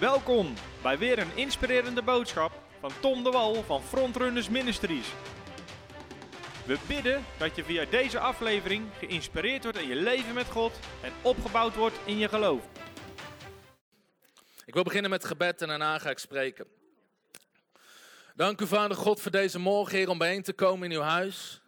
Welkom 0.00 0.54
bij 0.82 0.98
weer 0.98 1.18
een 1.18 1.36
inspirerende 1.36 2.02
boodschap 2.02 2.52
van 2.80 2.90
Tom 3.00 3.24
de 3.24 3.30
Wal 3.30 3.62
van 3.62 3.82
Frontrunners 3.82 4.48
Ministries. 4.48 5.06
We 6.66 6.78
bidden 6.86 7.24
dat 7.38 7.56
je 7.56 7.64
via 7.64 7.84
deze 7.84 8.18
aflevering 8.18 8.86
geïnspireerd 8.98 9.62
wordt 9.62 9.78
in 9.78 9.88
je 9.88 9.94
leven 9.94 10.34
met 10.34 10.46
God 10.46 10.78
en 11.02 11.12
opgebouwd 11.22 11.74
wordt 11.74 11.98
in 12.04 12.18
je 12.18 12.28
geloof. 12.28 12.62
Ik 14.64 14.74
wil 14.74 14.82
beginnen 14.82 15.10
met 15.10 15.24
gebed 15.24 15.62
en 15.62 15.68
daarna 15.68 15.98
ga 15.98 16.10
ik 16.10 16.18
spreken. 16.18 16.66
Dank 18.34 18.60
u, 18.60 18.66
Vader 18.66 18.96
God, 18.96 19.20
voor 19.20 19.30
deze 19.30 19.58
morgen, 19.58 19.96
Heer, 19.96 20.08
om 20.08 20.18
bijeen 20.18 20.42
te 20.42 20.52
komen 20.52 20.90
in 20.90 20.96
uw 20.96 21.04
huis. 21.04 21.60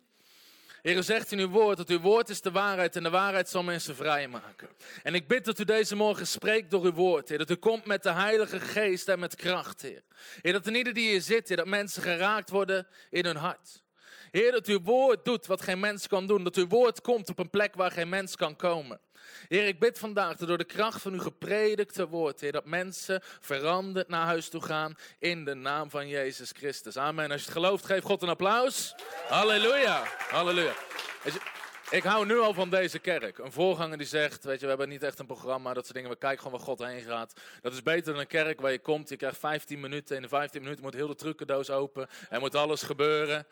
Heer, 0.82 0.96
u 0.96 1.02
zegt 1.02 1.32
in 1.32 1.38
uw 1.38 1.48
woord 1.48 1.76
dat 1.76 1.88
uw 1.88 2.00
woord 2.00 2.28
is 2.28 2.40
de 2.40 2.50
waarheid 2.50 2.96
en 2.96 3.02
de 3.02 3.10
waarheid 3.10 3.48
zal 3.48 3.62
mensen 3.62 3.96
vrijmaken. 3.96 4.68
En 5.02 5.14
ik 5.14 5.28
bid 5.28 5.44
dat 5.44 5.58
u 5.58 5.64
deze 5.64 5.96
morgen 5.96 6.26
spreekt 6.26 6.70
door 6.70 6.84
uw 6.84 6.92
woord, 6.92 7.28
Heer. 7.28 7.38
Dat 7.38 7.50
u 7.50 7.54
komt 7.54 7.84
met 7.84 8.02
de 8.02 8.12
Heilige 8.12 8.60
Geest 8.60 9.08
en 9.08 9.18
met 9.18 9.34
kracht, 9.34 9.82
Heer. 9.82 10.02
Heer, 10.42 10.52
dat 10.52 10.66
er 10.66 10.74
ieder 10.74 10.94
die 10.94 11.08
hier 11.10 11.20
zit, 11.20 11.48
Heer, 11.48 11.56
dat 11.56 11.66
mensen 11.66 12.02
geraakt 12.02 12.50
worden 12.50 12.86
in 13.10 13.24
hun 13.24 13.36
hart. 13.36 13.82
Heer, 14.30 14.52
dat 14.52 14.66
uw 14.66 14.80
woord 14.82 15.24
doet 15.24 15.46
wat 15.46 15.62
geen 15.62 15.80
mens 15.80 16.06
kan 16.06 16.26
doen. 16.26 16.44
Dat 16.44 16.56
uw 16.56 16.66
woord 16.66 17.00
komt 17.00 17.28
op 17.28 17.38
een 17.38 17.50
plek 17.50 17.74
waar 17.74 17.90
geen 17.90 18.08
mens 18.08 18.36
kan 18.36 18.56
komen. 18.56 19.00
Heer, 19.48 19.66
ik 19.66 19.78
bid 19.78 19.98
vandaag 19.98 20.36
dat 20.36 20.48
door 20.48 20.58
de 20.58 20.64
kracht 20.64 21.02
van 21.02 21.12
uw 21.12 21.20
gepredikte 21.20 22.08
woord, 22.08 22.40
Heer, 22.40 22.52
dat 22.52 22.64
mensen 22.64 23.20
veranderd 23.40 24.08
naar 24.08 24.24
huis 24.24 24.48
toe 24.48 24.62
gaan 24.62 24.96
in 25.18 25.44
de 25.44 25.54
naam 25.54 25.90
van 25.90 26.08
Jezus 26.08 26.52
Christus. 26.56 26.96
Amen. 26.96 27.30
Als 27.30 27.40
je 27.40 27.46
het 27.46 27.56
gelooft, 27.56 27.84
geef 27.84 28.02
God 28.02 28.22
een 28.22 28.28
applaus. 28.28 28.94
Halleluja. 29.28 30.02
Halleluja. 30.30 30.74
Ik 31.90 32.02
hou 32.02 32.26
nu 32.26 32.38
al 32.38 32.54
van 32.54 32.70
deze 32.70 32.98
kerk. 32.98 33.38
Een 33.38 33.52
voorganger 33.52 33.98
die 33.98 34.06
zegt, 34.06 34.44
weet 34.44 34.56
je, 34.56 34.62
we 34.62 34.68
hebben 34.68 34.88
niet 34.88 35.02
echt 35.02 35.18
een 35.18 35.26
programma, 35.26 35.74
dat 35.74 35.84
soort 35.84 35.96
dingen. 35.96 36.10
We 36.10 36.16
kijken 36.16 36.42
gewoon 36.42 36.58
waar 36.58 36.66
God 36.66 36.78
heen 36.78 37.02
gaat. 37.02 37.32
Dat 37.60 37.72
is 37.72 37.82
beter 37.82 38.12
dan 38.12 38.20
een 38.20 38.26
kerk 38.26 38.60
waar 38.60 38.72
je 38.72 38.78
komt, 38.78 39.08
je 39.08 39.16
krijgt 39.16 39.38
15 39.38 39.80
minuten. 39.80 40.16
In 40.16 40.22
de 40.22 40.28
15 40.28 40.62
minuten 40.62 40.84
moet 40.84 40.94
heel 40.94 41.06
de 41.06 41.14
trucendoos 41.14 41.70
open. 41.70 42.08
Er 42.28 42.40
moet 42.40 42.54
alles 42.54 42.82
gebeuren. 42.82 43.46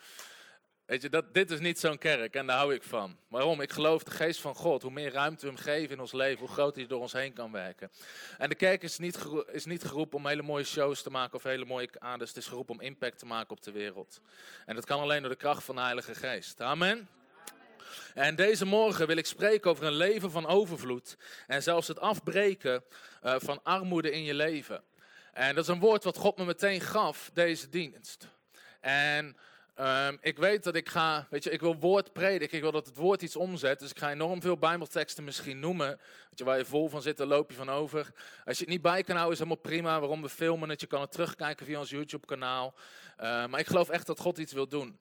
Weet 0.89 1.03
je, 1.03 1.09
dat, 1.09 1.35
dit 1.35 1.51
is 1.51 1.61
niet 1.61 1.79
zo'n 1.79 1.99
kerk 1.99 2.35
en 2.35 2.47
daar 2.47 2.57
hou 2.57 2.75
ik 2.75 2.83
van. 2.83 3.17
Waarom? 3.29 3.61
Ik 3.61 3.73
geloof 3.73 4.03
de 4.03 4.11
geest 4.11 4.41
van 4.41 4.55
God. 4.55 4.83
Hoe 4.83 4.91
meer 4.91 5.13
ruimte 5.13 5.47
we 5.47 5.53
hem 5.53 5.63
geven 5.63 5.95
in 5.95 6.01
ons 6.01 6.13
leven, 6.13 6.39
hoe 6.39 6.49
groter 6.49 6.79
hij 6.79 6.89
door 6.89 7.01
ons 7.01 7.13
heen 7.13 7.33
kan 7.33 7.53
werken. 7.53 7.91
En 8.39 8.49
de 8.49 8.55
kerk 8.55 8.83
is 8.83 8.99
niet, 8.99 9.19
is 9.53 9.65
niet 9.65 9.85
geroepen 9.85 10.19
om 10.19 10.27
hele 10.27 10.43
mooie 10.43 10.65
shows 10.65 11.03
te 11.03 11.11
maken 11.11 11.35
of 11.35 11.43
hele 11.43 11.65
mooie 11.65 11.87
kaders. 11.87 12.31
Het 12.31 12.39
is 12.39 12.47
geroepen 12.47 12.75
om 12.75 12.81
impact 12.81 13.19
te 13.19 13.27
maken 13.27 13.51
op 13.51 13.63
de 13.63 13.73
wereld. 13.73 14.21
En 14.67 14.75
dat 14.75 14.85
kan 14.85 15.01
alleen 15.01 15.21
door 15.21 15.31
de 15.31 15.37
kracht 15.37 15.65
van 15.65 15.75
de 15.75 15.81
Heilige 15.81 16.15
Geest. 16.15 16.61
Amen. 16.61 17.09
En 18.15 18.37
deze 18.37 18.65
morgen 18.65 19.07
wil 19.07 19.17
ik 19.17 19.27
spreken 19.27 19.71
over 19.71 19.85
een 19.85 19.97
leven 19.97 20.31
van 20.31 20.47
overvloed. 20.47 21.17
En 21.47 21.63
zelfs 21.63 21.89
het 21.89 22.01
afbreken 22.01 22.85
uh, 23.25 23.35
van 23.39 23.61
armoede 23.63 24.11
in 24.11 24.23
je 24.23 24.35
leven. 24.35 24.83
En 25.33 25.55
dat 25.55 25.65
is 25.65 25.71
een 25.71 25.81
woord 25.81 26.05
wat 26.05 26.17
God 26.17 26.39
me 26.39 26.45
meteen 26.45 26.81
gaf, 26.81 27.31
deze 27.33 27.69
dienst. 27.69 28.29
En 28.81 29.37
Um, 29.81 30.19
ik 30.21 30.39
weet 30.39 30.65
dat 30.65 30.75
ik 30.75 30.89
ga, 30.89 31.27
weet 31.31 31.45
je, 31.45 31.51
ik 31.51 31.61
wil 31.61 31.77
woord 31.77 32.13
prediken, 32.13 32.57
ik 32.57 32.63
wil 32.63 32.73
dat 32.73 32.87
het 32.87 32.97
woord 32.97 33.23
iets 33.23 33.37
omzet. 33.37 33.79
Dus 33.79 33.91
ik 33.91 33.99
ga 33.99 34.11
enorm 34.11 34.41
veel 34.41 34.57
bijbelteksten 34.57 35.25
misschien 35.25 35.61
noemen. 35.61 35.89
Weet 35.89 36.39
je, 36.39 36.45
waar 36.45 36.59
je 36.59 36.65
vol 36.65 36.89
van 36.89 37.03
zit, 37.03 37.17
daar 37.17 37.27
loop 37.27 37.51
je 37.51 37.57
van 37.57 37.71
over. 37.71 38.13
Als 38.45 38.59
je 38.59 38.65
het 38.65 38.73
niet 38.73 38.83
bij 38.83 39.03
kan 39.03 39.15
houden, 39.15 39.33
is 39.33 39.45
helemaal 39.45 39.63
prima. 39.63 40.01
Waarom 40.01 40.23
we 40.23 40.29
filmen 40.29 40.69
het, 40.69 40.81
je 40.81 40.87
kan 40.87 41.01
het 41.01 41.13
terugkijken 41.13 41.67
via 41.67 41.79
ons 41.79 41.91
YouTube 41.91 42.27
kanaal. 42.27 42.75
Uh, 43.21 43.47
maar 43.47 43.61
ik 43.61 43.67
geloof 43.67 43.89
echt 43.89 44.07
dat 44.07 44.21
God 44.21 44.39
iets 44.39 44.53
wil 44.53 44.69
doen. 44.69 44.99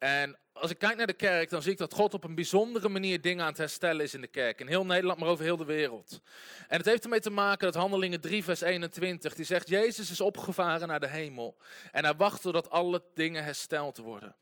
En 0.00 0.38
als 0.52 0.70
ik 0.70 0.78
kijk 0.78 0.96
naar 0.96 1.06
de 1.06 1.12
kerk, 1.12 1.50
dan 1.50 1.62
zie 1.62 1.72
ik 1.72 1.78
dat 1.78 1.94
God 1.94 2.14
op 2.14 2.24
een 2.24 2.34
bijzondere 2.34 2.88
manier 2.88 3.20
dingen 3.20 3.42
aan 3.42 3.48
het 3.48 3.58
herstellen 3.58 4.04
is 4.04 4.14
in 4.14 4.20
de 4.20 4.26
kerk. 4.26 4.60
In 4.60 4.66
heel 4.66 4.86
Nederland, 4.86 5.18
maar 5.18 5.28
over 5.28 5.44
heel 5.44 5.56
de 5.56 5.64
wereld. 5.64 6.20
En 6.68 6.76
het 6.76 6.86
heeft 6.86 7.04
ermee 7.04 7.20
te 7.20 7.30
maken 7.30 7.72
dat 7.72 7.82
Handelingen 7.82 8.20
3, 8.20 8.44
vers 8.44 8.60
21, 8.60 9.34
die 9.34 9.44
zegt, 9.44 9.68
Jezus 9.68 10.10
is 10.10 10.20
opgevaren 10.20 10.88
naar 10.88 11.00
de 11.00 11.08
hemel. 11.08 11.56
En 11.92 12.04
hij 12.04 12.14
wacht 12.14 12.42
totdat 12.42 12.70
alle 12.70 13.02
dingen 13.14 13.44
hersteld 13.44 13.96
worden. 13.96 14.36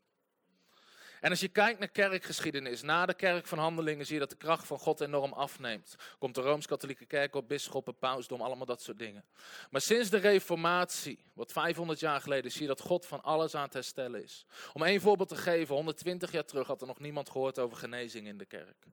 En 1.19 1.29
als 1.29 1.39
je 1.39 1.47
kijkt 1.47 1.79
naar 1.79 1.87
kerkgeschiedenis, 1.87 2.81
na 2.81 3.05
de 3.05 3.13
kerk 3.13 3.47
van 3.47 3.57
handelingen 3.57 4.05
zie 4.05 4.13
je 4.13 4.19
dat 4.19 4.29
de 4.29 4.35
kracht 4.35 4.67
van 4.67 4.79
God 4.79 5.01
enorm 5.01 5.33
afneemt. 5.33 5.95
Komt 6.17 6.35
de 6.35 6.41
Rooms-Katholieke 6.41 7.05
kerk 7.05 7.35
op, 7.35 7.47
bisschoppen, 7.47 7.97
pausdom, 7.97 8.41
allemaal 8.41 8.65
dat 8.65 8.81
soort 8.81 8.99
dingen. 8.99 9.25
Maar 9.69 9.81
sinds 9.81 10.09
de 10.09 10.17
reformatie, 10.17 11.25
wat 11.33 11.51
500 11.51 11.99
jaar 11.99 12.21
geleden, 12.21 12.51
zie 12.51 12.61
je 12.61 12.67
dat 12.67 12.81
God 12.81 13.05
van 13.05 13.23
alles 13.23 13.55
aan 13.55 13.63
het 13.63 13.73
herstellen 13.73 14.23
is. 14.23 14.45
Om 14.73 14.83
één 14.83 15.01
voorbeeld 15.01 15.29
te 15.29 15.35
geven, 15.35 15.75
120 15.75 16.31
jaar 16.31 16.45
terug 16.45 16.67
had 16.67 16.81
er 16.81 16.87
nog 16.87 16.99
niemand 16.99 17.29
gehoord 17.29 17.59
over 17.59 17.77
genezing 17.77 18.27
in 18.27 18.37
de 18.37 18.45
kerk. 18.45 18.85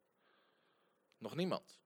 Nog 1.19 1.35
niemand. 1.37 1.79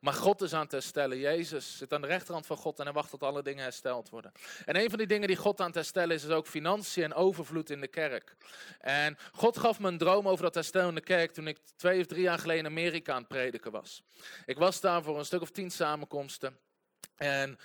Maar 0.00 0.12
God 0.12 0.42
is 0.42 0.52
aan 0.52 0.62
het 0.62 0.72
herstellen. 0.72 1.18
Jezus 1.18 1.76
zit 1.76 1.92
aan 1.92 2.00
de 2.00 2.06
rechterhand 2.06 2.46
van 2.46 2.56
God 2.56 2.78
en 2.78 2.84
hij 2.84 2.94
wacht 2.94 3.10
tot 3.10 3.22
alle 3.22 3.42
dingen 3.42 3.62
hersteld 3.62 4.08
worden. 4.08 4.32
En 4.64 4.76
een 4.76 4.88
van 4.88 4.98
die 4.98 5.06
dingen 5.06 5.28
die 5.28 5.36
God 5.36 5.60
aan 5.60 5.66
het 5.66 5.74
herstellen 5.74 6.14
is, 6.14 6.24
is 6.24 6.30
ook 6.30 6.46
financiën 6.46 7.04
en 7.04 7.14
overvloed 7.14 7.70
in 7.70 7.80
de 7.80 7.88
kerk. 7.88 8.36
En 8.80 9.18
God 9.32 9.58
gaf 9.58 9.78
me 9.78 9.88
een 9.88 9.98
droom 9.98 10.28
over 10.28 10.44
dat 10.44 10.54
herstel 10.54 10.88
in 10.88 10.94
de 10.94 11.00
kerk 11.00 11.32
toen 11.32 11.48
ik 11.48 11.58
twee 11.76 12.00
of 12.00 12.06
drie 12.06 12.22
jaar 12.22 12.38
geleden 12.38 12.64
in 12.64 12.70
Amerika 12.70 13.12
aan 13.12 13.18
het 13.18 13.28
prediken 13.28 13.70
was. 13.70 14.02
Ik 14.44 14.58
was 14.58 14.80
daar 14.80 15.02
voor 15.02 15.18
een 15.18 15.24
stuk 15.24 15.40
of 15.40 15.50
tien 15.50 15.70
samenkomsten. 15.70 16.58
En 17.16 17.58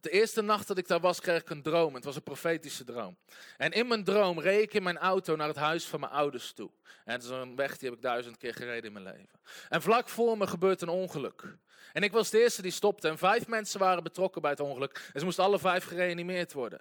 de 0.00 0.10
eerste 0.10 0.42
nacht 0.42 0.68
dat 0.68 0.78
ik 0.78 0.88
daar 0.88 1.00
was, 1.00 1.20
kreeg 1.20 1.40
ik 1.40 1.50
een 1.50 1.62
droom. 1.62 1.94
Het 1.94 2.04
was 2.04 2.16
een 2.16 2.22
profetische 2.22 2.84
droom. 2.84 3.16
En 3.56 3.72
in 3.72 3.86
mijn 3.88 4.04
droom 4.04 4.40
reed 4.40 4.62
ik 4.62 4.74
in 4.74 4.82
mijn 4.82 4.98
auto 4.98 5.36
naar 5.36 5.48
het 5.48 5.56
huis 5.56 5.84
van 5.84 6.00
mijn 6.00 6.12
ouders 6.12 6.52
toe. 6.52 6.70
En 7.04 7.12
het 7.12 7.22
is 7.22 7.28
een 7.28 7.56
weg 7.56 7.78
die 7.78 7.88
heb 7.88 7.96
ik 7.96 8.04
duizend 8.04 8.36
keer 8.36 8.54
gereden 8.54 8.84
in 8.84 8.92
mijn 8.92 9.04
leven. 9.04 9.40
En 9.68 9.82
vlak 9.82 10.08
voor 10.08 10.38
me 10.38 10.46
gebeurt 10.46 10.82
een 10.82 10.88
ongeluk. 10.88 11.56
En 11.92 12.02
ik 12.02 12.12
was 12.12 12.30
de 12.30 12.40
eerste 12.40 12.62
die 12.62 12.70
stopte. 12.70 13.08
En 13.08 13.18
vijf 13.18 13.46
mensen 13.46 13.80
waren 13.80 14.02
betrokken 14.02 14.42
bij 14.42 14.50
het 14.50 14.60
ongeluk. 14.60 15.10
En 15.12 15.18
ze 15.18 15.24
moesten 15.24 15.44
alle 15.44 15.58
vijf 15.58 15.84
gereanimeerd 15.84 16.52
worden. 16.52 16.80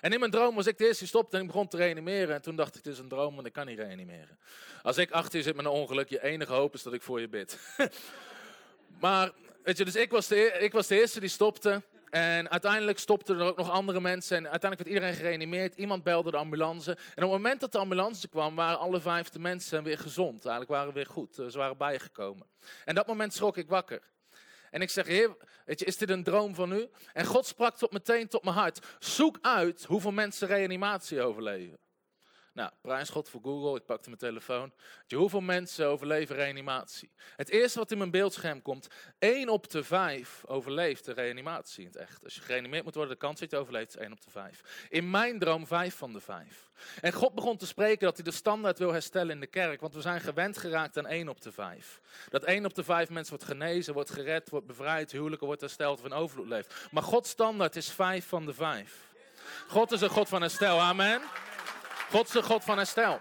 En 0.00 0.12
in 0.12 0.18
mijn 0.18 0.30
droom 0.30 0.54
was 0.54 0.66
ik 0.66 0.78
de 0.78 0.84
eerste 0.84 0.98
die 0.98 1.08
stopte 1.08 1.36
en 1.36 1.42
ik 1.42 1.48
begon 1.48 1.68
te 1.68 1.76
reanimeren. 1.76 2.34
En 2.34 2.42
toen 2.42 2.56
dacht 2.56 2.76
ik, 2.76 2.84
het 2.84 2.92
is 2.92 2.98
een 2.98 3.08
droom, 3.08 3.34
want 3.34 3.46
ik 3.46 3.52
kan 3.52 3.66
niet 3.66 3.78
reanimeren. 3.78 4.38
Als 4.82 4.98
ik 4.98 5.10
achter 5.10 5.38
je 5.38 5.44
zit 5.44 5.56
met 5.56 5.64
een 5.64 5.70
ongeluk, 5.70 6.08
je 6.08 6.22
enige 6.22 6.52
hoop 6.52 6.74
is 6.74 6.82
dat 6.82 6.92
ik 6.92 7.02
voor 7.02 7.20
je 7.20 7.28
bid. 7.28 7.58
maar, 9.00 9.32
weet 9.62 9.76
je, 9.76 9.84
dus 9.84 9.96
ik 9.96 10.10
was, 10.10 10.26
de, 10.26 10.56
ik 10.60 10.72
was 10.72 10.86
de 10.86 11.00
eerste 11.00 11.20
die 11.20 11.28
stopte. 11.28 11.82
En 12.14 12.50
uiteindelijk 12.50 12.98
stopten 12.98 13.38
er 13.38 13.46
ook 13.46 13.56
nog 13.56 13.70
andere 13.70 14.00
mensen. 14.00 14.36
En 14.36 14.50
uiteindelijk 14.50 14.80
werd 14.80 14.94
iedereen 14.94 15.16
gereanimeerd. 15.16 15.74
Iemand 15.74 16.02
belde 16.02 16.30
de 16.30 16.36
ambulance. 16.36 16.90
En 16.90 17.24
op 17.24 17.30
het 17.30 17.30
moment 17.30 17.60
dat 17.60 17.72
de 17.72 17.78
ambulance 17.78 18.28
kwam, 18.28 18.54
waren 18.54 18.78
alle 18.78 19.00
vijfde 19.00 19.38
mensen 19.38 19.82
weer 19.82 19.98
gezond. 19.98 20.44
Eigenlijk 20.44 20.70
waren 20.70 20.92
weer 20.92 21.06
goed. 21.06 21.34
Ze 21.34 21.58
waren 21.58 21.76
bijgekomen. 21.76 22.46
En 22.84 22.94
dat 22.94 23.06
moment 23.06 23.34
schrok 23.34 23.56
ik 23.56 23.68
wakker. 23.68 24.02
En 24.70 24.80
ik 24.80 24.90
zeg, 24.90 25.06
weet 25.64 25.78
je, 25.78 25.84
is 25.84 25.96
dit 25.96 26.10
een 26.10 26.22
droom 26.22 26.54
van 26.54 26.72
u? 26.72 26.88
En 27.12 27.24
God 27.24 27.46
sprak 27.46 27.76
tot 27.76 27.92
meteen 27.92 28.28
tot 28.28 28.44
mijn 28.44 28.56
hart. 28.56 28.86
Zoek 28.98 29.38
uit 29.40 29.84
hoeveel 29.84 30.12
mensen 30.12 30.48
reanimatie 30.48 31.22
overleven. 31.22 31.78
Nou, 32.54 32.70
prijs 32.80 33.08
God 33.08 33.28
voor 33.28 33.40
Google. 33.42 33.76
Ik 33.76 33.84
pakte 33.84 34.08
mijn 34.08 34.20
telefoon. 34.20 34.72
Hoeveel 35.14 35.40
mensen 35.40 35.86
overleven 35.86 36.36
reanimatie? 36.36 37.10
Het 37.36 37.48
eerste 37.48 37.78
wat 37.78 37.90
in 37.90 37.98
mijn 37.98 38.10
beeldscherm 38.10 38.62
komt, 38.62 38.88
1 39.18 39.48
op 39.48 39.70
de 39.70 39.84
5 39.84 40.44
overleeft 40.46 41.04
de 41.04 41.12
reanimatie 41.12 41.80
in 41.80 41.86
het 41.86 41.96
echt. 41.96 42.24
Als 42.24 42.34
je 42.34 42.40
gereanimeerd 42.40 42.84
moet 42.84 42.94
worden, 42.94 43.12
de 43.12 43.18
kans 43.18 43.40
dat 43.40 43.50
je 43.50 43.56
overleeft 43.56 43.88
is 43.88 44.00
1 44.02 44.12
op 44.12 44.24
de 44.24 44.30
5. 44.30 44.86
In 44.88 45.10
mijn 45.10 45.38
droom 45.38 45.66
5 45.66 45.96
van 45.96 46.12
de 46.12 46.20
5. 46.20 46.70
En 47.00 47.12
God 47.12 47.34
begon 47.34 47.56
te 47.56 47.66
spreken 47.66 48.06
dat 48.06 48.16
hij 48.16 48.24
de 48.24 48.30
standaard 48.30 48.78
wil 48.78 48.92
herstellen 48.92 49.34
in 49.34 49.40
de 49.40 49.46
kerk, 49.46 49.80
want 49.80 49.94
we 49.94 50.00
zijn 50.00 50.20
gewend 50.20 50.58
geraakt 50.58 50.98
aan 50.98 51.06
1 51.06 51.28
op 51.28 51.40
de 51.40 51.52
5. 51.52 52.00
Dat 52.30 52.44
1 52.44 52.64
op 52.64 52.74
de 52.74 52.84
5 52.84 53.10
mensen 53.10 53.36
wordt 53.36 53.50
genezen, 53.50 53.94
wordt 53.94 54.10
gered, 54.10 54.50
wordt 54.50 54.66
bevrijd, 54.66 55.12
huwelijken 55.12 55.46
wordt 55.46 55.60
hersteld 55.60 55.98
of 55.98 56.04
in 56.04 56.12
overvloed 56.12 56.48
leeft. 56.48 56.88
Maar 56.90 57.02
Gods 57.02 57.30
standaard 57.30 57.76
is 57.76 57.90
5 57.90 58.26
van 58.26 58.46
de 58.46 58.54
5. 58.54 59.12
God 59.68 59.92
is 59.92 60.00
een 60.00 60.08
God 60.08 60.28
van 60.28 60.40
herstel, 60.40 60.80
amen. 60.80 61.20
God 62.14 62.26
is 62.26 62.32
de 62.32 62.42
God 62.42 62.64
van 62.64 62.76
herstel. 62.76 63.20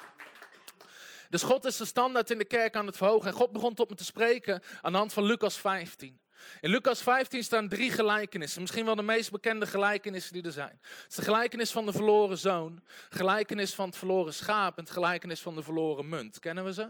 Dus 1.30 1.44
God 1.44 1.66
is 1.66 1.78
de 1.78 1.86
standaard 1.86 2.32
in 2.32 2.38
de 2.38 2.46
kerk 2.46 2.76
aan 2.76 2.86
het 2.86 2.98
verhogen. 2.98 3.28
En 3.28 3.34
God 3.34 3.52
begon 3.52 3.74
tot 3.74 3.90
me 3.90 3.96
te 3.96 4.04
spreken 4.04 4.64
aan 4.82 4.92
de 4.92 4.98
hand 4.98 5.14
van 5.14 5.24
Lucas 5.24 5.58
15. 5.58 6.20
In 6.62 6.70
Lucas 6.70 7.02
15 7.02 7.44
staan 7.44 7.70
drie 7.70 7.92
gelijkenissen. 7.92 8.62
Misschien 8.62 8.86
wel 8.86 8.96
de 8.96 9.02
meest 9.02 9.32
bekende 9.32 9.66
gelijkenissen 9.66 10.34
die 10.34 10.44
er 10.44 10.52
zijn. 10.52 10.80
Het 10.82 11.06
is 11.10 11.16
de 11.16 11.22
gelijkenis 11.22 11.72
van 11.72 11.86
de 11.86 11.92
verloren 11.92 12.38
zoon, 12.38 12.84
gelijkenis 13.10 13.74
van 13.74 13.86
het 13.86 13.98
verloren 13.98 14.34
schaap 14.34 14.78
en 14.78 14.84
het 14.84 14.94
gelijkenis 14.94 15.42
van 15.42 15.56
de 15.56 15.64
verloren 15.64 16.10
munt. 16.10 16.40
Kennen 16.40 16.64
we 16.64 16.74
ze? 16.74 16.90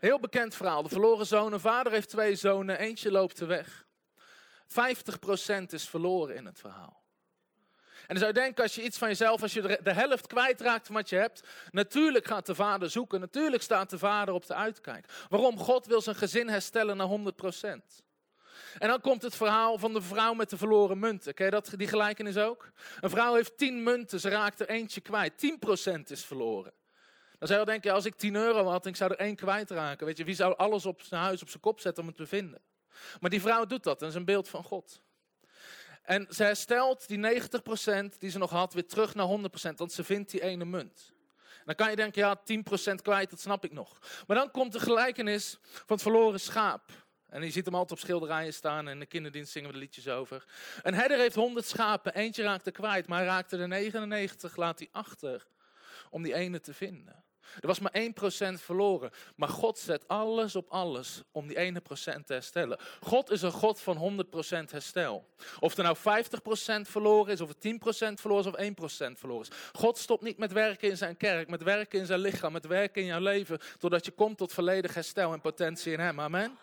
Heel 0.00 0.20
bekend 0.20 0.54
verhaal. 0.54 0.82
De 0.82 0.88
verloren 0.88 1.26
zoon, 1.26 1.52
een 1.52 1.60
vader 1.60 1.92
heeft 1.92 2.08
twee 2.08 2.34
zonen, 2.34 2.78
eentje 2.78 3.10
loopt 3.10 3.40
er 3.40 3.46
weg. 3.46 3.86
50% 4.66 5.64
is 5.68 5.88
verloren 5.88 6.36
in 6.36 6.46
het 6.46 6.58
verhaal. 6.58 7.01
En 8.02 8.08
dan 8.08 8.16
zou 8.16 8.26
je 8.26 8.40
denken, 8.40 8.62
als 8.62 8.74
je 8.74 8.82
iets 8.82 8.98
van 8.98 9.08
jezelf, 9.08 9.42
als 9.42 9.52
je 9.52 9.80
de 9.82 9.92
helft 9.92 10.26
kwijtraakt 10.26 10.86
van 10.86 10.94
wat 10.94 11.08
je 11.08 11.16
hebt, 11.16 11.42
natuurlijk 11.70 12.26
gaat 12.26 12.46
de 12.46 12.54
vader 12.54 12.90
zoeken. 12.90 13.20
Natuurlijk 13.20 13.62
staat 13.62 13.90
de 13.90 13.98
vader 13.98 14.34
op 14.34 14.46
de 14.46 14.54
uitkijk. 14.54 15.06
Waarom? 15.28 15.58
God 15.58 15.86
wil 15.86 16.00
zijn 16.00 16.16
gezin 16.16 16.48
herstellen 16.48 16.96
naar 16.96 17.08
100%. 17.08 18.02
En 18.78 18.88
dan 18.88 19.00
komt 19.00 19.22
het 19.22 19.36
verhaal 19.36 19.78
van 19.78 19.92
de 19.92 20.02
vrouw 20.02 20.34
met 20.34 20.50
de 20.50 20.56
verloren 20.56 20.98
munten. 20.98 21.34
Ken 21.34 21.44
je 21.44 21.50
dat, 21.50 21.72
die 21.76 21.88
gelijkenis 21.88 22.36
ook? 22.36 22.70
Een 23.00 23.10
vrouw 23.10 23.34
heeft 23.34 23.58
10 23.58 23.82
munten, 23.82 24.20
ze 24.20 24.28
raakt 24.28 24.60
er 24.60 24.68
eentje 24.68 25.00
kwijt. 25.00 25.32
10% 25.88 26.00
is 26.06 26.24
verloren. 26.24 26.72
Dan 27.38 27.48
zou 27.48 27.60
je 27.60 27.66
denken, 27.66 27.92
als 27.92 28.04
ik 28.04 28.14
10 28.14 28.34
euro 28.34 28.64
had 28.66 28.86
ik 28.86 28.96
zou 28.96 29.10
er 29.12 29.18
één 29.18 29.36
kwijtraken. 29.36 30.06
Weet 30.06 30.16
je, 30.16 30.24
wie 30.24 30.34
zou 30.34 30.56
alles 30.56 30.86
op 30.86 31.02
zijn 31.02 31.22
huis 31.22 31.42
op 31.42 31.48
zijn 31.48 31.62
kop 31.62 31.80
zetten 31.80 32.02
om 32.02 32.08
het 32.08 32.18
te 32.18 32.26
vinden? 32.26 32.60
Maar 33.20 33.30
die 33.30 33.40
vrouw 33.40 33.64
doet 33.64 33.82
dat, 33.82 33.98
dat 33.98 34.08
is 34.08 34.14
een 34.14 34.24
beeld 34.24 34.48
van 34.48 34.64
God. 34.64 35.02
En 36.02 36.26
ze 36.30 36.42
herstelt 36.42 37.08
die 37.08 37.18
90% 37.18 38.18
die 38.18 38.30
ze 38.30 38.38
nog 38.38 38.50
had 38.50 38.72
weer 38.72 38.86
terug 38.86 39.14
naar 39.14 39.28
100%, 39.28 39.76
want 39.76 39.92
ze 39.92 40.04
vindt 40.04 40.30
die 40.30 40.42
ene 40.42 40.64
munt. 40.64 41.12
Dan 41.64 41.74
kan 41.74 41.90
je 41.90 41.96
denken, 41.96 42.22
ja, 42.22 42.40
10% 42.92 42.94
kwijt, 43.02 43.30
dat 43.30 43.40
snap 43.40 43.64
ik 43.64 43.72
nog. 43.72 43.98
Maar 44.26 44.36
dan 44.36 44.50
komt 44.50 44.72
de 44.72 44.80
gelijkenis 44.80 45.58
van 45.62 45.84
het 45.86 46.02
verloren 46.02 46.40
schaap. 46.40 46.90
En 47.28 47.42
je 47.42 47.50
ziet 47.50 47.64
hem 47.64 47.74
altijd 47.74 47.98
op 48.00 48.06
schilderijen 48.06 48.54
staan 48.54 48.86
en 48.86 48.92
in 48.92 48.98
de 48.98 49.06
kinderdienst 49.06 49.52
zingen 49.52 49.68
we 49.68 49.74
er 49.74 49.80
liedjes 49.80 50.08
over. 50.08 50.44
Een 50.82 50.94
herder 50.94 51.18
heeft 51.18 51.34
100 51.34 51.66
schapen, 51.66 52.14
eentje 52.14 52.42
raakte 52.42 52.70
kwijt, 52.70 53.06
maar 53.06 53.18
hij 53.18 53.26
raakte 53.26 53.56
de 53.56 53.66
99, 53.66 54.56
laat 54.56 54.78
hij 54.78 54.88
achter 54.92 55.46
om 56.10 56.22
die 56.22 56.34
ene 56.34 56.60
te 56.60 56.74
vinden. 56.74 57.24
Er 57.60 57.66
was 57.66 57.78
maar 57.78 57.94
1% 57.94 58.52
verloren. 58.54 59.10
Maar 59.36 59.48
God 59.48 59.78
zet 59.78 60.08
alles 60.08 60.56
op 60.56 60.68
alles 60.68 61.22
om 61.32 61.46
die 61.46 61.56
ene 61.56 61.80
procent 61.80 62.26
te 62.26 62.32
herstellen. 62.32 62.78
God 63.00 63.30
is 63.30 63.42
een 63.42 63.52
God 63.52 63.80
van 63.80 64.24
100% 64.66 64.70
herstel. 64.70 65.26
Of 65.58 65.76
er 65.76 65.84
nou 65.84 65.96
50% 65.96 66.00
verloren 66.82 67.32
is, 67.32 67.40
of 67.40 67.48
het 67.48 67.64
10% 67.66 68.20
verloren 68.20 68.44
is, 68.44 68.76
of 68.76 69.10
1% 69.12 69.18
verloren 69.18 69.48
is. 69.50 69.56
God 69.72 69.98
stopt 69.98 70.22
niet 70.22 70.38
met 70.38 70.52
werken 70.52 70.88
in 70.88 70.96
zijn 70.96 71.16
kerk, 71.16 71.48
met 71.48 71.62
werken 71.62 71.98
in 71.98 72.06
zijn 72.06 72.20
lichaam, 72.20 72.52
met 72.52 72.66
werken 72.66 73.02
in 73.02 73.08
jouw 73.08 73.20
leven. 73.20 73.58
Totdat 73.78 74.04
je 74.04 74.10
komt 74.10 74.38
tot 74.38 74.52
volledig 74.52 74.94
herstel 74.94 75.32
en 75.32 75.40
potentie 75.40 75.92
in 75.92 76.00
hem. 76.00 76.20
Amen. 76.20 76.58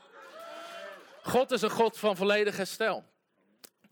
God 1.23 1.51
is 1.51 1.61
een 1.61 1.69
God 1.69 1.97
van 1.97 2.15
volledig 2.15 2.57
herstel. 2.57 3.03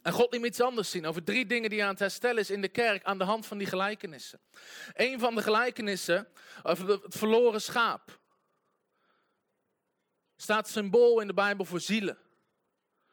En 0.07 0.13
God 0.13 0.33
liet 0.33 0.45
iets 0.45 0.61
anders 0.61 0.89
zien 0.89 1.05
over 1.05 1.23
drie 1.23 1.45
dingen 1.45 1.69
die 1.69 1.83
aan 1.83 1.89
het 1.89 1.99
herstellen 1.99 2.41
is 2.41 2.49
in 2.49 2.61
de 2.61 2.67
kerk 2.67 3.03
aan 3.03 3.17
de 3.17 3.23
hand 3.23 3.45
van 3.45 3.57
die 3.57 3.67
gelijkenissen. 3.67 4.39
Een 4.93 5.19
van 5.19 5.35
de 5.35 5.41
gelijkenissen 5.41 6.27
over 6.63 6.89
het 6.89 7.15
verloren 7.15 7.61
schaap 7.61 8.19
staat 10.35 10.69
symbool 10.69 11.19
in 11.19 11.27
de 11.27 11.33
Bijbel 11.33 11.65
voor 11.65 11.79
zielen. 11.79 12.17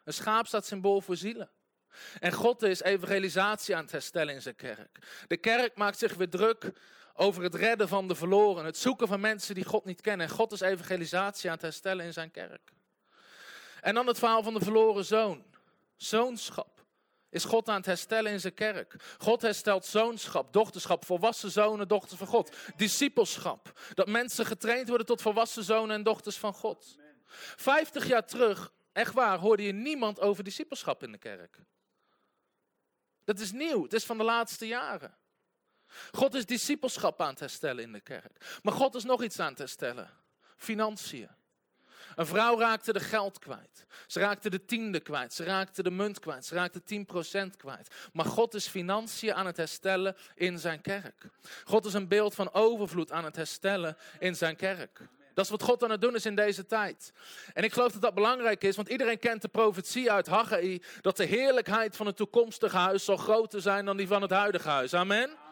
Een 0.04 0.12
schaap 0.12 0.46
staat 0.46 0.66
symbool 0.66 1.00
voor 1.00 1.16
zielen. 1.16 1.50
En 2.20 2.32
God 2.32 2.62
is 2.62 2.80
evangelisatie 2.80 3.76
aan 3.76 3.82
het 3.82 3.92
herstellen 3.92 4.34
in 4.34 4.42
zijn 4.42 4.56
kerk. 4.56 4.98
De 5.26 5.36
kerk 5.36 5.76
maakt 5.76 5.98
zich 5.98 6.14
weer 6.14 6.30
druk 6.30 6.72
over 7.14 7.42
het 7.42 7.54
redden 7.54 7.88
van 7.88 8.08
de 8.08 8.14
verloren, 8.14 8.64
het 8.64 8.78
zoeken 8.78 9.08
van 9.08 9.20
mensen 9.20 9.54
die 9.54 9.64
God 9.64 9.84
niet 9.84 10.00
kennen. 10.00 10.26
En 10.26 10.32
God 10.32 10.52
is 10.52 10.60
evangelisatie 10.60 11.48
aan 11.48 11.54
het 11.54 11.64
herstellen 11.64 12.04
in 12.04 12.12
zijn 12.12 12.30
kerk. 12.30 12.72
En 13.80 13.94
dan 13.94 14.06
het 14.06 14.18
verhaal 14.18 14.42
van 14.42 14.54
de 14.54 14.64
verloren 14.64 15.04
zoon. 15.04 15.44
Zoonschap 15.96 16.73
is 17.34 17.44
God 17.44 17.68
aan 17.68 17.76
het 17.76 17.86
herstellen 17.86 18.32
in 18.32 18.40
zijn 18.40 18.54
kerk. 18.54 19.16
God 19.18 19.42
herstelt 19.42 19.84
zoonschap, 19.84 20.52
dochterschap, 20.52 21.04
volwassen 21.04 21.50
zonen, 21.50 21.88
dochters 21.88 22.18
van 22.18 22.26
God. 22.26 22.56
Discipelschap. 22.76 23.80
Dat 23.94 24.06
mensen 24.06 24.46
getraind 24.46 24.88
worden 24.88 25.06
tot 25.06 25.22
volwassen 25.22 25.64
zonen 25.64 25.96
en 25.96 26.02
dochters 26.02 26.36
van 26.36 26.54
God. 26.54 26.96
Vijftig 27.56 28.06
jaar 28.06 28.26
terug, 28.26 28.72
echt 28.92 29.14
waar, 29.14 29.38
hoorde 29.38 29.62
je 29.62 29.72
niemand 29.72 30.20
over 30.20 30.44
discipelschap 30.44 31.02
in 31.02 31.12
de 31.12 31.18
kerk. 31.18 31.58
Dat 33.24 33.38
is 33.38 33.52
nieuw, 33.52 33.82
het 33.82 33.92
is 33.92 34.04
van 34.04 34.18
de 34.18 34.24
laatste 34.24 34.66
jaren. 34.66 35.16
God 36.12 36.34
is 36.34 36.46
discipelschap 36.46 37.20
aan 37.20 37.30
het 37.30 37.40
herstellen 37.40 37.82
in 37.82 37.92
de 37.92 38.00
kerk. 38.00 38.58
Maar 38.62 38.74
God 38.74 38.94
is 38.94 39.04
nog 39.04 39.22
iets 39.22 39.38
aan 39.38 39.50
het 39.50 39.58
herstellen. 39.58 40.10
Financiën. 40.56 41.30
Een 42.14 42.26
vrouw 42.26 42.58
raakte 42.58 42.92
de 42.92 43.00
geld 43.00 43.38
kwijt. 43.38 43.86
Ze 44.06 44.20
raakte 44.20 44.50
de 44.50 44.64
tiende 44.64 45.00
kwijt. 45.00 45.32
Ze 45.32 45.44
raakte 45.44 45.82
de 45.82 45.90
munt 45.90 46.18
kwijt. 46.18 46.44
Ze 46.44 46.54
raakte 46.54 46.80
10% 46.80 47.56
kwijt. 47.56 47.94
Maar 48.12 48.26
God 48.26 48.54
is 48.54 48.68
financiën 48.68 49.34
aan 49.34 49.46
het 49.46 49.56
herstellen 49.56 50.16
in 50.34 50.58
zijn 50.58 50.80
kerk. 50.80 51.28
God 51.64 51.84
is 51.84 51.94
een 51.94 52.08
beeld 52.08 52.34
van 52.34 52.52
overvloed 52.52 53.12
aan 53.12 53.24
het 53.24 53.36
herstellen 53.36 53.96
in 54.18 54.36
zijn 54.36 54.56
kerk. 54.56 55.00
Dat 55.34 55.44
is 55.44 55.50
wat 55.50 55.62
God 55.62 55.84
aan 55.84 55.90
het 55.90 56.00
doen 56.00 56.14
is 56.14 56.26
in 56.26 56.34
deze 56.34 56.66
tijd. 56.66 57.12
En 57.52 57.64
ik 57.64 57.72
geloof 57.72 57.92
dat 57.92 58.02
dat 58.02 58.14
belangrijk 58.14 58.64
is, 58.64 58.76
want 58.76 58.88
iedereen 58.88 59.18
kent 59.18 59.42
de 59.42 59.48
profetie 59.48 60.12
uit 60.12 60.26
Haggai 60.26 60.82
dat 61.00 61.16
de 61.16 61.24
heerlijkheid 61.24 61.96
van 61.96 62.06
het 62.06 62.16
toekomstige 62.16 62.76
huis 62.76 63.04
zal 63.04 63.16
groter 63.16 63.60
zijn 63.60 63.84
dan 63.84 63.96
die 63.96 64.06
van 64.06 64.22
het 64.22 64.30
huidige 64.30 64.68
huis. 64.68 64.94
Amen. 64.94 65.43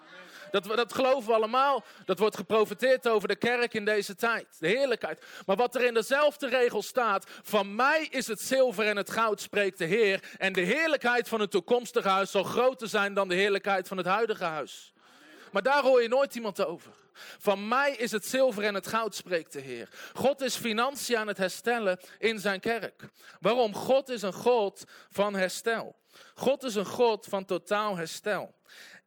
Dat, 0.52 0.64
dat 0.64 0.94
geloven 0.94 1.28
we 1.28 1.34
allemaal. 1.34 1.84
Dat 2.04 2.19
wordt 2.19 2.37
geprofiteerd 2.37 3.08
over 3.08 3.28
de 3.28 3.37
kerk 3.37 3.75
in 3.75 3.84
deze 3.84 4.14
tijd. 4.14 4.46
De 4.58 4.69
heerlijkheid. 4.69 5.25
Maar 5.46 5.56
wat 5.56 5.75
er 5.75 5.84
in 5.84 5.94
dezelfde 5.94 6.49
regel 6.49 6.82
staat. 6.82 7.26
Van 7.43 7.75
mij 7.75 8.06
is 8.10 8.26
het 8.26 8.40
zilver 8.40 8.87
en 8.87 8.96
het 8.96 9.10
goud, 9.10 9.40
spreekt 9.40 9.78
de 9.78 9.84
Heer. 9.84 10.22
En 10.38 10.52
de 10.52 10.60
heerlijkheid 10.60 11.28
van 11.28 11.40
het 11.40 11.50
toekomstige 11.50 12.08
huis 12.08 12.31
zal 12.31 12.43
groter 12.43 12.88
zijn 12.88 13.14
dan 13.14 13.28
de 13.28 13.34
heerlijkheid 13.34 13.88
van 13.88 13.96
het 13.96 14.06
huidige 14.06 14.44
huis. 14.44 14.93
Maar 15.52 15.62
daar 15.62 15.82
hoor 15.82 16.02
je 16.02 16.08
nooit 16.08 16.34
iemand 16.34 16.64
over. 16.64 16.93
Van 17.38 17.69
mij 17.69 17.93
is 17.93 18.12
het 18.12 18.26
zilver 18.26 18.64
en 18.64 18.75
het 18.75 18.87
goud, 18.87 19.14
spreekt 19.14 19.52
de 19.52 19.60
Heer. 19.60 19.88
God 20.14 20.40
is 20.40 20.56
financiën 20.56 21.16
aan 21.16 21.26
het 21.26 21.38
herstellen 21.38 22.00
in 22.19 22.38
zijn 22.38 22.60
kerk. 22.60 23.02
Waarom? 23.40 23.75
God 23.75 24.08
is 24.08 24.22
een 24.22 24.32
God 24.32 24.84
van 25.10 25.34
herstel. 25.34 25.96
God 26.34 26.62
is 26.62 26.75
een 26.75 26.87
God 26.87 27.26
van 27.28 27.44
totaal 27.44 27.96
herstel. 27.96 28.54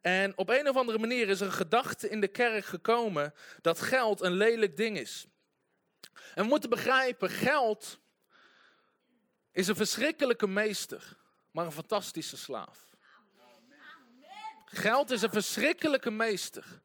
En 0.06 0.36
op 0.36 0.48
een 0.48 0.68
of 0.68 0.76
andere 0.76 0.98
manier 0.98 1.28
is 1.28 1.40
er 1.40 1.46
een 1.46 1.52
gedachte 1.52 2.08
in 2.08 2.20
de 2.20 2.28
kerk 2.28 2.64
gekomen 2.64 3.34
dat 3.60 3.80
geld 3.80 4.20
een 4.20 4.32
lelijk 4.32 4.76
ding 4.76 4.98
is. 4.98 5.26
En 6.34 6.42
we 6.42 6.48
moeten 6.48 6.70
begrijpen, 6.70 7.30
geld 7.30 7.98
is 9.52 9.68
een 9.68 9.76
verschrikkelijke 9.76 10.46
meester, 10.46 11.16
maar 11.50 11.64
een 11.64 11.72
fantastische 11.72 12.36
slaaf. 12.36 12.96
Geld 14.64 15.10
is 15.10 15.22
een 15.22 15.30
verschrikkelijke 15.30 16.10
meester. 16.10 16.80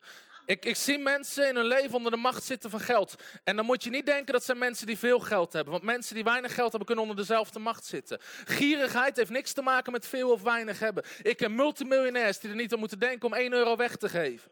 Ik, 0.45 0.65
ik 0.65 0.75
zie 0.75 0.97
mensen 0.97 1.47
in 1.47 1.55
hun 1.55 1.65
leven 1.65 1.95
onder 1.95 2.11
de 2.11 2.17
macht 2.17 2.43
zitten 2.43 2.69
van 2.69 2.79
geld. 2.79 3.15
En 3.43 3.55
dan 3.55 3.65
moet 3.65 3.83
je 3.83 3.89
niet 3.89 4.05
denken 4.05 4.33
dat 4.33 4.43
zijn 4.43 4.57
mensen 4.57 4.87
die 4.87 4.97
veel 4.97 5.19
geld 5.19 5.53
hebben. 5.53 5.71
Want 5.71 5.83
mensen 5.85 6.15
die 6.15 6.23
weinig 6.23 6.53
geld 6.53 6.69
hebben 6.69 6.85
kunnen 6.85 7.03
onder 7.03 7.19
dezelfde 7.19 7.59
macht 7.59 7.85
zitten. 7.85 8.19
Gierigheid 8.45 9.15
heeft 9.15 9.29
niks 9.29 9.53
te 9.53 9.61
maken 9.61 9.91
met 9.91 10.07
veel 10.07 10.31
of 10.31 10.41
weinig 10.41 10.79
hebben. 10.79 11.03
Ik 11.21 11.37
ken 11.37 11.55
multimiljonairs 11.55 12.39
die 12.39 12.49
er 12.49 12.55
niet 12.55 12.73
aan 12.73 12.79
moeten 12.79 12.99
denken 12.99 13.27
om 13.27 13.33
1 13.33 13.53
euro 13.53 13.75
weg 13.75 13.95
te 13.95 14.09
geven. 14.09 14.51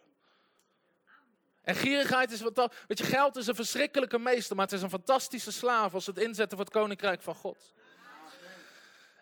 En 1.61 1.75
gierigheid 1.75 2.31
is 2.31 2.41
wat 2.41 2.55
dat. 2.55 2.75
Weet 2.87 2.97
je, 2.97 3.03
geld 3.03 3.35
is 3.35 3.47
een 3.47 3.55
verschrikkelijke 3.55 4.19
meester, 4.19 4.55
maar 4.55 4.65
het 4.65 4.73
is 4.73 4.81
een 4.81 4.89
fantastische 4.89 5.51
slaaf 5.51 5.93
als 5.93 6.05
het 6.05 6.17
inzetten 6.17 6.57
voor 6.57 6.65
het 6.65 6.75
koninkrijk 6.75 7.21
van 7.21 7.35
God. 7.35 7.73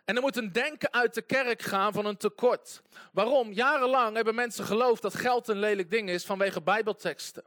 En 0.07 0.15
er 0.15 0.21
moet 0.21 0.37
een 0.37 0.51
denken 0.51 0.93
uit 0.93 1.13
de 1.13 1.21
kerk 1.21 1.61
gaan 1.61 1.93
van 1.93 2.05
een 2.05 2.17
tekort. 2.17 2.81
Waarom? 3.11 3.51
Jarenlang 3.51 4.15
hebben 4.15 4.35
mensen 4.35 4.65
geloofd 4.65 5.01
dat 5.01 5.15
geld 5.15 5.47
een 5.47 5.59
lelijk 5.59 5.89
ding 5.89 6.09
is 6.09 6.25
vanwege 6.25 6.61
Bijbelteksten. 6.61 7.43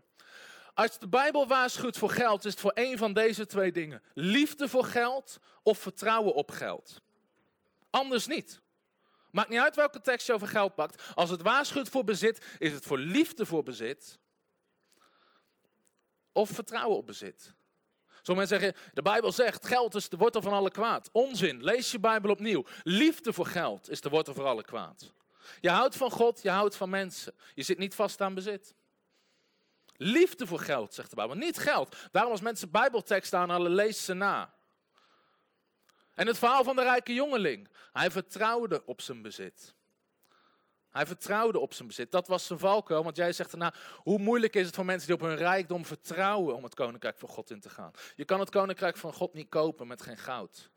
Als 0.74 0.98
de 0.98 1.08
Bijbel 1.08 1.46
waarschuwt 1.46 1.98
voor 1.98 2.10
geld, 2.10 2.44
is 2.44 2.50
het 2.50 2.60
voor 2.60 2.70
één 2.70 2.98
van 2.98 3.12
deze 3.12 3.46
twee 3.46 3.72
dingen: 3.72 4.02
liefde 4.14 4.68
voor 4.68 4.84
geld 4.84 5.38
of 5.62 5.78
vertrouwen 5.78 6.34
op 6.34 6.50
geld. 6.50 7.00
Anders 7.90 8.26
niet. 8.26 8.60
Maakt 9.30 9.48
niet 9.48 9.60
uit 9.60 9.76
welke 9.76 10.00
tekst 10.00 10.26
je 10.26 10.32
over 10.32 10.48
geld 10.48 10.74
pakt. 10.74 11.02
Als 11.14 11.30
het 11.30 11.42
waarschuwt 11.42 11.88
voor 11.88 12.04
bezit, 12.04 12.44
is 12.58 12.72
het 12.72 12.84
voor 12.86 12.98
liefde 12.98 13.46
voor 13.46 13.62
bezit 13.62 14.18
of 16.32 16.50
vertrouwen 16.50 16.96
op 16.96 17.06
bezit. 17.06 17.54
Sommigen 18.22 18.48
zeggen, 18.48 18.74
de 18.94 19.02
Bijbel 19.02 19.32
zegt, 19.32 19.66
geld 19.66 19.94
is 19.94 20.08
de 20.08 20.16
wortel 20.16 20.42
van 20.42 20.52
alle 20.52 20.70
kwaad. 20.70 21.08
Onzin, 21.12 21.64
lees 21.64 21.90
je 21.90 22.00
Bijbel 22.00 22.30
opnieuw. 22.30 22.64
Liefde 22.82 23.32
voor 23.32 23.46
geld 23.46 23.90
is 23.90 24.00
de 24.00 24.08
wortel 24.08 24.34
van 24.34 24.44
alle 24.44 24.64
kwaad. 24.64 25.12
Je 25.60 25.70
houdt 25.70 25.96
van 25.96 26.10
God, 26.10 26.42
je 26.42 26.50
houdt 26.50 26.76
van 26.76 26.90
mensen. 26.90 27.34
Je 27.54 27.62
zit 27.62 27.78
niet 27.78 27.94
vast 27.94 28.20
aan 28.20 28.34
bezit. 28.34 28.74
Liefde 29.96 30.46
voor 30.46 30.60
geld, 30.60 30.94
zegt 30.94 31.10
de 31.10 31.16
Bijbel. 31.16 31.36
Niet 31.36 31.58
geld. 31.58 31.96
Daarom 32.10 32.32
als 32.32 32.40
mensen 32.40 32.70
Bijbelteksten 32.70 33.38
aanhalen, 33.38 33.74
lees 33.74 34.04
ze 34.04 34.14
na. 34.14 34.54
En 36.14 36.26
het 36.26 36.38
verhaal 36.38 36.64
van 36.64 36.76
de 36.76 36.82
rijke 36.82 37.14
jongeling. 37.14 37.68
Hij 37.92 38.10
vertrouwde 38.10 38.82
op 38.86 39.00
zijn 39.00 39.22
bezit. 39.22 39.74
Hij 40.90 41.06
vertrouwde 41.06 41.58
op 41.58 41.74
zijn 41.74 41.88
bezit. 41.88 42.10
Dat 42.10 42.28
was 42.28 42.46
zijn 42.46 42.58
valkuil. 42.58 43.04
Want 43.04 43.16
jij 43.16 43.32
zegt 43.32 43.50
daarna, 43.50 43.74
hoe 43.96 44.18
moeilijk 44.18 44.56
is 44.56 44.66
het 44.66 44.74
voor 44.74 44.84
mensen 44.84 45.06
die 45.06 45.16
op 45.16 45.22
hun 45.22 45.36
rijkdom 45.36 45.84
vertrouwen 45.84 46.56
om 46.56 46.64
het 46.64 46.74
koninkrijk 46.74 47.18
van 47.18 47.28
God 47.28 47.50
in 47.50 47.60
te 47.60 47.70
gaan. 47.70 47.90
Je 48.16 48.24
kan 48.24 48.40
het 48.40 48.50
koninkrijk 48.50 48.96
van 48.96 49.12
God 49.12 49.34
niet 49.34 49.48
kopen 49.48 49.86
met 49.86 50.02
geen 50.02 50.18
goud. 50.18 50.70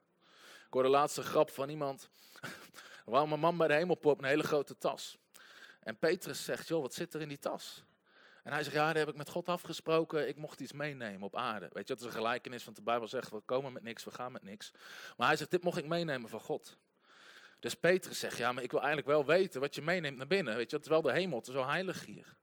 Ik 0.66 0.74
hoorde 0.80 0.90
de 0.90 0.96
laatste 0.96 1.24
grap 1.24 1.50
van 1.50 1.70
iemand. 1.70 2.10
Kwam 3.06 3.32
een 3.32 3.40
man 3.40 3.58
bij 3.58 3.68
de 3.68 3.74
hemelpoort 3.74 4.20
een 4.20 4.26
hele 4.26 4.44
grote 4.44 4.78
tas. 4.78 5.18
En 5.80 5.98
Petrus 5.98 6.44
zegt, 6.44 6.68
joh, 6.68 6.82
wat 6.82 6.94
zit 6.94 7.14
er 7.14 7.22
in 7.22 7.28
die 7.28 7.40
tas? 7.40 7.84
En 8.44 8.54
hij 8.54 8.64
zegt, 8.64 8.76
ja, 8.76 8.86
daar 8.86 8.96
heb 8.96 9.10
ik 9.10 9.16
met 9.16 9.30
God 9.30 9.50
afgesproken. 9.50 10.28
Ik 10.28 10.38
mocht 10.38 10.60
iets 10.60 10.72
meenemen 10.72 11.22
op 11.22 11.36
aarde. 11.36 11.70
Weet 11.74 11.88
je, 11.88 11.94
dat 11.94 12.00
is 12.00 12.06
een 12.06 12.20
gelijkenis, 12.20 12.64
want 12.64 12.76
de 12.76 12.84
Bijbel 12.84 13.08
zegt, 13.08 13.32
we 13.32 13.40
komen 13.40 13.74
met 13.74 13.84
niks, 13.84 14.04
we 14.04 14.12
gaan 14.12 14.32
met 14.32 14.44
niks. 14.44 14.72
Maar 15.18 15.28
hij 15.28 15.36
zegt, 15.36 15.52
dit 15.52 15.64
mocht 15.64 15.78
ik 15.78 15.86
meenemen 15.86 16.30
van 16.30 16.40
God. 16.40 16.78
Dus 17.64 17.74
Petrus 17.74 18.20
zegt, 18.20 18.38
ja, 18.38 18.52
maar 18.52 18.64
ik 18.64 18.72
wil 18.72 18.80
eigenlijk 18.80 19.10
wel 19.10 19.26
weten 19.26 19.62
wat 19.62 19.76
je 19.76 19.82
meeneemt 19.82 20.18
naar 20.18 20.28
binnen. 20.28 20.56
Weet 20.56 20.70
je, 20.70 20.76
het 20.76 20.86
is 20.86 20.92
wel 20.92 21.02
de 21.02 21.12
hemel, 21.12 21.38
het 21.38 21.48
is 21.48 21.54
wel 21.54 21.68
heilig 21.68 22.06
hier. 22.06 22.36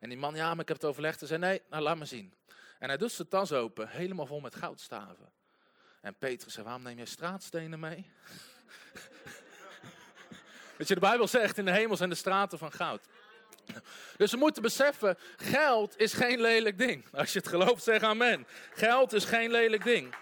En 0.00 0.08
die 0.08 0.18
man, 0.18 0.34
ja, 0.34 0.50
maar 0.50 0.62
ik 0.62 0.68
heb 0.68 0.76
het 0.76 0.86
overlegd. 0.86 1.18
Hij 1.18 1.28
zei, 1.28 1.40
nee, 1.40 1.62
nou 1.70 1.82
laat 1.82 1.96
me 1.96 2.04
zien. 2.04 2.34
En 2.78 2.88
hij 2.88 2.96
doet 2.96 3.12
zijn 3.12 3.28
tas 3.28 3.52
open, 3.52 3.88
helemaal 3.88 4.26
vol 4.26 4.40
met 4.40 4.54
goudstaven. 4.54 5.32
En 6.00 6.14
Petrus 6.14 6.52
zei, 6.52 6.64
waarom 6.64 6.82
neem 6.82 6.98
je 6.98 7.06
straatstenen 7.06 7.80
mee? 7.80 8.10
Weet 10.78 10.88
je, 10.88 10.94
de 10.94 11.00
Bijbel 11.00 11.28
zegt, 11.28 11.58
in 11.58 11.64
de 11.64 11.72
hemel 11.72 11.96
zijn 11.96 12.10
de 12.10 12.14
straten 12.14 12.58
van 12.58 12.72
goud. 12.72 13.06
Dus 14.16 14.30
we 14.30 14.36
moeten 14.36 14.62
beseffen, 14.62 15.18
geld 15.36 15.98
is 15.98 16.12
geen 16.12 16.40
lelijk 16.40 16.78
ding. 16.78 17.04
Als 17.12 17.32
je 17.32 17.38
het 17.38 17.48
gelooft, 17.48 17.82
zeg 17.82 18.02
amen. 18.02 18.46
Geld 18.72 19.12
is 19.12 19.24
geen 19.24 19.50
lelijk 19.50 19.84
ding. 19.84 20.14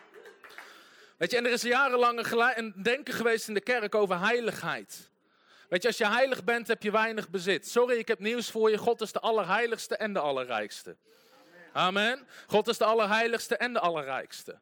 Weet 1.23 1.31
je, 1.31 1.37
en 1.37 1.47
er 1.47 1.53
is 1.53 1.63
jarenlang 1.63 2.31
een 2.57 2.75
denken 2.83 3.15
geweest 3.15 3.49
in 3.49 3.55
de 3.55 3.61
kerk 3.61 3.95
over 3.95 4.21
heiligheid. 4.21 5.11
Weet 5.69 5.83
je, 5.83 5.89
als 5.89 5.99
je 5.99 6.07
heilig 6.07 6.45
bent, 6.45 6.69
heb 6.69 6.83
je 6.83 6.91
weinig 6.91 7.31
bezit. 7.31 7.69
Sorry, 7.69 7.99
ik 7.99 8.09
heb 8.09 8.19
nieuws 8.19 8.51
voor 8.51 8.71
je. 8.71 8.79
God 8.79 9.01
is 9.01 9.13
de 9.13 9.21
allerheiligste 9.21 9.97
en 9.97 10.13
de 10.13 10.19
allerrijkste. 10.19 10.97
Amen. 11.73 12.27
God 12.47 12.69
is 12.69 12.79
de 12.79 12.85
allerheiligste 12.85 13.57
en 13.57 13.73
de 13.73 13.81
allerrijkste. 13.81 14.59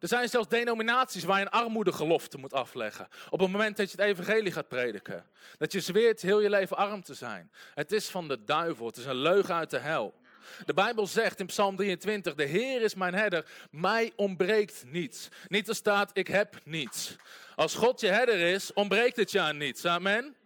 Er 0.00 0.08
zijn 0.08 0.28
zelfs 0.28 0.48
denominaties 0.48 1.24
waar 1.24 1.38
je 1.38 1.44
een 1.44 1.50
armoedegelofte 1.50 2.38
moet 2.38 2.52
afleggen. 2.52 3.08
Op 3.30 3.40
het 3.40 3.50
moment 3.50 3.76
dat 3.76 3.90
je 3.90 3.96
het 3.96 4.06
evangelie 4.06 4.52
gaat 4.52 4.68
prediken. 4.68 5.26
Dat 5.58 5.72
je 5.72 5.80
zweert 5.80 6.22
heel 6.22 6.40
je 6.40 6.50
leven 6.50 6.76
arm 6.76 7.02
te 7.02 7.14
zijn. 7.14 7.50
Het 7.74 7.92
is 7.92 8.08
van 8.08 8.28
de 8.28 8.44
duivel. 8.44 8.86
Het 8.86 8.96
is 8.96 9.04
een 9.04 9.16
leugen 9.16 9.54
uit 9.54 9.70
de 9.70 9.78
hel. 9.78 10.14
De 10.64 10.74
Bijbel 10.74 11.06
zegt 11.06 11.40
in 11.40 11.46
Psalm 11.46 11.76
23, 11.76 12.34
de 12.34 12.44
Heer 12.44 12.82
is 12.82 12.94
mijn 12.94 13.14
herder, 13.14 13.46
mij 13.70 14.12
ontbreekt 14.16 14.84
niets. 14.86 15.28
Niet 15.48 15.68
er 15.68 15.74
staat, 15.74 16.10
ik 16.12 16.26
heb 16.26 16.58
niets. 16.64 17.16
Als 17.54 17.74
God 17.74 18.00
je 18.00 18.06
herder 18.06 18.40
is, 18.40 18.72
ontbreekt 18.72 19.16
het 19.16 19.30
je 19.30 19.40
aan 19.40 19.56
niets. 19.56 19.84
Amen. 19.84 20.36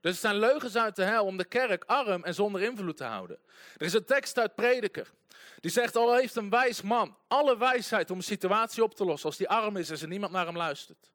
Dus 0.00 0.12
het 0.12 0.20
zijn 0.20 0.38
leugens 0.38 0.76
uit 0.76 0.96
de 0.96 1.02
hel 1.02 1.24
om 1.24 1.36
de 1.36 1.44
kerk 1.44 1.84
arm 1.84 2.24
en 2.24 2.34
zonder 2.34 2.62
invloed 2.62 2.96
te 2.96 3.04
houden. 3.04 3.38
Er 3.76 3.86
is 3.86 3.92
een 3.92 4.04
tekst 4.04 4.38
uit 4.38 4.54
Prediker. 4.54 5.10
Die 5.60 5.70
zegt, 5.70 5.96
al 5.96 6.14
heeft 6.14 6.36
een 6.36 6.50
wijs 6.50 6.82
man 6.82 7.16
alle 7.28 7.58
wijsheid 7.58 8.10
om 8.10 8.16
een 8.16 8.22
situatie 8.22 8.82
op 8.82 8.94
te 8.94 9.04
lossen. 9.04 9.28
Als 9.28 9.38
die 9.38 9.48
arm 9.48 9.76
is, 9.76 9.90
is 9.90 10.02
er 10.02 10.08
niemand 10.08 10.32
naar 10.32 10.46
hem 10.46 10.56
luistert. 10.56 11.10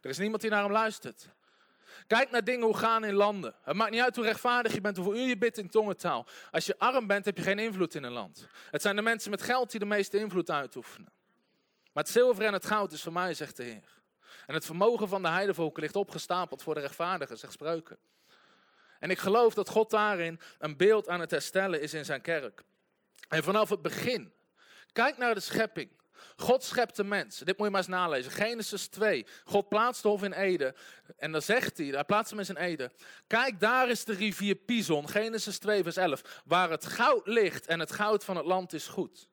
Er 0.00 0.10
is 0.10 0.18
niemand 0.18 0.42
die 0.42 0.50
naar 0.50 0.62
hem 0.62 0.72
luistert. 0.72 1.28
Kijk 2.06 2.30
naar 2.30 2.44
dingen 2.44 2.66
hoe 2.66 2.76
gaan 2.76 3.04
in 3.04 3.14
landen. 3.14 3.54
Het 3.62 3.76
maakt 3.76 3.90
niet 3.90 4.00
uit 4.00 4.16
hoe 4.16 4.24
rechtvaardig 4.24 4.74
je 4.74 4.80
bent, 4.80 4.96
hoeveel 4.96 5.16
uur 5.16 5.26
je 5.28 5.38
bidt 5.38 5.58
in 5.58 5.68
tongentaal. 5.68 6.26
Als 6.50 6.66
je 6.66 6.78
arm 6.78 7.06
bent, 7.06 7.24
heb 7.24 7.36
je 7.36 7.42
geen 7.42 7.58
invloed 7.58 7.94
in 7.94 8.02
een 8.02 8.12
land. 8.12 8.46
Het 8.70 8.82
zijn 8.82 8.96
de 8.96 9.02
mensen 9.02 9.30
met 9.30 9.42
geld 9.42 9.70
die 9.70 9.80
de 9.80 9.86
meeste 9.86 10.18
invloed 10.18 10.50
uitoefenen. 10.50 11.12
Maar 11.92 12.02
het 12.02 12.12
zilver 12.12 12.44
en 12.44 12.52
het 12.52 12.66
goud 12.66 12.92
is 12.92 13.02
voor 13.02 13.12
mij, 13.12 13.34
zegt 13.34 13.56
de 13.56 13.62
Heer. 13.62 14.00
En 14.46 14.54
het 14.54 14.64
vermogen 14.64 15.08
van 15.08 15.22
de 15.22 15.28
heidevolken 15.28 15.82
ligt 15.82 15.96
opgestapeld 15.96 16.62
voor 16.62 16.74
de 16.74 16.80
rechtvaardigen, 16.80 17.38
zegt 17.38 17.52
spreuken. 17.52 17.98
En 18.98 19.10
ik 19.10 19.18
geloof 19.18 19.54
dat 19.54 19.68
God 19.68 19.90
daarin 19.90 20.40
een 20.58 20.76
beeld 20.76 21.08
aan 21.08 21.20
het 21.20 21.30
herstellen 21.30 21.80
is 21.80 21.94
in 21.94 22.04
zijn 22.04 22.20
kerk. 22.20 22.62
En 23.28 23.42
vanaf 23.42 23.68
het 23.68 23.82
begin, 23.82 24.32
kijk 24.92 25.16
naar 25.16 25.34
de 25.34 25.40
schepping. 25.40 25.90
God 26.36 26.64
schept 26.64 26.96
de 26.96 27.04
mens. 27.04 27.38
Dit 27.38 27.56
moet 27.56 27.66
je 27.66 27.72
maar 27.72 27.80
eens 27.80 27.90
nalezen. 27.90 28.32
Genesis 28.32 28.86
2. 28.86 29.26
God 29.44 29.68
plaatst 29.68 30.02
de 30.02 30.08
hof 30.08 30.22
in 30.22 30.32
Eden. 30.32 30.74
En 31.16 31.32
dan 31.32 31.42
zegt 31.42 31.78
hij, 31.78 31.86
hij 31.86 32.04
plaatst 32.04 32.30
hem 32.30 32.40
in 32.40 32.56
Eden. 32.56 32.92
Kijk, 33.26 33.60
daar 33.60 33.88
is 33.88 34.04
de 34.04 34.12
rivier 34.12 34.54
Pison. 34.54 35.08
Genesis 35.08 35.58
2 35.58 35.82
vers 35.82 35.96
11. 35.96 36.22
Waar 36.44 36.70
het 36.70 36.86
goud 36.86 37.26
ligt 37.26 37.66
en 37.66 37.80
het 37.80 37.92
goud 37.92 38.24
van 38.24 38.36
het 38.36 38.46
land 38.46 38.72
is 38.72 38.86
goed. 38.86 39.28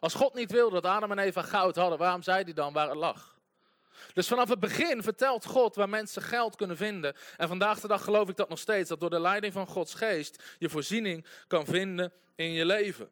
Als 0.00 0.14
God 0.14 0.34
niet 0.34 0.50
wilde 0.50 0.80
dat 0.80 0.92
Adam 0.92 1.10
en 1.10 1.18
Eva 1.18 1.42
goud 1.42 1.76
hadden, 1.76 1.98
waarom 1.98 2.22
zei 2.22 2.44
hij 2.44 2.52
dan 2.52 2.72
waar 2.72 2.88
het 2.88 2.96
lag? 2.96 3.32
Dus 4.12 4.28
vanaf 4.28 4.48
het 4.48 4.60
begin 4.60 5.02
vertelt 5.02 5.44
God 5.44 5.74
waar 5.74 5.88
mensen 5.88 6.22
geld 6.22 6.56
kunnen 6.56 6.76
vinden. 6.76 7.14
En 7.36 7.48
vandaag 7.48 7.80
de 7.80 7.88
dag 7.88 8.04
geloof 8.04 8.28
ik 8.28 8.36
dat 8.36 8.48
nog 8.48 8.58
steeds, 8.58 8.88
dat 8.88 9.00
door 9.00 9.10
de 9.10 9.20
leiding 9.20 9.52
van 9.52 9.66
Gods 9.66 9.94
geest 9.94 10.42
je 10.58 10.68
voorziening 10.68 11.26
kan 11.46 11.66
vinden 11.66 12.12
in 12.34 12.52
je 12.52 12.66
leven. 12.66 13.10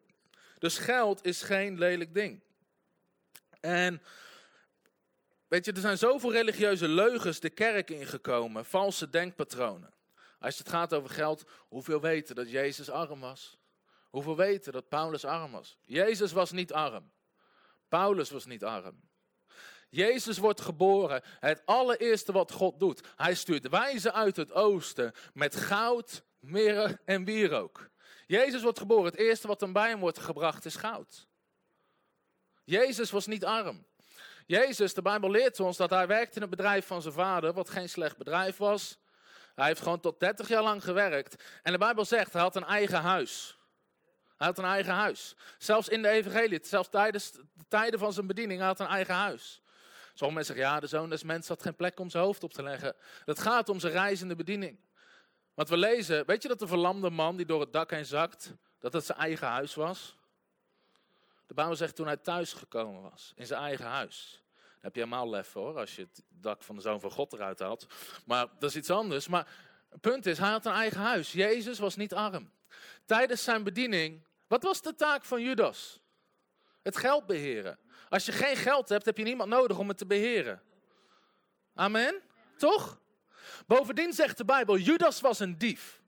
Dus 0.59 0.77
geld 0.77 1.25
is 1.25 1.41
geen 1.41 1.77
lelijk 1.77 2.13
ding. 2.13 2.41
En 3.61 4.01
weet 5.47 5.65
je, 5.65 5.71
er 5.71 5.79
zijn 5.79 5.97
zoveel 5.97 6.31
religieuze 6.31 6.87
leugens 6.87 7.39
de 7.39 7.49
kerk 7.49 7.89
ingekomen, 7.89 8.65
valse 8.65 9.09
denkpatronen. 9.09 9.93
Als 10.39 10.57
het 10.57 10.69
gaat 10.69 10.93
over 10.93 11.09
geld, 11.09 11.43
hoeveel 11.67 12.01
weten 12.01 12.35
dat 12.35 12.49
Jezus 12.49 12.89
arm 12.89 13.19
was? 13.19 13.59
Hoeveel 14.09 14.35
weten 14.35 14.73
dat 14.73 14.89
Paulus 14.89 15.25
arm 15.25 15.51
was? 15.51 15.77
Jezus 15.81 16.31
was 16.31 16.51
niet 16.51 16.73
arm. 16.73 17.11
Paulus 17.87 18.29
was 18.29 18.45
niet 18.45 18.63
arm. 18.63 19.09
Jezus 19.89 20.37
wordt 20.37 20.61
geboren. 20.61 21.21
Het 21.39 21.61
allereerste 21.65 22.31
wat 22.31 22.51
God 22.51 22.79
doet. 22.79 23.07
Hij 23.15 23.35
stuurt 23.35 23.69
wijzen 23.69 24.13
uit 24.13 24.35
het 24.35 24.53
oosten 24.53 25.13
met 25.33 25.55
goud, 25.55 26.23
mirre 26.39 26.99
en 27.05 27.25
wierook. 27.25 27.89
Jezus 28.27 28.61
wordt 28.61 28.79
geboren. 28.79 29.05
Het 29.05 29.19
eerste 29.19 29.47
wat 29.47 29.61
hem 29.61 29.73
bij 29.73 29.89
hem 29.89 29.99
wordt 29.99 30.19
gebracht 30.19 30.65
is 30.65 30.75
goud. 30.75 31.27
Jezus 32.71 33.11
was 33.11 33.27
niet 33.27 33.45
arm. 33.45 33.85
Jezus, 34.45 34.93
de 34.93 35.01
Bijbel 35.01 35.31
leert 35.31 35.59
ons 35.59 35.77
dat 35.77 35.89
hij 35.89 36.07
werkte 36.07 36.35
in 36.35 36.41
het 36.41 36.49
bedrijf 36.49 36.85
van 36.85 37.01
zijn 37.01 37.13
vader, 37.13 37.53
wat 37.53 37.69
geen 37.69 37.89
slecht 37.89 38.17
bedrijf 38.17 38.57
was. 38.57 38.99
Hij 39.55 39.67
heeft 39.67 39.81
gewoon 39.81 39.99
tot 39.99 40.19
30 40.19 40.47
jaar 40.47 40.63
lang 40.63 40.83
gewerkt. 40.83 41.43
En 41.63 41.71
de 41.71 41.77
Bijbel 41.77 42.05
zegt, 42.05 42.33
hij 42.33 42.41
had 42.41 42.55
een 42.55 42.65
eigen 42.65 43.01
huis. 43.01 43.57
Hij 44.37 44.47
had 44.47 44.57
een 44.57 44.65
eigen 44.65 44.93
huis. 44.93 45.35
Zelfs 45.57 45.87
in 45.87 46.01
de 46.01 46.07
evangelie, 46.07 46.59
zelfs 46.63 46.89
tijdens 46.89 47.31
de 47.31 47.43
tijden 47.67 47.99
van 47.99 48.13
zijn 48.13 48.27
bediening, 48.27 48.59
hij 48.59 48.67
had 48.67 48.79
een 48.79 48.87
eigen 48.87 49.15
huis. 49.15 49.61
Sommige 50.13 50.33
mensen 50.33 50.55
zeggen, 50.55 50.73
ja, 50.73 50.79
de 50.79 50.87
zoon 50.87 51.09
des 51.09 51.23
mensen 51.23 51.53
had 51.53 51.63
geen 51.63 51.75
plek 51.75 51.99
om 51.99 52.09
zijn 52.09 52.23
hoofd 52.23 52.43
op 52.43 52.53
te 52.53 52.63
leggen. 52.63 52.95
Dat 53.25 53.39
gaat 53.39 53.69
om 53.69 53.79
zijn 53.79 53.93
reizende 53.93 54.35
bediening. 54.35 54.79
Want 55.53 55.69
we 55.69 55.77
lezen, 55.77 56.25
weet 56.25 56.41
je 56.41 56.47
dat 56.47 56.59
de 56.59 56.67
verlamde 56.67 57.09
man 57.09 57.37
die 57.37 57.45
door 57.45 57.59
het 57.59 57.73
dak 57.73 57.91
heen 57.91 58.05
zakt, 58.05 58.53
dat 58.79 58.93
het 58.93 59.05
zijn 59.05 59.17
eigen 59.17 59.47
huis 59.47 59.75
was? 59.75 60.15
De 61.51 61.57
Bijbel 61.57 61.75
zegt 61.75 61.95
toen 61.95 62.05
hij 62.05 62.17
thuis 62.17 62.53
gekomen 62.53 63.01
was, 63.01 63.33
in 63.35 63.45
zijn 63.45 63.61
eigen 63.61 63.85
huis. 63.85 64.43
Heb 64.79 64.95
je 64.95 65.01
helemaal 65.01 65.29
lef 65.29 65.53
hoor, 65.53 65.77
als 65.77 65.95
je 65.95 66.01
het 66.01 66.23
dak 66.29 66.63
van 66.63 66.75
de 66.75 66.81
Zoon 66.81 66.99
van 66.99 67.11
God 67.11 67.33
eruit 67.33 67.59
haalt. 67.59 67.85
Maar 68.25 68.47
dat 68.59 68.69
is 68.69 68.75
iets 68.75 68.89
anders. 68.89 69.27
Maar 69.27 69.47
het 69.89 70.01
punt 70.01 70.25
is, 70.25 70.37
hij 70.37 70.49
had 70.49 70.65
een 70.65 70.73
eigen 70.73 70.99
huis. 70.99 71.31
Jezus 71.31 71.79
was 71.79 71.95
niet 71.95 72.13
arm. 72.13 72.51
Tijdens 73.05 73.43
zijn 73.43 73.63
bediening, 73.63 74.25
wat 74.47 74.63
was 74.63 74.81
de 74.81 74.95
taak 74.95 75.25
van 75.25 75.41
Judas? 75.41 75.99
Het 76.81 76.97
geld 76.97 77.25
beheren. 77.25 77.79
Als 78.09 78.25
je 78.25 78.31
geen 78.31 78.55
geld 78.55 78.89
hebt, 78.89 79.05
heb 79.05 79.17
je 79.17 79.23
niemand 79.23 79.49
nodig 79.49 79.77
om 79.77 79.87
het 79.87 79.97
te 79.97 80.05
beheren. 80.05 80.61
Amen? 81.73 82.21
Toch? 82.57 83.01
Bovendien 83.67 84.13
zegt 84.13 84.37
de 84.37 84.45
Bijbel, 84.45 84.77
Judas 84.77 85.21
was 85.21 85.39
een 85.39 85.57
dief. 85.57 86.01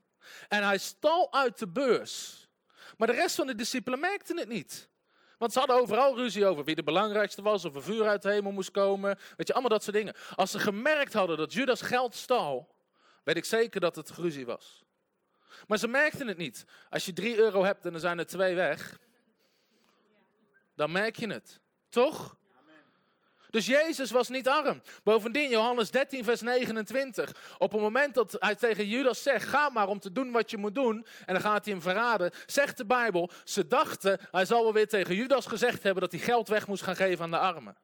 En 0.48 0.62
hij 0.62 0.78
stal 0.78 1.32
uit 1.32 1.58
de 1.58 1.68
beurs. 1.68 2.48
Maar 2.96 3.08
de 3.08 3.14
rest 3.14 3.34
van 3.34 3.46
de 3.46 3.54
discipelen 3.54 4.00
merkten 4.00 4.38
het 4.38 4.48
niet. 4.48 4.92
Want 5.38 5.52
ze 5.52 5.58
hadden 5.58 5.76
overal 5.76 6.16
ruzie 6.16 6.46
over 6.46 6.64
wie 6.64 6.74
de 6.74 6.82
belangrijkste 6.82 7.42
was, 7.42 7.64
of 7.64 7.74
er 7.74 7.82
vuur 7.82 8.06
uit 8.06 8.22
de 8.22 8.30
hemel 8.30 8.52
moest 8.52 8.70
komen. 8.70 9.18
Weet 9.36 9.46
je, 9.46 9.52
allemaal 9.52 9.70
dat 9.70 9.82
soort 9.82 9.96
dingen. 9.96 10.14
Als 10.34 10.50
ze 10.50 10.58
gemerkt 10.58 11.12
hadden 11.12 11.36
dat 11.36 11.52
Judas 11.52 11.80
geld 11.80 12.14
stal, 12.14 12.74
weet 13.24 13.36
ik 13.36 13.44
zeker 13.44 13.80
dat 13.80 13.96
het 13.96 14.10
ruzie 14.10 14.46
was. 14.46 14.84
Maar 15.66 15.78
ze 15.78 15.88
merkten 15.88 16.26
het 16.28 16.36
niet. 16.36 16.64
Als 16.90 17.06
je 17.06 17.12
3 17.12 17.36
euro 17.36 17.64
hebt 17.64 17.86
en 17.86 17.94
er 17.94 18.00
zijn 18.00 18.18
er 18.18 18.26
twee 18.26 18.54
weg, 18.54 18.98
dan 20.74 20.92
merk 20.92 21.16
je 21.16 21.26
het. 21.26 21.60
Toch? 21.88 22.36
Dus 23.54 23.66
Jezus 23.66 24.10
was 24.10 24.28
niet 24.28 24.48
arm. 24.48 24.82
Bovendien, 25.02 25.50
Johannes 25.50 25.90
13, 25.90 26.24
vers 26.24 26.40
29. 26.40 27.36
Op 27.58 27.72
het 27.72 27.80
moment 27.80 28.14
dat 28.14 28.36
hij 28.38 28.54
tegen 28.54 28.86
Judas 28.86 29.22
zegt: 29.22 29.48
Ga 29.48 29.68
maar 29.68 29.88
om 29.88 30.00
te 30.00 30.12
doen 30.12 30.30
wat 30.30 30.50
je 30.50 30.56
moet 30.56 30.74
doen. 30.74 31.06
En 31.26 31.34
dan 31.34 31.42
gaat 31.42 31.64
hij 31.64 31.74
hem 31.74 31.82
verraden. 31.82 32.30
Zegt 32.46 32.76
de 32.76 32.86
Bijbel: 32.86 33.30
Ze 33.44 33.66
dachten, 33.66 34.20
hij 34.30 34.44
zal 34.44 34.62
wel 34.62 34.72
weer 34.72 34.88
tegen 34.88 35.14
Judas 35.14 35.46
gezegd 35.46 35.82
hebben 35.82 36.02
dat 36.02 36.12
hij 36.12 36.20
geld 36.20 36.48
weg 36.48 36.66
moest 36.66 36.82
gaan 36.82 36.96
geven 36.96 37.24
aan 37.24 37.30
de 37.30 37.38
armen. 37.38 37.76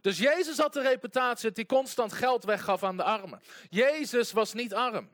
Dus 0.00 0.18
Jezus 0.18 0.58
had 0.58 0.72
de 0.72 0.82
reputatie 0.82 1.48
dat 1.48 1.56
hij 1.56 1.66
constant 1.66 2.12
geld 2.12 2.44
weggaf 2.44 2.82
aan 2.82 2.96
de 2.96 3.02
armen. 3.02 3.40
Jezus 3.70 4.32
was 4.32 4.52
niet 4.52 4.74
arm. 4.74 5.10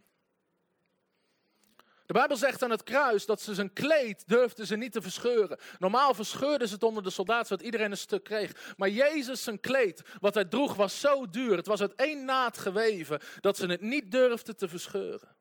De 2.11 2.17
Bijbel 2.17 2.37
zegt 2.37 2.63
aan 2.63 2.71
het 2.71 2.83
kruis 2.83 3.27
dat 3.27 3.41
ze 3.41 3.55
zijn 3.55 3.73
kleed 3.73 4.23
durfden 4.27 4.67
ze 4.67 4.77
niet 4.77 4.93
te 4.93 5.03
verscheuren. 5.03 5.59
Normaal 5.79 6.15
verscheurden 6.15 6.69
ze 6.69 6.75
het 6.75 6.83
onder 6.83 7.03
de 7.03 7.11
soldaten 7.11 7.47
zodat 7.47 7.65
iedereen 7.65 7.91
een 7.91 7.97
stuk 7.97 8.25
kreeg. 8.25 8.75
Maar 8.77 8.89
Jezus 8.89 9.43
zijn 9.43 9.61
kleed, 9.61 10.03
wat 10.21 10.35
hij 10.35 10.45
droeg, 10.45 10.75
was 10.75 11.01
zo 11.01 11.29
duur. 11.29 11.57
Het 11.57 11.67
was 11.67 11.81
uit 11.81 11.95
één 11.95 12.25
naad 12.25 12.59
geweven 12.59 13.21
dat 13.41 13.57
ze 13.57 13.67
het 13.67 13.81
niet 13.81 14.11
durfden 14.11 14.57
te 14.57 14.69
verscheuren. 14.69 15.37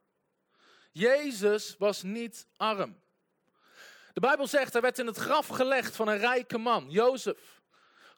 Jezus 0.92 1.76
was 1.78 2.04
niet 2.04 2.48
arm. 2.58 3.00
De 4.14 4.20
Bijbel 4.20 4.48
zegt, 4.48 4.74
hij 4.74 4.82
werd 4.82 5.00
in 5.00 5.08
het 5.08 5.18
graf 5.18 5.48
gelegd 5.48 5.96
van 5.96 6.08
een 6.08 6.18
rijke 6.18 6.58
man, 6.58 6.90
Jozef. 6.90 7.62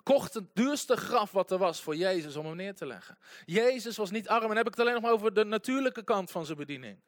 Kocht 0.03 0.34
het 0.34 0.55
duurste 0.55 0.96
graf 0.98 1.31
wat 1.31 1.51
er 1.51 1.58
was 1.58 1.81
voor 1.81 1.96
Jezus 1.96 2.36
om 2.36 2.46
hem 2.46 2.55
neer 2.55 2.75
te 2.75 2.86
leggen. 2.86 3.17
Jezus 3.46 3.98
was 3.98 4.12
niet 4.12 4.27
arm 4.27 4.51
en 4.51 4.58
heb 4.58 4.67
ik 4.67 4.75
het 4.75 4.81
alleen 4.81 5.01
nog 5.01 5.12
over 5.12 5.34
de 5.34 5.46
natuurlijke 5.46 6.03
kant 6.03 6.31
van 6.31 6.46
zijn 6.46 6.58
bediening. 6.58 7.00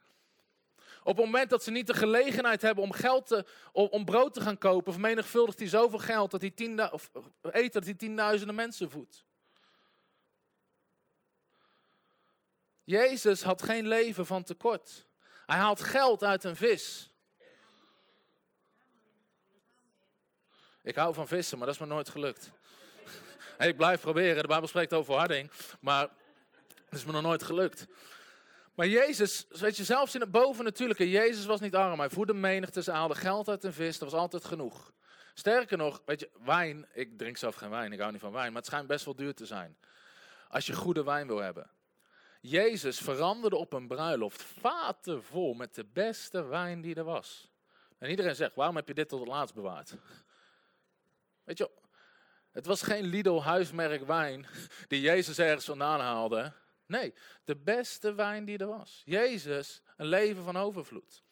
Op 1.04 1.16
het 1.16 1.26
moment 1.26 1.50
dat 1.50 1.64
ze 1.64 1.72
niet 1.72 1.88
de 1.88 1.94
gelegenheid 1.94 2.62
hebben 2.62 2.84
om, 2.84 2.92
geld 2.92 3.28
te, 3.28 3.46
om, 3.72 4.06
brood 4.06 4.34
te 4.34 4.42
gaan 4.42 4.58
kopen, 4.58 4.92
vermenigvuldigt 4.92 5.60
hij 5.60 5.68
zoveel 5.68 6.00
geld 6.00 6.32
dat 6.32 6.42
hij 6.42 6.50
tien, 6.50 6.92
of 6.92 7.12
eten 7.52 7.72
dat 7.72 7.84
hij 7.84 7.94
tienduizenden 7.94 8.56
mensen 8.56 8.90
voedt. 8.90 9.26
Jezus 12.84 13.44
had 13.44 13.64
geen 13.64 13.88
leven 13.88 14.26
van 14.26 14.44
tekort. 14.44 15.06
Hij 15.46 15.58
haalt 15.58 15.82
geld 15.82 16.24
uit 16.24 16.44
een 16.44 16.56
vis. 16.56 17.12
Ik 20.82 20.96
hou 20.96 21.14
van 21.14 21.28
vissen, 21.28 21.58
maar 21.58 21.68
dat 21.68 21.76
is 21.76 21.82
me 21.82 21.88
nooit 21.88 22.10
gelukt. 22.10 22.52
ik 23.58 23.78
blijf 23.78 24.02
proberen. 24.02 24.42
De 24.42 24.48
Bijbel 24.48 24.68
spreekt 24.68 24.94
over 24.94 25.16
harding, 25.16 25.52
maar 25.80 26.10
dat 26.90 27.00
is 27.00 27.06
me 27.06 27.12
nog 27.12 27.22
nooit 27.22 27.44
gelukt. 27.44 27.88
Maar 28.74 28.88
Jezus, 28.88 29.46
weet 29.50 29.78
je, 29.78 29.84
zelfs 29.84 30.16
in 30.16 30.22
het 30.22 30.32
bovennatuurlijke, 30.32 31.10
Jezus 31.10 31.46
was 31.46 31.60
niet 31.60 31.76
arm. 31.76 32.00
Hij 32.00 32.10
voedde 32.10 32.34
menigte, 32.34 32.84
ze 32.84 32.92
haalde 32.92 33.16
geld 33.16 33.50
uit 33.50 33.64
een 33.64 33.74
vis, 33.74 33.98
dat 33.98 34.12
was 34.12 34.20
altijd 34.20 34.46
genoeg. 34.46 34.94
Sterker 35.34 35.78
nog, 35.78 36.02
weet 36.06 36.20
je, 36.20 36.30
wijn, 36.46 36.88
ik 36.94 37.18
drink 37.18 37.38
zelf 37.38 37.56
geen 37.56 37.70
wijn, 37.70 37.92
ik 37.92 38.00
hou 38.00 38.12
niet 38.12 38.22
van 38.22 38.32
wijn, 38.32 38.48
maar 38.48 38.62
het 38.62 38.66
schijnt 38.66 38.88
best 38.88 39.06
wel 39.06 39.16
duur 39.16 39.34
te 39.34 39.46
zijn. 39.46 39.78
Als 40.50 40.66
je 40.66 40.74
goede 40.74 41.04
wijn 41.04 41.28
wil 41.28 41.38
hebben. 41.38 41.70
Jezus 42.42 43.00
veranderde 43.00 43.56
op 43.56 43.74
een 43.74 43.88
bruiloft 43.88 44.42
vaten 44.42 45.24
vol 45.24 45.54
met 45.54 45.76
de 45.76 45.86
beste 45.86 46.44
wijn 46.46 46.82
die 46.82 46.96
er 46.96 47.04
was. 47.04 47.52
En 47.98 48.10
iedereen 48.10 48.36
zegt, 48.36 48.56
waarom 48.56 48.76
heb 48.76 48.88
je 48.88 48.94
dit 48.94 49.10
tot 49.10 49.20
het 49.20 49.30
laatst 49.30 49.56
bewaard? 49.56 49.96
Weet 51.44 51.58
je, 51.58 51.70
het 52.52 52.66
was 52.66 52.82
geen 52.82 53.06
Lidl 53.06 53.42
huismerk 53.42 54.06
wijn 54.06 54.46
die 54.88 55.02
Jezus 55.02 55.40
ergens 55.40 55.66
vandaan 55.66 56.00
haalde. 56.00 56.54
Nee, 56.86 57.14
de 57.44 57.56
beste 57.56 58.14
wijn 58.14 58.46
die 58.46 58.58
er 58.58 58.68
was. 58.68 59.02
Jezus, 59.06 59.82
een 59.98 60.06
leven 60.06 60.44
van 60.44 60.58
overvloed. 60.58 61.24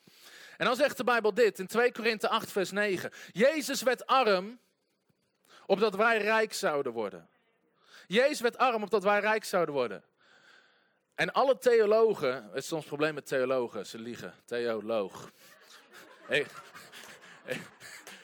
En 0.57 0.65
dan 0.65 0.75
zegt 0.75 0.97
de 0.97 1.03
Bijbel 1.03 1.33
dit 1.33 1.59
in 1.59 1.67
2 1.67 1.91
Korinthe 1.91 2.29
8, 2.29 2.51
vers 2.51 2.71
9. 2.71 3.11
Jezus 3.31 3.81
werd 3.81 4.05
arm, 4.05 4.59
opdat 5.65 5.95
wij 5.95 6.17
rijk 6.17 6.53
zouden 6.53 6.91
worden. 6.91 7.29
Jezus 8.07 8.39
werd 8.39 8.57
arm, 8.57 8.83
opdat 8.83 9.03
wij 9.03 9.19
rijk 9.19 9.43
zouden 9.43 9.75
worden. 9.75 10.03
En 11.15 11.33
alle 11.33 11.57
theologen, 11.57 12.43
het 12.43 12.55
is 12.55 12.67
soms 12.67 12.85
probleem 12.85 13.13
met 13.13 13.25
theologen, 13.25 13.85
ze 13.85 13.99
liegen. 13.99 14.33
Theoloog. 14.45 15.31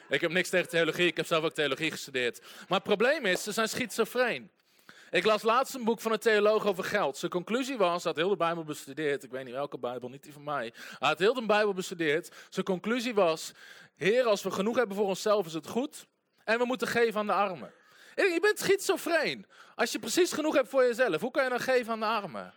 Ik 0.09 0.21
heb 0.21 0.31
niks 0.31 0.49
tegen 0.49 0.69
theologie, 0.69 1.07
ik 1.07 1.17
heb 1.17 1.25
zelf 1.25 1.43
ook 1.43 1.53
theologie 1.53 1.91
gestudeerd. 1.91 2.39
Maar 2.39 2.77
het 2.77 2.83
probleem 2.83 3.25
is, 3.25 3.43
ze 3.43 3.51
zijn 3.51 3.69
schizofreen. 3.69 4.51
Ik 5.09 5.25
las 5.25 5.41
laatst 5.41 5.73
een 5.73 5.83
boek 5.83 5.99
van 6.01 6.11
een 6.11 6.19
theoloog 6.19 6.65
over 6.65 6.83
geld. 6.83 7.17
Zijn 7.17 7.31
conclusie 7.31 7.77
was, 7.77 8.03
hij 8.03 8.11
had 8.11 8.21
heel 8.21 8.29
de 8.29 8.37
Bijbel 8.37 8.63
bestudeerd. 8.63 9.23
Ik 9.23 9.31
weet 9.31 9.45
niet 9.45 9.53
welke 9.53 9.77
Bijbel, 9.77 10.09
niet 10.09 10.23
die 10.23 10.33
van 10.33 10.43
mij. 10.43 10.73
Hij 10.99 11.07
had 11.07 11.19
heel 11.19 11.33
de 11.33 11.45
Bijbel 11.45 11.73
bestudeerd. 11.73 12.35
Zijn 12.49 12.65
conclusie 12.65 13.13
was, 13.13 13.51
Heer, 13.95 14.25
als 14.25 14.43
we 14.43 14.51
genoeg 14.51 14.75
hebben 14.75 14.95
voor 14.95 15.05
onszelf 15.05 15.45
is 15.45 15.53
het 15.53 15.67
goed. 15.67 16.07
En 16.43 16.57
we 16.57 16.65
moeten 16.65 16.87
geven 16.87 17.19
aan 17.19 17.27
de 17.27 17.33
armen. 17.33 17.73
Je 18.15 18.37
bent 18.41 18.59
schizofreen. 18.59 19.45
Als 19.75 19.91
je 19.91 19.99
precies 19.99 20.31
genoeg 20.31 20.55
hebt 20.55 20.69
voor 20.69 20.83
jezelf, 20.83 21.21
hoe 21.21 21.31
kan 21.31 21.43
je 21.43 21.49
dan 21.49 21.59
geven 21.59 21.91
aan 21.91 21.99
de 21.99 22.05
armen? 22.05 22.53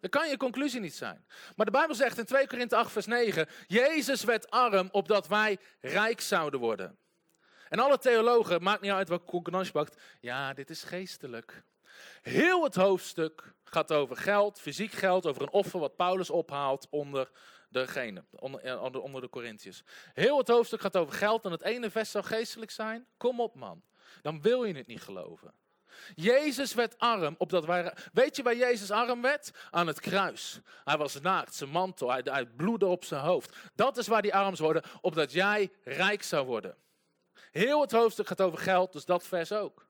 Dat 0.00 0.10
kan 0.10 0.28
je 0.28 0.36
conclusie 0.36 0.80
niet 0.80 0.94
zijn. 0.94 1.26
Maar 1.56 1.66
de 1.66 1.72
Bijbel 1.72 1.94
zegt 1.94 2.18
in 2.18 2.24
2 2.24 2.46
Korinthe 2.46 2.76
8, 2.76 2.92
vers 2.92 3.06
9: 3.06 3.48
Jezus 3.66 4.24
werd 4.24 4.50
arm 4.50 4.88
opdat 4.90 5.28
wij 5.28 5.58
rijk 5.80 6.20
zouden 6.20 6.60
worden. 6.60 6.98
En 7.74 7.80
alle 7.80 7.98
theologen, 7.98 8.62
maakt 8.62 8.80
niet 8.80 8.90
uit 8.90 9.08
welke 9.08 9.24
concordance 9.24 9.72
je 9.72 9.78
pakt, 9.78 10.00
ja, 10.20 10.52
dit 10.52 10.70
is 10.70 10.82
geestelijk. 10.82 11.62
Heel 12.22 12.64
het 12.64 12.74
hoofdstuk 12.74 13.54
gaat 13.64 13.92
over 13.92 14.16
geld, 14.16 14.60
fysiek 14.60 14.92
geld, 14.92 15.26
over 15.26 15.42
een 15.42 15.50
offer 15.50 15.80
wat 15.80 15.96
Paulus 15.96 16.30
ophaalt 16.30 16.86
onder 16.90 17.30
degene, 17.68 18.24
onder, 18.30 19.00
onder 19.00 19.20
de 19.20 19.28
Corinthiërs. 19.28 19.82
Heel 20.12 20.38
het 20.38 20.48
hoofdstuk 20.48 20.80
gaat 20.80 20.96
over 20.96 21.14
geld 21.14 21.44
en 21.44 21.50
het 21.50 21.62
ene 21.62 21.90
vers 21.90 22.10
zou 22.10 22.24
geestelijk 22.24 22.70
zijn. 22.70 23.06
Kom 23.16 23.40
op 23.40 23.54
man, 23.54 23.82
dan 24.22 24.42
wil 24.42 24.64
je 24.64 24.74
het 24.74 24.86
niet 24.86 25.02
geloven. 25.02 25.52
Jezus 26.14 26.74
werd 26.74 26.98
arm, 26.98 27.34
opdat 27.38 27.64
wij... 27.64 27.92
Weet 28.12 28.36
je 28.36 28.42
waar 28.42 28.56
Jezus 28.56 28.90
arm 28.90 29.22
werd? 29.22 29.50
Aan 29.70 29.86
het 29.86 30.00
kruis. 30.00 30.60
Hij 30.84 30.96
was 30.96 31.20
naakt, 31.20 31.54
zijn 31.54 31.70
mantel, 31.70 32.10
hij, 32.10 32.20
hij 32.24 32.46
bloedde 32.46 32.86
op 32.86 33.04
zijn 33.04 33.22
hoofd. 33.22 33.56
Dat 33.74 33.96
is 33.96 34.06
waar 34.06 34.22
die 34.22 34.34
arm 34.34 34.54
zou 34.54 34.72
worden, 34.72 34.90
opdat 35.00 35.32
jij 35.32 35.72
rijk 35.84 36.22
zou 36.22 36.46
worden. 36.46 36.76
Heel 37.54 37.80
het 37.80 37.92
hoofdstuk 37.92 38.26
gaat 38.26 38.40
over 38.40 38.58
geld, 38.58 38.92
dus 38.92 39.04
dat 39.04 39.26
vers 39.26 39.52
ook. 39.52 39.86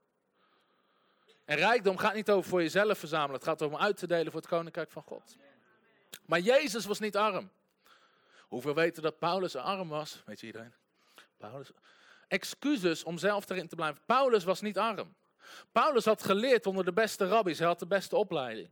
En 1.44 1.56
rijkdom 1.56 1.96
gaat 1.96 2.14
niet 2.14 2.30
over 2.30 2.50
voor 2.50 2.62
jezelf 2.62 2.98
verzamelen, 2.98 3.34
het 3.34 3.44
gaat 3.44 3.60
om 3.60 3.76
uit 3.76 3.96
te 3.96 4.06
delen 4.06 4.32
voor 4.32 4.40
het 4.40 4.50
koninkrijk 4.50 4.90
van 4.90 5.02
God. 5.02 5.36
Maar 6.26 6.40
Jezus 6.40 6.84
was 6.84 6.98
niet 6.98 7.16
arm. 7.16 7.50
Hoeveel 8.40 8.74
weten 8.74 9.02
dat 9.02 9.18
Paulus 9.18 9.56
arm 9.56 9.88
was? 9.88 10.22
Weet 10.26 10.40
je 10.40 10.46
iedereen? 10.46 10.72
Paulus. 11.36 11.70
Excuses 12.28 13.04
om 13.04 13.18
zelf 13.18 13.50
erin 13.50 13.68
te 13.68 13.76
blijven. 13.76 14.02
Paulus 14.06 14.44
was 14.44 14.60
niet 14.60 14.78
arm. 14.78 15.14
Paulus 15.72 16.04
had 16.04 16.22
geleerd 16.22 16.66
onder 16.66 16.84
de 16.84 16.92
beste 16.92 17.28
rabbis, 17.28 17.58
hij 17.58 17.66
had 17.66 17.78
de 17.78 17.86
beste 17.86 18.16
opleiding. 18.16 18.70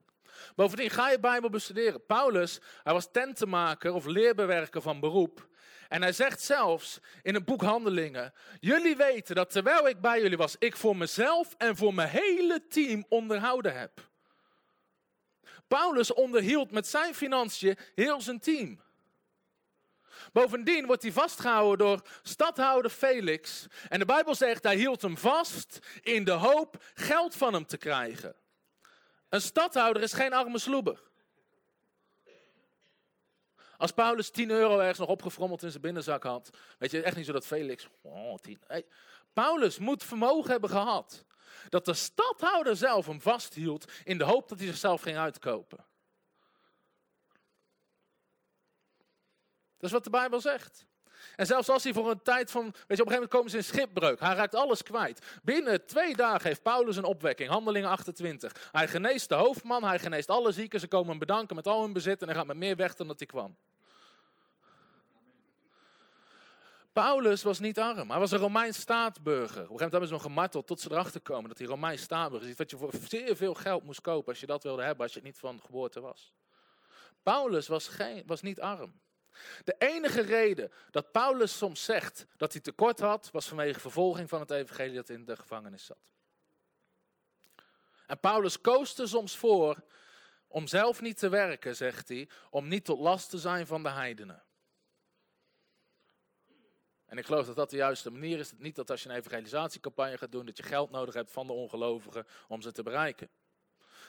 Bovendien, 0.54 0.90
ga 0.90 1.10
je 1.10 1.20
Bijbel 1.20 1.50
bestuderen. 1.50 2.06
Paulus, 2.06 2.60
hij 2.82 2.92
was 2.92 3.10
tentenmaker 3.12 3.92
of 3.92 4.04
leerbewerker 4.04 4.82
van 4.82 5.00
beroep. 5.00 5.50
En 5.92 6.02
hij 6.02 6.12
zegt 6.12 6.42
zelfs 6.42 6.98
in 7.22 7.34
het 7.34 7.44
boek 7.44 7.62
Handelingen: 7.62 8.32
Jullie 8.60 8.96
weten 8.96 9.34
dat 9.34 9.50
terwijl 9.50 9.88
ik 9.88 10.00
bij 10.00 10.20
jullie 10.20 10.36
was, 10.36 10.56
ik 10.58 10.76
voor 10.76 10.96
mezelf 10.96 11.54
en 11.58 11.76
voor 11.76 11.94
mijn 11.94 12.08
hele 12.08 12.66
team 12.66 13.04
onderhouden 13.08 13.78
heb. 13.78 14.10
Paulus 15.68 16.12
onderhield 16.12 16.70
met 16.70 16.86
zijn 16.86 17.14
financiën 17.14 17.78
heel 17.94 18.20
zijn 18.20 18.40
team. 18.40 18.80
Bovendien 20.32 20.86
wordt 20.86 21.02
hij 21.02 21.12
vastgehouden 21.12 21.86
door 21.86 22.06
stadhouder 22.22 22.90
Felix. 22.90 23.66
En 23.88 23.98
de 23.98 24.04
Bijbel 24.04 24.34
zegt, 24.34 24.62
hij 24.62 24.76
hield 24.76 25.02
hem 25.02 25.18
vast 25.18 25.78
in 26.00 26.24
de 26.24 26.30
hoop 26.30 26.82
geld 26.94 27.34
van 27.34 27.52
hem 27.52 27.66
te 27.66 27.76
krijgen. 27.76 28.36
Een 29.28 29.40
stadhouder 29.40 30.02
is 30.02 30.12
geen 30.12 30.32
arme 30.32 30.58
sloeber. 30.58 31.11
Als 33.82 33.92
Paulus 33.92 34.30
10 34.30 34.50
euro 34.50 34.78
ergens 34.78 34.98
nog 34.98 35.08
opgefrommeld 35.08 35.62
in 35.62 35.70
zijn 35.70 35.82
binnenzak 35.82 36.22
had, 36.22 36.50
weet 36.78 36.90
je 36.90 37.02
echt 37.02 37.16
niet 37.16 37.26
zo 37.26 37.32
dat 37.32 37.46
Felix. 37.46 37.88
Oh, 38.00 38.38
10. 38.38 38.58
Hey, 38.66 38.86
Paulus 39.32 39.78
moet 39.78 40.04
vermogen 40.04 40.50
hebben 40.50 40.70
gehad. 40.70 41.24
Dat 41.68 41.84
de 41.84 41.94
stadhouder 41.94 42.76
zelf 42.76 43.06
hem 43.06 43.20
vasthield 43.20 43.92
in 44.04 44.18
de 44.18 44.24
hoop 44.24 44.48
dat 44.48 44.58
hij 44.58 44.66
zichzelf 44.66 45.02
ging 45.02 45.16
uitkopen. 45.16 45.84
Dat 49.76 49.90
is 49.90 49.92
wat 49.92 50.04
de 50.04 50.10
Bijbel 50.10 50.40
zegt. 50.40 50.86
En 51.36 51.46
zelfs 51.46 51.68
als 51.68 51.84
hij 51.84 51.92
voor 51.92 52.10
een 52.10 52.22
tijd 52.22 52.50
van, 52.50 52.62
weet 52.62 52.72
je, 52.72 52.78
op 52.78 52.88
een 52.88 52.96
gegeven 52.96 53.12
moment 53.12 53.30
komen 53.30 53.50
ze 53.50 53.56
in 53.56 53.64
schipbreuk. 53.64 54.20
Hij 54.20 54.34
raakt 54.34 54.54
alles 54.54 54.82
kwijt. 54.82 55.26
Binnen 55.42 55.86
twee 55.86 56.16
dagen 56.16 56.46
heeft 56.46 56.62
Paulus 56.62 56.96
een 56.96 57.04
opwekking, 57.04 57.50
handelingen 57.50 57.88
28. 57.88 58.70
Hij 58.72 58.88
geneest 58.88 59.28
de 59.28 59.34
hoofdman, 59.34 59.84
hij 59.84 59.98
geneest 59.98 60.28
alle 60.28 60.52
zieken. 60.52 60.80
Ze 60.80 60.88
komen 60.88 61.08
hem 61.08 61.18
bedanken 61.18 61.56
met 61.56 61.66
al 61.66 61.82
hun 61.82 61.92
bezit 61.92 62.20
en 62.20 62.26
hij 62.26 62.36
gaat 62.36 62.46
met 62.46 62.56
meer 62.56 62.76
weg 62.76 62.94
dan 62.94 63.06
dat 63.06 63.18
hij 63.18 63.26
kwam. 63.26 63.56
Paulus 66.92 67.42
was 67.42 67.58
niet 67.58 67.78
arm. 67.78 68.10
Hij 68.10 68.18
was 68.18 68.30
een 68.30 68.38
Romeins 68.38 68.80
staatsburger. 68.80 69.42
Op 69.42 69.48
een 69.48 69.54
gegeven 69.54 69.72
moment 69.72 69.90
hebben 69.90 70.08
ze 70.08 70.14
hem 70.14 70.22
gemarteld 70.22 70.66
tot 70.66 70.80
ze 70.80 70.90
erachter 70.90 71.20
komen 71.20 71.48
dat 71.48 71.58
hij 71.58 71.66
Romeins 71.66 72.02
staatsburger 72.02 72.48
is. 72.48 72.56
Dat 72.56 72.70
je 72.70 72.76
voor 72.76 72.92
zeer 73.08 73.36
veel 73.36 73.54
geld 73.54 73.84
moest 73.84 74.00
kopen 74.00 74.28
als 74.28 74.40
je 74.40 74.46
dat 74.46 74.62
wilde 74.62 74.82
hebben, 74.82 75.02
als 75.02 75.12
je 75.12 75.18
het 75.18 75.28
niet 75.28 75.38
van 75.38 75.60
geboorte 75.64 76.00
was. 76.00 76.32
Paulus 77.22 77.68
was, 77.68 77.88
geen, 77.88 78.22
was 78.26 78.42
niet 78.42 78.60
arm. 78.60 78.92
De 79.64 79.74
enige 79.78 80.20
reden 80.20 80.72
dat 80.90 81.12
Paulus 81.12 81.56
soms 81.56 81.84
zegt 81.84 82.26
dat 82.36 82.52
hij 82.52 82.60
tekort 82.60 83.00
had, 83.00 83.30
was 83.30 83.48
vanwege 83.48 83.80
vervolging 83.80 84.28
van 84.28 84.40
het 84.40 84.50
evangelie 84.50 84.94
dat 84.94 85.08
in 85.08 85.24
de 85.24 85.36
gevangenis 85.36 85.84
zat. 85.84 86.10
En 88.06 88.20
Paulus 88.20 88.60
koos 88.60 88.98
er 88.98 89.08
soms 89.08 89.36
voor 89.36 89.84
om 90.46 90.66
zelf 90.66 91.00
niet 91.00 91.18
te 91.18 91.28
werken, 91.28 91.76
zegt 91.76 92.08
hij, 92.08 92.28
om 92.50 92.68
niet 92.68 92.84
tot 92.84 92.98
last 92.98 93.30
te 93.30 93.38
zijn 93.38 93.66
van 93.66 93.82
de 93.82 93.90
heidenen. 93.90 94.42
En 97.06 97.18
ik 97.18 97.24
geloof 97.24 97.46
dat 97.46 97.56
dat 97.56 97.70
de 97.70 97.76
juiste 97.76 98.10
manier 98.10 98.38
is. 98.38 98.52
Niet 98.56 98.74
dat 98.74 98.90
als 98.90 99.02
je 99.02 99.08
een 99.08 99.16
evangelisatiecampagne 99.16 100.18
gaat 100.18 100.32
doen, 100.32 100.46
dat 100.46 100.56
je 100.56 100.62
geld 100.62 100.90
nodig 100.90 101.14
hebt 101.14 101.30
van 101.30 101.46
de 101.46 101.52
ongelovigen 101.52 102.26
om 102.48 102.62
ze 102.62 102.72
te 102.72 102.82
bereiken. 102.82 103.28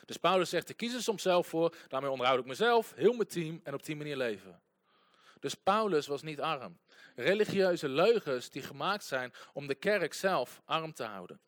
Dus 0.06 0.18
Paulus 0.18 0.50
zegt, 0.50 0.70
ik 0.70 0.78
kies 0.78 0.94
er 0.94 1.02
soms 1.02 1.22
zelf 1.22 1.48
voor, 1.48 1.76
daarmee 1.88 2.10
onderhoud 2.10 2.40
ik 2.40 2.46
mezelf, 2.46 2.94
heel 2.96 3.14
mijn 3.14 3.28
team 3.28 3.60
en 3.64 3.74
op 3.74 3.84
die 3.84 3.96
manier 3.96 4.18
leven. 4.18 4.62
Dus 5.44 5.54
Paulus 5.54 6.08
was 6.08 6.22
niet 6.22 6.42
arm. 6.42 6.80
Religieuze 7.16 7.90
leugens 7.90 8.50
die 8.50 8.62
gemaakt 8.62 9.04
zijn 9.04 9.34
om 9.54 9.68
de 9.68 9.76
kerk 9.76 10.14
zelf 10.14 10.62
arm 10.66 10.94
te 10.94 11.04
houden. 11.04 11.40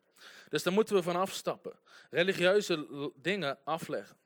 Dus 0.49 0.63
daar 0.63 0.73
moeten 0.73 0.95
we 0.95 1.03
van 1.03 1.15
afstappen. 1.15 1.79
Religieuze 2.09 3.11
dingen 3.15 3.57
afleggen. 3.63 4.17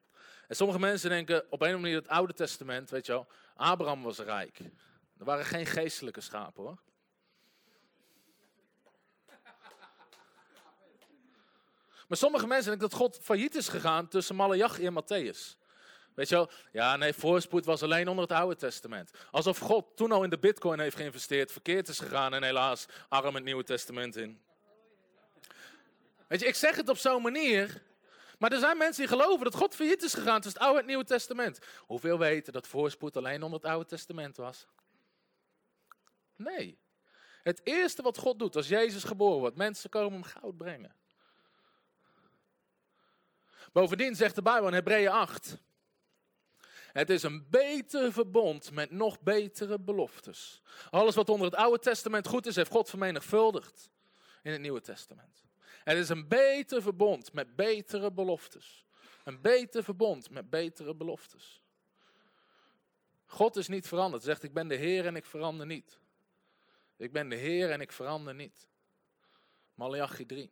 En 0.47 0.55
sommige 0.55 0.79
mensen 0.79 1.10
denken 1.10 1.38
op 1.38 1.45
een 1.45 1.53
of 1.53 1.62
andere 1.62 1.77
manier 1.77 1.95
het 1.95 2.08
Oude 2.08 2.34
Testament, 2.34 2.89
weet 2.89 3.05
je 3.05 3.12
wel, 3.12 3.27
Abraham 3.55 4.03
was 4.03 4.19
rijk. 4.19 4.60
Er 5.17 5.25
waren 5.25 5.45
geen 5.45 5.65
geestelijke 5.65 6.21
schapen 6.21 6.63
hoor. 6.63 6.82
Maar 12.08 12.17
sommige 12.17 12.47
mensen 12.47 12.69
denken 12.69 12.89
dat 12.89 12.99
God 12.99 13.19
failliet 13.21 13.55
is 13.55 13.67
gegaan 13.67 14.08
tussen 14.08 14.36
Malachi 14.36 14.86
en 14.86 15.03
Matthäus. 15.03 15.59
Weet 16.13 16.30
je 16.30 16.36
wel? 16.36 16.50
Ja, 16.72 16.95
nee, 16.95 17.13
voorspoed 17.13 17.65
was 17.65 17.84
alleen 17.84 18.08
onder 18.08 18.24
het 18.24 18.34
Oude 18.34 18.56
Testament. 18.56 19.12
Alsof 19.32 19.58
God 19.58 19.86
toen 19.95 20.12
al 20.12 20.24
in 20.24 20.30
de 20.30 20.39
bitcoin 20.39 20.80
heeft 20.80 20.95
geïnvesteerd, 20.95 21.52
verkeerd 21.52 21.88
is 21.88 22.00
gegaan 22.00 22.34
en 22.34 22.43
helaas 22.43 22.86
arm 23.10 23.36
het 23.36 23.43
Nieuwe 23.43 23.63
Testament 23.63 24.15
in. 24.15 24.41
Weet 26.28 26.39
je, 26.39 26.48
ik 26.48 26.56
zeg 26.56 26.76
het 26.76 26.89
op 26.89 26.98
zo'n 26.98 27.22
manier, 27.22 27.82
maar 28.38 28.52
er 28.52 28.60
zijn 28.60 28.78
mensen 28.78 29.08
die 29.08 29.17
geloven 29.17 29.43
dat 29.43 29.56
God 29.56 29.76
failliet 29.76 30.04
is 30.04 30.13
gegaan 30.13 30.41
tussen 30.41 30.60
het 30.60 30.69
Oude 30.69 30.74
en 30.74 30.86
het 30.86 30.95
Nieuwe 30.95 31.04
Testament. 31.04 31.60
Hoeveel 31.78 32.19
weten 32.19 32.54
dat 32.54 32.67
voorspoed 32.67 33.17
alleen 33.17 33.43
onder 33.43 33.60
het 33.60 33.69
Oude 33.69 33.86
Testament 33.86 34.38
was? 34.38 34.67
Nee. 36.36 36.78
Het 37.43 37.62
eerste 37.63 38.02
wat 38.02 38.17
God 38.17 38.39
doet 38.39 38.56
als 38.56 38.67
Jezus 38.67 39.04
geboren 39.04 39.39
wordt, 39.39 39.56
mensen 39.56 39.89
komen 39.89 40.12
hem 40.12 40.24
goud 40.24 40.58
brengen. 40.58 40.95
Bovendien 43.72 44.15
zegt 44.15 44.36
de 44.36 44.41
Bijbel 44.41 44.67
in 44.67 44.74
Hebreeën 44.74 45.10
8. 45.10 45.58
Het 46.91 47.10
is 47.10 47.23
een 47.23 47.49
beter 47.49 48.12
verbond 48.12 48.71
met 48.71 48.91
nog 48.91 49.21
betere 49.21 49.80
beloftes. 49.80 50.62
Alles 50.89 51.15
wat 51.15 51.30
onder 51.30 51.45
het 51.45 51.56
Oude 51.56 51.80
Testament 51.80 52.28
goed 52.28 52.45
is, 52.45 52.56
heeft 52.56 52.71
God 52.71 52.89
vermenigvuldigd 52.89 53.89
in 54.43 54.52
het 54.52 54.62
Nieuwe 54.62 54.82
Testament. 54.82 55.43
Het 55.84 55.97
is 55.97 56.10
een 56.10 56.28
beter 56.28 56.82
verbond 56.82 57.34
met 57.34 57.56
betere 57.56 58.12
beloftes. 58.12 58.86
Een 59.23 59.41
beter 59.41 59.84
verbond 59.84 60.30
met 60.30 60.49
betere 60.49 60.95
beloftes. 60.95 61.62
God 63.25 63.56
is 63.56 63.67
niet 63.67 63.88
veranderd. 63.88 64.23
Zegt, 64.23 64.43
ik 64.43 64.54
ben 64.54 64.67
de 64.67 64.75
Heer 64.75 65.06
en 65.06 65.15
ik 65.15 65.25
verander 65.25 65.65
niet. 65.65 65.99
Ik 66.97 67.12
ben 67.12 67.30
de 67.30 67.36
Heer 67.36 67.71
en 67.71 67.82
ik 67.82 67.91
verander 67.91 68.36
niet. 68.36 68.67
Malachi 69.73 70.25
3. 70.25 70.52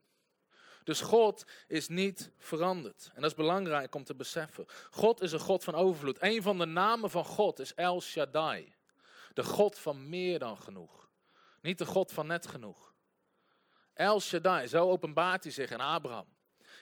Dus 0.88 1.02
God 1.02 1.46
is 1.68 1.88
niet 1.88 2.32
veranderd. 2.38 3.12
En 3.14 3.22
dat 3.22 3.32
is 3.32 3.38
belangrijk 3.38 3.96
om 3.96 4.04
te 4.04 4.16
beseffen. 4.16 4.66
God 4.92 5.22
is 5.22 5.32
een 5.32 5.40
God 5.40 5.64
van 5.64 5.76
overvloed. 5.76 6.18
Een 6.22 6.42
van 6.42 6.58
de 6.58 6.66
namen 6.66 7.10
van 7.10 7.26
God 7.26 7.60
is 7.60 7.74
El 7.74 8.02
Shaddai. 8.02 8.74
De 9.34 9.44
God 9.44 9.80
van 9.80 10.10
meer 10.10 10.40
dan 10.40 10.58
genoeg. 10.58 11.10
Niet 11.62 11.78
de 11.78 11.86
God 11.86 12.12
van 12.12 12.28
net 12.28 12.48
genoeg. 12.48 12.94
El 13.94 14.20
Shaddai, 14.20 14.68
zo 14.68 14.90
openbaart 14.90 15.44
hij 15.44 15.52
zich 15.52 15.72
aan 15.72 15.80
Abraham. 15.80 16.28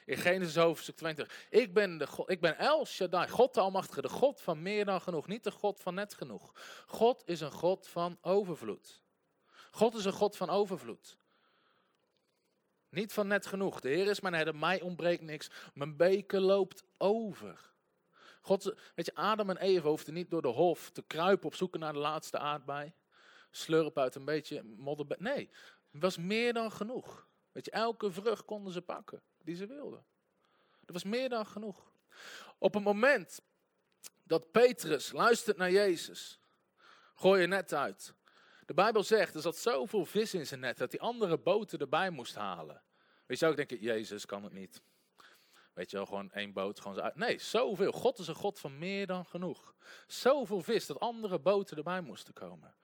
In 0.06 0.18
Genesis 0.18 0.56
hoofdstuk 0.56 0.96
20. 0.96 1.48
Ik 1.50 1.74
ben, 1.74 1.98
de 1.98 2.08
God, 2.08 2.30
ik 2.30 2.41
ben 2.41 2.58
El 2.58 2.86
Shaddai, 2.86 3.30
God 3.30 3.54
de 3.54 3.60
Almachtige, 3.60 4.02
de 4.02 4.10
God 4.10 4.41
van 4.41 4.62
meer 4.62 4.86
dan 4.86 5.02
genoeg. 5.02 5.28
Niet 5.28 5.44
de 5.44 5.52
God 5.52 5.80
van 5.82 5.94
net 5.94 6.13
genoeg. 6.13 6.52
God 6.86 7.24
is 7.26 7.41
een 7.41 7.52
God 7.52 7.88
van 7.88 8.18
overvloed. 8.22 9.02
God 9.72 9.96
is 9.96 10.06
een 10.06 10.13
God 10.13 10.38
van 10.38 10.50
overvloed. 10.50 11.18
Niet 12.95 13.13
van 13.13 13.27
net 13.27 13.45
genoeg. 13.45 13.79
De 13.79 13.89
Heer 13.89 14.08
is 14.08 14.19
mijn 14.19 14.34
herder, 14.34 14.55
mij 14.55 14.81
ontbreekt 14.81 15.21
niks. 15.21 15.49
Mijn 15.73 15.95
beker 15.95 16.39
loopt 16.39 16.84
over. 16.97 17.73
God, 18.41 18.73
weet 18.95 19.05
je, 19.05 19.15
Adam 19.15 19.49
en 19.49 19.58
Eva 19.58 19.88
hoefden 19.88 20.13
niet 20.13 20.29
door 20.29 20.41
de 20.41 20.47
hof 20.47 20.89
te 20.89 21.01
kruipen 21.01 21.45
op 21.45 21.55
zoek 21.55 21.77
naar 21.77 21.93
de 21.93 21.99
laatste 21.99 22.38
aardbei. 22.38 22.93
Slurp 23.51 23.97
uit 23.97 24.15
een 24.15 24.25
beetje 24.25 24.63
modder. 24.63 25.05
Nee, 25.19 25.49
het 25.91 26.01
was 26.01 26.17
meer 26.17 26.53
dan 26.53 26.71
genoeg. 26.71 27.27
Weet 27.51 27.65
je, 27.65 27.71
elke 27.71 28.12
vrucht 28.12 28.45
konden 28.45 28.73
ze 28.73 28.81
pakken 28.81 29.21
die 29.43 29.55
ze 29.55 29.65
wilden. 29.65 30.05
Dat 30.79 30.93
was 30.93 31.03
meer 31.03 31.29
dan 31.29 31.45
genoeg. 31.45 31.91
Op 32.58 32.73
het 32.73 32.84
moment 32.84 33.41
dat 34.23 34.51
Petrus 34.51 35.12
luistert 35.12 35.58
naar 35.58 35.71
Jezus, 35.71 36.39
gooi 37.15 37.41
je 37.41 37.47
net 37.47 37.73
uit. 37.73 38.14
De 38.65 38.73
Bijbel 38.73 39.04
zegt, 39.04 39.36
er 39.36 39.41
zat 39.41 39.58
zoveel 39.58 40.06
vis 40.06 40.34
in 40.34 40.47
zijn 40.47 40.60
net 40.60 40.78
dat 40.78 40.91
hij 40.91 41.01
andere 41.01 41.38
boten 41.38 41.80
erbij 41.80 42.10
moest 42.10 42.36
halen. 42.36 42.82
Weet 43.25 43.39
je, 43.39 43.45
ook 43.45 43.56
denken, 43.56 43.80
Jezus 43.80 44.25
kan 44.25 44.43
het 44.43 44.54
niet. 44.54 44.82
Weet 45.73 45.91
je 45.91 45.97
wel, 45.97 46.06
gewoon 46.06 46.32
één 46.32 46.54
boot. 46.54 46.80
Gewoon 46.80 46.97
zo. 46.97 47.10
Nee, 47.13 47.39
zoveel. 47.39 47.91
God 47.91 48.19
is 48.19 48.28
een 48.28 48.36
God 48.36 48.60
van 48.60 48.78
meer 48.78 49.08
dan 49.08 49.25
genoeg. 49.25 49.75
Zoveel 50.08 50.62
vis 50.62 50.86
dat 50.86 50.99
andere 50.99 51.39
boten 51.39 51.78
erbij 51.78 52.01
moesten 52.01 52.34
komen. 52.34 52.75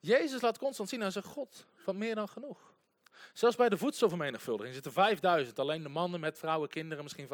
Jezus 0.00 0.40
laat 0.40 0.58
constant 0.58 0.88
zien, 0.88 0.98
hij 0.98 1.08
is 1.08 1.14
een 1.14 1.22
God 1.22 1.66
van 1.74 1.98
meer 1.98 2.14
dan 2.14 2.28
genoeg. 2.28 2.74
Zelfs 3.32 3.56
bij 3.56 3.68
de 3.68 3.78
voedselvermenigvuldiging 3.78 4.74
zitten 4.74 4.92
5000. 4.92 5.58
Alleen 5.58 5.82
de 5.82 5.88
mannen 5.88 6.20
met 6.20 6.38
vrouwen, 6.38 6.68
kinderen 6.68 7.02
misschien 7.02 7.26
25.000. 7.26 7.32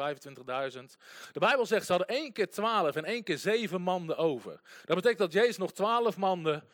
De 1.31 1.39
Bijbel 1.39 1.65
zegt 1.65 1.85
ze 1.85 1.91
hadden 1.91 2.15
één 2.15 2.33
keer 2.33 2.49
12 2.49 2.95
en 2.95 3.05
één 3.05 3.23
keer 3.23 3.37
zeven 3.37 3.81
manden 3.81 4.17
over. 4.17 4.61
Dat 4.85 4.95
betekent 4.95 5.17
dat 5.17 5.33
Jezus 5.33 5.57
nog 5.57 5.71
12 5.71 6.17
manden 6.17 6.67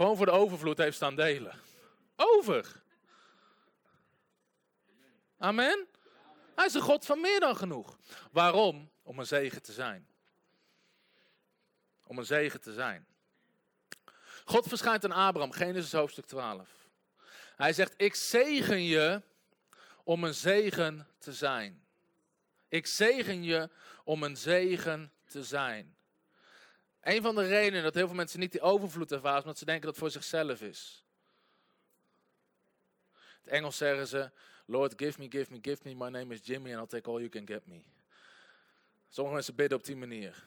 gewoon 0.00 0.16
voor 0.16 0.26
de 0.26 0.32
overvloed 0.32 0.78
heeft 0.78 0.96
staan 0.96 1.16
delen. 1.16 1.60
Over. 2.16 2.82
Amen. 5.38 5.86
Hij 6.54 6.66
is 6.66 6.74
een 6.74 6.80
God 6.80 7.06
van 7.06 7.20
meer 7.20 7.40
dan 7.40 7.56
genoeg. 7.56 7.98
Waarom? 8.32 8.90
Om 9.02 9.18
een 9.18 9.26
zegen 9.26 9.62
te 9.62 9.72
zijn. 9.72 10.08
Om 12.06 12.18
een 12.18 12.26
zegen 12.26 12.60
te 12.60 12.72
zijn. 12.72 13.06
God 14.44 14.68
verschijnt 14.68 15.04
aan 15.04 15.12
Abraham, 15.12 15.52
Genesis 15.52 15.92
hoofdstuk 15.92 16.26
12. 16.26 16.68
Hij 17.56 17.72
zegt, 17.72 17.94
ik 17.96 18.14
zegen 18.14 18.84
je 18.84 19.22
om 20.04 20.24
een 20.24 20.34
zegen 20.34 21.08
te 21.18 21.32
zijn. 21.32 21.84
Ik 22.68 22.86
zegen 22.86 23.42
je 23.42 23.70
om 24.04 24.22
een 24.22 24.36
zegen 24.36 25.12
te 25.26 25.44
zijn. 25.44 25.96
Een 27.00 27.22
van 27.22 27.34
de 27.34 27.46
redenen 27.46 27.82
dat 27.82 27.94
heel 27.94 28.06
veel 28.06 28.16
mensen 28.16 28.40
niet 28.40 28.52
die 28.52 28.60
overvloed 28.60 29.12
ervaren, 29.12 29.36
is 29.36 29.42
omdat 29.42 29.58
ze 29.58 29.64
denken 29.64 29.84
dat 29.84 29.90
het 29.90 30.00
voor 30.00 30.10
zichzelf 30.10 30.62
is. 30.62 31.04
In 33.12 33.20
het 33.40 33.52
Engels 33.52 33.76
zeggen 33.76 34.06
ze, 34.06 34.30
Lord, 34.66 34.92
give 34.96 35.20
me, 35.20 35.26
give 35.30 35.52
me, 35.52 35.58
give 35.62 35.80
me, 35.84 35.94
my 35.94 36.18
name 36.18 36.34
is 36.34 36.40
Jimmy 36.42 36.74
and 36.74 36.80
I'll 36.80 37.00
take 37.00 37.10
all 37.10 37.18
you 37.18 37.28
can 37.28 37.46
get 37.46 37.66
me. 37.66 37.82
Sommige 39.08 39.34
mensen 39.34 39.54
bidden 39.54 39.78
op 39.78 39.84
die 39.84 39.96
manier. 39.96 40.44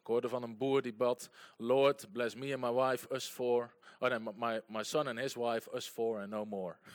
Ik 0.00 0.06
hoorde 0.06 0.28
van 0.28 0.42
een 0.42 0.56
boer 0.56 0.82
die 0.82 0.94
bad, 0.94 1.30
Lord, 1.56 2.12
bless 2.12 2.34
me 2.34 2.54
and 2.54 2.62
my 2.62 2.82
wife, 2.84 3.14
us 3.14 3.26
four. 3.26 3.74
Oh 3.98 4.08
nee, 4.08 4.32
my, 4.36 4.60
my 4.66 4.82
son 4.82 5.06
and 5.06 5.18
his 5.18 5.34
wife, 5.34 5.74
us 5.74 5.86
four 5.88 6.20
and 6.20 6.30
no 6.30 6.44
more. 6.44 6.76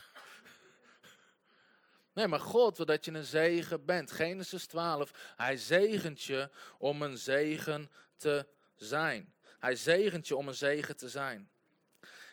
Nee, 2.14 2.28
maar 2.28 2.40
God 2.40 2.78
wil 2.78 2.86
dat 2.86 3.06
je 3.06 3.12
een 3.12 3.24
zegen 3.24 3.86
bent. 3.86 4.12
Genesis 4.12 4.66
12. 4.66 5.34
Hij 5.36 5.58
zegent 5.58 6.24
je 6.24 6.50
om 6.78 7.02
een 7.02 7.18
zegen 7.18 7.92
te 8.24 8.48
zijn. 8.76 9.34
Hij 9.60 9.76
zegent 9.76 10.28
je 10.28 10.36
om 10.36 10.48
een 10.48 10.56
zegen 10.56 10.98
te 10.98 11.10
zijn. 11.10 11.52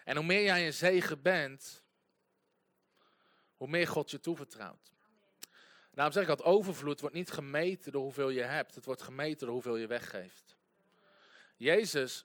En 0.05 0.17
hoe 0.17 0.25
meer 0.25 0.43
jij 0.43 0.67
een 0.67 0.73
zegen 0.73 1.23
bent, 1.23 1.83
hoe 3.57 3.69
meer 3.69 3.89
God 3.89 4.11
je 4.11 4.21
toevertrouwt. 4.21 4.93
Daarom 5.91 6.15
zeg 6.15 6.23
ik 6.23 6.29
dat 6.29 6.43
overvloed 6.43 7.01
wordt 7.01 7.15
niet 7.15 7.31
gemeten 7.31 7.93
door 7.93 8.03
hoeveel 8.03 8.29
je 8.29 8.43
hebt. 8.43 8.75
Het 8.75 8.85
wordt 8.85 9.03
gemeten 9.03 9.47
door 9.47 9.55
hoeveel 9.55 9.77
je 9.77 9.87
weggeeft. 9.87 10.57
Jezus, 11.57 12.25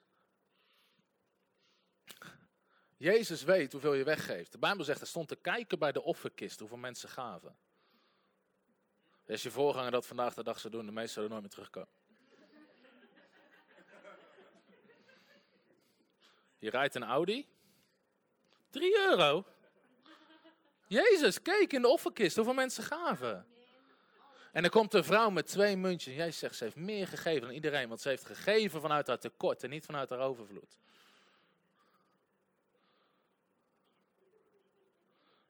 Jezus 2.97 3.43
weet 3.43 3.71
hoeveel 3.71 3.93
je 3.93 4.03
weggeeft. 4.03 4.51
De 4.51 4.57
Bijbel 4.57 4.83
zegt, 4.83 5.01
er 5.01 5.07
stond 5.07 5.27
te 5.27 5.35
kijken 5.35 5.79
bij 5.79 5.91
de 5.91 6.03
offerkist 6.03 6.59
hoeveel 6.59 6.77
mensen 6.77 7.09
gaven. 7.09 7.57
Als 9.27 9.43
je 9.43 9.51
voorganger 9.51 9.91
dat 9.91 10.05
vandaag 10.05 10.33
de 10.33 10.43
dag 10.43 10.59
zou 10.59 10.73
doen, 10.73 10.85
de 10.85 10.91
meesten 10.91 11.13
zouden 11.13 11.37
nooit 11.37 11.43
meer 11.43 11.65
terugkomen. 11.65 12.04
Je 16.65 16.71
rijdt 16.71 16.95
een 16.95 17.03
Audi. 17.03 17.47
3 18.69 18.97
euro. 18.97 19.45
Jezus, 20.87 21.41
kijk 21.41 21.73
in 21.73 21.81
de 21.81 21.87
offerkist 21.87 22.35
hoeveel 22.35 22.53
mensen 22.53 22.83
gaven. 22.83 23.47
En 24.51 24.61
dan 24.61 24.71
komt 24.71 24.93
een 24.93 25.03
vrouw 25.03 25.29
met 25.29 25.47
twee 25.47 25.77
muntjes. 25.77 26.13
En 26.13 26.19
Jezus 26.19 26.39
zegt, 26.39 26.55
ze 26.55 26.63
heeft 26.63 26.75
meer 26.75 27.07
gegeven 27.07 27.41
dan 27.41 27.51
iedereen. 27.51 27.87
Want 27.87 28.01
ze 28.01 28.09
heeft 28.09 28.25
gegeven 28.25 28.81
vanuit 28.81 29.07
haar 29.07 29.19
tekort 29.19 29.63
en 29.63 29.69
niet 29.69 29.85
vanuit 29.85 30.09
haar 30.09 30.19
overvloed. 30.19 30.77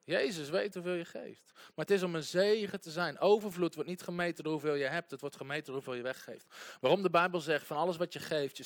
Jezus 0.03 0.49
weet 0.49 0.73
hoeveel 0.73 0.93
je 0.93 1.05
geeft. 1.05 1.51
Maar 1.53 1.85
het 1.85 1.91
is 1.91 2.03
om 2.03 2.15
een 2.15 2.23
zegen 2.23 2.81
te 2.81 2.91
zijn. 2.91 3.19
Overvloed 3.19 3.75
wordt 3.75 3.89
niet 3.89 4.01
gemeten 4.01 4.43
door 4.43 4.53
hoeveel 4.53 4.75
je 4.75 4.85
hebt. 4.85 5.11
Het 5.11 5.21
wordt 5.21 5.35
gemeten 5.35 5.65
door 5.65 5.73
hoeveel 5.73 5.93
je 5.93 6.01
weggeeft. 6.01 6.45
Waarom 6.81 7.01
de 7.01 7.09
Bijbel 7.09 7.39
zegt, 7.39 7.67
van 7.67 7.77
alles 7.77 7.97
wat 7.97 8.13
je 8.13 8.19
geeft, 8.19 8.57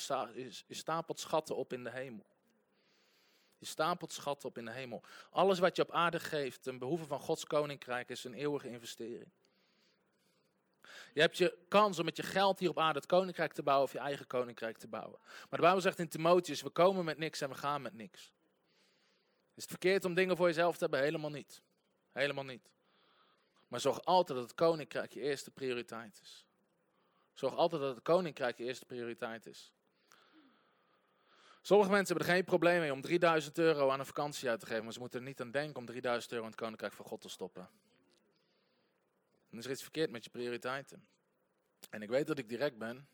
je 0.66 0.74
stapelt 0.74 1.20
schatten 1.20 1.56
op 1.56 1.72
in 1.72 1.84
de 1.84 1.90
hemel. 1.90 2.26
Je 3.60 3.66
stapelt 3.66 4.12
schatten 4.12 4.48
op 4.48 4.58
in 4.58 4.64
de 4.64 4.70
hemel. 4.70 5.02
Alles 5.30 5.58
wat 5.58 5.76
je 5.76 5.82
op 5.82 5.90
aarde 5.90 6.20
geeft, 6.20 6.62
ten 6.62 6.78
behoeve 6.78 7.04
van 7.04 7.20
Gods 7.20 7.44
koninkrijk, 7.44 8.08
is 8.08 8.24
een 8.24 8.34
eeuwige 8.34 8.68
investering. 8.68 9.30
Je 11.12 11.20
hebt 11.20 11.38
je 11.38 11.58
kans 11.68 11.98
om 11.98 12.04
met 12.04 12.16
je 12.16 12.22
geld 12.22 12.58
hier 12.58 12.68
op 12.68 12.78
aarde 12.78 12.98
het 12.98 13.08
koninkrijk 13.08 13.52
te 13.52 13.62
bouwen 13.62 13.86
of 13.86 13.92
je 13.92 13.98
eigen 13.98 14.26
koninkrijk 14.26 14.78
te 14.78 14.88
bouwen. 14.88 15.18
Maar 15.22 15.58
de 15.58 15.60
Bijbel 15.60 15.80
zegt 15.80 15.98
in 15.98 16.08
Timotheus, 16.08 16.62
we 16.62 16.70
komen 16.70 17.04
met 17.04 17.18
niks 17.18 17.40
en 17.40 17.48
we 17.48 17.54
gaan 17.54 17.82
met 17.82 17.94
niks. 17.94 18.32
Is 19.54 19.62
het 19.62 19.70
verkeerd 19.70 20.04
om 20.04 20.14
dingen 20.14 20.36
voor 20.36 20.46
jezelf 20.46 20.74
te 20.74 20.80
hebben? 20.80 21.00
Helemaal 21.00 21.30
niet. 21.30 21.62
Helemaal 22.12 22.44
niet. 22.44 22.70
Maar 23.68 23.80
zorg 23.80 24.04
altijd 24.04 24.38
dat 24.38 24.48
het 24.48 24.56
koninkrijk 24.56 25.12
je 25.12 25.20
eerste 25.20 25.50
prioriteit 25.50 26.20
is. 26.22 26.46
Zorg 27.32 27.54
altijd 27.54 27.82
dat 27.82 27.94
het 27.94 28.04
koninkrijk 28.04 28.58
je 28.58 28.64
eerste 28.64 28.84
prioriteit 28.84 29.46
is. 29.46 29.72
Sommige 31.70 31.90
mensen 31.90 32.08
hebben 32.16 32.26
er 32.26 32.34
geen 32.34 32.44
probleem 32.44 32.80
mee 32.80 32.92
om 32.92 33.00
3000 33.00 33.58
euro 33.58 33.90
aan 33.90 33.98
een 33.98 34.06
vakantie 34.06 34.48
uit 34.48 34.60
te 34.60 34.66
geven, 34.66 34.84
maar 34.84 34.92
ze 34.92 34.98
moeten 34.98 35.20
er 35.20 35.26
niet 35.26 35.40
aan 35.40 35.50
denken 35.50 35.76
om 35.76 35.86
3000 35.86 36.32
euro 36.32 36.44
in 36.44 36.50
het 36.50 36.60
koninkrijk 36.60 36.92
van 36.92 37.04
God 37.04 37.20
te 37.20 37.28
stoppen. 37.28 37.68
Dan 39.50 39.58
is 39.58 39.64
er 39.64 39.70
iets 39.70 39.82
verkeerd 39.82 40.10
met 40.10 40.24
je 40.24 40.30
prioriteiten. 40.30 41.06
En 41.90 42.02
ik 42.02 42.08
weet 42.08 42.26
dat 42.26 42.38
ik 42.38 42.48
direct 42.48 42.78
ben. 42.78 43.08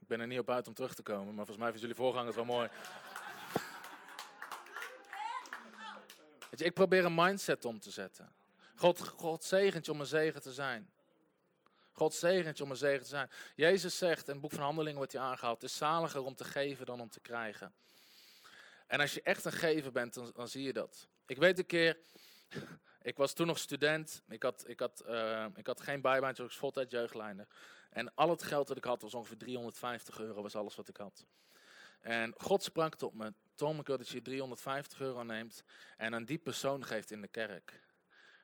Ik 0.00 0.06
ben 0.06 0.20
er 0.20 0.26
niet 0.26 0.38
op 0.38 0.50
uit 0.50 0.68
om 0.68 0.74
terug 0.74 0.94
te 0.94 1.02
komen, 1.02 1.34
maar 1.34 1.46
volgens 1.46 1.56
mij 1.56 1.70
vinden 1.70 1.80
jullie 1.80 2.04
voorgangers 2.04 2.36
wel 2.36 2.44
mooi. 2.44 2.68
Weet 6.50 6.58
je, 6.58 6.64
ik 6.64 6.74
probeer 6.74 7.04
een 7.04 7.14
mindset 7.14 7.64
om 7.64 7.80
te 7.80 7.90
zetten. 7.90 8.32
God, 8.76 9.08
God 9.08 9.44
zegent 9.44 9.86
je 9.86 9.92
om 9.92 10.00
een 10.00 10.06
zegen 10.06 10.42
te 10.42 10.52
zijn. 10.52 10.90
God 11.92 12.14
zegent 12.14 12.56
je 12.58 12.64
om 12.64 12.70
een 12.70 12.76
zegen 12.76 13.02
te 13.02 13.08
zijn. 13.08 13.30
Jezus 13.54 13.98
zegt, 13.98 14.26
in 14.26 14.32
het 14.32 14.42
boek 14.42 14.52
van 14.52 14.62
Handelingen 14.62 14.96
wordt 14.96 15.12
hij 15.12 15.22
aangehaald, 15.22 15.60
het 15.60 15.70
is 15.70 15.76
zaliger 15.76 16.24
om 16.24 16.34
te 16.34 16.44
geven 16.44 16.86
dan 16.86 17.00
om 17.00 17.10
te 17.10 17.20
krijgen. 17.20 17.74
En 18.86 19.00
als 19.00 19.14
je 19.14 19.22
echt 19.22 19.44
een 19.44 19.52
gever 19.52 19.92
bent, 19.92 20.14
dan, 20.14 20.30
dan 20.34 20.48
zie 20.48 20.62
je 20.62 20.72
dat. 20.72 21.08
Ik 21.26 21.36
weet 21.36 21.58
een 21.58 21.66
keer, 21.66 21.98
ik 23.02 23.16
was 23.16 23.32
toen 23.32 23.46
nog 23.46 23.58
student, 23.58 24.22
ik 24.28 24.42
had, 24.42 24.68
ik 24.68 24.80
had, 24.80 25.02
uh, 25.06 25.46
ik 25.54 25.66
had 25.66 25.80
geen 25.80 26.00
bijbaantje, 26.00 26.42
ik 26.42 26.48
was 26.48 26.58
voltijd 26.58 26.90
jeugdlijner. 26.90 27.46
En 27.90 28.14
al 28.14 28.30
het 28.30 28.42
geld 28.42 28.68
dat 28.68 28.76
ik 28.76 28.84
had 28.84 29.02
was 29.02 29.14
ongeveer 29.14 29.36
350 29.36 30.18
euro, 30.18 30.42
was 30.42 30.54
alles 30.54 30.74
wat 30.74 30.88
ik 30.88 30.96
had. 30.96 31.26
En 32.00 32.34
God 32.36 32.62
sprak 32.62 32.94
tot 32.94 33.14
me, 33.14 33.34
Tom, 33.54 33.80
ik 33.80 33.86
wil 33.86 33.96
dat 33.98 34.08
je 34.08 34.22
350 34.22 35.00
euro 35.00 35.22
neemt 35.22 35.64
en 35.96 36.14
aan 36.14 36.24
die 36.24 36.38
persoon 36.38 36.84
geeft 36.84 37.10
in 37.10 37.20
de 37.20 37.28
kerk. 37.28 37.80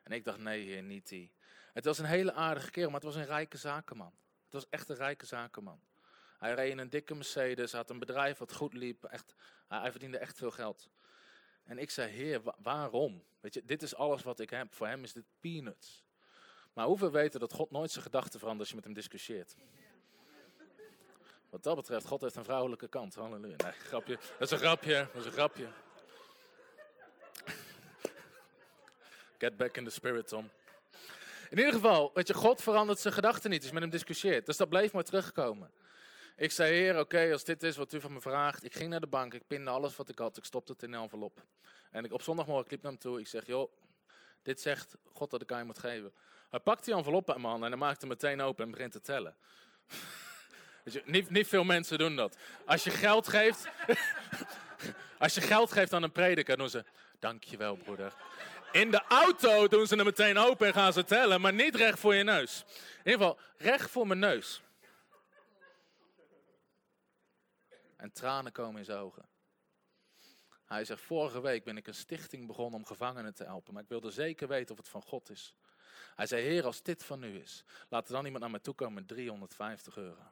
En 0.02 0.12
ik 0.12 0.24
dacht, 0.24 0.38
nee 0.38 0.64
heer, 0.64 0.82
niet 0.82 1.08
die. 1.08 1.32
Het 1.78 1.86
was 1.86 1.98
een 1.98 2.04
hele 2.04 2.32
aardige 2.32 2.70
kerel, 2.70 2.90
maar 2.90 3.00
het 3.00 3.14
was 3.14 3.16
een 3.16 3.26
rijke 3.26 3.56
zakenman. 3.56 4.12
Het 4.44 4.52
was 4.52 4.68
echt 4.68 4.88
een 4.88 4.96
rijke 4.96 5.26
zakenman. 5.26 5.80
Hij 6.38 6.54
reed 6.54 6.70
in 6.70 6.78
een 6.78 6.90
dikke 6.90 7.14
Mercedes, 7.14 7.72
had 7.72 7.90
een 7.90 7.98
bedrijf 7.98 8.38
wat 8.38 8.52
goed 8.52 8.72
liep. 8.72 9.04
Echt, 9.04 9.34
hij 9.68 9.90
verdiende 9.90 10.18
echt 10.18 10.36
veel 10.36 10.50
geld. 10.50 10.88
En 11.64 11.78
ik 11.78 11.90
zei, 11.90 12.10
heer, 12.10 12.40
waarom? 12.62 13.24
Weet 13.40 13.54
je, 13.54 13.64
dit 13.64 13.82
is 13.82 13.94
alles 13.94 14.22
wat 14.22 14.40
ik 14.40 14.50
heb. 14.50 14.74
Voor 14.74 14.86
hem 14.86 15.02
is 15.04 15.12
dit 15.12 15.24
peanuts. 15.40 16.04
Maar 16.72 16.86
hoeveel 16.86 17.10
weten 17.10 17.40
dat 17.40 17.52
God 17.52 17.70
nooit 17.70 17.90
zijn 17.90 18.04
gedachten 18.04 18.38
verandert 18.38 18.60
als 18.60 18.68
je 18.68 18.74
met 18.74 18.84
hem 18.84 18.94
discussieert? 18.94 19.56
Wat 21.50 21.62
dat 21.62 21.76
betreft, 21.76 22.06
God 22.06 22.20
heeft 22.20 22.36
een 22.36 22.44
vrouwelijke 22.44 22.88
kant. 22.88 23.14
Halleluja. 23.14 23.56
Nee, 23.56 23.72
grapje. 23.72 24.18
Dat 24.38 24.40
is 24.40 24.50
een 24.50 24.58
grapje. 24.58 25.08
Dat 25.12 25.20
is 25.20 25.26
een 25.26 25.32
grapje. 25.32 25.68
Get 29.38 29.56
back 29.56 29.76
in 29.76 29.84
the 29.84 29.90
spirit, 29.90 30.28
Tom. 30.28 30.50
In 31.50 31.58
ieder 31.58 31.72
geval, 31.72 32.10
weet 32.14 32.26
je, 32.26 32.34
God 32.34 32.62
verandert 32.62 32.98
zijn 32.98 33.14
gedachten 33.14 33.50
niet 33.50 33.58
als 33.58 33.68
je 33.68 33.74
met 33.74 33.82
hem 33.82 33.92
discussieert. 33.92 34.46
Dus 34.46 34.56
dat 34.56 34.68
bleef 34.68 34.92
maar 34.92 35.04
terugkomen. 35.04 35.70
Ik 36.36 36.50
zei, 36.50 36.74
heer, 36.74 36.98
oké, 36.98 37.32
als 37.32 37.44
dit 37.44 37.62
is 37.62 37.76
wat 37.76 37.92
u 37.92 38.00
van 38.00 38.12
me 38.12 38.20
vraagt. 38.20 38.64
Ik 38.64 38.74
ging 38.74 38.90
naar 38.90 39.00
de 39.00 39.06
bank, 39.06 39.34
ik 39.34 39.46
pinde 39.46 39.70
alles 39.70 39.96
wat 39.96 40.08
ik 40.08 40.18
had, 40.18 40.36
ik 40.36 40.44
stopte 40.44 40.72
het 40.72 40.82
in 40.82 40.92
een 40.92 41.02
envelop. 41.02 41.42
En 41.90 42.04
ik, 42.04 42.12
op 42.12 42.22
zondagmorgen 42.22 42.70
liep 42.70 42.82
naar 42.82 42.92
hem 42.92 43.00
toe, 43.00 43.20
ik 43.20 43.26
zeg, 43.26 43.46
joh, 43.46 43.72
dit 44.42 44.60
zegt 44.60 44.96
God 45.12 45.30
dat 45.30 45.42
ik 45.42 45.52
aan 45.52 45.58
je 45.58 45.64
moet 45.64 45.78
geven. 45.78 46.12
Hij 46.50 46.60
pakt 46.60 46.84
die 46.84 46.94
envelop 46.94 47.30
uit 47.30 47.40
hand 47.40 47.62
en 47.62 47.68
hij 47.68 47.78
maakt 47.78 48.00
hem 48.00 48.10
meteen 48.10 48.40
open 48.40 48.64
en 48.64 48.70
begint 48.70 48.92
te 48.92 49.00
tellen. 49.00 49.36
Weet 50.84 50.94
je, 50.94 51.02
niet, 51.04 51.30
niet 51.30 51.48
veel 51.48 51.64
mensen 51.64 51.98
doen 51.98 52.16
dat. 52.16 52.36
Als 52.66 52.84
je 52.84 52.90
geld 52.90 53.28
geeft, 53.28 53.68
als 55.18 55.34
je 55.34 55.40
geld 55.40 55.72
geeft 55.72 55.92
aan 55.92 56.02
een 56.02 56.12
prediker, 56.12 56.56
doen 56.56 56.70
ze, 56.70 56.84
dankjewel 57.18 57.76
broeder. 57.76 58.12
In 58.72 58.90
de 58.90 59.02
auto 59.08 59.68
doen 59.68 59.86
ze 59.86 59.94
hem 59.94 60.04
meteen 60.04 60.38
open 60.38 60.66
en 60.66 60.72
gaan 60.72 60.92
ze 60.92 61.04
tellen, 61.04 61.40
maar 61.40 61.52
niet 61.52 61.74
recht 61.74 61.98
voor 61.98 62.14
je 62.14 62.22
neus. 62.22 62.64
In 63.04 63.10
ieder 63.10 63.26
geval, 63.26 63.38
recht 63.56 63.90
voor 63.90 64.06
mijn 64.06 64.18
neus. 64.18 64.62
En 67.96 68.12
tranen 68.12 68.52
komen 68.52 68.78
in 68.78 68.84
zijn 68.84 68.98
ogen. 68.98 69.28
Hij 70.64 70.84
zegt, 70.84 71.02
vorige 71.02 71.40
week 71.40 71.64
ben 71.64 71.76
ik 71.76 71.86
een 71.86 71.94
stichting 71.94 72.46
begonnen 72.46 72.78
om 72.78 72.86
gevangenen 72.86 73.34
te 73.34 73.44
helpen. 73.44 73.74
Maar 73.74 73.82
ik 73.82 73.88
wilde 73.88 74.10
zeker 74.10 74.48
weten 74.48 74.70
of 74.70 74.80
het 74.80 74.88
van 74.88 75.02
God 75.02 75.30
is. 75.30 75.54
Hij 76.14 76.26
zei, 76.26 76.42
heer, 76.42 76.64
als 76.64 76.82
dit 76.82 77.04
van 77.04 77.22
u 77.22 77.40
is, 77.40 77.64
laat 77.88 78.08
er 78.08 78.14
dan 78.14 78.24
iemand 78.24 78.42
naar 78.42 78.52
me 78.52 78.60
toe 78.60 78.74
komen 78.74 78.94
met 78.94 79.08
350 79.08 79.96
euro. 79.96 80.22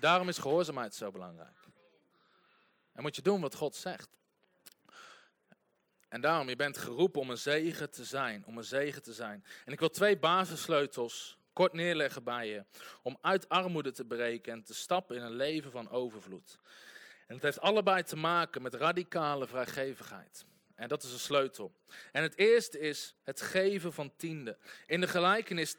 daarom 0.00 0.28
is 0.28 0.38
gehoorzaamheid 0.38 0.94
zo 0.94 1.10
belangrijk. 1.10 1.65
En 2.96 3.02
moet 3.02 3.16
je 3.16 3.22
doen 3.22 3.40
wat 3.40 3.54
God 3.54 3.76
zegt. 3.76 4.08
En 6.08 6.20
daarom, 6.20 6.48
je 6.48 6.56
bent 6.56 6.78
geroepen 6.78 7.20
om 7.20 7.30
een 7.30 7.38
zegen 7.38 7.90
te 7.90 8.04
zijn. 8.04 8.44
Om 8.46 8.58
een 8.58 8.64
zegen 8.64 9.02
te 9.02 9.12
zijn. 9.12 9.44
En 9.64 9.72
ik 9.72 9.78
wil 9.78 9.90
twee 9.90 10.18
basissleutels 10.18 11.38
kort 11.52 11.72
neerleggen 11.72 12.24
bij 12.24 12.48
je. 12.48 12.64
Om 13.02 13.18
uit 13.20 13.48
armoede 13.48 13.92
te 13.92 14.04
breken 14.04 14.52
en 14.52 14.62
te 14.62 14.74
stappen 14.74 15.16
in 15.16 15.22
een 15.22 15.36
leven 15.36 15.70
van 15.70 15.90
overvloed. 15.90 16.58
En 17.26 17.34
het 17.34 17.42
heeft 17.42 17.60
allebei 17.60 18.02
te 18.02 18.16
maken 18.16 18.62
met 18.62 18.74
radicale 18.74 19.46
vrijgevigheid. 19.46 20.44
En 20.74 20.88
dat 20.88 21.02
is 21.02 21.12
een 21.12 21.18
sleutel. 21.18 21.72
En 22.12 22.22
het 22.22 22.38
eerste 22.38 22.78
is 22.78 23.14
het 23.22 23.40
geven 23.40 23.92
van 23.92 24.12
tiende. 24.16 24.58
In 24.86 25.00
de 25.00 25.08
gelijkenis 25.08 25.76
10% 25.76 25.78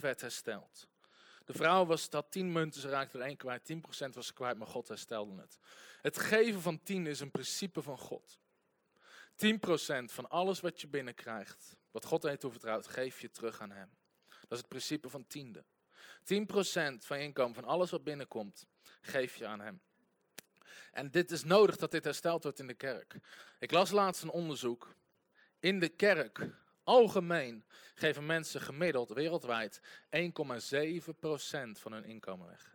werd 0.00 0.20
hersteld. 0.20 0.88
De 1.44 1.52
vrouw 1.52 1.86
was 1.86 2.10
dat 2.10 2.30
10 2.30 2.52
munten, 2.52 2.80
ze 2.80 2.88
raakte 2.88 3.18
er 3.18 3.24
één 3.24 3.36
kwijt. 3.36 3.72
10% 3.72 4.10
was 4.12 4.26
ze 4.26 4.32
kwijt, 4.32 4.58
maar 4.58 4.66
God 4.66 4.88
herstelde 4.88 5.40
het. 5.40 5.58
Het 6.02 6.18
geven 6.18 6.60
van 6.60 6.82
10 6.82 7.06
is 7.06 7.20
een 7.20 7.30
principe 7.30 7.82
van 7.82 7.98
God. 7.98 8.38
10% 9.34 9.54
van 10.04 10.28
alles 10.28 10.60
wat 10.60 10.80
je 10.80 10.88
binnenkrijgt, 10.88 11.76
wat 11.90 12.04
God 12.04 12.22
heeft 12.22 12.40
toevertrouwd, 12.40 12.86
geef 12.86 13.20
je 13.20 13.30
terug 13.30 13.60
aan 13.60 13.70
Hem. 13.70 13.90
Dat 14.28 14.50
is 14.50 14.58
het 14.58 14.68
principe 14.68 15.08
van 15.08 15.26
tiende. 15.26 15.64
10% 16.20 17.04
van 17.04 17.18
je 17.18 17.24
inkomen, 17.24 17.54
van 17.54 17.64
alles 17.64 17.90
wat 17.90 18.04
binnenkomt, 18.04 18.66
geef 19.00 19.36
je 19.36 19.46
aan 19.46 19.60
Hem. 19.60 19.80
En 20.92 21.10
dit 21.10 21.30
is 21.30 21.44
nodig 21.44 21.76
dat 21.76 21.90
dit 21.90 22.04
hersteld 22.04 22.42
wordt 22.42 22.58
in 22.58 22.66
de 22.66 22.74
kerk. 22.74 23.16
Ik 23.58 23.70
las 23.70 23.90
laatst 23.90 24.22
een 24.22 24.30
onderzoek. 24.30 24.94
In 25.58 25.80
de 25.80 25.88
kerk, 25.88 26.48
algemeen, 26.84 27.64
geven 27.94 28.26
mensen 28.26 28.60
gemiddeld 28.60 29.08
wereldwijd 29.08 29.80
1,7% 29.80 29.86
van 31.72 31.92
hun 31.92 32.04
inkomen 32.04 32.46
weg. 32.46 32.74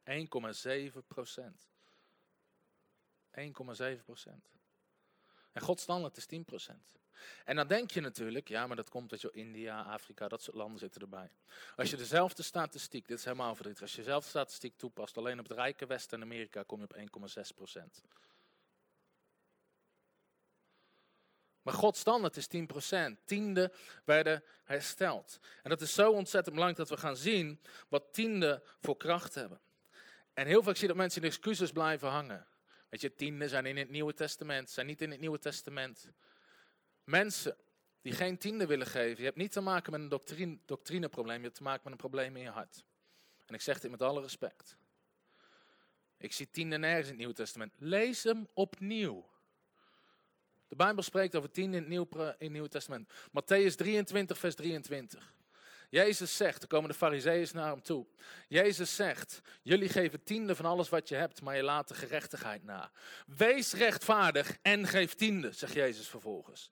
1,7%. 1.56 1.69
1,7%. 3.32 4.58
En 5.52 5.62
Gods 5.62 5.84
standaard 5.84 6.17
is 6.17 6.26
10%. 6.26 7.00
En 7.45 7.56
dan 7.56 7.67
denk 7.67 7.91
je 7.91 8.02
natuurlijk, 8.02 8.48
ja, 8.48 8.67
maar 8.67 8.76
dat 8.76 8.89
komt 8.89 9.10
dat 9.10 9.22
je 9.22 9.32
India, 9.32 9.82
Afrika, 9.82 10.28
dat 10.28 10.41
soort 10.41 10.56
landen 10.56 10.80
zitten 10.80 11.02
erbij. 11.02 11.32
Als 11.76 11.89
je 11.89 11.98
dezelfde 11.98 12.43
statistiek, 12.43 13.08
dit 13.08 13.17
is 13.17 13.26
helemaal 13.26 13.56
verdrietig, 13.56 13.82
als 13.82 13.91
je 13.91 13.98
dezelfde 13.98 14.30
statistiek 14.30 14.78
toepast, 14.78 15.17
alleen 15.17 15.39
op 15.39 15.48
het 15.48 15.58
rijke 15.58 15.86
Westen 15.86 16.17
en 16.17 16.24
Amerika 16.24 16.63
kom 16.63 16.80
je 16.80 16.84
op 16.84 16.95
1,6 16.95 17.56
procent. 17.56 18.04
Maar 21.62 21.74
Gods 21.74 22.00
standaard 22.00 22.38
is 22.38 22.48
10 22.48 22.65
procent. 22.65 23.19
Tiende 23.26 23.72
werden 24.06 24.43
hersteld. 24.63 25.39
En 25.63 25.69
dat 25.69 25.82
is 25.82 25.93
zo 25.93 26.12
ontzettend 26.12 26.56
belangrijk 26.56 26.89
dat 26.89 27.00
we 27.00 27.06
gaan 27.06 27.17
zien 27.17 27.62
wat 27.89 28.04
tiende 28.13 28.63
voor 28.82 28.98
kracht 28.98 29.36
hebben. 29.36 29.60
En 30.34 30.48
heel 30.48 30.63
vaak 30.63 30.74
zie 30.74 30.82
je 30.82 30.88
dat 30.88 31.02
mensen 31.02 31.22
in 31.22 31.28
excuses 31.28 31.72
blijven 31.72 32.10
hangen. 32.10 32.48
Weet 32.89 33.02
je, 33.02 33.15
tiende 33.15 33.48
zijn 33.48 33.65
in 33.65 33.78
het 33.78 33.89
Nieuwe 33.89 34.13
Testament, 34.13 34.69
zijn 34.69 34.86
niet 34.86 35.02
in 35.02 35.12
het 35.12 35.19
Nieuwe 35.19 35.39
Testament. 35.39 36.10
Mensen 37.04 37.58
die 38.02 38.13
geen 38.13 38.38
tiende 38.38 38.65
willen 38.65 38.88
geven, 38.88 39.17
je 39.17 39.24
hebt 39.24 39.38
niet 39.38 39.52
te 39.52 39.62
maken 39.62 39.91
met 39.91 40.02
een 40.02 40.10
doctrine, 40.10 40.58
doctrineprobleem, 40.65 41.38
je 41.38 41.43
hebt 41.43 41.56
te 41.56 41.63
maken 41.63 41.82
met 41.84 41.91
een 41.91 42.00
probleem 42.00 42.36
in 42.36 42.43
je 42.43 42.50
hart. 42.50 42.84
En 43.45 43.54
ik 43.54 43.62
zeg 43.62 43.80
dit 43.80 43.91
met 43.91 44.02
alle 44.02 44.22
respect. 44.22 44.78
Ik 46.17 46.34
zie 46.34 46.50
tiende 46.52 46.78
nergens 46.78 47.04
in 47.04 47.10
het 47.10 47.17
Nieuwe 47.17 47.34
Testament. 47.34 47.74
Lees 47.78 48.24
hem 48.24 48.48
opnieuw. 48.54 49.30
De 50.69 50.75
Bijbel 50.75 51.03
spreekt 51.03 51.36
over 51.36 51.51
tiende 51.51 51.77
in 51.77 51.84
het, 51.84 51.91
Nieuw, 51.91 52.08
in 52.12 52.34
het 52.38 52.51
Nieuwe 52.51 52.69
Testament. 52.69 53.10
Matthäus 53.10 53.75
23, 53.75 54.38
vers 54.38 54.55
23. 54.55 55.34
Jezus 55.89 56.38
zegt, 56.38 56.62
er 56.62 56.67
komen 56.67 56.89
de 56.89 56.95
fariseeën 56.95 57.47
naar 57.53 57.69
hem 57.69 57.82
toe. 57.82 58.05
Jezus 58.47 58.95
zegt, 58.95 59.41
jullie 59.62 59.89
geven 59.89 60.23
tiende 60.23 60.55
van 60.55 60.65
alles 60.65 60.89
wat 60.89 61.10
je 61.10 61.15
hebt, 61.15 61.41
maar 61.41 61.55
je 61.55 61.63
laat 61.63 61.88
de 61.88 61.93
gerechtigheid 61.93 62.63
na. 62.63 62.91
Wees 63.25 63.73
rechtvaardig 63.73 64.58
en 64.62 64.88
geef 64.88 65.13
tiende, 65.13 65.51
zegt 65.51 65.73
Jezus 65.73 66.08
vervolgens. 66.08 66.71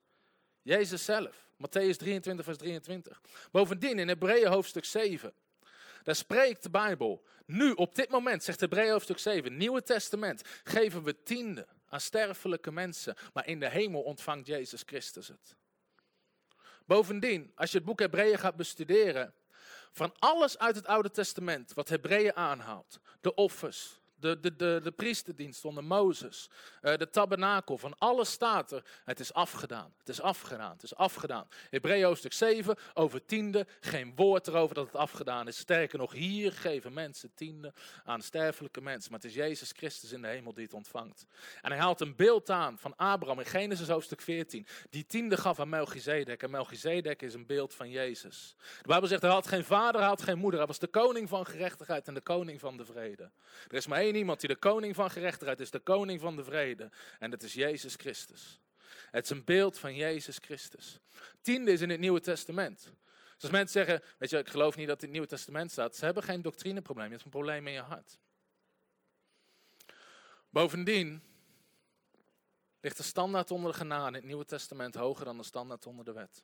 Jezus 0.62 1.06
zelf. 1.06 1.50
Matthäus 1.56 1.98
23, 1.98 2.46
vers 2.46 2.58
23. 2.58 3.22
Bovendien 3.52 4.00
in 4.00 4.08
Hebreeën 4.08 4.48
hoofdstuk 4.48 4.86
7. 4.86 5.34
Daar 6.04 6.16
spreekt 6.16 6.64
de 6.64 6.70
Bijbel. 6.70 7.26
Nu, 7.46 7.72
op 7.72 7.96
dit 7.96 8.10
moment, 8.10 8.44
zegt 8.44 8.60
Hebreeën 8.60 8.92
hoofdstuk 8.92 9.20
7, 9.20 9.58
Nieuwe 9.58 9.84
Testament, 9.84 10.42
geven 10.64 11.04
we 11.04 11.24
tiende 11.24 11.68
aan 11.90 12.02
sterfelijke 12.02 12.72
mensen. 12.72 13.16
Maar 13.34 13.48
in 13.48 13.60
de 13.60 13.70
hemel 13.70 14.02
ontvangt 14.02 14.48
Jezus 14.48 14.84
Christus 14.86 15.28
het. 15.28 15.56
Bovendien, 16.86 17.52
als 17.56 17.72
je 17.72 17.78
het 17.78 17.86
boek 17.86 18.00
Hebreeën 18.00 18.40
gaat 18.40 18.56
bestuderen, 18.56 19.34
van 19.92 20.14
alles 20.20 20.58
uit 20.58 20.76
het 20.76 20.86
Oude 20.86 21.12
Testament 21.12 21.74
wat 21.74 21.90
Hebreeën 21.90 22.36
aanhaalt, 22.36 23.00
de 23.22 23.34
offers, 23.34 24.00
de, 24.20 24.40
de, 24.40 24.56
de, 24.56 24.80
de 24.84 24.92
priesterdienst 24.92 25.66
onder 25.66 25.84
Mozes, 25.84 26.50
uh, 26.82 26.96
de 26.96 27.10
tabernakel, 27.10 27.78
van 27.78 27.98
alles 27.98 28.32
staat 28.32 28.72
er. 28.72 28.84
Het 29.06 29.20
is 29.20 29.34
afgedaan, 29.34 29.94
het 29.98 30.10
is 30.10 30.22
afgedaan, 30.22 30.72
het 30.72 30.84
is 30.84 30.96
afgedaan. 30.96 31.48
Hebreeën 31.70 32.06
hoofdstuk 32.06 32.34
7, 32.34 32.76
over 32.94 33.26
tiende, 33.26 33.68
geen 33.80 34.14
woord 34.16 34.48
erover 34.48 34.76
dat 34.76 34.86
het 34.86 34.96
afgedaan 34.96 35.48
is. 35.48 35.58
Sterker 35.58 36.00
nog, 36.00 36.12
hier 36.12 36.52
geven 36.52 36.94
mensen 36.94 37.32
tiende 37.34 37.74
aan 38.04 38.22
sterfelijke 38.22 38.82
mensen. 38.82 39.12
Maar 39.12 39.20
het 39.20 39.30
is 39.30 39.36
Jezus 39.36 39.72
Christus 39.72 40.12
in 40.12 40.22
de 40.22 40.28
hemel 40.28 40.54
die 40.54 40.64
het 40.64 40.74
ontvangt. 40.74 41.26
En 41.62 41.72
hij 41.72 41.80
haalt 41.80 42.02
een 42.02 42.16
beeld 42.16 42.50
aan 42.50 42.78
van 42.78 42.96
Abraham 42.96 43.40
in 43.40 43.46
Genesis 43.46 43.88
hoofdstuk 43.88 44.22
14. 44.22 44.68
Die 44.90 45.06
tiende 45.06 45.38
gaf 45.38 45.60
aan 45.60 45.70
Melchizedek. 45.70 46.44
En 46.44 46.52
Melchizedek 46.52 47.22
is 47.22 47.34
een 47.34 47.46
beeld 47.46 47.74
van 47.74 47.90
Jezus. 47.90 48.56
De 48.82 48.88
Bijbel 48.88 49.08
zegt, 49.08 49.22
hij 49.22 49.32
had 49.32 49.48
geen 49.48 49.64
vader, 49.64 50.00
hij 50.00 50.10
had 50.10 50.22
geen 50.22 50.38
moeder. 50.38 50.60
Hij 50.60 50.68
was 50.68 50.80
de 50.80 50.88
koning 50.88 51.30
van 51.30 51.46
gerechtigheid 51.46 52.08
en 52.08 52.14
de 52.14 52.22
koning 52.22 52.60
van 52.60 52.78
de 52.78 52.86
vrede. 52.86 53.32
Er 53.68 53.76
is 53.76 53.88
maar 53.88 54.00
één 54.00 54.07
iemand 54.16 54.40
die 54.40 54.50
de 54.50 54.56
koning 54.56 54.96
van 54.96 55.12
gerechtigheid 55.12 55.60
is, 55.60 55.72
de 55.72 55.80
koning 55.80 56.22
van 56.22 56.36
de 56.36 56.44
vrede. 56.44 56.90
En 57.20 57.30
dat 57.30 57.44
is 57.44 57.54
Jezus 57.54 57.96
Christus. 57.96 58.60
Het 59.12 59.24
is 59.24 59.30
een 59.30 59.44
beeld 59.44 59.80
van 59.80 59.96
Jezus 59.96 60.38
Christus. 60.42 61.00
Tiende 61.42 61.72
is 61.72 61.82
in 61.82 61.90
het 61.90 62.00
Nieuwe 62.00 62.20
Testament. 62.20 62.92
Dus 63.34 63.42
als 63.42 63.52
mensen 63.52 63.86
zeggen, 63.86 64.08
weet 64.18 64.30
je, 64.30 64.38
ik 64.38 64.50
geloof 64.50 64.76
niet 64.76 64.88
dat 64.88 64.96
het 64.96 65.04
in 65.04 65.10
het 65.10 65.18
Nieuwe 65.18 65.36
Testament 65.36 65.72
staat. 65.72 65.96
Ze 65.96 66.06
hebben 66.06 66.24
geen 66.24 66.42
doctrineprobleem, 66.42 67.06
je 67.06 67.12
hebt 67.12 67.26
een 67.26 67.32
probleem 67.32 67.68
in 67.68 67.74
je 67.74 67.82
hart. 67.82 68.20
Bovendien 70.50 71.24
ligt 72.82 72.98
de 72.98 73.04
standaard 73.04 73.52
onder 73.52 73.72
de 73.72 73.78
genade 73.78 74.08
in 74.08 74.14
het 74.14 74.24
Nieuwe 74.24 74.46
Testament 74.46 74.96
hoger 74.96 75.26
dan 75.26 75.38
de 75.38 75.44
standaard 75.44 75.86
onder 75.86 76.06
de 76.06 76.12
wet. 76.12 76.44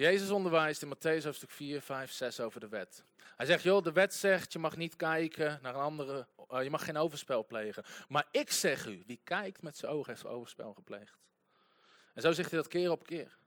Jezus 0.00 0.30
onderwijst 0.30 0.82
in 0.82 0.94
Matthäus 0.94 1.24
hoofdstuk 1.24 1.50
4, 1.50 1.80
5, 1.80 2.12
6 2.12 2.40
over 2.40 2.60
de 2.60 2.68
wet. 2.68 3.04
Hij 3.36 3.46
zegt, 3.46 3.62
joh, 3.62 3.82
de 3.82 3.92
wet 3.92 4.14
zegt, 4.14 4.52
je 4.52 4.58
mag 4.58 4.76
niet 4.76 4.96
kijken 4.96 5.58
naar 5.62 5.74
een 5.74 5.80
andere, 5.80 6.26
uh, 6.52 6.62
je 6.62 6.70
mag 6.70 6.84
geen 6.84 6.96
overspel 6.96 7.46
plegen. 7.46 7.84
Maar 8.08 8.28
ik 8.30 8.50
zeg 8.50 8.86
u, 8.86 9.02
wie 9.06 9.20
kijkt 9.24 9.62
met 9.62 9.76
zijn 9.76 9.92
ogen 9.92 10.12
heeft 10.12 10.26
overspel 10.26 10.74
gepleegd. 10.74 11.18
En 12.14 12.22
zo 12.22 12.32
zegt 12.32 12.50
hij 12.50 12.58
dat 12.60 12.68
keer 12.68 12.90
op 12.90 13.06
keer. 13.06 13.38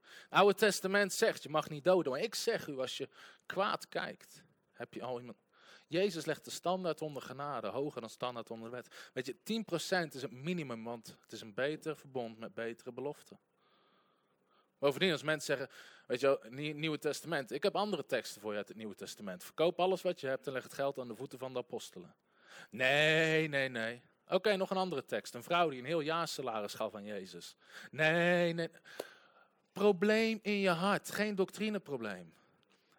Het 0.00 0.40
Oude 0.40 0.54
Testament 0.54 1.12
zegt, 1.12 1.42
je 1.42 1.48
mag 1.48 1.68
niet 1.68 1.84
doden. 1.84 2.12
Maar 2.12 2.20
ik 2.20 2.34
zeg 2.34 2.66
u, 2.66 2.78
als 2.78 2.96
je 2.96 3.08
kwaad 3.46 3.88
kijkt, 3.88 4.42
heb 4.72 4.94
je 4.94 5.02
al 5.02 5.20
iemand... 5.20 5.38
Jezus 5.86 6.24
legt 6.24 6.44
de 6.44 6.50
standaard 6.50 7.02
onder 7.02 7.22
genade, 7.22 7.68
hoger 7.68 8.00
dan 8.00 8.10
standaard 8.10 8.50
onder 8.50 8.70
de 8.70 8.76
wet. 8.76 9.10
Weet 9.12 9.26
je, 9.26 9.64
10% 10.06 10.14
is 10.14 10.22
het 10.22 10.30
minimum, 10.30 10.84
want 10.84 11.16
het 11.20 11.32
is 11.32 11.40
een 11.40 11.54
beter 11.54 11.96
verbond 11.96 12.38
met 12.38 12.54
betere 12.54 12.92
beloften. 12.92 13.38
Bovendien, 14.82 15.12
als 15.12 15.22
mensen 15.22 15.56
zeggen, 15.56 15.76
weet 16.06 16.20
je 16.20 16.26
wel, 16.26 16.40
Nieuwe 16.74 16.98
Testament. 16.98 17.52
Ik 17.52 17.62
heb 17.62 17.76
andere 17.76 18.06
teksten 18.06 18.40
voor 18.40 18.50
je 18.50 18.56
uit 18.56 18.68
het 18.68 18.76
Nieuwe 18.76 18.94
Testament. 18.94 19.44
Verkoop 19.44 19.80
alles 19.80 20.02
wat 20.02 20.20
je 20.20 20.26
hebt 20.26 20.46
en 20.46 20.52
leg 20.52 20.62
het 20.62 20.74
geld 20.74 20.98
aan 20.98 21.08
de 21.08 21.14
voeten 21.14 21.38
van 21.38 21.52
de 21.52 21.58
apostelen. 21.58 22.14
Nee, 22.70 23.48
nee, 23.48 23.68
nee. 23.68 24.02
Oké, 24.28 24.56
nog 24.56 24.70
een 24.70 24.76
andere 24.76 25.04
tekst. 25.04 25.34
Een 25.34 25.42
vrouw 25.42 25.68
die 25.68 25.78
een 25.78 25.84
heel 25.84 26.00
jaar 26.00 26.28
salaris 26.28 26.74
gaf 26.74 26.94
aan 26.94 27.04
Jezus. 27.04 27.56
Nee, 27.90 28.52
nee. 28.52 28.68
Probleem 29.72 30.38
in 30.42 30.58
je 30.58 30.70
hart, 30.70 31.10
geen 31.10 31.34
doctrineprobleem. 31.34 32.34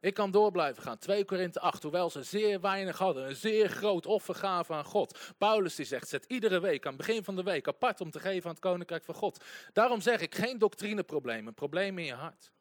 Ik 0.03 0.13
kan 0.13 0.31
door 0.31 0.51
blijven 0.51 0.83
gaan. 0.83 0.97
2 0.97 1.25
Korinthe 1.25 1.59
8, 1.59 1.83
hoewel 1.83 2.09
ze 2.09 2.23
zeer 2.23 2.61
weinig 2.61 2.97
hadden, 2.97 3.27
een 3.27 3.35
zeer 3.35 3.69
groot 3.69 4.05
offer 4.05 4.35
gaven 4.35 4.75
aan 4.75 4.85
God. 4.85 5.33
Paulus 5.37 5.75
die 5.75 5.85
zegt, 5.85 6.07
zet 6.07 6.25
iedere 6.27 6.59
week, 6.59 6.85
aan 6.85 6.93
het 6.93 7.05
begin 7.05 7.23
van 7.23 7.35
de 7.35 7.43
week, 7.43 7.67
apart 7.67 8.01
om 8.01 8.11
te 8.11 8.19
geven 8.19 8.43
aan 8.43 8.55
het 8.55 8.63
koninkrijk 8.63 9.03
van 9.03 9.15
God. 9.15 9.43
Daarom 9.73 10.01
zeg 10.01 10.21
ik, 10.21 10.35
geen 10.35 10.57
doctrineprobleem, 10.57 11.47
een 11.47 11.53
probleem 11.53 11.97
in 11.97 12.05
je 12.05 12.13
hart. 12.13 12.51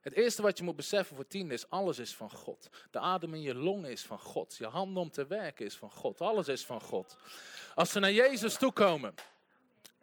Het 0.00 0.14
eerste 0.14 0.42
wat 0.42 0.58
je 0.58 0.64
moet 0.64 0.76
beseffen 0.76 1.16
voor 1.16 1.26
tien 1.26 1.50
is, 1.50 1.70
alles 1.70 1.98
is 1.98 2.14
van 2.14 2.30
God. 2.30 2.68
De 2.90 2.98
adem 2.98 3.34
in 3.34 3.42
je 3.42 3.54
longen 3.54 3.90
is 3.90 4.02
van 4.02 4.18
God. 4.18 4.56
Je 4.56 4.66
handen 4.66 5.02
om 5.02 5.10
te 5.10 5.26
werken 5.26 5.66
is 5.66 5.76
van 5.76 5.90
God. 5.90 6.20
Alles 6.20 6.48
is 6.48 6.64
van 6.64 6.80
God. 6.80 7.16
Als 7.74 7.92
ze 7.92 8.00
naar 8.00 8.12
Jezus 8.12 8.56
toekomen, 8.56 9.14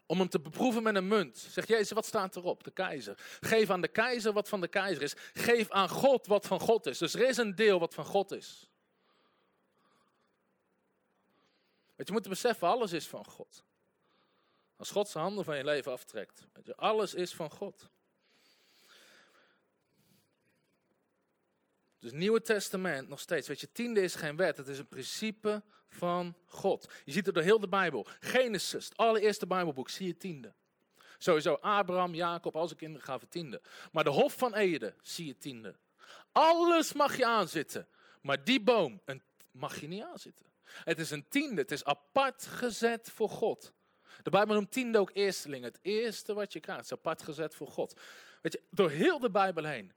om 0.07 0.19
hem 0.19 0.29
te 0.29 0.39
beproeven 0.39 0.83
met 0.83 0.95
een 0.95 1.07
munt. 1.07 1.37
Zegt 1.37 1.67
Jezus, 1.67 1.91
wat 1.91 2.05
staat 2.05 2.35
erop? 2.35 2.63
De 2.63 2.71
keizer. 2.71 3.15
Geef 3.39 3.69
aan 3.69 3.81
de 3.81 3.87
keizer 3.87 4.33
wat 4.33 4.49
van 4.49 4.61
de 4.61 4.67
keizer 4.67 5.03
is. 5.03 5.13
Geef 5.33 5.69
aan 5.69 5.89
God 5.89 6.27
wat 6.27 6.45
van 6.45 6.59
God 6.59 6.85
is. 6.85 6.97
Dus 6.97 7.13
er 7.13 7.27
is 7.27 7.37
een 7.37 7.55
deel 7.55 7.79
wat 7.79 7.93
van 7.93 8.05
God 8.05 8.31
is. 8.31 8.69
Want 11.95 12.07
je 12.07 12.13
moet 12.13 12.27
beseffen, 12.27 12.67
alles 12.67 12.93
is 12.93 13.07
van 13.07 13.25
God. 13.25 13.63
Als 14.75 14.91
God 14.91 15.09
zijn 15.09 15.23
handen 15.23 15.45
van 15.45 15.57
je 15.57 15.63
leven 15.63 15.91
aftrekt. 15.91 16.47
Weet 16.53 16.65
je, 16.65 16.75
alles 16.75 17.13
is 17.13 17.33
van 17.33 17.51
God. 17.51 17.89
Dus 21.99 22.11
Nieuwe 22.11 22.41
Testament 22.41 23.07
nog 23.07 23.19
steeds. 23.19 23.47
Weet 23.47 23.59
je, 23.59 23.71
tiende 23.71 24.01
is 24.01 24.15
geen 24.15 24.35
wet, 24.35 24.57
het 24.57 24.67
is 24.67 24.79
een 24.79 24.87
principe 24.87 25.63
van 25.97 26.35
God. 26.45 26.91
Je 27.05 27.11
ziet 27.11 27.25
het 27.25 27.35
door 27.35 27.43
heel 27.43 27.59
de 27.59 27.67
Bijbel. 27.67 28.07
Genesis, 28.19 28.85
het 28.85 28.97
allereerste 28.97 29.47
Bijbelboek, 29.47 29.89
zie 29.89 30.07
je 30.07 30.17
tiende. 30.17 30.53
Sowieso 31.17 31.53
Abraham, 31.53 32.15
Jacob, 32.15 32.55
al 32.55 32.67
zijn 32.67 32.79
kinderen 32.79 33.05
gaven 33.05 33.29
tiende. 33.29 33.61
Maar 33.91 34.03
de 34.03 34.09
Hof 34.09 34.33
van 34.37 34.55
Ede 34.55 34.93
zie 35.01 35.25
je 35.25 35.37
tiende. 35.37 35.75
Alles 36.31 36.93
mag 36.93 37.17
je 37.17 37.25
aanzitten, 37.25 37.87
maar 38.21 38.43
die 38.43 38.61
boom 38.61 39.01
een, 39.05 39.21
mag 39.51 39.79
je 39.79 39.87
niet 39.87 40.03
aanzitten. 40.03 40.45
Het 40.63 40.99
is 40.99 41.11
een 41.11 41.27
tiende, 41.29 41.61
het 41.61 41.71
is 41.71 41.83
apart 41.83 42.45
gezet 42.45 43.11
voor 43.11 43.29
God. 43.29 43.73
De 44.23 44.29
Bijbel 44.29 44.55
noemt 44.55 44.71
tiende 44.71 44.97
ook 44.99 45.11
eersteling. 45.13 45.63
Het 45.63 45.79
eerste 45.81 46.33
wat 46.33 46.53
je 46.53 46.59
krijgt 46.59 46.83
is 46.83 46.91
apart 46.91 47.21
gezet 47.21 47.55
voor 47.55 47.67
God. 47.67 47.99
Weet 48.41 48.53
je, 48.53 48.61
door 48.69 48.89
heel 48.89 49.19
de 49.19 49.31
Bijbel 49.31 49.63
heen 49.63 49.93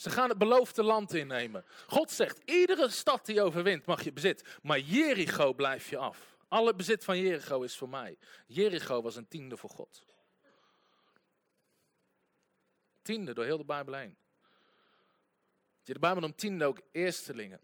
ze 0.00 0.10
gaan 0.10 0.28
het 0.28 0.38
beloofde 0.38 0.82
land 0.82 1.14
innemen. 1.14 1.64
God 1.86 2.10
zegt, 2.10 2.40
iedere 2.44 2.88
stad 2.88 3.26
die 3.26 3.42
overwint 3.42 3.86
mag 3.86 4.02
je 4.04 4.12
bezit. 4.12 4.58
Maar 4.62 4.78
Jericho 4.78 5.52
blijf 5.52 5.90
je 5.90 5.96
af. 5.96 6.36
Alle 6.48 6.74
bezit 6.74 7.04
van 7.04 7.18
Jericho 7.18 7.62
is 7.62 7.76
voor 7.76 7.88
mij. 7.88 8.18
Jericho 8.46 9.02
was 9.02 9.16
een 9.16 9.28
tiende 9.28 9.56
voor 9.56 9.70
God. 9.70 10.04
Tiende 13.02 13.34
door 13.34 13.44
heel 13.44 13.58
de 13.58 13.64
Bijbel 13.64 13.94
heen. 13.94 14.16
De 15.82 15.98
Bijbel 15.98 16.20
noemt 16.20 16.38
tiende 16.38 16.64
ook 16.64 16.80
eerstelingen. 16.92 17.60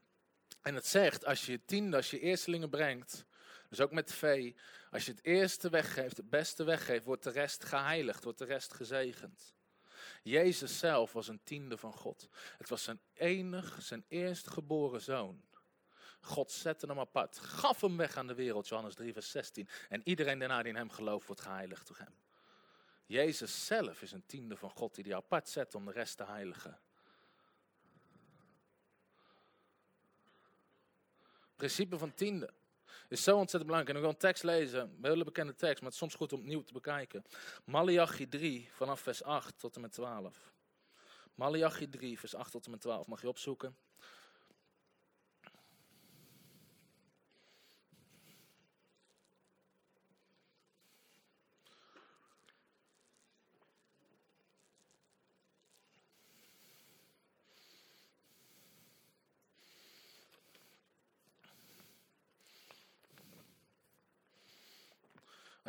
En 0.62 0.74
het 0.74 0.86
zegt, 0.86 1.24
als 1.24 1.46
je 1.46 1.64
tiende, 1.64 1.96
als 1.96 2.10
je 2.10 2.20
eerstelingen 2.20 2.70
brengt, 2.70 3.24
dus 3.68 3.80
ook 3.80 3.92
met 3.92 4.12
vee, 4.12 4.56
als 4.90 5.04
je 5.04 5.10
het 5.10 5.24
eerste 5.24 5.70
weggeeft, 5.70 6.16
het 6.16 6.30
beste 6.30 6.64
weggeeft, 6.64 7.04
wordt 7.04 7.24
de 7.24 7.30
rest 7.30 7.64
geheiligd, 7.64 8.24
wordt 8.24 8.38
de 8.38 8.44
rest 8.44 8.74
gezegend. 8.74 9.55
Jezus 10.26 10.78
zelf 10.78 11.12
was 11.12 11.28
een 11.28 11.42
tiende 11.42 11.76
van 11.76 11.92
God. 11.92 12.28
Het 12.58 12.68
was 12.68 12.82
zijn 12.82 13.00
enig, 13.14 13.82
zijn 13.82 14.04
eerstgeboren 14.08 15.00
zoon. 15.00 15.44
God 16.20 16.52
zette 16.52 16.86
hem 16.86 16.98
apart, 16.98 17.38
gaf 17.38 17.80
hem 17.80 17.96
weg 17.96 18.16
aan 18.16 18.26
de 18.26 18.34
wereld, 18.34 18.68
Johannes 18.68 18.94
3, 18.94 19.12
vers 19.12 19.30
16. 19.30 19.68
En 19.88 20.00
iedereen 20.04 20.38
daarna 20.38 20.62
die 20.62 20.72
in 20.72 20.78
hem 20.78 20.90
gelooft, 20.90 21.26
wordt 21.26 21.42
geheiligd 21.42 21.86
door 21.86 21.98
hem. 21.98 22.14
Jezus 23.06 23.66
zelf 23.66 24.02
is 24.02 24.12
een 24.12 24.26
tiende 24.26 24.56
van 24.56 24.70
God 24.70 24.94
die 24.94 25.04
hij 25.04 25.14
apart 25.14 25.48
zet 25.48 25.74
om 25.74 25.84
de 25.84 25.92
rest 25.92 26.16
te 26.16 26.24
heiligen. 26.24 26.80
Principe 31.56 31.98
van 31.98 32.14
tiende 32.14 32.50
is 33.08 33.22
zo 33.22 33.36
ontzettend 33.36 33.66
belangrijk. 33.66 33.88
En 33.88 33.94
ik 33.94 34.00
wil 34.00 34.10
een 34.10 34.28
tekst 34.28 34.42
lezen, 34.42 34.80
een 34.80 35.10
hele 35.10 35.24
bekende 35.24 35.54
tekst, 35.54 35.82
maar 35.82 35.84
het 35.84 35.92
is 35.92 35.98
soms 35.98 36.14
goed 36.14 36.32
om 36.32 36.38
opnieuw 36.38 36.62
te 36.62 36.72
bekijken. 36.72 37.24
Malachi 37.64 38.28
3, 38.28 38.68
vanaf 38.72 39.00
vers 39.00 39.22
8 39.22 39.58
tot 39.58 39.74
en 39.74 39.80
met 39.80 39.92
12. 39.92 40.52
Malachi 41.34 41.88
3, 41.88 42.18
vers 42.18 42.34
8 42.34 42.50
tot 42.50 42.64
en 42.64 42.70
met 42.70 42.80
12, 42.80 43.06
mag 43.06 43.20
je 43.20 43.28
opzoeken. 43.28 43.76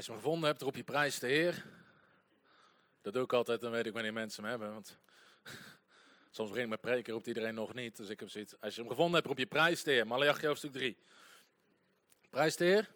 Je 0.08 0.14
hem 0.14 0.22
gevonden 0.22 0.50
hebt, 0.50 0.62
roep 0.62 0.76
je 0.76 0.84
prijs 0.84 1.20
de 1.20 1.28
Heer. 1.28 1.66
Dat 3.02 3.14
doe 3.14 3.24
ik 3.24 3.34
altijd, 3.34 3.62
dan 3.62 3.72
weet 3.72 3.86
ik 3.86 3.94
wanneer 3.94 4.14
mensen 4.14 4.44
hem 4.44 4.52
hebben. 4.52 4.74
Want 4.74 4.98
soms 6.32 6.50
begin 6.50 6.64
ik 6.64 6.70
met 6.70 6.82
preken, 6.82 7.14
roept 7.14 7.28
iedereen 7.28 7.54
nog 7.54 7.74
niet. 7.74 7.98
Dus 7.98 8.10
ik 8.10 8.20
heb 8.20 8.30
zoiets. 8.30 8.60
Als 8.60 8.76
je 8.76 8.82
hem 8.82 8.90
gevonden 8.90 9.16
hebt, 9.16 9.28
roep 9.28 9.38
je 9.38 9.46
prijs 9.46 9.84
de 9.84 9.92
Heer. 9.92 10.08
Malachi 10.08 10.48
hoofdstuk 10.48 10.72
3. 10.72 10.98
Prijs 12.30 12.56
de 12.56 12.66
Heer. 12.66 12.90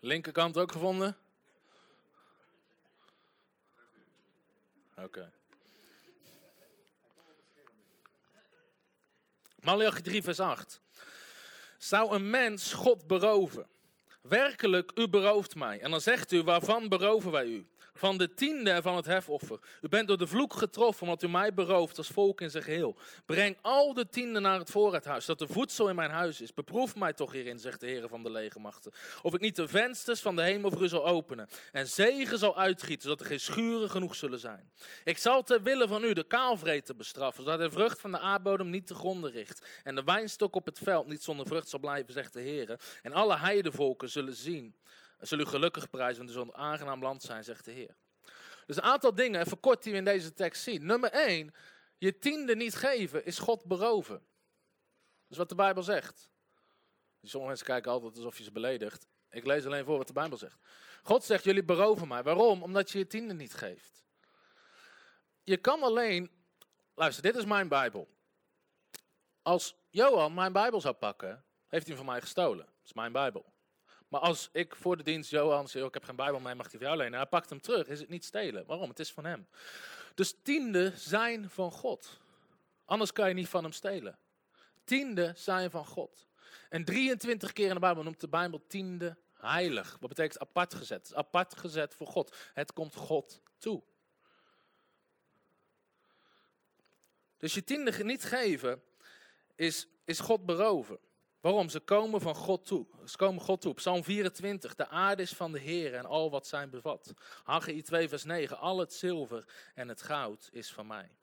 Linkerkant 0.00 0.56
ook 0.56 0.72
gevonden? 0.72 1.16
Oké. 4.90 5.02
Okay. 5.02 5.30
Malachi 9.60 10.02
3 10.02 10.22
vers 10.22 10.40
8. 10.40 10.80
Zou 11.78 12.14
een 12.14 12.30
mens 12.30 12.72
God 12.72 13.06
beroven 13.06 13.68
Werkelijk, 14.28 14.92
u 14.94 15.08
berooft 15.08 15.54
mij. 15.54 15.80
En 15.80 15.90
dan 15.90 16.00
zegt 16.00 16.32
u, 16.32 16.42
waarvan 16.42 16.88
beroven 16.88 17.30
wij 17.30 17.46
u? 17.46 17.66
van 17.96 18.18
de 18.18 18.34
tiende 18.34 18.82
van 18.82 18.96
het 18.96 19.06
hefoffer. 19.06 19.58
U 19.80 19.88
bent 19.88 20.08
door 20.08 20.18
de 20.18 20.26
vloek 20.26 20.54
getroffen 20.54 21.02
omdat 21.02 21.22
u 21.22 21.28
mij 21.28 21.54
berooft 21.54 21.98
als 21.98 22.08
volk 22.08 22.40
in 22.40 22.50
zijn 22.50 22.62
geheel. 22.62 22.96
Breng 23.26 23.56
al 23.62 23.94
de 23.94 24.08
tienden 24.08 24.42
naar 24.42 24.58
het 24.58 24.70
voorraadhuis, 24.70 25.24
dat 25.24 25.40
er 25.40 25.48
voedsel 25.48 25.88
in 25.88 25.94
mijn 25.94 26.10
huis 26.10 26.40
is. 26.40 26.54
Beproef 26.54 26.96
mij 26.96 27.12
toch 27.12 27.32
hierin, 27.32 27.58
zegt 27.58 27.80
de 27.80 27.86
Heer 27.86 28.08
van 28.08 28.22
de 28.22 28.30
legermachten. 28.30 28.92
Of 29.22 29.34
ik 29.34 29.40
niet 29.40 29.56
de 29.56 29.68
vensters 29.68 30.20
van 30.20 30.36
de 30.36 30.42
hemel 30.42 30.70
voor 30.70 30.82
u 30.82 30.88
zal 30.88 31.06
openen 31.06 31.48
en 31.72 31.86
zegen 31.86 32.38
zal 32.38 32.58
uitgieten, 32.58 33.02
zodat 33.02 33.20
er 33.20 33.26
geen 33.26 33.40
schuren 33.40 33.90
genoeg 33.90 34.14
zullen 34.14 34.38
zijn. 34.38 34.70
Ik 35.04 35.18
zal 35.18 35.42
ter 35.42 35.62
wille 35.62 35.88
van 35.88 36.04
u 36.04 36.12
de 36.12 36.26
kaalvreten 36.26 36.96
bestraffen, 36.96 37.44
zodat 37.44 37.58
de 37.58 37.70
vrucht 37.70 38.00
van 38.00 38.10
de 38.10 38.18
aardbodem 38.18 38.70
niet 38.70 38.86
te 38.86 38.94
gronden 38.94 39.30
richt. 39.30 39.66
En 39.82 39.94
de 39.94 40.04
wijnstok 40.04 40.54
op 40.54 40.66
het 40.66 40.78
veld 40.78 41.06
niet 41.06 41.22
zonder 41.22 41.46
vrucht 41.46 41.68
zal 41.68 41.78
blijven, 41.78 42.12
zegt 42.12 42.32
de 42.32 42.40
Heer. 42.40 42.80
En 43.02 43.12
alle 43.12 43.36
heidevolken 43.36 44.10
zullen 44.16 44.34
zien 44.34 44.76
zullen 45.20 45.46
u 45.46 45.48
gelukkig 45.48 45.90
prijzen, 45.90 46.16
want 46.16 46.28
het 46.28 46.38
zal 46.38 46.48
een 46.48 46.60
aangenaam 46.70 47.02
land 47.02 47.22
zijn, 47.22 47.44
zegt 47.44 47.64
de 47.64 47.70
Heer. 47.70 47.96
Dus 48.66 48.76
een 48.76 48.82
aantal 48.82 49.14
dingen, 49.14 49.40
even 49.40 49.60
kort, 49.60 49.82
die 49.82 49.92
we 49.92 49.98
in 49.98 50.04
deze 50.04 50.34
tekst 50.34 50.62
zien. 50.62 50.86
Nummer 50.86 51.10
1, 51.10 51.54
je 51.98 52.18
tiende 52.18 52.56
niet 52.56 52.74
geven 52.74 53.24
is 53.24 53.38
God 53.38 53.64
beroven. 53.64 54.14
Dat 54.14 55.30
is 55.30 55.36
wat 55.36 55.48
de 55.48 55.54
Bijbel 55.54 55.82
zegt. 55.82 56.30
Sommige 57.22 57.46
mensen 57.46 57.66
kijken 57.66 57.90
altijd 57.90 58.16
alsof 58.16 58.38
je 58.38 58.44
ze 58.44 58.52
beledigt. 58.52 59.06
Ik 59.30 59.46
lees 59.46 59.66
alleen 59.66 59.84
voor 59.84 59.96
wat 59.96 60.06
de 60.06 60.12
Bijbel 60.12 60.38
zegt. 60.38 60.58
God 61.02 61.24
zegt, 61.24 61.44
jullie 61.44 61.64
beroven 61.64 62.08
mij. 62.08 62.22
Waarom? 62.22 62.62
Omdat 62.62 62.90
je 62.90 62.98
je 62.98 63.06
tiende 63.06 63.34
niet 63.34 63.54
geeft. 63.54 64.04
Je 65.42 65.56
kan 65.56 65.82
alleen, 65.82 66.30
luister, 66.94 67.22
dit 67.22 67.36
is 67.36 67.44
mijn 67.44 67.68
Bijbel. 67.68 68.08
Als 69.42 69.76
Johan 69.90 70.34
mijn 70.34 70.52
Bijbel 70.52 70.80
zou 70.80 70.94
pakken, 70.94 71.44
heeft 71.66 71.86
hij 71.86 71.96
van 71.96 72.06
mij 72.06 72.20
gestolen. 72.20 72.66
Dat 72.66 72.84
is 72.84 72.92
mijn 72.92 73.12
Bijbel. 73.12 73.54
Maar 74.08 74.20
als 74.20 74.48
ik 74.52 74.76
voor 74.76 74.96
de 74.96 75.02
dienst 75.02 75.30
Johan 75.30 75.68
zeg, 75.68 75.84
ik 75.84 75.94
heb 75.94 76.04
geen 76.04 76.16
Bijbel 76.16 76.40
mee, 76.40 76.54
mag 76.54 76.70
hij 76.70 76.78
voor 76.78 76.86
jou 76.86 76.96
lenen. 76.96 77.12
En 77.12 77.18
hij 77.18 77.28
pakt 77.28 77.50
hem 77.50 77.60
terug, 77.60 77.86
is 77.86 78.00
het 78.00 78.08
niet 78.08 78.24
stelen. 78.24 78.66
Waarom? 78.66 78.88
Het 78.88 78.98
is 78.98 79.12
van 79.12 79.24
hem. 79.24 79.46
Dus 80.14 80.34
tienden 80.42 80.98
zijn 80.98 81.50
van 81.50 81.70
God. 81.70 82.20
Anders 82.84 83.12
kan 83.12 83.28
je 83.28 83.34
niet 83.34 83.48
van 83.48 83.62
hem 83.62 83.72
stelen. 83.72 84.18
Tienden 84.84 85.36
zijn 85.36 85.70
van 85.70 85.86
God. 85.86 86.26
En 86.68 86.84
23 86.84 87.52
keer 87.52 87.68
in 87.68 87.74
de 87.74 87.80
Bijbel 87.80 88.02
noemt 88.02 88.20
de 88.20 88.28
Bijbel 88.28 88.66
tiende 88.66 89.16
heilig. 89.32 89.96
Wat 90.00 90.08
betekent 90.08 90.38
apart 90.38 90.74
gezet? 90.74 90.98
Het 90.98 91.06
is 91.06 91.14
apart 91.14 91.56
gezet 91.56 91.94
voor 91.94 92.06
God. 92.06 92.36
Het 92.54 92.72
komt 92.72 92.94
God 92.94 93.40
toe. 93.58 93.82
Dus 97.36 97.54
je 97.54 97.64
tiende 97.64 98.04
niet 98.04 98.24
geven 98.24 98.82
is, 99.54 99.88
is 100.04 100.20
God 100.20 100.46
beroven. 100.46 100.98
Waarom? 101.40 101.68
Ze 101.68 101.80
komen 101.80 102.20
van 102.20 102.34
God 102.34 102.66
toe. 102.66 102.86
Ze 103.04 103.16
komen 103.16 103.42
God 103.42 103.60
toe. 103.60 103.74
Psalm 103.74 104.04
24. 104.04 104.74
De 104.74 104.88
aarde 104.88 105.22
is 105.22 105.32
van 105.32 105.52
de 105.52 105.58
Heer 105.58 105.94
en 105.94 106.06
al 106.06 106.30
wat 106.30 106.46
zijn 106.46 106.70
bevat. 106.70 107.14
Haggai 107.44 107.82
2 107.82 108.08
vers 108.08 108.24
9. 108.24 108.58
Al 108.58 108.78
het 108.78 108.92
zilver 108.92 109.44
en 109.74 109.88
het 109.88 110.02
goud 110.02 110.48
is 110.52 110.72
van 110.72 110.86
mij. 110.86 111.16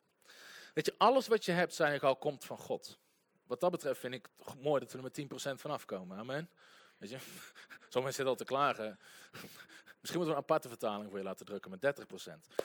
Weet 0.74 0.86
je, 0.86 0.93
alles 0.97 1.28
wat 1.28 1.45
je 1.45 1.51
hebt, 1.51 1.74
zei 1.74 1.95
ik 1.95 2.03
al, 2.03 2.16
komt 2.16 2.45
van 2.45 2.57
God. 2.57 2.99
Wat 3.47 3.59
dat 3.59 3.72
betreft 3.72 3.99
vind 3.99 4.14
ik 4.14 4.30
het 4.45 4.61
mooi 4.61 4.80
dat 4.80 4.91
we 4.91 4.97
er 4.97 5.28
met 5.30 5.57
10% 5.57 5.59
vanaf 5.59 5.86
komen. 5.86 6.18
Amen. 6.18 6.49
Weet 6.97 7.09
je, 7.09 7.18
sommigen 7.89 8.16
zitten 8.16 8.28
al 8.28 8.36
te 8.36 8.45
klagen. 8.45 8.99
Misschien 10.01 10.22
moeten 10.22 10.26
we 10.26 10.30
een 10.30 10.49
aparte 10.49 10.68
vertaling 10.68 11.09
voor 11.09 11.18
je 11.18 11.24
laten 11.24 11.45
drukken 11.45 11.72
met 11.72 12.01
30%. 12.01 12.64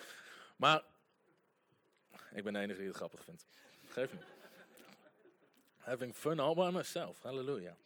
Maar 0.56 0.82
ik 2.30 2.44
ben 2.44 2.52
de 2.52 2.58
enige 2.58 2.78
die 2.78 2.88
het 2.88 2.96
grappig 2.96 3.24
vindt. 3.24 3.46
Geef 3.88 4.12
me. 4.12 4.37
Having 5.88 6.14
fun 6.14 6.38
all 6.38 6.54
by 6.54 6.70
myself. 6.72 7.22
Halleluja. 7.22 7.76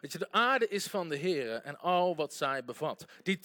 Weet 0.00 0.12
je, 0.12 0.18
de 0.18 0.32
aarde 0.32 0.68
is 0.68 0.86
van 0.86 1.08
de 1.08 1.16
Heer 1.16 1.54
en 1.54 1.78
al 1.78 2.16
wat 2.16 2.34
zij 2.34 2.64
bevat. 2.64 3.04
Die 3.22 3.36
10% 3.36 3.40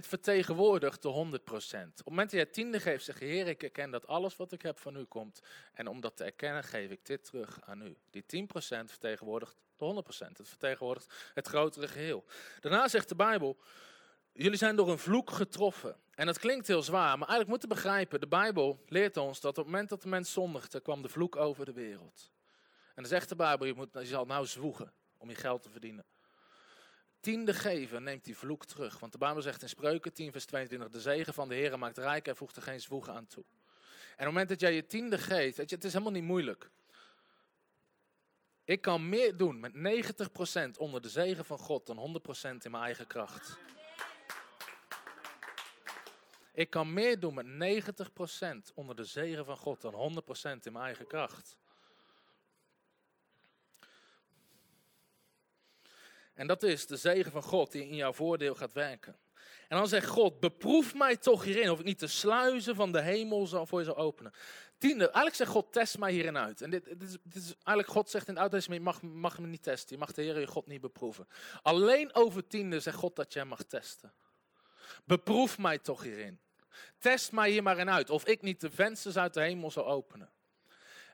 vertegenwoordigt 0.00 1.02
de 1.02 1.08
100%. 1.08 1.12
Op 1.12 1.96
het 1.96 2.04
moment 2.04 2.30
dat 2.30 2.40
jij 2.40 2.46
tiende 2.46 2.80
geeft, 2.80 3.04
zeg 3.04 3.18
je, 3.18 3.24
Heer, 3.24 3.46
ik 3.46 3.62
erken 3.62 3.90
dat 3.90 4.06
alles 4.06 4.36
wat 4.36 4.52
ik 4.52 4.62
heb 4.62 4.78
van 4.78 4.96
u 4.96 5.04
komt. 5.04 5.40
En 5.72 5.86
om 5.86 6.00
dat 6.00 6.16
te 6.16 6.24
erkennen, 6.24 6.64
geef 6.64 6.90
ik 6.90 7.06
dit 7.06 7.24
terug 7.24 7.58
aan 7.64 7.82
u. 7.82 7.96
Die 8.10 8.46
10% 8.46 8.46
vertegenwoordigt 8.86 9.56
de 9.76 10.02
100%. 10.04 10.36
Het 10.36 10.48
vertegenwoordigt 10.48 11.14
het 11.34 11.46
grotere 11.46 11.88
geheel. 11.88 12.24
Daarna 12.60 12.88
zegt 12.88 13.08
de 13.08 13.16
Bijbel, 13.16 13.56
jullie 14.32 14.58
zijn 14.58 14.76
door 14.76 14.90
een 14.90 14.98
vloek 14.98 15.30
getroffen. 15.30 15.96
En 16.14 16.26
dat 16.26 16.38
klinkt 16.38 16.66
heel 16.66 16.82
zwaar, 16.82 17.18
maar 17.18 17.28
eigenlijk 17.28 17.48
moeten 17.48 17.68
begrijpen, 17.68 18.20
de 18.20 18.28
Bijbel 18.28 18.84
leert 18.88 19.16
ons 19.16 19.40
dat 19.40 19.50
op 19.50 19.64
het 19.64 19.72
moment 19.72 19.88
dat 19.88 20.02
de 20.02 20.08
mens 20.08 20.32
zondigde, 20.32 20.80
kwam 20.80 21.02
de 21.02 21.08
vloek 21.08 21.36
over 21.36 21.64
de 21.64 21.72
wereld. 21.72 22.34
En 22.96 23.02
dan 23.02 23.06
zegt 23.06 23.28
de 23.28 23.36
Bijbel, 23.36 23.66
je, 23.66 23.74
moet, 23.74 23.88
je 23.92 24.06
zal 24.06 24.24
nou 24.24 24.46
zwoegen 24.46 24.92
om 25.18 25.28
je 25.28 25.34
geld 25.34 25.62
te 25.62 25.70
verdienen. 25.70 26.04
Tiende 27.20 27.54
geven 27.54 28.02
neemt 28.02 28.24
die 28.24 28.36
vloek 28.36 28.64
terug. 28.64 28.98
Want 28.98 29.12
de 29.12 29.18
Bijbel 29.18 29.42
zegt 29.42 29.62
in 29.62 29.68
Spreuken 29.68 30.12
10 30.12 30.32
vers 30.32 30.44
22, 30.44 30.90
de 30.90 31.00
zegen 31.00 31.34
van 31.34 31.48
de 31.48 31.54
Heer 31.54 31.78
maakt 31.78 31.98
rijk 31.98 32.28
en 32.28 32.36
voegt 32.36 32.56
er 32.56 32.62
geen 32.62 32.80
zwoegen 32.80 33.14
aan 33.14 33.26
toe. 33.26 33.44
En 33.44 34.12
op 34.12 34.16
het 34.16 34.26
moment 34.26 34.48
dat 34.48 34.60
jij 34.60 34.74
je 34.74 34.86
tiende 34.86 35.18
geeft, 35.18 35.56
weet 35.56 35.70
je, 35.70 35.74
het 35.74 35.84
is 35.84 35.92
helemaal 35.92 36.12
niet 36.12 36.22
moeilijk. 36.22 36.70
Ik 38.64 38.80
kan 38.80 39.08
meer 39.08 39.36
doen 39.36 39.60
met 39.60 39.72
90% 40.76 40.78
onder 40.78 41.02
de 41.02 41.08
zegen 41.08 41.44
van 41.44 41.58
God 41.58 41.86
dan 41.86 42.20
100% 42.20 42.56
in 42.62 42.70
mijn 42.70 42.84
eigen 42.84 43.06
kracht. 43.06 43.58
Ik 46.52 46.70
kan 46.70 46.92
meer 46.92 47.20
doen 47.20 47.34
met 47.34 47.46
90% 48.70 48.74
onder 48.74 48.96
de 48.96 49.04
zegen 49.04 49.44
van 49.44 49.56
God 49.56 49.80
dan 49.80 50.22
100% 50.22 50.62
in 50.62 50.72
mijn 50.72 50.84
eigen 50.84 51.06
kracht. 51.06 51.56
En 56.36 56.46
dat 56.46 56.62
is 56.62 56.86
de 56.86 56.96
zegen 56.96 57.32
van 57.32 57.42
God 57.42 57.72
die 57.72 57.88
in 57.88 57.96
jouw 57.96 58.12
voordeel 58.12 58.54
gaat 58.54 58.72
werken. 58.72 59.16
En 59.68 59.76
dan 59.76 59.88
zegt 59.88 60.06
God, 60.06 60.40
beproef 60.40 60.94
mij 60.94 61.16
toch 61.16 61.44
hierin, 61.44 61.70
of 61.70 61.78
ik 61.78 61.84
niet 61.84 62.00
de 62.00 62.06
sluizen 62.06 62.74
van 62.74 62.92
de 62.92 63.00
hemel 63.00 63.46
zal 63.46 63.66
voor 63.66 63.78
je 63.78 63.84
zal 63.84 63.96
openen. 63.96 64.32
Tiende, 64.78 65.04
eigenlijk 65.04 65.36
zegt 65.36 65.50
God, 65.50 65.72
test 65.72 65.98
mij 65.98 66.12
hierin 66.12 66.38
uit. 66.38 66.62
En 66.62 66.70
dit, 66.70 66.84
dit, 66.84 67.02
is, 67.02 67.16
dit 67.22 67.42
is, 67.42 67.54
eigenlijk 67.54 67.88
God 67.88 68.10
zegt 68.10 68.28
in 68.28 68.32
het 68.32 68.42
Oude 68.42 68.56
Testament, 68.56 68.84
je 68.84 68.90
mag, 68.90 69.02
mag 69.02 69.38
me 69.38 69.46
niet 69.46 69.62
testen. 69.62 69.94
Je 69.94 69.98
mag 69.98 70.12
de 70.12 70.22
Heer 70.22 70.40
je 70.40 70.46
God 70.46 70.66
niet 70.66 70.80
beproeven. 70.80 71.28
Alleen 71.62 72.14
over 72.14 72.46
tiende 72.46 72.80
zegt 72.80 72.96
God 72.96 73.16
dat 73.16 73.32
je 73.32 73.38
hem 73.38 73.48
mag 73.48 73.62
testen. 73.62 74.12
Beproef 75.04 75.58
mij 75.58 75.78
toch 75.78 76.02
hierin. 76.02 76.40
Test 76.98 77.32
mij 77.32 77.50
hier 77.50 77.62
maar 77.62 77.78
in 77.78 77.90
uit, 77.90 78.10
of 78.10 78.26
ik 78.26 78.42
niet 78.42 78.60
de 78.60 78.70
vensters 78.70 79.16
uit 79.16 79.34
de 79.34 79.40
hemel 79.40 79.70
zal 79.70 79.86
openen. 79.86 80.30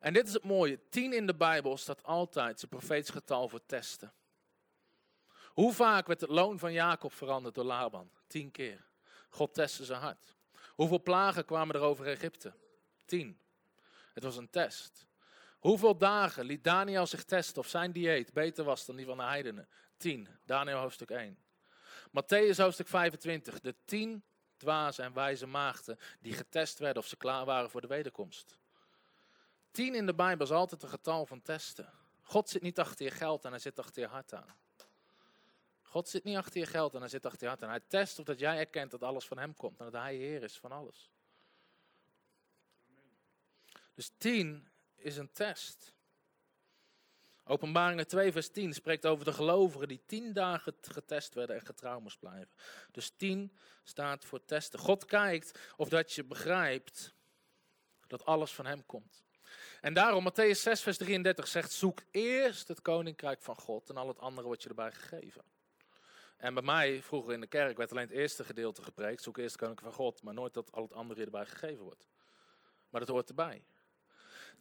En 0.00 0.12
dit 0.12 0.26
is 0.26 0.32
het 0.32 0.44
mooie, 0.44 0.78
tien 0.88 1.12
in 1.12 1.26
de 1.26 1.34
Bijbel 1.34 1.76
staat 1.76 2.02
altijd 2.02 2.58
zijn 2.58 2.70
profeetisch 2.70 3.10
getal 3.10 3.48
voor 3.48 3.66
testen. 3.66 4.12
Hoe 5.52 5.72
vaak 5.72 6.06
werd 6.06 6.20
het 6.20 6.30
loon 6.30 6.58
van 6.58 6.72
Jacob 6.72 7.12
veranderd 7.12 7.54
door 7.54 7.64
Laban? 7.64 8.10
Tien 8.26 8.50
keer. 8.50 8.84
God 9.28 9.54
testte 9.54 9.84
zijn 9.84 10.00
hart. 10.00 10.36
Hoeveel 10.68 11.02
plagen 11.02 11.44
kwamen 11.44 11.74
er 11.74 11.80
over 11.80 12.06
Egypte? 12.06 12.52
Tien. 13.04 13.38
Het 14.14 14.22
was 14.22 14.36
een 14.36 14.50
test. 14.50 15.06
Hoeveel 15.58 15.96
dagen 15.96 16.44
liet 16.44 16.64
Daniel 16.64 17.06
zich 17.06 17.24
testen 17.24 17.62
of 17.62 17.68
zijn 17.68 17.92
dieet 17.92 18.32
beter 18.32 18.64
was 18.64 18.86
dan 18.86 18.96
die 18.96 19.06
van 19.06 19.16
de 19.16 19.22
heidenen? 19.22 19.68
Tien. 19.96 20.28
Daniel 20.44 20.78
hoofdstuk 20.78 21.10
1. 21.10 21.38
Matthäus 22.08 22.56
hoofdstuk 22.56 22.88
25. 22.88 23.60
De 23.60 23.74
tien 23.84 24.24
dwaze 24.56 25.02
en 25.02 25.12
wijze 25.12 25.46
maagden 25.46 25.98
die 26.20 26.32
getest 26.32 26.78
werden 26.78 27.02
of 27.02 27.08
ze 27.08 27.16
klaar 27.16 27.44
waren 27.44 27.70
voor 27.70 27.80
de 27.80 27.86
wederkomst. 27.86 28.58
Tien 29.70 29.94
in 29.94 30.06
de 30.06 30.14
Bijbel 30.14 30.46
is 30.46 30.52
altijd 30.52 30.82
een 30.82 30.88
getal 30.88 31.26
van 31.26 31.42
testen. 31.42 31.92
God 32.22 32.48
zit 32.48 32.62
niet 32.62 32.78
achter 32.78 33.04
je 33.04 33.10
geld 33.10 33.44
en 33.44 33.50
hij 33.50 33.60
zit 33.60 33.78
achter 33.78 34.02
je 34.02 34.08
hart 34.08 34.34
aan. 34.34 34.54
God 35.92 36.08
zit 36.08 36.24
niet 36.24 36.36
achter 36.36 36.60
je 36.60 36.66
geld 36.66 36.94
en 36.94 37.00
hij 37.00 37.08
zit 37.08 37.26
achter 37.26 37.40
je 37.42 37.48
hart. 37.48 37.62
En 37.62 37.68
hij 37.68 37.80
test 37.80 38.18
of 38.18 38.24
dat 38.24 38.38
jij 38.38 38.58
erkent 38.58 38.90
dat 38.90 39.02
alles 39.02 39.24
van 39.24 39.38
hem 39.38 39.54
komt. 39.54 39.78
En 39.78 39.84
dat 39.84 40.02
hij 40.02 40.14
Heer 40.16 40.42
is 40.42 40.58
van 40.58 40.72
alles. 40.72 41.10
Dus 43.94 44.10
10 44.18 44.68
is 44.96 45.16
een 45.16 45.32
test. 45.32 45.92
Openbaringen 47.44 48.06
2 48.06 48.32
vers 48.32 48.48
10 48.48 48.74
spreekt 48.74 49.06
over 49.06 49.24
de 49.24 49.32
gelovigen 49.32 49.88
die 49.88 50.02
tien 50.06 50.32
dagen 50.32 50.74
getest 50.80 51.34
werden 51.34 51.56
en 51.56 51.66
getrouw 51.66 52.00
moest 52.00 52.18
blijven. 52.18 52.52
Dus 52.90 53.10
10 53.16 53.56
staat 53.82 54.24
voor 54.24 54.44
testen. 54.44 54.78
God 54.78 55.04
kijkt 55.04 55.58
of 55.76 55.88
dat 55.88 56.12
je 56.12 56.24
begrijpt 56.24 57.14
dat 58.06 58.24
alles 58.24 58.52
van 58.52 58.66
hem 58.66 58.86
komt. 58.86 59.24
En 59.80 59.94
daarom, 59.94 60.30
Matthäus 60.30 60.58
6 60.60 60.80
vers 60.80 60.96
33 60.96 61.48
zegt, 61.48 61.72
zoek 61.72 62.02
eerst 62.10 62.68
het 62.68 62.82
koninkrijk 62.82 63.42
van 63.42 63.56
God 63.56 63.90
en 63.90 63.96
al 63.96 64.08
het 64.08 64.18
andere 64.18 64.46
wordt 64.46 64.62
je 64.62 64.68
erbij 64.68 64.92
gegeven. 64.92 65.42
En 66.42 66.54
bij 66.54 66.62
mij, 66.62 67.02
vroeger 67.02 67.32
in 67.32 67.40
de 67.40 67.46
kerk, 67.46 67.76
werd 67.76 67.90
alleen 67.90 68.08
het 68.08 68.16
eerste 68.16 68.44
gedeelte 68.44 68.82
gepreekt. 68.82 69.22
Zoek 69.22 69.38
eerst 69.38 69.52
de 69.52 69.58
koninkrijk 69.58 69.94
van 69.94 70.04
God, 70.04 70.22
maar 70.22 70.34
nooit 70.34 70.54
dat 70.54 70.72
al 70.72 70.82
het 70.82 70.92
andere 70.92 71.24
erbij 71.24 71.46
gegeven 71.46 71.84
wordt. 71.84 72.08
Maar 72.90 73.00
dat 73.00 73.08
hoort 73.08 73.28
erbij. 73.28 73.62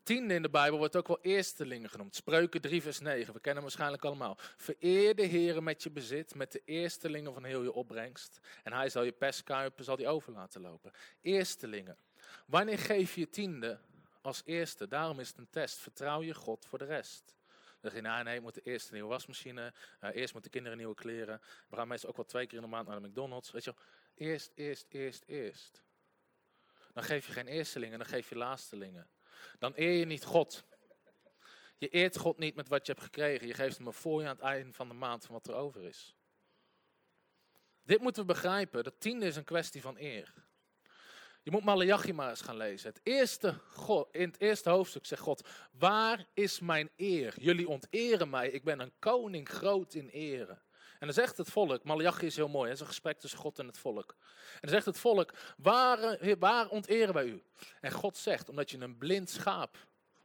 Tiende 0.03 0.33
in 0.33 0.41
de 0.41 0.49
Bijbel 0.49 0.77
wordt 0.77 0.95
ook 0.95 1.07
wel 1.07 1.21
eerstelingen 1.21 1.89
genoemd. 1.89 2.15
Spreuken 2.15 2.61
3 2.61 2.81
vers 2.81 2.99
9, 2.99 3.33
we 3.33 3.39
kennen 3.39 3.53
hem 3.53 3.61
waarschijnlijk 3.61 4.05
allemaal. 4.05 4.37
Vereer 4.57 5.15
de 5.15 5.25
Heer 5.25 5.63
met 5.63 5.83
je 5.83 5.91
bezit, 5.91 6.35
met 6.35 6.51
de 6.51 6.61
eerstelingen 6.65 7.33
van 7.33 7.43
heel 7.43 7.63
je 7.63 7.73
opbrengst. 7.73 8.39
En 8.63 8.73
hij 8.73 8.89
zal 8.89 9.03
je 9.03 9.11
pestkuipen, 9.11 9.83
zal 9.83 9.95
die 9.95 10.07
over 10.07 10.33
laten 10.33 10.61
lopen. 10.61 10.91
Eerstelingen. 11.21 11.97
Wanneer 12.45 12.79
geef 12.79 13.15
je 13.15 13.29
tiende 13.29 13.79
als 14.21 14.41
eerste? 14.45 14.87
Daarom 14.87 15.19
is 15.19 15.27
het 15.27 15.37
een 15.37 15.49
test. 15.49 15.77
Vertrouw 15.77 16.21
je 16.21 16.33
God 16.33 16.65
voor 16.65 16.79
de 16.79 16.85
rest. 16.85 17.35
Dan 17.81 17.91
ging 17.91 18.05
hij, 18.05 18.23
nee, 18.23 18.35
ik 18.35 18.41
moet 18.41 18.65
eerst 18.65 18.87
een 18.87 18.93
nieuwe 18.93 19.09
wasmachine. 19.09 19.73
Uh, 20.01 20.09
eerst 20.15 20.33
moeten 20.33 20.51
kinderen 20.51 20.77
nieuwe 20.77 20.95
kleren. 20.95 21.41
We 21.69 21.75
gaan 21.75 21.87
meestal 21.87 22.09
ook 22.09 22.15
wel 22.15 22.25
twee 22.25 22.47
keer 22.47 22.57
in 22.57 22.63
de 22.63 22.69
maand 22.69 22.87
naar 22.87 23.01
de 23.01 23.07
McDonald's. 23.07 23.51
Weet 23.51 23.63
je 23.63 23.73
wel. 23.75 23.83
Eerst, 24.27 24.51
eerst, 24.55 24.85
eerst, 24.89 25.23
eerst. 25.27 25.83
Dan 26.93 27.03
geef 27.03 27.25
je 27.25 27.31
geen 27.31 27.47
eerstelingen, 27.47 27.97
dan 27.97 28.07
geef 28.07 28.29
je 28.29 28.35
laatstelingen. 28.35 29.09
Dan 29.59 29.73
eer 29.75 29.91
je 29.91 30.05
niet 30.05 30.23
God. 30.23 30.63
Je 31.77 31.89
eert 31.89 32.17
God 32.17 32.37
niet 32.37 32.55
met 32.55 32.67
wat 32.67 32.85
je 32.85 32.91
hebt 32.91 33.03
gekregen. 33.03 33.47
Je 33.47 33.53
geeft 33.53 33.77
hem 33.77 33.87
een 33.87 33.93
fooi 33.93 34.25
aan 34.25 34.35
het 34.35 34.43
einde 34.43 34.73
van 34.73 34.87
de 34.87 34.93
maand 34.93 35.25
van 35.25 35.33
wat 35.35 35.47
er 35.47 35.55
over 35.55 35.83
is. 35.83 36.15
Dit 37.83 38.01
moeten 38.01 38.21
we 38.21 38.33
begrijpen. 38.33 38.83
Dat 38.83 38.99
tiende 38.99 39.25
is 39.25 39.35
een 39.35 39.43
kwestie 39.43 39.81
van 39.81 39.95
eer. 39.97 40.33
Je 41.43 41.51
moet 41.51 41.63
Malachi 41.63 42.13
maar 42.13 42.29
eens 42.29 42.41
gaan 42.41 42.57
lezen. 42.57 42.89
Het 42.89 42.99
eerste, 43.03 43.59
God, 43.69 44.07
in 44.11 44.27
het 44.27 44.39
eerste 44.39 44.69
hoofdstuk 44.69 45.05
zegt 45.05 45.21
God, 45.21 45.49
waar 45.71 46.25
is 46.33 46.59
mijn 46.59 46.89
eer? 46.97 47.33
Jullie 47.37 47.67
onteren 47.67 48.29
mij, 48.29 48.49
ik 48.49 48.63
ben 48.63 48.79
een 48.79 48.93
koning 48.99 49.49
groot 49.49 49.93
in 49.93 50.09
ere. 50.09 50.59
En 50.99 51.07
dan 51.07 51.13
zegt 51.13 51.37
het 51.37 51.49
volk, 51.49 51.83
Malachi 51.83 52.25
is 52.25 52.35
heel 52.35 52.47
mooi, 52.47 52.65
het 52.65 52.75
is 52.75 52.81
een 52.81 52.87
gesprek 52.87 53.19
tussen 53.19 53.39
God 53.39 53.59
en 53.59 53.67
het 53.67 53.77
volk. 53.77 54.15
En 54.53 54.59
dan 54.61 54.69
zegt 54.69 54.85
het 54.85 54.97
volk, 54.97 55.33
waar, 55.57 56.17
waar 56.39 56.69
onteren 56.69 57.13
wij 57.13 57.25
u? 57.25 57.43
En 57.79 57.91
God 57.91 58.17
zegt, 58.17 58.49
omdat 58.49 58.71
je 58.71 58.79
een 58.79 58.97
blind 58.97 59.29
schaap 59.29 59.77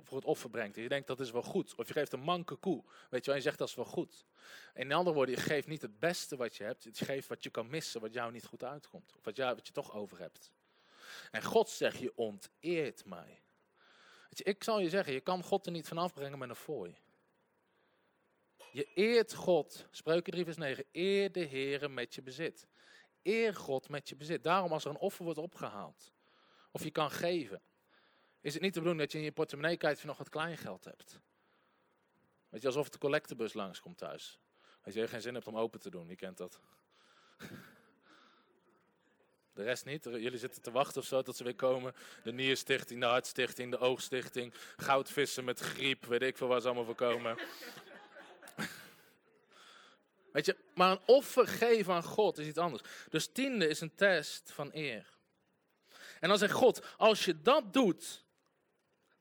voor 0.06 0.16
het 0.16 0.26
offer 0.26 0.50
brengt. 0.50 0.76
En 0.76 0.82
je 0.82 0.88
denkt 0.88 1.06
dat 1.06 1.20
is 1.20 1.30
wel 1.30 1.42
goed. 1.42 1.74
Of 1.74 1.86
je 1.86 1.92
geeft 1.92 2.12
een 2.12 2.20
manke 2.20 2.54
koe. 2.54 2.84
Weet 3.10 3.20
je 3.20 3.26
wel, 3.26 3.34
je 3.34 3.42
zegt 3.46 3.58
dat 3.58 3.68
is 3.68 3.74
wel 3.74 3.84
goed. 3.84 4.26
In 4.74 4.92
andere 4.92 5.16
woorden, 5.16 5.34
je 5.34 5.40
geeft 5.40 5.66
niet 5.66 5.82
het 5.82 5.98
beste 5.98 6.36
wat 6.36 6.56
je 6.56 6.64
hebt. 6.64 6.82
Je 6.82 7.04
geeft 7.04 7.28
wat 7.28 7.42
je 7.42 7.50
kan 7.50 7.68
missen, 7.68 8.00
wat 8.00 8.12
jou 8.12 8.32
niet 8.32 8.44
goed 8.44 8.64
uitkomt. 8.64 9.12
Of 9.16 9.24
wat, 9.24 9.36
wat 9.36 9.66
je 9.66 9.72
toch 9.72 9.94
over 9.94 10.18
hebt. 10.18 10.52
En 11.30 11.42
God 11.42 11.68
zegt, 11.68 11.98
je 11.98 12.16
onteert 12.16 13.04
mij. 13.04 13.42
Weet 14.28 14.38
je, 14.38 14.44
ik 14.44 14.64
zal 14.64 14.80
je 14.80 14.88
zeggen, 14.88 15.12
je 15.12 15.20
kan 15.20 15.42
God 15.42 15.66
er 15.66 15.72
niet 15.72 15.88
van 15.88 15.98
afbrengen 15.98 16.38
met 16.38 16.48
een 16.48 16.56
fooi. 16.56 16.96
Je 18.72 18.84
eert 18.94 19.34
God. 19.34 19.86
Spreuken 19.90 20.32
3 20.32 20.44
vers 20.44 20.56
9. 20.56 20.84
Eer 20.92 21.32
de 21.32 21.40
Heer 21.40 21.90
met 21.90 22.14
je 22.14 22.22
bezit. 22.22 22.66
Eer 23.22 23.54
God 23.54 23.88
met 23.88 24.08
je 24.08 24.16
bezit. 24.16 24.42
Daarom 24.42 24.72
als 24.72 24.84
er 24.84 24.90
een 24.90 24.98
offer 24.98 25.24
wordt 25.24 25.38
opgehaald. 25.38 26.12
Of 26.70 26.82
je 26.82 26.90
kan 26.90 27.10
geven. 27.10 27.62
Is 28.40 28.52
het 28.52 28.62
niet 28.62 28.74
de 28.74 28.80
bedoeling 28.80 29.04
dat 29.04 29.12
je 29.12 29.18
in 29.18 29.24
je 29.24 29.32
portemonnee 29.32 29.76
kijkt 29.76 29.96
of 29.96 30.02
je 30.02 30.08
nog 30.08 30.18
wat 30.18 30.28
kleingeld 30.28 30.84
hebt. 30.84 31.20
Weet 32.48 32.60
je, 32.60 32.66
alsof 32.66 32.88
de 32.88 32.98
collectebus 32.98 33.52
langskomt 33.52 33.98
thuis. 33.98 34.38
Als 34.82 34.94
je 34.94 35.08
geen 35.08 35.20
zin 35.20 35.34
hebt 35.34 35.46
om 35.46 35.56
open 35.56 35.80
te 35.80 35.90
doen. 35.90 36.06
Wie 36.06 36.16
kent 36.16 36.36
dat? 36.36 36.60
De 39.56 39.62
rest 39.62 39.84
niet. 39.84 40.04
Jullie 40.04 40.38
zitten 40.38 40.62
te 40.62 40.70
wachten 40.70 41.00
of 41.00 41.06
zo 41.06 41.22
tot 41.22 41.36
ze 41.36 41.44
weer 41.44 41.54
komen. 41.54 41.94
De 42.22 42.32
Nierstichting, 42.32 43.00
de 43.00 43.06
Hartstichting, 43.06 43.70
de 43.70 43.78
Oogstichting. 43.78 44.54
Goudvissen 44.76 45.44
met 45.44 45.60
griep, 45.60 46.04
weet 46.04 46.22
ik 46.22 46.36
veel 46.36 46.48
waar 46.48 46.60
ze 46.60 46.66
allemaal 46.66 46.84
voor 46.84 46.94
komen. 46.94 47.38
Weet 50.32 50.46
je, 50.46 50.56
maar 50.74 50.90
een 50.90 51.00
offer 51.06 51.48
geven 51.48 51.94
aan 51.94 52.02
God 52.02 52.38
is 52.38 52.46
iets 52.46 52.58
anders. 52.58 52.82
Dus 53.10 53.26
tiende 53.26 53.68
is 53.68 53.80
een 53.80 53.94
test 53.94 54.52
van 54.52 54.70
eer. 54.72 55.06
En 56.20 56.28
dan 56.28 56.38
zegt 56.38 56.52
God, 56.52 56.86
als 56.96 57.24
je 57.24 57.42
dat 57.42 57.72
doet, 57.72 58.24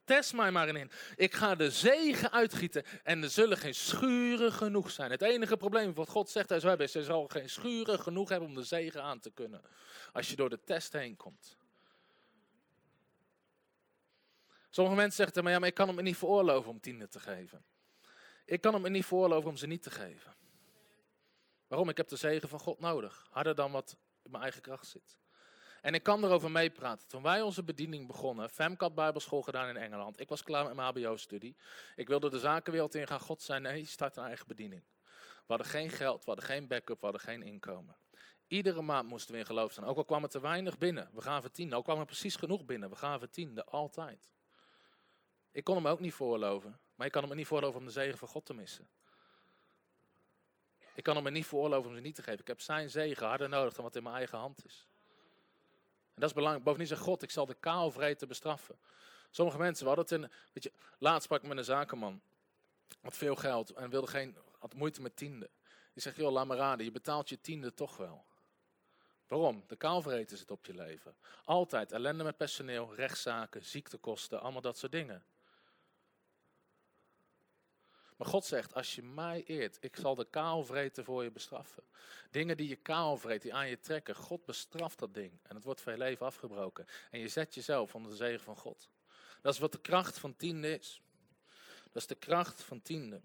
test 0.06 0.34
mij 0.34 0.52
maar 0.52 0.68
in. 0.68 0.92
Ik 1.16 1.34
ga 1.34 1.56
de 1.56 1.72
zegen 1.72 2.32
uitgieten 2.32 2.84
en 3.04 3.24
er 3.24 3.30
zullen 3.30 3.58
geen 3.58 3.76
schuren 3.76 4.52
genoeg 4.52 4.92
zijn. 4.92 5.12
Het 5.12 5.22
enige 5.22 5.58
probleem 5.58 5.94
wat 5.94 6.10
God 6.10 6.30
zegt 6.30 6.50
hij 6.50 6.60
hebben, 6.60 6.86
is 6.86 7.06
zal 7.06 7.28
geen 7.28 7.50
schuren 7.50 8.00
genoeg 8.00 8.30
hebben 8.30 8.50
om 8.50 8.56
de 8.56 8.64
zegen 8.64 9.04
aan 9.04 9.20
te 9.20 9.32
kunnen. 9.32 9.62
Als 10.14 10.30
je 10.30 10.36
door 10.36 10.50
de 10.50 10.64
test 10.64 10.94
heen 10.94 11.16
komt. 11.16 11.58
Sommige 14.70 14.96
mensen 14.96 15.16
zeggen, 15.16 15.44
maar 15.44 15.52
ja, 15.52 15.60
maar 15.60 15.68
ik 15.68 15.74
kan 15.74 15.88
hem 15.88 16.04
niet 16.04 16.18
veroorloven 16.18 16.72
om 16.72 16.80
tienden 16.80 17.10
te 17.10 17.20
geven. 17.20 17.66
Ik 18.46 18.62
kan 18.62 18.74
hem 18.74 18.92
niet 18.92 19.06
veroorloven 19.06 19.50
om 19.50 19.58
ze 19.58 19.68
niet 19.68 19.84
te 19.84 19.92
geven. 19.92 20.36
Waarom? 21.68 21.90
Ik 21.90 21.98
heb 21.98 22.08
de 22.08 22.16
zegen 22.16 22.50
van 22.50 22.60
God 22.60 22.80
nodig. 22.80 23.28
Harder 23.30 23.56
dan 23.56 23.72
wat 23.72 23.98
in 24.24 24.32
mijn 24.32 24.44
eigen 24.44 24.62
kracht 24.62 24.88
zit. 24.88 25.18
En 25.86 25.94
ik 25.94 26.04
kan 26.04 26.24
erover 26.24 26.52
meepraten. 26.52 27.08
Toen 27.08 27.22
wij 27.22 27.42
onze 27.42 27.64
bediening 27.64 28.08
begonnen, 28.08 28.50
Femcat 28.50 28.96
Bijbelschool 28.96 29.42
gedaan 29.42 29.70
in 29.70 29.78
Engeland. 29.78 30.20
Ik 30.20 30.30
was 30.30 30.44
klaar 30.44 30.66
met 30.66 30.76
mijn 30.76 30.88
HBO-studie. 30.88 31.56
Ik 31.96 32.08
wilde 32.08 32.30
de 32.30 32.40
zakenwereld 32.40 32.96
in 32.96 33.08
gaan. 33.08 33.20
God 33.20 33.42
zei, 33.42 33.60
nee, 33.60 33.86
start 33.86 34.18
een 34.18 34.24
eigen 34.24 34.48
bediening. 34.48 34.84
We 35.04 35.44
hadden 35.48 35.68
geen 35.68 35.90
geld, 35.90 36.18
we 36.18 36.26
hadden 36.26 36.46
geen 36.46 36.68
backup, 36.68 37.00
we 37.00 37.06
hadden 37.06 37.22
geen 37.22 37.44
inkomen. 37.44 37.96
Iedere 38.48 38.82
maand 38.82 39.10
moesten 39.10 39.34
we 39.34 39.40
in 39.40 39.46
geloof 39.46 39.72
staan. 39.72 39.86
Ook 39.86 39.98
al 39.98 40.06
kwam 40.06 40.24
er 40.24 40.30
te 40.30 40.40
weinig 40.40 40.78
binnen, 40.78 41.10
we 41.14 41.22
gaven 41.22 41.52
tien. 41.52 41.74
Ook 41.74 41.84
kwam 41.84 42.00
er 42.00 42.06
precies 42.06 42.36
genoeg 42.36 42.66
binnen, 42.66 42.90
we 42.90 42.96
gaven 42.96 43.30
tiende, 43.30 43.66
altijd. 43.66 44.30
Ik 45.52 45.64
kon 45.64 45.76
hem 45.76 45.88
ook 45.88 46.00
niet 46.00 46.14
voorloven. 46.14 46.80
Maar 46.96 47.06
ik 47.06 47.12
kan 47.12 47.24
hem 47.24 47.36
niet 47.36 47.48
voorloven 47.48 47.80
om 47.80 47.86
de 47.86 47.92
zegen 47.92 48.18
van 48.18 48.28
God 48.28 48.46
te 48.46 48.54
missen. 48.54 48.90
Ik 50.96 51.04
kan 51.04 51.24
hem 51.24 51.34
niet 51.34 51.48
veroorloven 51.48 51.90
om 51.90 51.96
ze 51.96 52.02
niet 52.02 52.16
te 52.16 52.24
geven. 52.24 52.40
Ik 52.40 52.48
heb 52.48 52.62
zijn 52.62 52.90
zegen 52.90 53.28
harder 53.28 53.50
nodig 53.50 53.74
dan 53.74 53.84
wat 53.84 53.96
in 53.96 54.04
mijn 54.04 54.16
eigen 54.16 54.38
hand 54.38 54.66
is. 54.66 54.88
En 56.16 56.22
dat 56.22 56.30
is 56.30 56.36
belangrijk. 56.36 56.66
Bovendien 56.66 56.90
zegt 56.90 57.02
God, 57.02 57.22
ik 57.22 57.32
zal 57.32 57.46
de 57.46 57.56
kaalvreten 57.60 58.28
bestraffen. 58.28 58.76
Sommige 59.30 59.58
mensen, 59.58 59.84
we 59.84 59.96
hadden 59.96 60.30
het 60.54 60.64
in, 60.64 60.72
laatst 60.98 61.24
sprak 61.24 61.42
ik 61.42 61.48
met 61.48 61.58
een 61.58 61.64
zakenman. 61.64 62.22
Had 63.02 63.18
veel 63.18 63.36
geld 63.36 63.70
en 63.70 63.90
wilde 63.90 64.08
geen, 64.08 64.38
had 64.60 64.74
moeite 64.74 65.02
met 65.02 65.16
tiende. 65.16 65.50
Die 65.94 66.02
zegt, 66.02 66.16
joh, 66.16 66.32
laat 66.32 66.48
me 66.48 66.56
raden, 66.56 66.86
je 66.86 66.92
betaalt 66.92 67.30
je 67.30 67.42
tiende 67.42 67.74
toch 67.74 67.98
wel. 67.98 68.26
Waarom? 69.28 69.64
De 69.68 69.76
kaalvreten 69.76 70.38
zit 70.38 70.52
op 70.52 70.66
je 70.66 70.74
leven. 70.74 71.16
Altijd 71.44 71.92
ellende 71.92 72.24
met 72.24 72.38
personeel, 72.38 72.96
rechtszaken, 72.96 73.66
ziektekosten, 73.66 74.42
allemaal 74.42 74.62
dat 74.62 74.78
soort 74.78 74.92
dingen. 74.92 75.24
Maar 78.16 78.28
God 78.28 78.46
zegt, 78.46 78.74
als 78.74 78.96
je 78.96 79.04
mij 79.04 79.44
eert, 79.46 79.78
ik 79.80 79.96
zal 79.96 80.16
de 80.16 80.28
kaalvreten 80.30 81.04
voor 81.04 81.24
je 81.24 81.32
bestraffen. 81.32 81.84
Dingen 82.32 82.58
die 82.58 82.68
je 82.68 82.76
kaalvreet, 82.76 83.42
die 83.42 83.54
aan 83.54 83.70
je 83.70 83.80
trekken, 83.80 84.16
God 84.16 84.46
bestraft 84.46 85.00
dat 85.00 85.14
ding. 85.14 85.40
En 85.44 85.56
het 85.56 85.64
wordt 85.64 85.82
van 85.82 85.94
je 85.94 86.00
leven 86.00 86.26
afgebroken. 86.26 86.86
En 87.12 87.20
je 87.20 87.28
zet 87.28 87.56
jezelf 87.56 87.96
onder 87.96 88.12
de 88.12 88.18
zegen 88.18 88.44
van 88.44 88.56
God. 88.56 88.90
Dat 89.42 89.54
is 89.54 89.60
wat 89.60 89.72
de 89.72 89.82
kracht 89.82 90.20
van 90.20 90.36
tiende 90.36 90.78
is. 90.78 91.02
Dat 91.84 92.02
is 92.02 92.08
de 92.08 92.16
kracht 92.16 92.64
van 92.64 92.82
tiende. 92.82 93.22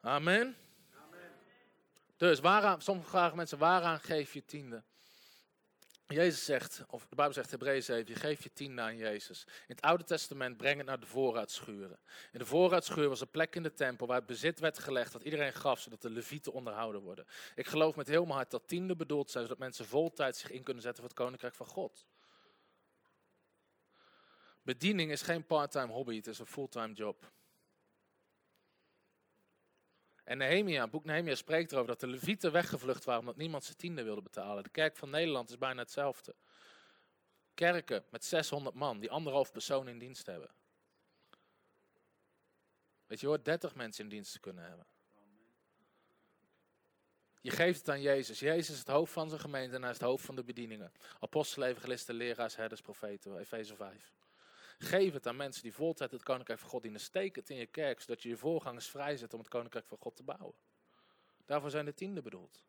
Amen. 0.00 0.56
Amen. 0.94 1.30
Dus 2.16 2.40
waaraan, 2.40 2.82
soms 2.82 3.06
vragen 3.06 3.36
mensen, 3.36 3.58
waaraan 3.58 4.00
geef 4.00 4.32
je 4.32 4.44
tiende? 4.44 4.82
Jezus 6.12 6.44
zegt, 6.44 6.84
of 6.88 7.06
de 7.06 7.14
Bijbel 7.14 7.34
zegt, 7.34 7.50
Hebreeën 7.50 7.82
7, 7.82 8.12
je 8.12 8.20
geeft 8.20 8.42
je 8.42 8.52
tiende 8.52 8.82
aan 8.82 8.96
Jezus. 8.96 9.44
In 9.46 9.74
het 9.74 9.80
Oude 9.80 10.04
Testament 10.04 10.56
breng 10.56 10.76
het 10.76 10.86
naar 10.86 11.00
de 11.00 11.06
voorraadschuren. 11.06 11.98
In 12.32 12.38
de 12.38 12.46
voorraadschuur 12.46 13.08
was 13.08 13.20
een 13.20 13.30
plek 13.30 13.56
in 13.56 13.62
de 13.62 13.72
tempel 13.72 14.06
waar 14.06 14.16
het 14.16 14.26
bezit 14.26 14.58
werd 14.58 14.78
gelegd, 14.78 15.12
dat 15.12 15.22
iedereen 15.22 15.52
gaf, 15.52 15.80
zodat 15.80 16.02
de 16.02 16.10
levieten 16.10 16.52
onderhouden 16.52 17.00
worden. 17.00 17.26
Ik 17.54 17.66
geloof 17.66 17.96
met 17.96 18.08
heel 18.08 18.24
mijn 18.24 18.36
hart 18.36 18.50
dat 18.50 18.68
tiende 18.68 18.96
bedoeld 18.96 19.30
zijn, 19.30 19.44
zodat 19.44 19.58
mensen 19.58 19.86
voltijd 19.86 20.36
zich 20.36 20.50
in 20.50 20.62
kunnen 20.62 20.82
zetten 20.82 21.02
voor 21.02 21.10
het 21.10 21.22
koninkrijk 21.22 21.54
van 21.54 21.66
God. 21.66 22.06
Bediening 24.62 25.10
is 25.10 25.22
geen 25.22 25.46
part-time 25.46 25.92
hobby, 25.92 26.16
het 26.16 26.26
is 26.26 26.38
een 26.38 26.46
fulltime 26.46 26.92
job. 26.92 27.32
En 30.30 30.38
Nehemia, 30.38 30.88
boek 30.88 31.04
Nehemia 31.04 31.34
spreekt 31.34 31.72
erover 31.72 31.88
dat 31.88 32.00
de 32.00 32.06
levieten 32.06 32.52
weggevlucht 32.52 33.04
waren 33.04 33.20
omdat 33.20 33.36
niemand 33.36 33.64
zijn 33.64 33.76
tiende 33.76 34.02
wilde 34.02 34.22
betalen. 34.22 34.62
De 34.62 34.70
kerk 34.70 34.96
van 34.96 35.10
Nederland 35.10 35.50
is 35.50 35.58
bijna 35.58 35.80
hetzelfde. 35.80 36.34
Kerken 37.54 38.04
met 38.10 38.24
600 38.24 38.74
man 38.74 39.00
die 39.00 39.10
anderhalf 39.10 39.52
persoon 39.52 39.88
in 39.88 39.98
dienst 39.98 40.26
hebben. 40.26 40.50
Weet 43.06 43.20
je, 43.20 43.26
hoort 43.26 43.44
30 43.44 43.74
mensen 43.74 44.04
in 44.04 44.10
dienst 44.10 44.32
te 44.32 44.40
kunnen 44.40 44.64
hebben. 44.64 44.86
Je 47.40 47.50
geeft 47.50 47.78
het 47.78 47.88
aan 47.88 48.00
Jezus. 48.00 48.38
Jezus 48.38 48.70
is 48.70 48.78
het 48.78 48.88
hoofd 48.88 49.12
van 49.12 49.28
zijn 49.28 49.40
gemeente 49.40 49.74
en 49.74 49.82
hij 49.82 49.90
is 49.90 49.98
het 49.98 50.06
hoofd 50.06 50.24
van 50.24 50.36
de 50.36 50.44
bedieningen. 50.44 50.92
Apostelen, 51.20 51.68
evangelisten, 51.68 52.14
leraars, 52.14 52.56
herders, 52.56 52.80
profeten, 52.80 53.38
Efeze 53.38 53.76
5. 53.76 54.12
Geef 54.82 55.12
het 55.12 55.26
aan 55.26 55.36
mensen 55.36 55.62
die 55.62 55.74
voltijd 55.74 56.10
het 56.10 56.22
koninkrijk 56.22 56.60
van 56.60 56.68
God 56.68 56.82
dienen. 56.82 57.00
Steek 57.00 57.36
het 57.36 57.50
in 57.50 57.56
je 57.56 57.66
kerk, 57.66 58.00
zodat 58.00 58.22
je 58.22 58.28
je 58.28 58.36
voorgangers 58.36 58.86
vrijzet 58.88 59.32
om 59.32 59.38
het 59.38 59.48
koninkrijk 59.48 59.86
van 59.86 59.98
God 59.98 60.16
te 60.16 60.22
bouwen. 60.22 60.54
Daarvoor 61.46 61.70
zijn 61.70 61.84
de 61.84 61.94
tienden 61.94 62.22
bedoeld. 62.22 62.64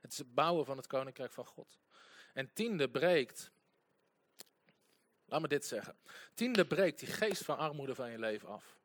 Het 0.00 0.12
is 0.12 0.18
het 0.18 0.34
bouwen 0.34 0.64
van 0.64 0.76
het 0.76 0.86
koninkrijk 0.86 1.32
van 1.32 1.46
God. 1.46 1.78
En 2.34 2.52
tiende 2.52 2.90
breekt, 2.90 3.50
laat 5.24 5.40
me 5.40 5.48
dit 5.48 5.66
zeggen. 5.66 5.96
Tiende 6.34 6.66
breekt 6.66 6.98
die 6.98 7.08
geest 7.08 7.44
van 7.44 7.58
armoede 7.58 7.94
van 7.94 8.10
je 8.10 8.18
leven 8.18 8.48
af. 8.48 8.76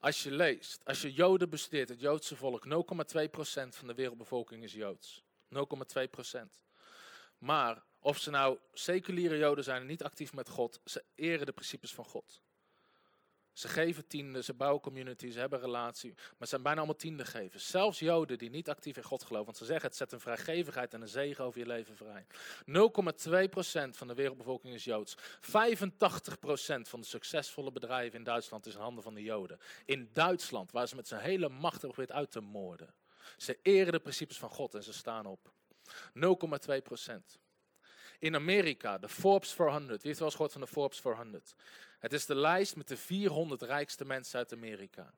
Als 0.00 0.22
je 0.22 0.30
leest, 0.30 0.84
als 0.84 1.02
je 1.02 1.12
Joden 1.12 1.50
bestudeert, 1.50 1.88
het 1.88 2.00
Joodse 2.00 2.36
volk, 2.36 2.64
0,2% 2.64 2.70
van 3.68 3.86
de 3.86 3.94
wereldbevolking 3.94 4.62
is 4.62 4.72
Joods. 4.72 5.24
0,2%. 5.54 6.40
Maar 7.38 7.82
of 8.00 8.18
ze 8.18 8.30
nou 8.30 8.58
seculiere 8.72 9.38
Joden 9.38 9.64
zijn 9.64 9.80
en 9.80 9.86
niet 9.86 10.02
actief 10.02 10.32
met 10.32 10.48
God, 10.48 10.80
ze 10.84 11.04
eren 11.14 11.46
de 11.46 11.52
principes 11.52 11.94
van 11.94 12.04
God. 12.04 12.42
Ze 13.52 13.68
geven 13.68 14.06
tienden, 14.06 14.44
ze 14.44 14.54
bouwen 14.54 14.80
community, 14.80 15.30
ze 15.30 15.38
hebben 15.38 15.60
relatie, 15.60 16.12
maar 16.14 16.36
ze 16.38 16.46
zijn 16.46 16.62
bijna 16.62 16.78
allemaal 16.78 16.96
tiendengevers. 16.96 17.70
Zelfs 17.70 17.98
Joden 17.98 18.38
die 18.38 18.50
niet 18.50 18.68
actief 18.68 18.96
in 18.96 19.02
God 19.02 19.22
geloven, 19.22 19.46
want 19.46 19.56
ze 19.56 19.64
zeggen 19.64 19.88
het 19.88 19.96
zet 19.96 20.12
een 20.12 20.20
vrijgevigheid 20.20 20.94
en 20.94 21.00
een 21.00 21.08
zegen 21.08 21.44
over 21.44 21.60
je 21.60 21.66
leven 21.66 21.96
vrij. 21.96 22.26
0,2% 23.90 23.96
van 23.96 24.06
de 24.06 24.14
wereldbevolking 24.14 24.74
is 24.74 24.84
Joods. 24.84 25.16
85% 25.16 25.18
van 26.88 27.00
de 27.00 27.06
succesvolle 27.06 27.72
bedrijven 27.72 28.18
in 28.18 28.24
Duitsland 28.24 28.66
is 28.66 28.74
in 28.74 28.80
handen 28.80 29.02
van 29.02 29.14
de 29.14 29.22
Joden. 29.22 29.60
In 29.84 30.10
Duitsland, 30.12 30.70
waar 30.70 30.88
ze 30.88 30.96
met 30.96 31.08
zijn 31.08 31.20
hele 31.20 31.48
macht 31.48 31.80
hebben 31.80 31.94
geprobeerd 31.94 32.18
uit 32.18 32.30
te 32.30 32.40
moorden. 32.40 32.94
Ze 33.36 33.58
eren 33.62 33.92
de 33.92 34.00
principes 34.00 34.38
van 34.38 34.50
God 34.50 34.74
en 34.74 34.82
ze 34.82 34.92
staan 34.92 35.26
op. 35.26 35.52
0,2%. 36.14 37.38
In 38.20 38.34
Amerika, 38.34 38.98
de 38.98 39.08
Forbes 39.08 39.52
400. 39.52 39.88
Wie 39.88 40.06
heeft 40.06 40.18
wel 40.18 40.26
eens 40.26 40.36
gehoord 40.36 40.52
van 40.52 40.60
de 40.60 40.66
Forbes 40.66 41.00
400? 41.00 41.54
Het 41.98 42.12
is 42.12 42.26
de 42.26 42.34
lijst 42.34 42.76
met 42.76 42.88
de 42.88 42.96
400 42.96 43.62
rijkste 43.62 44.04
mensen 44.04 44.38
uit 44.38 44.52
Amerika. 44.52 45.14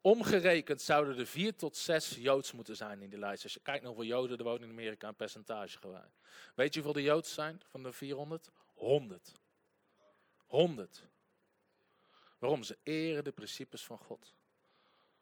Omgerekend 0.00 0.82
zouden 0.82 1.18
er 1.18 1.26
4 1.26 1.56
tot 1.56 1.76
6 1.76 2.10
Joods 2.10 2.52
moeten 2.52 2.76
zijn 2.76 3.02
in 3.02 3.10
die 3.10 3.18
lijst. 3.18 3.42
Als 3.42 3.54
je 3.54 3.60
kijkt 3.60 3.82
naar 3.82 3.92
hoeveel 3.92 4.10
Joden 4.10 4.38
er 4.38 4.44
wonen 4.44 4.62
in 4.62 4.70
Amerika, 4.70 5.08
een 5.08 5.14
percentage 5.14 5.78
gewoon. 5.78 6.10
Weet 6.54 6.74
je 6.74 6.80
hoeveel 6.80 7.02
de 7.02 7.08
Joods 7.08 7.34
zijn 7.34 7.62
van 7.68 7.82
de 7.82 7.92
400? 7.92 8.50
100. 8.74 9.32
100. 10.46 11.08
Waarom? 12.38 12.62
Ze 12.62 12.78
eren 12.82 13.24
de 13.24 13.32
principes 13.32 13.84
van 13.84 13.98
God. 13.98 14.34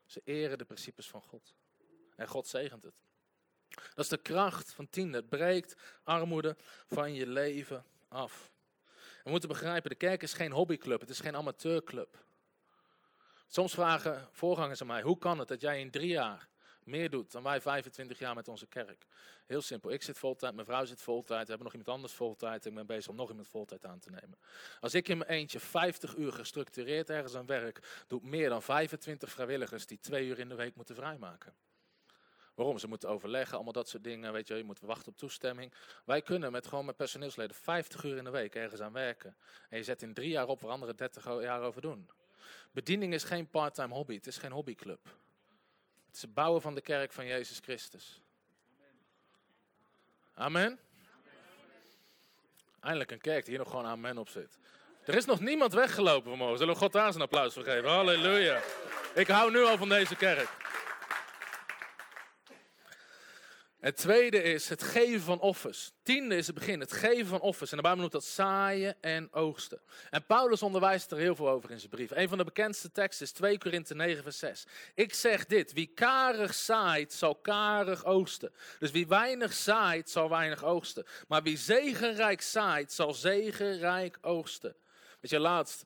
Ze 0.06 0.20
eren 0.24 0.58
de 0.58 0.64
principes 0.64 1.08
van 1.08 1.22
God. 1.22 1.54
En 2.16 2.28
God 2.28 2.46
zegent 2.46 2.82
het. 2.82 3.02
Dat 3.74 4.04
is 4.04 4.08
de 4.08 4.16
kracht 4.16 4.72
van 4.72 4.88
tiende. 4.88 5.16
Het 5.16 5.28
breekt 5.28 5.76
armoede 6.04 6.56
van 6.86 7.14
je 7.14 7.26
leven 7.26 7.84
af. 8.08 8.52
We 9.24 9.30
moeten 9.30 9.48
begrijpen, 9.48 9.90
de 9.90 9.96
kerk 9.96 10.22
is 10.22 10.32
geen 10.32 10.52
hobbyclub, 10.52 11.00
het 11.00 11.10
is 11.10 11.20
geen 11.20 11.36
amateurclub. 11.36 12.24
Soms 13.46 13.74
vragen 13.74 14.28
voorgangers 14.32 14.80
aan 14.80 14.86
mij, 14.86 15.02
hoe 15.02 15.18
kan 15.18 15.38
het 15.38 15.48
dat 15.48 15.60
jij 15.60 15.80
in 15.80 15.90
drie 15.90 16.08
jaar 16.08 16.48
meer 16.84 17.10
doet 17.10 17.32
dan 17.32 17.42
wij 17.42 17.60
25 17.60 18.18
jaar 18.18 18.34
met 18.34 18.48
onze 18.48 18.66
kerk. 18.66 19.06
Heel 19.46 19.62
simpel. 19.62 19.90
Ik 19.90 20.02
zit 20.02 20.18
voltijd, 20.18 20.54
mijn 20.54 20.66
vrouw 20.66 20.84
zit 20.84 21.02
voltijd, 21.02 21.42
we 21.42 21.48
hebben 21.48 21.64
nog 21.64 21.72
iemand 21.72 21.90
anders 21.90 22.12
voltijd. 22.12 22.64
Ik 22.64 22.74
ben 22.74 22.86
bezig 22.86 23.10
om 23.10 23.16
nog 23.16 23.28
iemand 23.28 23.48
voltijd 23.48 23.86
aan 23.86 23.98
te 23.98 24.10
nemen. 24.10 24.38
Als 24.80 24.94
ik 24.94 25.08
in 25.08 25.18
mijn 25.18 25.30
eentje 25.30 25.60
50 25.60 26.16
uur 26.16 26.32
gestructureerd 26.32 27.10
ergens 27.10 27.34
aan 27.34 27.46
werk, 27.46 28.04
doe 28.06 28.20
ik 28.20 28.26
meer 28.26 28.48
dan 28.48 28.62
25 28.62 29.30
vrijwilligers 29.30 29.86
die 29.86 29.98
twee 29.98 30.26
uur 30.26 30.38
in 30.38 30.48
de 30.48 30.54
week 30.54 30.76
moeten 30.76 30.94
vrijmaken. 30.94 31.54
Waarom? 32.54 32.78
Ze 32.78 32.88
moeten 32.88 33.08
overleggen, 33.08 33.54
allemaal 33.54 33.72
dat 33.72 33.88
soort 33.88 34.04
dingen. 34.04 34.32
Weet 34.32 34.48
je, 34.48 34.54
je 34.54 34.64
moet 34.64 34.80
wachten 34.80 35.12
op 35.12 35.18
toestemming. 35.18 35.72
Wij 36.04 36.22
kunnen 36.22 36.52
met 36.52 36.66
gewoon 36.66 36.84
met 36.84 36.96
personeelsleden 36.96 37.56
50 37.56 38.04
uur 38.04 38.16
in 38.16 38.24
de 38.24 38.30
week 38.30 38.54
ergens 38.54 38.80
aan 38.80 38.92
werken. 38.92 39.36
En 39.68 39.78
je 39.78 39.84
zet 39.84 40.02
in 40.02 40.14
drie 40.14 40.28
jaar 40.28 40.48
op 40.48 40.60
waar 40.60 40.70
anderen 40.70 40.96
30 40.96 41.24
jaar 41.24 41.60
over 41.60 41.80
doen. 41.80 42.10
Bediening 42.70 43.12
is 43.12 43.24
geen 43.24 43.50
parttime 43.50 43.94
hobby, 43.94 44.14
het 44.14 44.26
is 44.26 44.38
geen 44.38 44.52
hobbyclub. 44.52 45.04
Het 46.06 46.14
is 46.14 46.22
het 46.22 46.34
bouwen 46.34 46.62
van 46.62 46.74
de 46.74 46.80
kerk 46.80 47.12
van 47.12 47.26
Jezus 47.26 47.58
Christus. 47.58 48.22
Amen. 50.34 50.78
Eindelijk 52.80 53.10
een 53.10 53.20
kerk 53.20 53.44
die 53.44 53.54
hier 53.54 53.58
nog 53.58 53.70
gewoon 53.70 53.86
amen 53.86 54.18
op 54.18 54.28
zit. 54.28 54.58
Er 55.04 55.14
is 55.14 55.24
nog 55.24 55.40
niemand 55.40 55.72
weggelopen 55.72 56.28
vanmorgen. 56.28 56.58
Zullen 56.58 56.74
we 56.74 56.80
God 56.80 56.92
daar 56.92 57.06
eens 57.06 57.14
een 57.14 57.20
applaus 57.20 57.54
voor 57.54 57.62
geven? 57.62 57.90
Halleluja. 57.90 58.60
Ik 59.14 59.26
hou 59.26 59.50
nu 59.50 59.62
al 59.62 59.76
van 59.76 59.88
deze 59.88 60.16
kerk. 60.16 60.63
Het 63.84 63.96
tweede 63.96 64.42
is 64.42 64.68
het 64.68 64.82
geven 64.82 65.20
van 65.20 65.40
offers. 65.40 65.92
Tiende 66.02 66.36
is 66.36 66.46
het 66.46 66.54
begin, 66.54 66.80
het 66.80 66.92
geven 66.92 67.26
van 67.26 67.40
offers. 67.40 67.70
En 67.70 67.76
de 67.76 67.82
Bijbel 67.82 68.00
noemt 68.00 68.12
dat 68.12 68.24
zaaien 68.24 68.96
en 69.00 69.32
oogsten. 69.32 69.80
En 70.10 70.26
Paulus 70.26 70.62
onderwijst 70.62 71.10
er 71.10 71.18
heel 71.18 71.34
veel 71.34 71.48
over 71.48 71.70
in 71.70 71.78
zijn 71.78 71.90
brief. 71.90 72.10
Een 72.10 72.28
van 72.28 72.38
de 72.38 72.44
bekendste 72.44 72.92
teksten 72.92 73.26
is 73.26 73.32
2 73.32 73.58
Korinthe 73.58 73.94
9 73.94 74.22
vers 74.22 74.38
6. 74.38 74.66
Ik 74.94 75.14
zeg 75.14 75.46
dit, 75.46 75.72
wie 75.72 75.86
karig 75.86 76.54
zaait, 76.54 77.12
zal 77.12 77.34
karig 77.34 78.04
oogsten. 78.04 78.52
Dus 78.78 78.90
wie 78.90 79.06
weinig 79.06 79.52
zaait, 79.52 80.10
zal 80.10 80.28
weinig 80.28 80.64
oogsten. 80.64 81.06
Maar 81.28 81.42
wie 81.42 81.56
zegenrijk 81.56 82.42
zaait, 82.42 82.92
zal 82.92 83.14
zegenrijk 83.14 84.18
oogsten. 84.20 84.76
Weet 85.20 85.30
je, 85.30 85.38
laatst, 85.38 85.84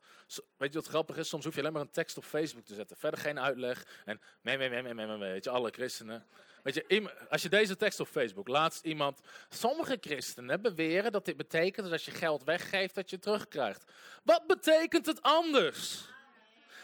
weet 0.57 0.73
je 0.73 0.79
wat 0.79 0.89
grappig 0.89 1.17
is? 1.17 1.29
Soms 1.29 1.45
hoef 1.45 1.55
je 1.55 1.61
alleen 1.61 1.73
maar 1.73 1.83
een 1.83 1.91
tekst 1.91 2.17
op 2.17 2.25
Facebook 2.25 2.65
te 2.65 2.75
zetten. 2.75 2.97
Verder 2.97 3.21
geen 3.21 3.41
uitleg. 3.41 3.87
En 4.05 4.21
mee, 4.41 4.59
mee, 4.59 4.69
mee, 4.69 4.95
mee, 4.95 5.07
mee, 5.07 5.19
weet 5.19 5.45
je, 5.45 5.51
alle 5.51 5.71
christenen. 5.71 6.27
Weet 6.63 6.75
je, 6.75 7.11
als 7.31 7.43
je 7.43 7.49
deze 7.49 7.77
tekst 7.77 8.01
op 8.01 8.09
Facebook 8.09 8.49
laatst 8.49 8.85
iemand. 8.85 9.21
Sommige 9.49 9.99
christenen 10.01 10.63
beweren 10.63 11.13
dat 11.13 11.25
dit 11.25 11.37
betekent 11.37 11.85
dat 11.85 11.93
als 11.93 12.05
je 12.05 12.11
geld 12.11 12.45
weggeeft, 12.45 12.95
dat 12.95 13.11
je 13.11 13.19
terugkrijgt. 13.19 13.85
Wat 14.23 14.47
betekent 14.47 15.07
het 15.07 15.23
anders? 15.23 16.05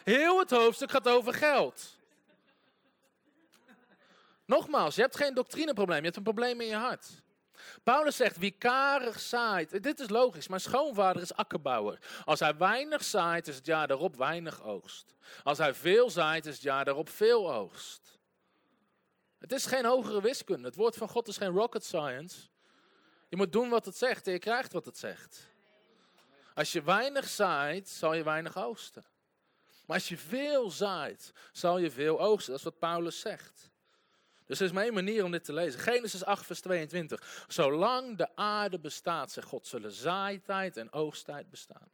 Heel 0.04 0.38
het 0.38 0.50
hoofdstuk 0.50 0.90
gaat 0.90 1.08
over 1.08 1.34
geld. 1.34 1.96
Nogmaals, 4.46 4.94
je 4.94 5.00
hebt 5.00 5.16
geen 5.16 5.34
doctrineprobleem, 5.34 5.98
je 5.98 6.04
hebt 6.04 6.16
een 6.16 6.22
probleem 6.22 6.60
in 6.60 6.66
je 6.66 6.74
hart. 6.74 7.22
Paulus 7.82 8.16
zegt, 8.16 8.36
wie 8.36 8.50
karig 8.50 9.20
zaait, 9.20 9.82
dit 9.82 10.00
is 10.00 10.08
logisch, 10.08 10.48
mijn 10.48 10.60
schoonvader 10.60 11.22
is 11.22 11.34
akkerbouwer. 11.34 11.98
Als 12.24 12.40
hij 12.40 12.56
weinig 12.56 13.04
zaait, 13.04 13.48
is 13.48 13.56
het 13.56 13.66
jaar 13.66 13.86
daarop 13.86 14.16
weinig 14.16 14.62
oogst. 14.62 15.14
Als 15.42 15.58
hij 15.58 15.74
veel 15.74 16.10
zaait, 16.10 16.46
is 16.46 16.54
het 16.54 16.62
jaar 16.62 16.84
daarop 16.84 17.08
veel 17.08 17.52
oogst. 17.52 18.18
Het 19.44 19.52
is 19.52 19.66
geen 19.66 19.84
hogere 19.84 20.20
wiskunde. 20.20 20.66
Het 20.66 20.76
woord 20.76 20.96
van 20.96 21.08
God 21.08 21.28
is 21.28 21.36
geen 21.36 21.50
rocket 21.50 21.84
science. 21.84 22.40
Je 23.28 23.36
moet 23.36 23.52
doen 23.52 23.68
wat 23.68 23.84
het 23.84 23.96
zegt 23.96 24.26
en 24.26 24.32
je 24.32 24.38
krijgt 24.38 24.72
wat 24.72 24.84
het 24.84 24.98
zegt. 24.98 25.46
Als 26.54 26.72
je 26.72 26.82
weinig 26.82 27.28
zaait, 27.28 27.88
zal 27.88 28.14
je 28.14 28.22
weinig 28.22 28.58
oogsten. 28.58 29.04
Maar 29.86 29.96
als 29.96 30.08
je 30.08 30.16
veel 30.16 30.70
zaait, 30.70 31.32
zal 31.52 31.78
je 31.78 31.90
veel 31.90 32.20
oogsten. 32.20 32.50
Dat 32.50 32.58
is 32.58 32.64
wat 32.64 32.78
Paulus 32.78 33.20
zegt. 33.20 33.70
Dus 34.46 34.58
er 34.58 34.66
is 34.66 34.72
maar 34.72 34.84
één 34.84 34.94
manier 34.94 35.24
om 35.24 35.30
dit 35.30 35.44
te 35.44 35.52
lezen. 35.52 35.80
Genesis 35.80 36.24
8, 36.24 36.46
vers 36.46 36.60
22. 36.60 37.44
Zolang 37.48 38.16
de 38.16 38.36
aarde 38.36 38.78
bestaat, 38.78 39.32
zegt 39.32 39.46
God, 39.46 39.66
zullen 39.66 39.92
zaaitijd 39.92 40.76
en 40.76 40.92
oogsttijd 40.92 41.50
bestaan. 41.50 41.90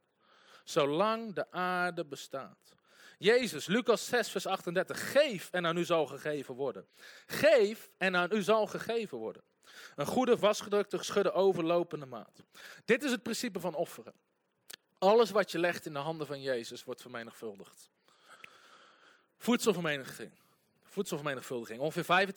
Zolang 0.64 1.34
de 1.34 1.50
aarde 1.50 2.04
bestaat. 2.04 2.74
Jezus, 3.22 3.66
Lucas 3.66 4.06
6, 4.06 4.30
vers 4.30 4.46
38. 4.46 5.12
Geef 5.12 5.48
en 5.50 5.66
aan 5.66 5.76
u 5.76 5.84
zal 5.84 6.06
gegeven 6.06 6.54
worden. 6.54 6.86
Geef 7.26 7.90
en 7.96 8.16
aan 8.16 8.28
u 8.32 8.42
zal 8.42 8.66
gegeven 8.66 9.18
worden. 9.18 9.42
Een 9.96 10.06
goede, 10.06 10.38
vastgedrukte, 10.38 10.98
geschudde, 10.98 11.32
overlopende 11.32 12.06
maat. 12.06 12.42
Dit 12.84 13.02
is 13.02 13.10
het 13.10 13.22
principe 13.22 13.60
van 13.60 13.74
offeren. 13.74 14.12
Alles 14.98 15.30
wat 15.30 15.50
je 15.50 15.58
legt 15.58 15.86
in 15.86 15.92
de 15.92 15.98
handen 15.98 16.26
van 16.26 16.42
Jezus 16.42 16.84
wordt 16.84 17.00
vermenigvuldigd. 17.00 17.90
Voedselvermenigvuldiging. 19.36 20.38
Voedselvermenigvuldiging. 20.82 21.80
Ongeveer 21.80 22.28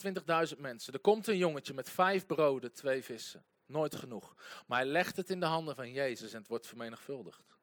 25.000 0.53 0.59
mensen. 0.59 0.93
Er 0.93 0.99
komt 0.99 1.27
een 1.27 1.37
jongetje 1.37 1.73
met 1.73 1.89
vijf 1.89 2.25
broden, 2.25 2.73
twee 2.73 3.03
vissen. 3.03 3.45
Nooit 3.65 3.95
genoeg. 3.95 4.35
Maar 4.67 4.79
hij 4.79 4.87
legt 4.87 5.17
het 5.17 5.29
in 5.29 5.39
de 5.39 5.45
handen 5.45 5.75
van 5.75 5.91
Jezus 5.91 6.33
en 6.33 6.39
het 6.39 6.47
wordt 6.47 6.67
vermenigvuldigd. 6.67 7.53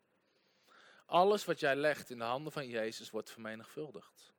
Alles 1.11 1.44
wat 1.44 1.61
jij 1.61 1.76
legt 1.76 2.11
in 2.11 2.18
de 2.18 2.24
handen 2.24 2.52
van 2.52 2.66
Jezus 2.66 3.11
wordt 3.11 3.30
vermenigvuldigd. 3.30 4.32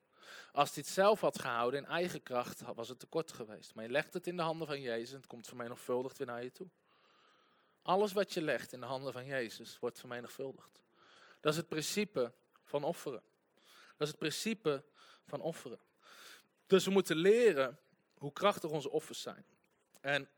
Als 0.52 0.74
hij 0.74 0.84
het 0.84 0.94
zelf 0.94 1.20
had 1.22 1.40
gehouden 1.40 1.80
in 1.80 1.86
eigen 1.86 2.24
kracht, 2.24 2.62
was 2.62 2.90
het 2.90 3.00
tekort 3.00 3.32
geweest. 3.32 3.76
Maar 3.76 3.84
je 3.84 3.90
legt 3.90 4.14
het 4.14 4.28
in 4.28 4.36
de 4.36 4.42
handen 4.42 4.68
van 4.68 4.82
Jezus 4.82 5.12
en 5.12 5.18
het 5.18 5.28
komt 5.28 5.48
vermenigvuldigd 5.48 6.18
weer 6.18 6.28
naar 6.28 6.44
je 6.44 6.52
toe. 6.52 6.68
Alles 7.82 8.14
wat 8.14 8.34
je 8.34 8.42
legt 8.42 8.74
in 8.74 8.80
de 8.80 8.86
handen 8.86 9.14
van 9.14 9.26
Jezus 9.26 9.80
wordt 9.80 10.00
vermenigvuldigd. 10.00 10.82
Dat 11.40 11.52
is 11.52 11.58
het 11.58 11.68
principe 11.68 12.34
van 12.64 12.84
offeren. 12.84 13.22
Dat 13.98 14.08
is 14.08 14.08
het 14.08 14.18
principe 14.18 14.84
van 15.26 15.42
offeren. 15.42 15.80
Dus 16.68 16.86
we 16.86 16.92
moeten 16.92 17.16
leren 17.16 17.80
hoe 18.18 18.34
krachtig 18.34 18.70
onze 18.70 18.90
offers 18.90 19.22
zijn. 19.22 19.46
En 20.02 20.30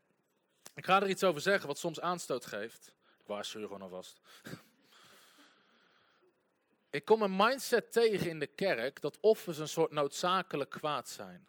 ik 0.74 0.84
ga 0.84 1.02
er 1.02 1.08
iets 1.08 1.24
over 1.24 1.40
zeggen 1.40 1.66
wat 1.66 1.78
soms 1.78 2.00
aanstoot 2.00 2.46
geeft. 2.46 2.94
Ik 3.18 3.26
waarschuw 3.26 3.60
je 3.60 3.66
gewoon 3.66 3.82
alvast. 3.82 4.20
Ik 6.94 7.04
kom 7.04 7.22
een 7.22 7.36
mindset 7.36 7.92
tegen 7.92 8.28
in 8.28 8.38
de 8.38 8.46
kerk 8.46 9.00
dat 9.00 9.18
offers 9.20 9.58
een 9.58 9.68
soort 9.68 9.90
noodzakelijk 9.90 10.70
kwaad 10.70 11.08
zijn. 11.08 11.46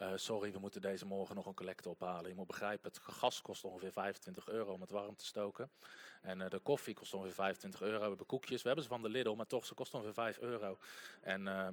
Uh, 0.00 0.12
sorry, 0.14 0.52
we 0.52 0.58
moeten 0.58 0.80
deze 0.80 1.06
morgen 1.06 1.34
nog 1.34 1.46
een 1.46 1.54
collecte 1.54 1.88
ophalen. 1.88 2.30
Je 2.30 2.36
moet 2.36 2.46
begrijpen, 2.46 2.90
het 2.90 3.00
gas 3.02 3.42
kost 3.42 3.64
ongeveer 3.64 3.92
25 3.92 4.48
euro 4.48 4.72
om 4.72 4.80
het 4.80 4.90
warm 4.90 5.16
te 5.16 5.24
stoken. 5.24 5.70
En 6.22 6.40
uh, 6.40 6.48
de 6.48 6.58
koffie 6.58 6.94
kost 6.94 7.14
ongeveer 7.14 7.34
25 7.34 7.80
euro. 7.80 7.98
We 8.00 8.06
hebben 8.06 8.26
koekjes, 8.26 8.62
we 8.62 8.66
hebben 8.66 8.84
ze 8.84 8.90
van 8.90 9.02
de 9.02 9.08
Lidl, 9.08 9.34
maar 9.34 9.46
toch, 9.46 9.66
ze 9.66 9.74
kosten 9.74 9.98
ongeveer 9.98 10.22
5 10.22 10.38
euro. 10.38 10.78
En 11.20 11.46
uh, 11.46 11.68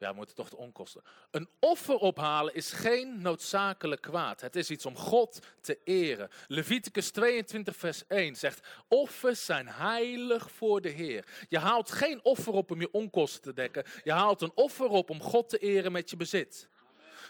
ja, 0.00 0.10
we 0.10 0.16
moeten 0.16 0.36
toch 0.36 0.48
de 0.48 0.56
onkosten. 0.56 1.02
Een 1.30 1.48
offer 1.58 1.94
ophalen 1.94 2.54
is 2.54 2.72
geen 2.72 3.22
noodzakelijk 3.22 4.00
kwaad. 4.00 4.40
Het 4.40 4.56
is 4.56 4.70
iets 4.70 4.86
om 4.86 4.96
God 4.96 5.38
te 5.60 5.78
eren. 5.84 6.28
Leviticus 6.46 7.10
22, 7.10 7.76
vers 7.76 8.06
1 8.06 8.36
zegt: 8.36 8.66
Offers 8.88 9.44
zijn 9.44 9.68
heilig 9.68 10.50
voor 10.50 10.80
de 10.80 10.88
Heer. 10.88 11.26
Je 11.48 11.58
haalt 11.58 11.90
geen 11.90 12.24
offer 12.24 12.52
op 12.52 12.70
om 12.70 12.80
je 12.80 12.92
onkosten 12.92 13.42
te 13.42 13.52
dekken. 13.52 13.84
Je 14.04 14.12
haalt 14.12 14.40
een 14.40 14.52
offer 14.54 14.88
op 14.88 15.10
om 15.10 15.22
God 15.22 15.48
te 15.48 15.58
eren 15.58 15.92
met 15.92 16.10
je 16.10 16.16
bezit. 16.16 16.68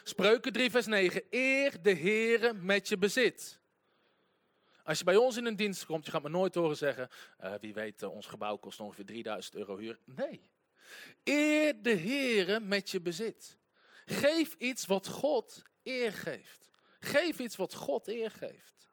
Spreuken 0.04 0.52
3, 0.52 0.70
vers 0.70 0.86
9: 0.86 1.22
Eer 1.30 1.82
de 1.82 1.92
Heer 1.92 2.56
met 2.56 2.88
je 2.88 2.98
bezit. 2.98 3.60
Als 4.84 4.98
je 4.98 5.04
bij 5.04 5.16
ons 5.16 5.36
in 5.36 5.46
een 5.46 5.56
dienst 5.56 5.86
komt, 5.86 6.04
je 6.04 6.10
gaat 6.10 6.22
me 6.22 6.28
nooit 6.28 6.54
horen 6.54 6.76
zeggen: 6.76 7.08
uh, 7.44 7.54
Wie 7.60 7.74
weet, 7.74 8.02
uh, 8.02 8.14
ons 8.14 8.26
gebouw 8.26 8.56
kost 8.56 8.80
ongeveer 8.80 9.04
3000 9.04 9.54
euro 9.54 9.76
huur. 9.76 9.98
Nee. 10.04 10.49
Eer 11.24 11.82
de 11.82 11.96
Heere 11.96 12.60
met 12.60 12.90
je 12.90 13.00
bezit. 13.00 13.58
Geef 14.04 14.54
iets 14.54 14.86
wat 14.86 15.06
God 15.06 15.62
eer 15.82 16.12
geeft. 16.12 16.70
Geef 17.00 17.38
iets 17.38 17.56
wat 17.56 17.74
God 17.74 18.08
eer 18.08 18.30
geeft. 18.30 18.88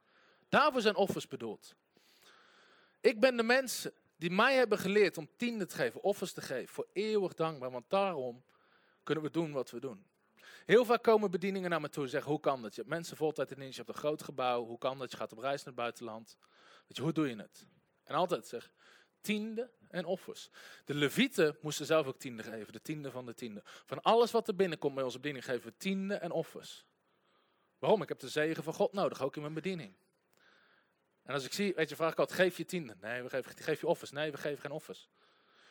Daarvoor 0.49 0.81
zijn 0.81 0.95
offers 0.95 1.27
bedoeld. 1.27 1.75
Ik 3.01 3.19
ben 3.19 3.37
de 3.37 3.43
mensen 3.43 3.93
die 4.15 4.31
mij 4.31 4.55
hebben 4.55 4.77
geleerd 4.77 5.17
om 5.17 5.29
tiende 5.35 5.65
te 5.65 5.75
geven, 5.75 6.01
offers 6.01 6.33
te 6.33 6.41
geven, 6.41 6.73
voor 6.73 6.87
eeuwig 6.93 7.33
dankbaar. 7.33 7.71
Want 7.71 7.89
daarom 7.89 8.43
kunnen 9.03 9.23
we 9.23 9.31
doen 9.31 9.51
wat 9.51 9.71
we 9.71 9.79
doen. 9.79 10.05
Heel 10.65 10.85
vaak 10.85 11.03
komen 11.03 11.31
bedieningen 11.31 11.69
naar 11.69 11.81
me 11.81 11.89
toe 11.89 12.03
en 12.03 12.09
zeggen, 12.09 12.31
hoe 12.31 12.39
kan 12.39 12.61
dat? 12.61 12.75
Je 12.75 12.81
hebt 12.81 12.93
mensen 12.93 13.17
voltijd 13.17 13.51
in 13.51 13.59
dienst, 13.59 13.75
je 13.75 13.81
hebt 13.83 13.95
een 13.95 14.01
groot 14.01 14.23
gebouw. 14.23 14.65
Hoe 14.65 14.77
kan 14.77 14.99
dat? 14.99 15.11
Je 15.11 15.17
gaat 15.17 15.31
op 15.31 15.37
reis 15.37 15.57
naar 15.57 15.65
het 15.65 15.75
buitenland. 15.75 16.37
Weet 16.87 16.97
je, 16.97 17.01
hoe 17.01 17.11
doe 17.11 17.27
je 17.27 17.35
het? 17.35 17.65
En 18.03 18.15
altijd 18.15 18.47
zeg, 18.47 18.71
tiende 19.21 19.71
en 19.89 20.05
offers. 20.05 20.49
De 20.85 20.93
levieten 20.93 21.57
moesten 21.61 21.85
zelf 21.85 22.07
ook 22.07 22.19
tiende 22.19 22.43
geven, 22.43 22.73
de 22.73 22.81
tiende 22.81 23.11
van 23.11 23.25
de 23.25 23.33
tiende. 23.33 23.61
Van 23.63 24.01
alles 24.01 24.31
wat 24.31 24.47
er 24.47 24.55
binnenkomt 24.55 24.95
bij 24.95 25.03
onze 25.03 25.17
bediening 25.17 25.45
geven 25.45 25.69
we 25.69 25.77
tiende 25.77 26.15
en 26.15 26.31
offers. 26.31 26.85
Waarom? 27.79 28.01
Ik 28.01 28.09
heb 28.09 28.19
de 28.19 28.29
zegen 28.29 28.63
van 28.63 28.73
God 28.73 28.93
nodig, 28.93 29.21
ook 29.21 29.35
in 29.35 29.41
mijn 29.41 29.53
bediening. 29.53 29.93
En 31.23 31.33
als 31.33 31.45
ik 31.45 31.53
zie, 31.53 31.73
weet 31.75 31.89
je, 31.89 31.95
vraag 31.95 32.11
ik 32.11 32.19
altijd, 32.19 32.39
geef 32.39 32.57
je 32.57 32.65
tiende? 32.65 32.95
Nee, 33.01 33.23
we 33.23 33.29
geven, 33.29 33.57
geef 33.57 33.81
je 33.81 33.87
offers? 33.87 34.11
Nee, 34.11 34.31
we 34.31 34.37
geven 34.37 34.61
geen 34.61 34.71
offers. 34.71 35.09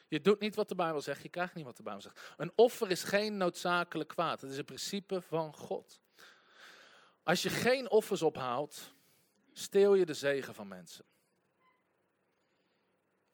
Je 0.08 0.20
doet 0.20 0.40
niet 0.40 0.54
wat 0.54 0.68
de 0.68 0.74
Bijbel 0.74 1.00
zegt, 1.00 1.22
je 1.22 1.28
krijgt 1.28 1.54
niet 1.54 1.64
wat 1.64 1.76
de 1.76 1.82
Bijbel 1.82 2.02
zegt. 2.02 2.34
Een 2.36 2.52
offer 2.54 2.90
is 2.90 3.02
geen 3.02 3.36
noodzakelijk 3.36 4.08
kwaad, 4.08 4.40
het 4.40 4.50
is 4.50 4.58
een 4.58 4.64
principe 4.64 5.22
van 5.22 5.54
God. 5.54 6.00
Als 7.22 7.42
je 7.42 7.50
geen 7.50 7.90
offers 7.90 8.22
ophaalt, 8.22 8.94
steel 9.52 9.94
je 9.94 10.06
de 10.06 10.14
zegen 10.14 10.54
van 10.54 10.68
mensen. 10.68 11.04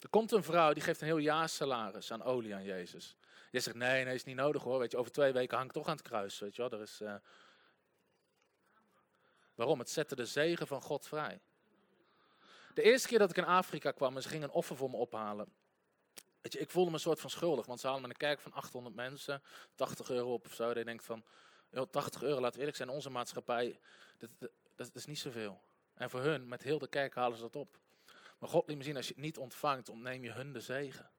Er 0.03 0.09
komt 0.09 0.33
een 0.33 0.43
vrouw 0.43 0.73
die 0.73 0.83
geeft 0.83 1.01
een 1.01 1.07
heel 1.07 1.17
jaar 1.17 1.49
salaris 1.49 2.11
aan 2.11 2.23
olie 2.23 2.55
aan 2.55 2.65
Jezus. 2.65 3.17
Je 3.51 3.61
zegt, 3.61 3.77
nee, 3.77 4.05
nee, 4.05 4.15
is 4.15 4.25
niet 4.25 4.37
nodig 4.37 4.63
hoor. 4.63 4.79
Weet 4.79 4.91
je, 4.91 4.97
over 4.97 5.13
twee 5.13 5.33
weken 5.33 5.57
hang 5.57 5.69
ik 5.69 5.75
toch 5.75 5.87
aan 5.87 5.97
het 5.97 6.03
kruis. 6.03 6.39
Weet 6.39 6.57
je 6.57 6.63
wel, 6.63 6.71
er 6.71 6.81
is... 6.81 7.01
Uh... 7.01 7.15
Waarom? 9.55 9.79
Het 9.79 9.91
zette 9.91 10.17
de 10.17 10.27
zegen 10.27 10.67
van 10.67 10.81
God 10.81 11.07
vrij. 11.07 11.41
De 12.75 12.83
eerste 12.83 13.09
keer 13.09 13.19
dat 13.19 13.31
ik 13.31 13.37
in 13.37 13.45
Afrika 13.45 13.91
kwam 13.91 14.21
ze 14.21 14.29
gingen 14.29 14.49
een 14.49 14.55
offer 14.55 14.77
voor 14.77 14.91
me 14.91 14.97
ophalen. 14.97 15.53
Weet 16.41 16.53
je, 16.53 16.59
ik 16.59 16.71
voelde 16.71 16.91
me 16.91 16.97
een 16.97 17.03
soort 17.03 17.21
van 17.21 17.31
schuldig, 17.31 17.67
want 17.67 17.81
ze 17.81 17.87
halen 17.87 18.03
me 18.03 18.09
een 18.09 18.17
kerk 18.17 18.41
van 18.41 18.53
800 18.53 18.95
mensen, 18.95 19.43
80 19.75 20.11
euro 20.11 20.33
op 20.33 20.47
of 20.47 20.55
zo. 20.55 20.71
En 20.71 20.85
denkt 20.85 21.05
van, 21.05 21.25
80 21.91 22.23
euro, 22.23 22.41
laten 22.41 22.53
we 22.53 22.59
eerlijk 22.59 22.77
zijn, 22.77 22.89
onze 22.89 23.11
maatschappij, 23.11 23.81
dat, 24.19 24.31
dat, 24.39 24.51
dat 24.77 24.95
is 24.95 25.07
niet 25.07 25.19
zoveel. 25.19 25.61
En 25.95 26.11
voor 26.11 26.21
hun, 26.21 26.49
met 26.49 26.63
heel 26.63 26.79
de 26.79 26.89
kerk 26.89 27.15
halen 27.15 27.37
ze 27.37 27.43
dat 27.43 27.57
op. 27.57 27.79
Maar 28.43 28.51
God 28.51 28.69
liet 28.69 28.77
me 28.77 28.83
zien, 28.83 28.97
als 28.97 29.07
je 29.07 29.13
het 29.13 29.23
niet 29.23 29.39
ontvangt, 29.39 29.89
ontneem 29.89 30.25
je 30.25 30.31
hun 30.31 30.53
de 30.53 30.61
zegen. 30.61 31.11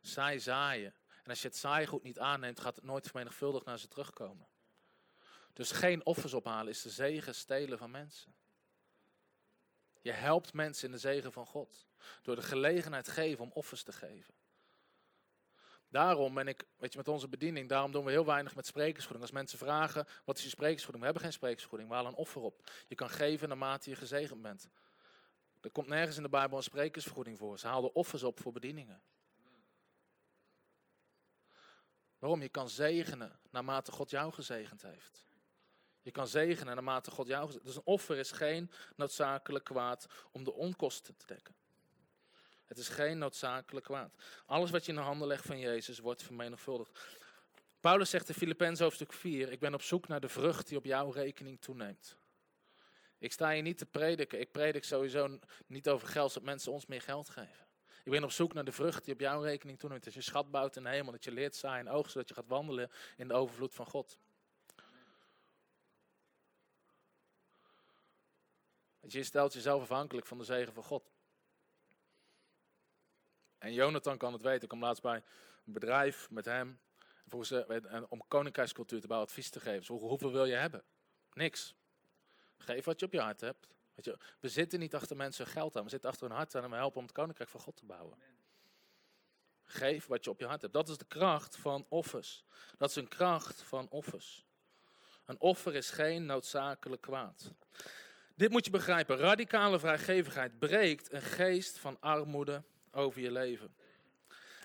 Zij 0.00 0.38
zaaien. 0.38 0.94
En 1.22 1.30
als 1.30 1.42
je 1.42 1.48
het 1.48 1.56
zaaigoed 1.56 2.02
niet 2.02 2.18
aanneemt, 2.18 2.60
gaat 2.60 2.76
het 2.76 2.84
nooit 2.84 3.06
vermenigvuldigd 3.06 3.64
naar 3.64 3.78
ze 3.78 3.88
terugkomen. 3.88 4.46
Dus 5.52 5.70
geen 5.70 6.06
offers 6.06 6.34
ophalen 6.34 6.68
is 6.68 6.82
de 6.82 6.90
zegen 6.90 7.34
stelen 7.34 7.78
van 7.78 7.90
mensen. 7.90 8.34
Je 10.00 10.12
helpt 10.12 10.52
mensen 10.52 10.86
in 10.86 10.92
de 10.92 10.98
zegen 10.98 11.32
van 11.32 11.46
God. 11.46 11.86
Door 12.22 12.36
de 12.36 12.42
gelegenheid 12.42 13.08
geven 13.08 13.44
om 13.44 13.50
offers 13.52 13.82
te 13.82 13.92
geven. 13.92 14.34
Daarom 15.88 16.34
ben 16.34 16.48
ik, 16.48 16.64
weet 16.76 16.92
je, 16.92 16.98
met 16.98 17.08
onze 17.08 17.28
bediening, 17.28 17.68
daarom 17.68 17.92
doen 17.92 18.04
we 18.04 18.10
heel 18.10 18.26
weinig 18.26 18.54
met 18.54 18.66
sprekersvergoeding. 18.66 19.22
Als 19.22 19.40
mensen 19.40 19.58
vragen, 19.58 20.06
wat 20.24 20.36
is 20.36 20.42
je 20.42 20.48
sprekersvergoeding? 20.48 20.98
We 20.98 21.04
hebben 21.04 21.22
geen 21.22 21.32
sprekersvergoeding, 21.32 21.90
we 21.90 21.96
halen 21.96 22.12
een 22.12 22.18
offer 22.18 22.42
op. 22.42 22.70
Je 22.88 22.94
kan 22.94 23.10
geven 23.10 23.48
naarmate 23.48 23.90
je 23.90 23.96
gezegend 23.96 24.42
bent. 24.42 24.68
Er 25.60 25.70
komt 25.70 25.86
nergens 25.86 26.16
in 26.16 26.22
de 26.22 26.28
Bijbel 26.28 26.56
een 26.56 26.62
sprekersvergoeding 26.62 27.38
voor. 27.38 27.58
Ze 27.58 27.66
haalden 27.66 27.94
offers 27.94 28.22
op 28.22 28.40
voor 28.40 28.52
bedieningen. 28.52 29.02
Waarom? 32.18 32.42
Je 32.42 32.48
kan 32.48 32.68
zegenen 32.68 33.38
naarmate 33.50 33.92
God 33.92 34.10
jou 34.10 34.32
gezegend 34.32 34.82
heeft. 34.82 35.28
Je 36.02 36.10
kan 36.10 36.28
zegenen 36.28 36.74
naarmate 36.74 37.10
God 37.10 37.26
jou 37.26 37.46
gezegend 37.46 37.64
heeft. 37.64 37.76
Dus 37.76 37.84
een 37.84 37.92
offer 37.92 38.16
is 38.16 38.32
geen 38.32 38.70
noodzakelijk 38.96 39.64
kwaad 39.64 40.06
om 40.30 40.44
de 40.44 40.52
onkosten 40.52 41.16
te 41.16 41.26
dekken. 41.26 41.54
Het 42.66 42.78
is 42.78 42.88
geen 42.88 43.18
noodzakelijk 43.18 43.86
kwaad. 43.86 44.14
Alles 44.46 44.70
wat 44.70 44.84
je 44.84 44.90
in 44.90 44.98
de 44.98 45.04
handen 45.04 45.28
legt 45.28 45.46
van 45.46 45.58
Jezus 45.58 45.98
wordt 45.98 46.22
vermenigvuldigd. 46.22 46.98
Paulus 47.80 48.10
zegt 48.10 48.28
in 48.28 48.34
Filippenzen 48.34 48.84
hoofdstuk 48.84 49.12
4, 49.12 49.52
ik 49.52 49.60
ben 49.60 49.74
op 49.74 49.82
zoek 49.82 50.08
naar 50.08 50.20
de 50.20 50.28
vrucht 50.28 50.68
die 50.68 50.78
op 50.78 50.84
jouw 50.84 51.10
rekening 51.10 51.60
toeneemt. 51.60 52.19
Ik 53.20 53.32
sta 53.32 53.50
hier 53.50 53.62
niet 53.62 53.78
te 53.78 53.86
prediken. 53.86 54.40
Ik 54.40 54.52
predik 54.52 54.84
sowieso 54.84 55.38
niet 55.66 55.88
over 55.88 56.08
geld, 56.08 56.32
zodat 56.32 56.48
mensen 56.48 56.72
ons 56.72 56.86
meer 56.86 57.02
geld 57.02 57.28
geven. 57.28 57.66
Ik 58.04 58.12
ben 58.12 58.24
op 58.24 58.30
zoek 58.30 58.52
naar 58.52 58.64
de 58.64 58.72
vrucht 58.72 59.04
die 59.04 59.14
op 59.14 59.20
jouw 59.20 59.42
rekening 59.42 59.78
toeneemt. 59.78 60.04
Dat 60.04 60.14
je 60.14 60.20
schat 60.20 60.50
bouwt 60.50 60.76
in 60.76 60.82
de 60.82 60.88
hemel, 60.88 61.12
dat 61.12 61.24
je 61.24 61.32
leert 61.32 61.56
zaaien 61.56 61.88
en 61.88 62.10
zodat 62.10 62.28
je 62.28 62.34
gaat 62.34 62.46
wandelen 62.46 62.90
in 63.16 63.28
de 63.28 63.34
overvloed 63.34 63.74
van 63.74 63.86
God. 63.86 64.18
Je 69.00 69.22
stelt 69.22 69.52
jezelf 69.52 69.82
afhankelijk 69.82 70.26
van 70.26 70.38
de 70.38 70.44
zegen 70.44 70.72
van 70.72 70.82
God. 70.82 71.10
En 73.58 73.72
Jonathan 73.72 74.18
kan 74.18 74.32
het 74.32 74.42
weten. 74.42 74.62
Ik 74.62 74.68
kwam 74.68 74.80
laatst 74.80 75.02
bij 75.02 75.22
een 75.66 75.72
bedrijf 75.72 76.30
met 76.30 76.44
hem. 76.44 76.80
Volgens, 77.26 77.64
om 78.08 78.22
koninkrijkscultuur 78.28 79.00
te 79.00 79.06
bouwen, 79.06 79.28
advies 79.28 79.50
te 79.50 79.60
geven. 79.60 79.94
hoeveel 79.96 80.32
wil 80.32 80.44
je 80.44 80.54
hebben? 80.54 80.82
Niks. 81.32 81.74
Geef 82.60 82.84
wat 82.84 83.00
je 83.00 83.06
op 83.06 83.12
je 83.12 83.20
hart 83.20 83.40
hebt. 83.40 83.68
Weet 83.94 84.04
je, 84.04 84.18
we 84.40 84.48
zitten 84.48 84.78
niet 84.78 84.94
achter 84.94 85.16
mensen 85.16 85.46
geld 85.46 85.76
aan. 85.76 85.84
We 85.84 85.90
zitten 85.90 86.10
achter 86.10 86.26
hun 86.26 86.36
hart 86.36 86.54
aan 86.54 86.64
en 86.64 86.70
we 86.70 86.76
helpen 86.76 86.98
om 86.98 87.04
het 87.04 87.12
koninkrijk 87.12 87.50
van 87.50 87.60
God 87.60 87.76
te 87.76 87.84
bouwen. 87.84 88.18
Geef 89.64 90.06
wat 90.06 90.24
je 90.24 90.30
op 90.30 90.40
je 90.40 90.46
hart 90.46 90.60
hebt. 90.60 90.72
Dat 90.72 90.88
is 90.88 90.98
de 90.98 91.04
kracht 91.04 91.56
van 91.56 91.86
offers. 91.88 92.44
Dat 92.78 92.90
is 92.90 92.96
een 92.96 93.08
kracht 93.08 93.62
van 93.62 93.86
offers. 93.90 94.44
Een 95.24 95.40
offer 95.40 95.74
is 95.74 95.90
geen 95.90 96.26
noodzakelijk 96.26 97.02
kwaad. 97.02 97.52
Dit 98.34 98.50
moet 98.50 98.64
je 98.64 98.70
begrijpen. 98.70 99.16
Radicale 99.16 99.78
vrijgevigheid 99.78 100.58
breekt 100.58 101.12
een 101.12 101.22
geest 101.22 101.78
van 101.78 101.96
armoede 102.00 102.62
over 102.90 103.20
je 103.20 103.30
leven. 103.30 103.74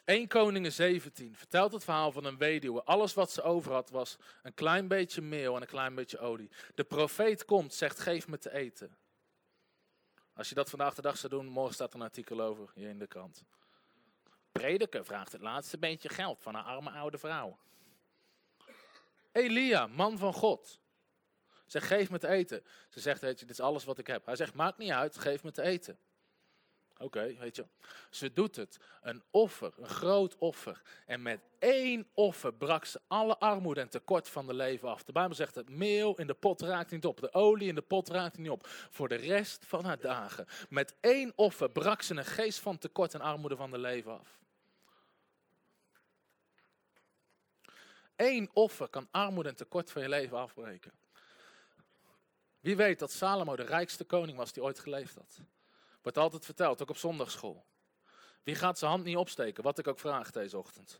1 0.05 0.27
Koningen 0.27 0.71
17 0.71 1.35
vertelt 1.35 1.71
het 1.71 1.83
verhaal 1.83 2.11
van 2.11 2.25
een 2.25 2.37
weduwe. 2.37 2.83
Alles 2.83 3.13
wat 3.13 3.31
ze 3.31 3.41
over 3.41 3.71
had 3.71 3.89
was 3.89 4.17
een 4.43 4.53
klein 4.53 4.87
beetje 4.87 5.21
meel 5.21 5.55
en 5.55 5.61
een 5.61 5.67
klein 5.67 5.95
beetje 5.95 6.19
olie. 6.19 6.49
De 6.75 6.83
profeet 6.83 7.45
komt, 7.45 7.73
zegt 7.73 7.99
geef 7.99 8.27
me 8.27 8.37
te 8.37 8.53
eten. 8.53 8.97
Als 10.33 10.49
je 10.49 10.55
dat 10.55 10.69
vandaag 10.69 10.95
de 10.95 11.01
dag 11.01 11.17
zou 11.17 11.33
doen, 11.33 11.45
morgen 11.45 11.73
staat 11.73 11.89
er 11.89 11.95
een 11.99 12.05
artikel 12.05 12.41
over 12.41 12.71
hier 12.73 12.89
in 12.89 12.99
de 12.99 13.07
krant. 13.07 13.43
Prediker 14.51 15.05
vraagt 15.05 15.31
het 15.31 15.41
laatste 15.41 15.77
beetje 15.77 16.09
geld 16.09 16.41
van 16.41 16.55
een 16.55 16.63
arme 16.63 16.89
oude 16.89 17.17
vrouw. 17.17 17.57
Elia, 19.31 19.87
man 19.87 20.17
van 20.17 20.33
God, 20.33 20.79
zegt 21.65 21.87
geef 21.87 22.09
me 22.09 22.17
te 22.17 22.27
eten. 22.27 22.63
Ze 22.89 22.99
zegt, 22.99 23.21
dit 23.21 23.49
is 23.49 23.59
alles 23.59 23.83
wat 23.83 23.97
ik 23.97 24.07
heb. 24.07 24.25
Hij 24.25 24.35
zegt, 24.35 24.53
maakt 24.53 24.77
niet 24.77 24.91
uit, 24.91 25.17
geef 25.17 25.43
me 25.43 25.51
te 25.51 25.61
eten. 25.61 25.99
Oké, 26.97 27.35
weet 27.39 27.55
je. 27.55 27.65
Ze 28.09 28.33
doet 28.33 28.55
het. 28.55 28.79
Een 29.01 29.23
offer, 29.31 29.73
een 29.77 29.89
groot 29.89 30.35
offer. 30.37 30.81
En 31.05 31.21
met 31.21 31.39
één 31.59 32.07
offer 32.13 32.53
brak 32.53 32.85
ze 32.85 33.01
alle 33.07 33.37
armoede 33.37 33.81
en 33.81 33.89
tekort 33.89 34.29
van 34.29 34.47
de 34.47 34.53
leven 34.53 34.89
af. 34.89 35.03
De 35.03 35.11
Bijbel 35.11 35.35
zegt 35.35 35.55
het 35.55 35.69
meel 35.69 36.17
in 36.17 36.27
de 36.27 36.33
pot 36.33 36.61
raakt 36.61 36.91
niet 36.91 37.05
op. 37.05 37.19
De 37.19 37.33
olie 37.33 37.67
in 37.67 37.75
de 37.75 37.81
pot 37.81 38.09
raakt 38.09 38.37
niet 38.37 38.49
op. 38.49 38.67
Voor 38.67 39.07
de 39.07 39.15
rest 39.15 39.65
van 39.65 39.85
haar 39.85 39.99
dagen. 39.99 40.45
Met 40.69 40.95
één 40.99 41.33
offer 41.35 41.69
brak 41.69 42.01
ze 42.01 42.15
een 42.15 42.25
geest 42.25 42.59
van 42.59 42.77
tekort 42.77 43.13
en 43.13 43.21
armoede 43.21 43.55
van 43.55 43.71
de 43.71 43.77
leven 43.77 44.19
af. 44.19 44.39
Eén 48.15 48.49
offer 48.53 48.87
kan 48.87 49.07
armoede 49.11 49.49
en 49.49 49.55
tekort 49.55 49.91
van 49.91 50.01
je 50.01 50.09
leven 50.09 50.37
afbreken. 50.37 50.91
Wie 52.59 52.75
weet 52.75 52.99
dat 52.99 53.11
Salomo 53.11 53.55
de 53.55 53.63
rijkste 53.63 54.03
koning 54.03 54.37
was 54.37 54.53
die 54.53 54.63
ooit 54.63 54.79
geleefd 54.79 55.15
had. 55.15 55.41
Wordt 56.05 56.19
altijd 56.19 56.45
verteld, 56.45 56.81
ook 56.81 56.89
op 56.89 56.97
zondagschool. 56.97 57.65
Wie 58.43 58.55
gaat 58.55 58.77
zijn 58.77 58.91
hand 58.91 59.03
niet 59.03 59.15
opsteken, 59.15 59.63
wat 59.63 59.77
ik 59.77 59.87
ook 59.87 59.99
vraag 59.99 60.31
deze 60.31 60.57
ochtend? 60.57 60.99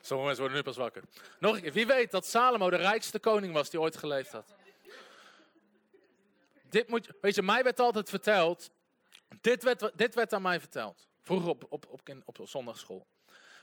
Sommige 0.00 0.26
mensen 0.26 0.38
worden 0.38 0.56
nu 0.56 0.62
pas 0.62 0.76
wakker. 0.76 1.02
Nog 1.38 1.54
een 1.54 1.62
keer, 1.62 1.72
wie 1.72 1.86
weet 1.86 2.10
dat 2.10 2.26
Salomo 2.26 2.70
de 2.70 2.76
rijkste 2.76 3.18
koning 3.18 3.52
was 3.52 3.70
die 3.70 3.80
ooit 3.80 3.96
geleefd 3.96 4.32
had? 4.32 4.54
Dit 6.68 6.88
moet, 6.88 7.08
weet 7.20 7.34
je, 7.34 7.42
mij 7.42 7.62
werd 7.62 7.80
altijd 7.80 8.08
verteld, 8.08 8.70
dit 9.40 9.62
werd, 9.62 9.90
dit 9.94 10.14
werd 10.14 10.32
aan 10.32 10.42
mij 10.42 10.60
verteld. 10.60 11.08
Vroeger 11.20 11.48
op, 11.48 11.64
op, 11.68 11.86
op, 11.88 12.08
op, 12.24 12.38
op 12.38 12.48
zondagschool. 12.48 13.06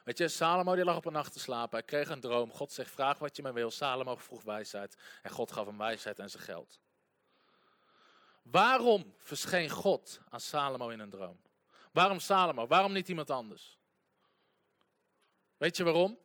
Weet 0.04 0.18
je, 0.18 0.28
Salomo 0.28 0.76
die 0.76 0.84
lag 0.84 0.96
op 0.96 1.06
een 1.06 1.14
nacht 1.14 1.34
te 1.34 1.40
slapen. 1.40 1.78
Hij 1.78 1.88
kreeg 1.88 2.10
een 2.10 2.20
droom. 2.20 2.52
God 2.52 2.72
zegt, 2.72 2.92
vraag 2.92 3.18
wat 3.18 3.36
je 3.36 3.42
maar 3.42 3.54
wil. 3.54 3.72
Salomo 3.72 4.16
vroeg 4.16 4.44
wijsheid. 4.44 4.98
En 5.22 5.32
God 5.32 5.52
gaf 5.52 5.66
hem 5.66 5.78
wijsheid 5.78 6.20
en 6.20 6.30
zijn 6.30 6.44
geld. 6.44 6.80
Waarom 8.42 9.14
verscheen 9.18 9.70
God 9.70 10.20
aan 10.30 10.40
Salomo 10.40 10.90
in 10.90 11.00
een 11.00 11.10
droom? 11.10 11.40
Waarom 11.92 12.20
Salomo? 12.20 12.68
Waarom 12.68 12.92
niet 12.92 13.08
iemand 13.08 13.30
anders? 13.30 13.78
Weet 15.58 15.78
je 15.78 15.84
waarom? 15.84 16.18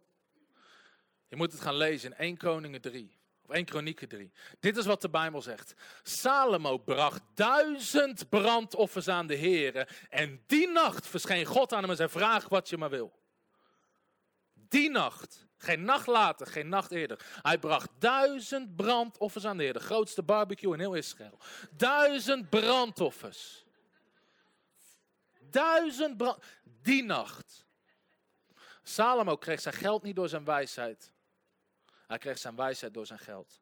Je 1.29 1.37
moet 1.37 1.53
het 1.53 1.61
gaan 1.61 1.77
lezen 1.77 2.11
in 2.11 2.16
1 2.16 2.37
Koningen 2.37 2.81
3. 2.81 3.18
Of 3.43 3.55
1 3.55 3.64
Kronieken 3.64 4.09
3. 4.09 4.33
Dit 4.61 4.77
is 4.77 4.87
wat 4.87 5.01
de 5.01 5.11
Bijbel 5.11 5.43
zegt. 5.43 5.74
Salomo 6.03 6.79
bracht 6.79 7.22
duizend 7.35 8.29
brandoffers 8.29 9.09
aan 9.09 9.27
de 9.27 9.35
heren. 9.35 9.87
En 10.09 10.43
die 10.47 10.68
nacht 10.68 11.07
verscheen 11.07 11.45
God 11.45 11.72
aan 11.72 11.81
hem 11.81 11.91
en 11.91 11.97
zei, 11.97 12.09
vraag 12.09 12.49
wat 12.49 12.68
je 12.68 12.77
maar 12.77 12.91
wil. 12.91 13.12
Die 14.68 14.90
nacht, 14.90 15.46
geen 15.56 15.84
nacht 15.84 16.06
later, 16.06 16.46
geen 16.46 16.68
nacht 16.68 16.90
eerder. 16.90 17.24
Hij 17.42 17.58
bracht 17.58 17.90
duizend 17.98 18.76
brandoffers 18.76 19.44
aan 19.44 19.56
de 19.56 19.62
Heer. 19.62 19.72
De 19.72 19.80
grootste 19.80 20.22
barbecue 20.22 20.72
in 20.72 20.78
heel 20.78 20.94
Israël. 20.94 21.38
Duizend 21.70 22.50
brandoffers. 22.50 23.64
Duizend 25.40 26.16
brand... 26.16 26.42
Die 26.82 27.04
nacht. 27.04 27.64
Salomo 28.82 29.36
kreeg 29.36 29.60
zijn 29.60 29.74
geld 29.74 30.02
niet 30.02 30.16
door 30.16 30.28
zijn 30.28 30.44
wijsheid. 30.44 31.12
Hij 32.06 32.18
kreeg 32.18 32.38
zijn 32.38 32.56
wijsheid 32.56 32.94
door 32.94 33.06
zijn 33.06 33.18
geld. 33.18 33.60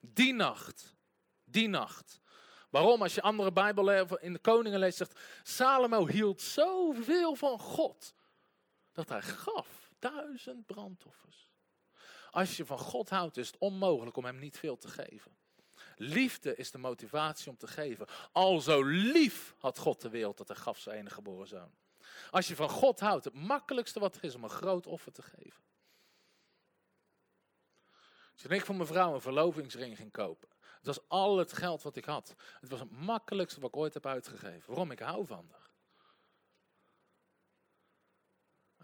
Die 0.00 0.34
nacht. 0.34 0.96
Die 1.44 1.68
nacht. 1.68 2.20
Waarom? 2.70 3.02
Als 3.02 3.14
je 3.14 3.22
andere 3.22 3.52
Bijbel 3.52 3.90
in 4.18 4.32
de 4.32 4.38
koningen 4.38 4.78
leest, 4.78 4.96
zegt 4.96 5.20
Salomo 5.42 6.06
hield 6.06 6.42
zoveel 6.42 7.34
van 7.34 7.58
God 7.58 8.14
dat 8.94 9.08
hij 9.08 9.22
gaf. 9.22 9.90
Duizend 9.98 10.66
brandoffers. 10.66 11.52
Als 12.30 12.56
je 12.56 12.66
van 12.66 12.78
God 12.78 13.08
houdt, 13.08 13.36
is 13.36 13.46
het 13.46 13.58
onmogelijk 13.58 14.16
om 14.16 14.24
hem 14.24 14.38
niet 14.38 14.58
veel 14.58 14.76
te 14.76 14.88
geven. 14.88 15.36
Liefde 15.96 16.56
is 16.56 16.70
de 16.70 16.78
motivatie 16.78 17.50
om 17.50 17.56
te 17.56 17.66
geven. 17.66 18.06
Al 18.32 18.60
zo 18.60 18.82
lief 18.82 19.54
had 19.58 19.78
God 19.78 20.00
de 20.00 20.08
wereld 20.08 20.36
dat 20.36 20.48
hij 20.48 20.56
gaf 20.56 20.78
zijn 20.78 20.98
enige 20.98 21.14
geboren 21.14 21.46
zoon. 21.46 21.72
Als 22.30 22.48
je 22.48 22.56
van 22.56 22.68
God 22.68 23.00
houdt, 23.00 23.24
het 23.24 23.34
makkelijkste 23.34 24.00
wat 24.00 24.16
er 24.16 24.24
is 24.24 24.34
om 24.34 24.44
een 24.44 24.50
groot 24.50 24.86
offer 24.86 25.12
te 25.12 25.22
geven. 25.22 25.62
Toen 28.34 28.50
ik 28.52 28.64
voor 28.64 28.74
mijn 28.74 28.88
vrouw 28.88 29.14
een 29.14 29.20
verlovingsring 29.20 29.96
ging 29.96 30.12
kopen, 30.12 30.48
Het 30.76 30.86
was 30.86 31.08
al 31.08 31.38
het 31.38 31.52
geld 31.52 31.82
wat 31.82 31.96
ik 31.96 32.04
had. 32.04 32.34
Het 32.60 32.70
was 32.70 32.80
het 32.80 32.90
makkelijkste 32.90 33.60
wat 33.60 33.68
ik 33.68 33.76
ooit 33.76 33.94
heb 33.94 34.06
uitgegeven. 34.06 34.62
Waarom? 34.66 34.90
Ik 34.90 34.98
hou 34.98 35.26
van 35.26 35.48
haar. 35.50 35.63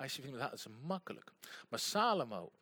Als 0.01 0.17
je 0.17 0.23
vindt, 0.23 0.39
dat 0.39 0.53
is 0.53 0.67
makkelijk. 0.67 1.33
Maar 1.69 1.79
Salomo, 1.79 2.53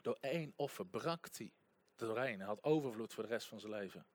door 0.00 0.16
één 0.20 0.52
offer 0.56 0.86
brak 0.86 1.28
hij 1.36 1.52
doorheen. 1.96 2.38
Hij 2.38 2.46
had 2.46 2.62
overvloed 2.62 3.14
voor 3.14 3.22
de 3.22 3.28
rest 3.28 3.46
van 3.46 3.60
zijn 3.60 3.72
leven. 3.72 4.06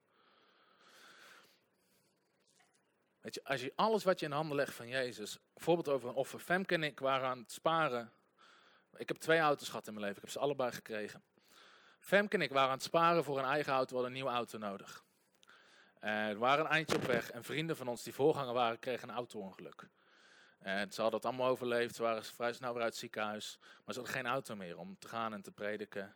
Weet 3.21 3.33
je, 3.33 3.43
als 3.43 3.61
je 3.61 3.73
alles 3.75 4.03
wat 4.03 4.19
je 4.19 4.25
in 4.25 4.31
handen 4.31 4.55
legt 4.55 4.73
van 4.73 4.87
Jezus, 4.87 5.37
bijvoorbeeld 5.53 5.89
over 5.89 6.09
een 6.09 6.15
offer. 6.15 6.39
Femke 6.39 6.73
en 6.73 6.83
ik 6.83 6.99
waren 6.99 7.29
aan 7.29 7.39
het 7.39 7.51
sparen. 7.51 8.13
Ik 8.95 9.07
heb 9.07 9.17
twee 9.17 9.39
auto's 9.39 9.69
gehad 9.69 9.87
in 9.87 9.93
mijn 9.93 10.05
leven, 10.05 10.21
ik 10.21 10.23
heb 10.23 10.33
ze 10.33 10.39
allebei 10.39 10.71
gekregen. 10.71 11.23
Femke 11.99 12.35
en 12.35 12.41
ik 12.41 12.51
waren 12.51 12.69
aan 12.69 12.75
het 12.75 12.83
sparen 12.83 13.23
voor 13.23 13.37
een 13.37 13.45
eigen 13.45 13.73
auto, 13.73 13.87
we 13.87 13.93
hadden 13.93 14.11
een 14.11 14.17
nieuwe 14.17 14.37
auto 14.37 14.57
nodig. 14.57 15.03
We 15.99 16.35
waren 16.37 16.65
een 16.65 16.71
eindje 16.71 16.95
op 16.95 17.03
weg 17.03 17.31
en 17.31 17.43
vrienden 17.43 17.77
van 17.77 17.87
ons 17.87 18.03
die 18.03 18.13
voorganger 18.13 18.53
waren, 18.53 18.79
kregen 18.79 19.09
een 19.09 19.15
auto-ongeluk. 19.15 19.89
En 20.63 20.91
ze 20.91 21.01
hadden 21.01 21.19
het 21.19 21.29
allemaal 21.29 21.49
overleefd, 21.49 21.95
ze 21.95 22.01
waren 22.01 22.23
vrij 22.23 22.53
snel 22.53 22.73
weer 22.73 22.81
uit 22.81 22.91
het 22.91 22.99
ziekenhuis. 22.99 23.57
Maar 23.59 23.93
ze 23.93 23.99
hadden 23.99 24.15
geen 24.15 24.25
auto 24.25 24.55
meer 24.55 24.77
om 24.77 24.97
te 24.99 25.07
gaan 25.07 25.33
en 25.33 25.41
te 25.41 25.51
prediken. 25.51 26.15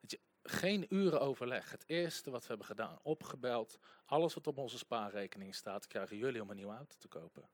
Je, 0.00 0.20
geen 0.42 0.86
uren 0.88 1.20
overleg. 1.20 1.70
Het 1.70 1.84
eerste 1.86 2.30
wat 2.30 2.40
we 2.40 2.48
hebben 2.48 2.66
gedaan, 2.66 2.98
opgebeld. 3.02 3.78
Alles 4.04 4.34
wat 4.34 4.46
op 4.46 4.58
onze 4.58 4.78
spaarrekening 4.78 5.54
staat, 5.54 5.86
krijgen 5.86 6.16
jullie 6.16 6.42
om 6.42 6.50
een 6.50 6.56
nieuwe 6.56 6.74
auto 6.74 6.94
te 6.98 7.08
kopen. 7.08 7.48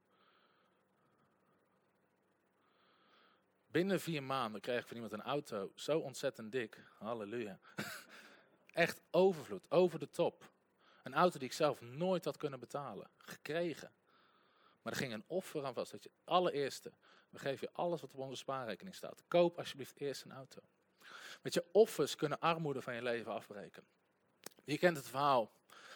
Binnen 3.66 4.00
vier 4.00 4.22
maanden 4.22 4.60
kreeg 4.60 4.80
ik 4.80 4.86
van 4.86 4.96
iemand 4.96 5.12
een 5.12 5.22
auto 5.22 5.72
zo 5.74 5.98
ontzettend 5.98 6.52
dik. 6.52 6.84
Halleluja. 6.98 7.60
Echt 8.72 9.02
overvloed, 9.10 9.70
over 9.70 9.98
de 9.98 10.10
top. 10.10 10.50
Een 11.02 11.14
auto 11.14 11.38
die 11.38 11.48
ik 11.48 11.54
zelf 11.54 11.80
nooit 11.80 12.24
had 12.24 12.36
kunnen 12.36 12.60
betalen. 12.60 13.10
Gekregen. 13.16 13.92
Maar 14.86 14.94
er 14.94 15.00
ging 15.00 15.14
een 15.14 15.24
offer 15.26 15.64
aan 15.64 15.74
vast. 15.74 15.92
Dat 15.92 16.02
je 16.02 16.10
allereerste, 16.24 16.92
we 17.30 17.38
geven 17.38 17.68
je 17.70 17.78
alles 17.78 18.00
wat 18.00 18.12
op 18.12 18.18
onze 18.18 18.36
spaarrekening 18.36 18.94
staat. 18.94 19.22
Koop 19.28 19.58
alsjeblieft 19.58 20.00
eerst 20.00 20.24
een 20.24 20.32
auto. 20.32 20.60
Weet 21.42 21.54
je, 21.54 21.64
offers 21.72 22.16
kunnen 22.16 22.40
armoede 22.40 22.82
van 22.82 22.94
je 22.94 23.02
leven 23.02 23.32
afbreken. 23.32 23.84
Je 24.64 24.78
kent 24.78 24.96
het 24.96 25.08
verhaal 25.08 25.52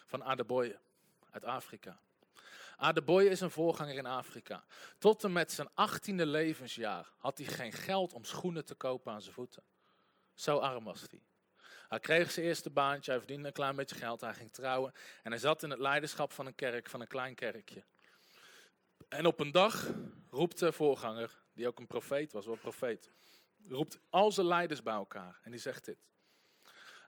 van 0.07 0.24
Adeboye 0.24 0.78
uit 1.30 1.45
Afrika. 1.45 2.01
Adeboye 2.76 3.28
is 3.28 3.41
een 3.41 3.51
voorganger 3.51 3.95
in 3.95 4.07
Afrika. 4.07 4.64
Tot 4.99 5.24
en 5.24 5.32
met 5.32 5.53
zijn 5.53 5.68
achttiende 5.74 6.26
levensjaar 6.26 7.12
had 7.18 7.38
hij 7.38 7.47
geen 7.47 7.72
geld 7.72 8.12
om 8.12 8.24
schoenen 8.24 8.64
te 8.64 8.74
kopen 8.74 9.12
aan 9.12 9.22
zijn 9.22 9.34
voeten. 9.34 9.62
Zo 10.34 10.59
arm 10.59 10.84
was 10.84 11.05
hij. 11.11 11.22
Hij 11.88 12.01
kreeg 12.01 12.30
zijn 12.30 12.47
eerste 12.47 12.70
baantje, 12.70 13.11
hij 13.11 13.20
verdiende 13.20 13.47
een 13.47 13.53
klein 13.53 13.76
beetje 13.76 13.97
geld, 13.97 14.20
hij 14.20 14.34
ging 14.34 14.53
trouwen. 14.53 14.93
En 15.22 15.30
hij 15.30 15.41
zat 15.41 15.62
in 15.62 15.70
het 15.70 15.78
leiderschap 15.78 16.32
van 16.32 16.47
een 16.47 16.55
kerk, 16.55 16.88
van 16.88 17.01
een 17.01 17.07
klein 17.07 17.34
kerkje. 17.34 17.84
En 19.11 19.27
op 19.27 19.41
een 19.41 19.53
dag 19.53 19.91
roept 20.31 20.59
de 20.59 20.73
voorganger, 20.73 21.39
die 21.53 21.67
ook 21.67 21.79
een 21.79 21.87
profeet 21.87 22.33
was, 22.33 22.45
wel 22.45 22.55
een 22.55 22.61
profeet, 22.61 23.11
roept 23.69 23.99
al 24.11 24.33
zijn 24.33 24.47
leiders 24.47 24.83
bij 24.83 24.95
elkaar. 24.95 25.41
En 25.43 25.51
die 25.51 25.61
zegt 25.61 25.85
dit. 25.85 25.99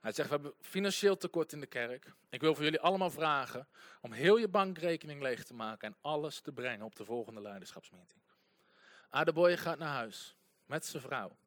Hij 0.01 0.11
zegt, 0.11 0.29
we 0.29 0.35
hebben 0.35 0.53
financieel 0.61 1.17
tekort 1.17 1.53
in 1.53 1.59
de 1.59 1.65
kerk. 1.65 2.13
Ik 2.29 2.41
wil 2.41 2.55
voor 2.55 2.63
jullie 2.63 2.79
allemaal 2.79 3.09
vragen 3.09 3.67
om 4.01 4.11
heel 4.11 4.37
je 4.37 4.47
bankrekening 4.47 5.21
leeg 5.21 5.43
te 5.43 5.53
maken 5.53 5.87
en 5.87 5.97
alles 6.01 6.39
te 6.39 6.51
brengen 6.51 6.85
op 6.85 6.95
de 6.95 7.05
volgende 7.05 7.41
leiderschapsmeeting. 7.41 8.21
Adeboye 9.09 9.57
gaat 9.57 9.77
naar 9.77 9.93
huis 9.93 10.35
met 10.65 10.85
zijn 10.85 11.03
vrouw. 11.03 11.37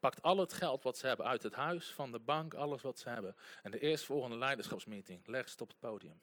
Pakt 0.00 0.22
al 0.22 0.38
het 0.38 0.52
geld 0.52 0.82
wat 0.82 0.98
ze 0.98 1.06
hebben 1.06 1.26
uit 1.26 1.42
het 1.42 1.54
huis, 1.54 1.92
van 1.92 2.12
de 2.12 2.18
bank, 2.18 2.54
alles 2.54 2.82
wat 2.82 2.98
ze 2.98 3.08
hebben. 3.08 3.36
En 3.62 3.70
de 3.70 3.78
eerstvolgende 3.78 4.36
leiderschapsmeeting 4.36 5.26
legt 5.26 5.50
ze 5.50 5.62
op 5.62 5.68
het 5.68 5.78
podium. 5.78 6.20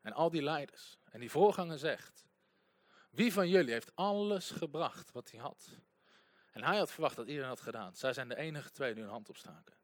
En 0.00 0.12
al 0.12 0.30
die 0.30 0.42
leiders. 0.42 0.98
En 1.10 1.20
die 1.20 1.30
voorganger 1.30 1.78
zegt, 1.78 2.24
wie 3.14 3.32
van 3.32 3.48
jullie 3.48 3.72
heeft 3.72 3.94
alles 3.94 4.50
gebracht 4.50 5.12
wat 5.12 5.30
hij 5.30 5.40
had? 5.40 5.68
En 6.52 6.64
hij 6.64 6.76
had 6.76 6.92
verwacht 6.92 7.16
dat 7.16 7.26
iedereen 7.26 7.48
had 7.48 7.60
gedaan. 7.60 7.96
Zij 7.96 8.12
zijn 8.12 8.28
de 8.28 8.36
enige 8.36 8.70
twee 8.70 8.94
die 8.94 9.02
hun 9.02 9.12
hand 9.12 9.28
opstaken. 9.28 9.74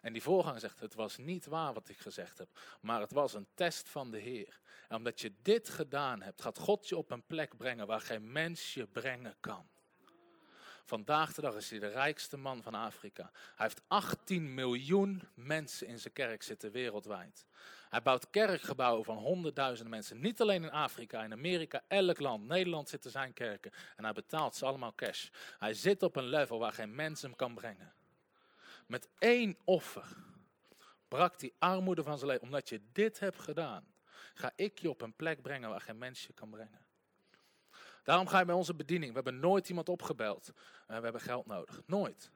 En 0.00 0.12
die 0.12 0.22
voorganger 0.22 0.60
zegt, 0.60 0.80
het 0.80 0.94
was 0.94 1.16
niet 1.16 1.46
waar 1.46 1.72
wat 1.72 1.88
ik 1.88 1.98
gezegd 1.98 2.38
heb, 2.38 2.48
maar 2.80 3.00
het 3.00 3.12
was 3.12 3.34
een 3.34 3.48
test 3.54 3.88
van 3.88 4.10
de 4.10 4.18
Heer. 4.18 4.60
En 4.88 4.96
omdat 4.96 5.20
je 5.20 5.34
dit 5.42 5.68
gedaan 5.68 6.22
hebt, 6.22 6.42
gaat 6.42 6.58
God 6.58 6.88
je 6.88 6.96
op 6.96 7.10
een 7.10 7.26
plek 7.26 7.56
brengen 7.56 7.86
waar 7.86 8.00
geen 8.00 8.32
mens 8.32 8.74
je 8.74 8.86
brengen 8.86 9.36
kan. 9.40 9.68
Vandaag 10.90 11.34
de 11.34 11.40
dag 11.40 11.54
is 11.54 11.70
hij 11.70 11.78
de 11.78 11.88
rijkste 11.88 12.36
man 12.36 12.62
van 12.62 12.74
Afrika. 12.74 13.30
Hij 13.32 13.66
heeft 13.66 13.80
18 13.88 14.54
miljoen 14.54 15.22
mensen 15.34 15.86
in 15.86 15.98
zijn 15.98 16.12
kerk 16.12 16.42
zitten 16.42 16.70
wereldwijd. 16.70 17.46
Hij 17.88 18.02
bouwt 18.02 18.30
kerkgebouwen 18.30 19.04
van 19.04 19.16
honderdduizenden 19.16 19.90
mensen. 19.90 20.20
Niet 20.20 20.40
alleen 20.40 20.62
in 20.62 20.70
Afrika, 20.70 21.24
in 21.24 21.32
Amerika, 21.32 21.82
elk 21.88 22.20
land. 22.20 22.46
Nederland 22.46 22.88
zitten 22.88 23.10
zijn 23.10 23.32
kerken. 23.32 23.72
En 23.96 24.04
hij 24.04 24.12
betaalt 24.12 24.56
ze 24.56 24.66
allemaal 24.66 24.94
cash. 24.94 25.28
Hij 25.58 25.74
zit 25.74 26.02
op 26.02 26.16
een 26.16 26.28
level 26.28 26.58
waar 26.58 26.72
geen 26.72 26.94
mens 26.94 27.22
hem 27.22 27.36
kan 27.36 27.54
brengen. 27.54 27.92
Met 28.86 29.08
één 29.18 29.56
offer 29.64 30.16
brak 31.08 31.40
hij 31.40 31.52
armoede 31.58 32.02
van 32.02 32.18
zijn 32.18 32.30
leven. 32.30 32.44
Omdat 32.44 32.68
je 32.68 32.80
dit 32.92 33.20
hebt 33.20 33.38
gedaan, 33.38 33.84
ga 34.34 34.52
ik 34.56 34.78
je 34.78 34.90
op 34.90 35.00
een 35.00 35.16
plek 35.16 35.42
brengen 35.42 35.68
waar 35.68 35.80
geen 35.80 35.98
mens 35.98 36.26
je 36.26 36.32
kan 36.32 36.50
brengen. 36.50 36.89
Daarom 38.10 38.28
ga 38.28 38.38
je 38.38 38.44
bij 38.44 38.54
onze 38.54 38.74
bediening. 38.74 39.10
We 39.10 39.20
hebben 39.22 39.40
nooit 39.40 39.68
iemand 39.68 39.88
opgebeld. 39.88 40.50
Uh, 40.50 40.96
we 40.96 41.02
hebben 41.02 41.20
geld 41.20 41.46
nodig. 41.46 41.80
Nooit. 41.86 42.30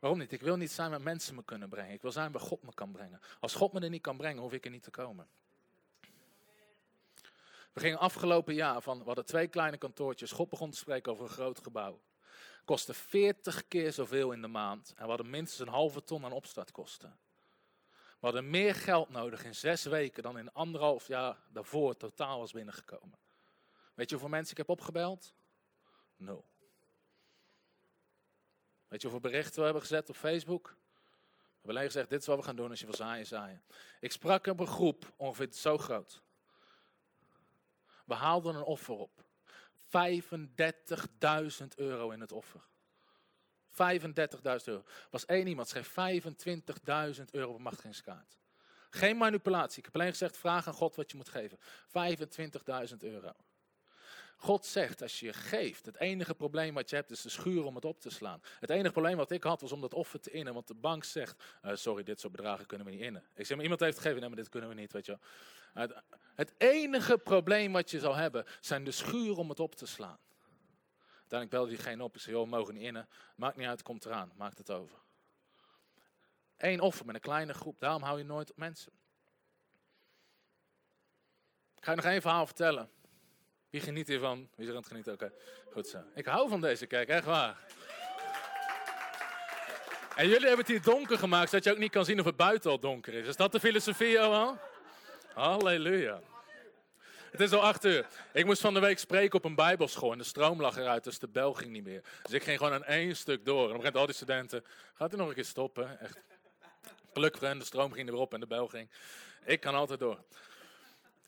Waarom 0.00 0.18
niet? 0.18 0.32
Ik 0.32 0.40
wil 0.40 0.56
niet 0.56 0.70
zijn 0.70 0.90
waar 0.90 1.00
mensen 1.00 1.34
me 1.34 1.44
kunnen 1.44 1.68
brengen. 1.68 1.92
Ik 1.92 2.02
wil 2.02 2.12
zijn 2.12 2.32
waar 2.32 2.40
God 2.40 2.62
me 2.62 2.74
kan 2.74 2.92
brengen. 2.92 3.20
Als 3.40 3.54
God 3.54 3.72
me 3.72 3.80
er 3.80 3.90
niet 3.90 4.02
kan 4.02 4.16
brengen, 4.16 4.42
hoef 4.42 4.52
ik 4.52 4.64
er 4.64 4.70
niet 4.70 4.82
te 4.82 4.90
komen. 4.90 5.28
We 7.72 7.80
gingen 7.80 7.98
afgelopen 7.98 8.54
jaar 8.54 8.80
van, 8.80 8.98
we 8.98 9.04
hadden 9.04 9.26
twee 9.26 9.46
kleine 9.46 9.76
kantoortjes. 9.76 10.32
God 10.32 10.48
begon 10.48 10.70
te 10.70 10.76
spreken 10.76 11.12
over 11.12 11.24
een 11.24 11.30
groot 11.30 11.60
gebouw. 11.62 12.00
Kostte 12.64 12.94
40 12.94 13.68
keer 13.68 13.92
zoveel 13.92 14.32
in 14.32 14.42
de 14.42 14.48
maand. 14.48 14.92
En 14.96 15.02
we 15.02 15.08
hadden 15.08 15.30
minstens 15.30 15.68
een 15.68 15.74
halve 15.74 16.04
ton 16.04 16.24
aan 16.24 16.32
opstartkosten. 16.32 17.18
We 17.92 18.30
hadden 18.30 18.50
meer 18.50 18.74
geld 18.74 19.08
nodig 19.08 19.44
in 19.44 19.54
zes 19.54 19.84
weken 19.84 20.22
dan 20.22 20.38
in 20.38 20.52
anderhalf 20.52 21.06
jaar 21.06 21.36
daarvoor 21.52 21.96
totaal 21.96 22.38
was 22.38 22.52
binnengekomen. 22.52 23.23
Weet 23.94 24.08
je 24.08 24.14
hoeveel 24.14 24.34
mensen 24.34 24.50
ik 24.50 24.56
heb 24.56 24.68
opgebeld? 24.68 25.34
Nul. 26.16 26.44
Weet 28.88 29.02
je 29.02 29.08
hoeveel 29.08 29.30
berichten 29.30 29.58
we 29.58 29.64
hebben 29.64 29.82
gezet 29.82 30.08
op 30.08 30.16
Facebook? 30.16 30.66
We 30.66 31.70
hebben 31.70 31.76
alleen 31.76 31.86
gezegd, 31.86 32.10
dit 32.10 32.20
is 32.20 32.26
wat 32.26 32.36
we 32.36 32.42
gaan 32.44 32.56
doen 32.56 32.70
als 32.70 32.80
je 32.80 32.86
wil 32.86 32.94
zaaien, 32.94 33.26
zaaien. 33.26 33.62
Ik 34.00 34.12
sprak 34.12 34.46
op 34.46 34.60
een 34.60 34.66
groep, 34.66 35.12
ongeveer 35.16 35.48
zo 35.52 35.78
groot. 35.78 36.22
We 38.04 38.14
haalden 38.14 38.54
een 38.54 38.62
offer 38.62 38.94
op. 38.94 39.24
35.000 41.60 41.66
euro 41.76 42.10
in 42.10 42.20
het 42.20 42.32
offer. 42.32 42.60
35.000 43.70 43.76
euro. 44.64 44.84
Was 45.10 45.24
één 45.24 45.46
iemand, 45.46 45.68
schreef 45.68 45.94
25.000 47.16 47.24
euro 47.30 47.48
op 47.48 47.56
een 47.56 47.62
machtigingskaart. 47.62 48.36
Geen 48.90 49.16
manipulatie. 49.16 49.78
Ik 49.78 49.84
heb 49.84 49.94
alleen 49.94 50.10
gezegd, 50.10 50.36
vraag 50.36 50.66
aan 50.66 50.74
God 50.74 50.96
wat 50.96 51.10
je 51.10 51.16
moet 51.16 51.28
geven. 51.28 51.58
25.000 52.88 52.96
euro. 52.98 53.32
God 54.36 54.66
zegt, 54.66 55.02
als 55.02 55.20
je 55.20 55.32
geeft, 55.32 55.86
het 55.86 55.96
enige 55.96 56.34
probleem 56.34 56.74
wat 56.74 56.90
je 56.90 56.96
hebt 56.96 57.10
is 57.10 57.22
de 57.22 57.28
schuur 57.28 57.64
om 57.64 57.74
het 57.74 57.84
op 57.84 58.00
te 58.00 58.10
slaan. 58.10 58.42
Het 58.60 58.70
enige 58.70 58.92
probleem 58.92 59.16
wat 59.16 59.30
ik 59.30 59.42
had 59.42 59.60
was 59.60 59.72
om 59.72 59.80
dat 59.80 59.94
offer 59.94 60.20
te 60.20 60.30
innen, 60.30 60.54
want 60.54 60.66
de 60.66 60.74
bank 60.74 61.04
zegt, 61.04 61.42
uh, 61.64 61.74
sorry, 61.74 62.02
dit 62.02 62.20
soort 62.20 62.32
bedragen 62.32 62.66
kunnen 62.66 62.86
we 62.86 62.92
niet 62.92 63.02
innen. 63.02 63.22
Ik 63.34 63.46
zeg, 63.46 63.54
maar 63.54 63.62
iemand 63.62 63.80
heeft 63.80 63.96
gegeven, 63.96 64.20
nee, 64.20 64.28
maar 64.28 64.38
dit 64.38 64.48
kunnen 64.48 64.68
we 64.68 64.74
niet, 64.74 64.92
weet 64.92 65.06
je 65.06 65.18
het, 65.74 66.02
het 66.34 66.54
enige 66.58 67.18
probleem 67.18 67.72
wat 67.72 67.90
je 67.90 67.98
zal 67.98 68.14
hebben, 68.14 68.44
zijn 68.60 68.84
de 68.84 68.90
schuur 68.90 69.36
om 69.36 69.48
het 69.48 69.60
op 69.60 69.74
te 69.74 69.86
slaan. 69.86 70.18
Uiteindelijk 71.10 71.50
belde 71.50 71.68
diegene 71.68 72.02
op, 72.02 72.14
ik 72.14 72.20
zei, 72.20 72.34
joh, 72.36 72.44
we 72.44 72.50
mogen 72.50 72.74
niet 72.74 72.82
innen. 72.82 73.08
Maakt 73.36 73.56
niet 73.56 73.66
uit, 73.66 73.82
komt 73.82 74.04
eraan, 74.04 74.32
maakt 74.36 74.58
het 74.58 74.70
over. 74.70 74.98
Eén 76.56 76.80
offer 76.80 77.06
met 77.06 77.14
een 77.14 77.20
kleine 77.20 77.54
groep, 77.54 77.80
daarom 77.80 78.02
hou 78.02 78.18
je 78.18 78.24
nooit 78.24 78.50
op 78.50 78.56
mensen. 78.56 78.92
Ik 81.76 81.84
ga 81.84 81.90
je 81.90 81.96
nog 81.96 82.12
één 82.12 82.20
verhaal 82.20 82.46
vertellen. 82.46 82.90
Wie 83.74 83.82
geniet 83.82 84.08
hiervan? 84.08 84.48
Wie 84.54 84.64
is 84.64 84.66
er 84.66 84.70
aan 84.70 84.76
het 84.76 84.86
genieten? 84.86 85.12
Oké, 85.12 85.32
goed 85.72 85.86
zo. 85.86 85.98
Ik 86.14 86.26
hou 86.26 86.48
van 86.48 86.60
deze 86.60 86.86
kerk, 86.86 87.08
echt 87.08 87.24
waar. 87.24 87.56
En 90.16 90.28
jullie 90.28 90.46
hebben 90.46 90.58
het 90.58 90.68
hier 90.68 90.82
donker 90.82 91.18
gemaakt, 91.18 91.50
zodat 91.50 91.64
je 91.64 91.70
ook 91.70 91.78
niet 91.78 91.90
kan 91.90 92.04
zien 92.04 92.18
of 92.18 92.24
het 92.24 92.36
buiten 92.36 92.70
al 92.70 92.78
donker 92.78 93.14
is. 93.14 93.26
Is 93.26 93.36
dat 93.36 93.52
de 93.52 93.60
filosofie, 93.60 94.10
Johan? 94.10 94.58
Halleluja. 95.32 96.20
Het 97.30 97.40
is 97.40 97.52
al 97.52 97.62
acht 97.62 97.84
uur. 97.84 98.06
Ik 98.32 98.44
moest 98.44 98.60
van 98.60 98.74
de 98.74 98.80
week 98.80 98.98
spreken 98.98 99.38
op 99.38 99.44
een 99.44 99.54
bijbelschool 99.54 100.12
en 100.12 100.18
de 100.18 100.24
stroom 100.24 100.60
lag 100.60 100.76
eruit, 100.76 101.04
dus 101.04 101.18
de 101.18 101.28
bel 101.28 101.54
ging 101.54 101.70
niet 101.70 101.84
meer. 101.84 102.02
Dus 102.22 102.32
ik 102.32 102.42
ging 102.42 102.58
gewoon 102.58 102.72
aan 102.72 102.84
één 102.84 103.16
stuk 103.16 103.44
door. 103.44 103.62
En 103.62 103.68
dan 103.68 103.76
begint 103.76 103.96
al 103.96 104.06
die 104.06 104.14
studenten, 104.14 104.64
gaat 104.94 105.14
u 105.14 105.16
nog 105.16 105.28
een 105.28 105.34
keer 105.34 105.44
stoppen? 105.44 106.00
Echt. 106.00 106.20
Gelukkig, 107.12 107.58
de 107.58 107.64
stroom 107.64 107.92
ging 107.92 108.08
erop 108.08 108.34
en 108.34 108.40
de 108.40 108.46
bel 108.46 108.68
ging. 108.68 108.90
Ik 109.44 109.60
kan 109.60 109.74
altijd 109.74 109.98
door. 109.98 110.18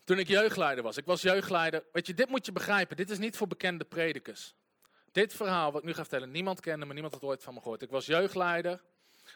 Toen 0.06 0.18
ik 0.18 0.28
jeugdleider 0.28 0.84
was. 0.84 0.96
Ik 0.96 1.04
was 1.04 1.22
jeugdleider. 1.22 1.84
Weet 1.92 2.06
je, 2.06 2.14
dit 2.14 2.28
moet 2.28 2.46
je 2.46 2.52
begrijpen. 2.52 2.96
Dit 2.96 3.10
is 3.10 3.18
niet 3.18 3.36
voor 3.36 3.46
bekende 3.46 3.84
predikers. 3.84 4.54
Dit 5.12 5.34
verhaal 5.34 5.72
wat 5.72 5.80
ik 5.80 5.86
nu 5.86 5.94
ga 5.94 6.00
vertellen, 6.00 6.30
niemand 6.30 6.60
kende 6.60 6.86
me, 6.86 6.92
niemand 6.92 7.12
had 7.14 7.22
ooit 7.22 7.42
van 7.42 7.54
me 7.54 7.60
gehoord. 7.60 7.82
Ik 7.82 7.90
was 7.90 8.06
jeugdleider. 8.06 8.82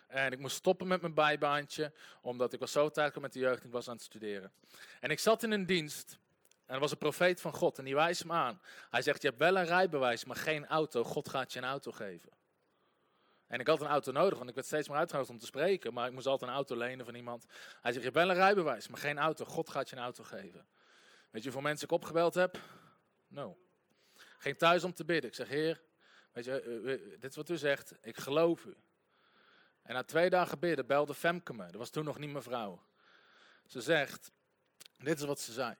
En 0.06 0.32
ik 0.32 0.38
moest 0.38 0.56
stoppen 0.56 0.86
met 0.86 1.00
mijn 1.00 1.14
bijbaantje, 1.14 1.92
omdat 2.22 2.52
ik 2.52 2.60
was 2.60 2.72
zo 2.72 2.90
tijd 2.90 3.20
met 3.20 3.32
de 3.32 3.38
jeugd 3.38 3.60
en 3.60 3.66
ik 3.66 3.72
was 3.72 3.88
aan 3.88 3.94
het 3.94 4.04
studeren. 4.04 4.52
En 5.00 5.10
ik 5.10 5.18
zat 5.18 5.42
in 5.42 5.50
een 5.50 5.66
dienst 5.66 6.18
en 6.66 6.74
er 6.74 6.80
was 6.80 6.90
een 6.90 6.98
profeet 6.98 7.40
van 7.40 7.52
God 7.52 7.78
en 7.78 7.84
die 7.84 7.94
wijst 7.94 8.24
me 8.24 8.32
aan. 8.32 8.60
Hij 8.90 9.02
zegt, 9.02 9.22
je 9.22 9.28
hebt 9.28 9.40
wel 9.40 9.56
een 9.56 9.66
rijbewijs, 9.66 10.24
maar 10.24 10.36
geen 10.36 10.66
auto. 10.66 11.04
God 11.04 11.28
gaat 11.28 11.52
je 11.52 11.58
een 11.58 11.64
auto 11.64 11.92
geven. 11.92 12.30
En 13.50 13.60
ik 13.60 13.66
had 13.66 13.80
een 13.80 13.86
auto 13.86 14.12
nodig, 14.12 14.38
want 14.38 14.48
ik 14.48 14.54
werd 14.54 14.66
steeds 14.66 14.88
meer 14.88 14.96
uitgenodigd 14.96 15.32
om 15.32 15.38
te 15.38 15.46
spreken. 15.46 15.92
Maar 15.92 16.06
ik 16.06 16.12
moest 16.12 16.26
altijd 16.26 16.50
een 16.50 16.56
auto 16.56 16.76
lenen 16.76 17.04
van 17.04 17.14
iemand. 17.14 17.46
Hij 17.80 17.92
zegt, 17.92 18.04
je 18.04 18.10
wel 18.10 18.30
een 18.30 18.34
rijbewijs, 18.34 18.88
maar 18.88 18.98
geen 18.98 19.18
auto. 19.18 19.44
God 19.44 19.70
gaat 19.70 19.90
je 19.90 19.96
een 19.96 20.02
auto 20.02 20.24
geven. 20.24 20.66
Weet 21.30 21.42
je 21.42 21.50
hoeveel 21.50 21.60
mensen 21.60 21.86
ik 21.86 21.92
opgebeld 21.92 22.34
heb? 22.34 22.58
No. 23.28 23.58
Geen 24.38 24.56
thuis 24.56 24.84
om 24.84 24.94
te 24.94 25.04
bidden. 25.04 25.30
Ik 25.30 25.36
zeg, 25.36 25.48
heer, 25.48 25.80
weet 26.32 26.44
je, 26.44 26.60
eh, 26.60 26.92
eh, 26.92 27.00
dit 27.20 27.30
is 27.30 27.36
wat 27.36 27.48
u 27.48 27.56
zegt. 27.56 27.94
Ik 28.02 28.16
geloof 28.16 28.64
u. 28.64 28.76
En 29.82 29.94
na 29.94 30.02
twee 30.02 30.30
dagen 30.30 30.58
bidden 30.58 30.86
belde 30.86 31.14
Femke 31.14 31.52
me. 31.52 31.64
Dat 31.64 31.74
was 31.74 31.90
toen 31.90 32.04
nog 32.04 32.18
niet 32.18 32.30
mijn 32.30 32.44
vrouw. 32.44 32.82
Ze 33.66 33.80
zegt, 33.80 34.30
dit 34.96 35.18
is 35.18 35.24
wat 35.24 35.40
ze 35.40 35.52
zei. 35.52 35.76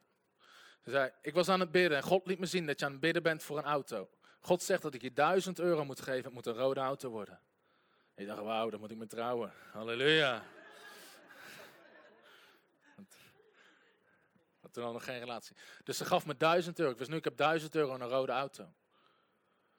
Ze 0.84 0.90
zei, 0.90 1.12
ik 1.22 1.34
was 1.34 1.48
aan 1.48 1.60
het 1.60 1.70
bidden 1.70 1.96
en 1.96 2.02
God 2.02 2.26
liet 2.26 2.38
me 2.38 2.46
zien 2.46 2.66
dat 2.66 2.78
je 2.80 2.84
aan 2.86 2.92
het 2.92 3.00
bidden 3.00 3.22
bent 3.22 3.42
voor 3.42 3.58
een 3.58 3.64
auto. 3.64 4.10
God 4.40 4.62
zegt 4.62 4.82
dat 4.82 4.94
ik 4.94 5.02
je 5.02 5.12
duizend 5.12 5.58
euro 5.58 5.84
moet 5.84 6.00
geven, 6.00 6.24
het 6.24 6.32
moet 6.32 6.46
een 6.46 6.54
rode 6.54 6.80
auto 6.80 7.10
worden. 7.10 7.40
Ik 8.20 8.26
dacht, 8.26 8.42
wauw, 8.42 8.70
dan 8.70 8.80
moet 8.80 8.90
ik 8.90 8.96
me 8.96 9.06
trouwen. 9.06 9.52
Halleluja. 9.72 10.42
Had 14.60 14.72
toen 14.72 14.84
al 14.84 14.92
nog 14.92 15.04
geen 15.04 15.18
relatie. 15.18 15.56
Dus 15.84 15.96
ze 15.96 16.04
gaf 16.04 16.26
me 16.26 16.36
duizend 16.36 16.78
euro. 16.78 16.92
Ik 16.92 16.98
wist 16.98 17.10
nu, 17.10 17.16
ik 17.16 17.24
heb 17.24 17.36
duizend 17.36 17.74
euro 17.74 17.94
en 17.94 18.00
een 18.00 18.08
rode 18.08 18.32
auto. 18.32 18.72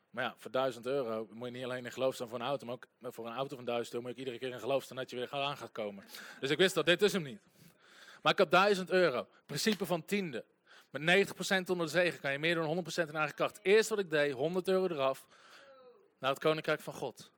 Maar 0.09 0.23
ja, 0.23 0.35
voor 0.37 0.51
duizend 0.51 0.85
euro 0.85 1.27
moet 1.31 1.47
je 1.47 1.53
niet 1.53 1.63
alleen 1.63 1.85
in 1.85 1.91
geloof 1.91 2.15
staan 2.15 2.27
voor 2.27 2.39
een 2.39 2.45
auto, 2.45 2.65
maar 2.65 2.75
ook 2.75 2.87
voor 3.01 3.27
een 3.27 3.35
auto 3.35 3.55
van 3.55 3.65
duizend 3.65 3.93
euro 3.93 4.05
moet 4.05 4.15
je 4.15 4.19
iedere 4.19 4.39
keer 4.39 4.51
in 4.51 4.59
geloof 4.59 4.83
staan 4.83 4.97
dat 4.97 5.09
je 5.09 5.15
weer 5.15 5.31
aan 5.31 5.57
gaat 5.57 5.71
komen. 5.71 6.03
Dus 6.39 6.49
ik 6.49 6.57
wist 6.57 6.75
dat, 6.75 6.85
dit 6.85 7.01
is 7.01 7.13
hem 7.13 7.23
niet. 7.23 7.41
Maar 8.21 8.31
ik 8.31 8.37
had 8.37 8.51
duizend 8.51 8.89
euro. 8.89 9.27
Principe 9.45 9.85
van 9.85 10.05
tiende. 10.05 10.45
Met 10.89 11.27
90% 11.27 11.31
onder 11.65 11.85
de 11.85 11.91
zegen 11.91 12.19
kan 12.19 12.31
je 12.31 12.39
meer 12.39 12.55
dan 12.55 12.85
100% 13.05 13.07
in 13.07 13.15
eigen 13.15 13.35
kracht. 13.35 13.59
Eerst 13.61 13.89
wat 13.89 13.99
ik 13.99 14.09
deed, 14.09 14.33
100 14.33 14.67
euro 14.67 14.87
eraf, 14.87 15.27
naar 16.19 16.29
het 16.29 16.39
koninkrijk 16.39 16.81
van 16.81 16.93
God. 16.93 17.31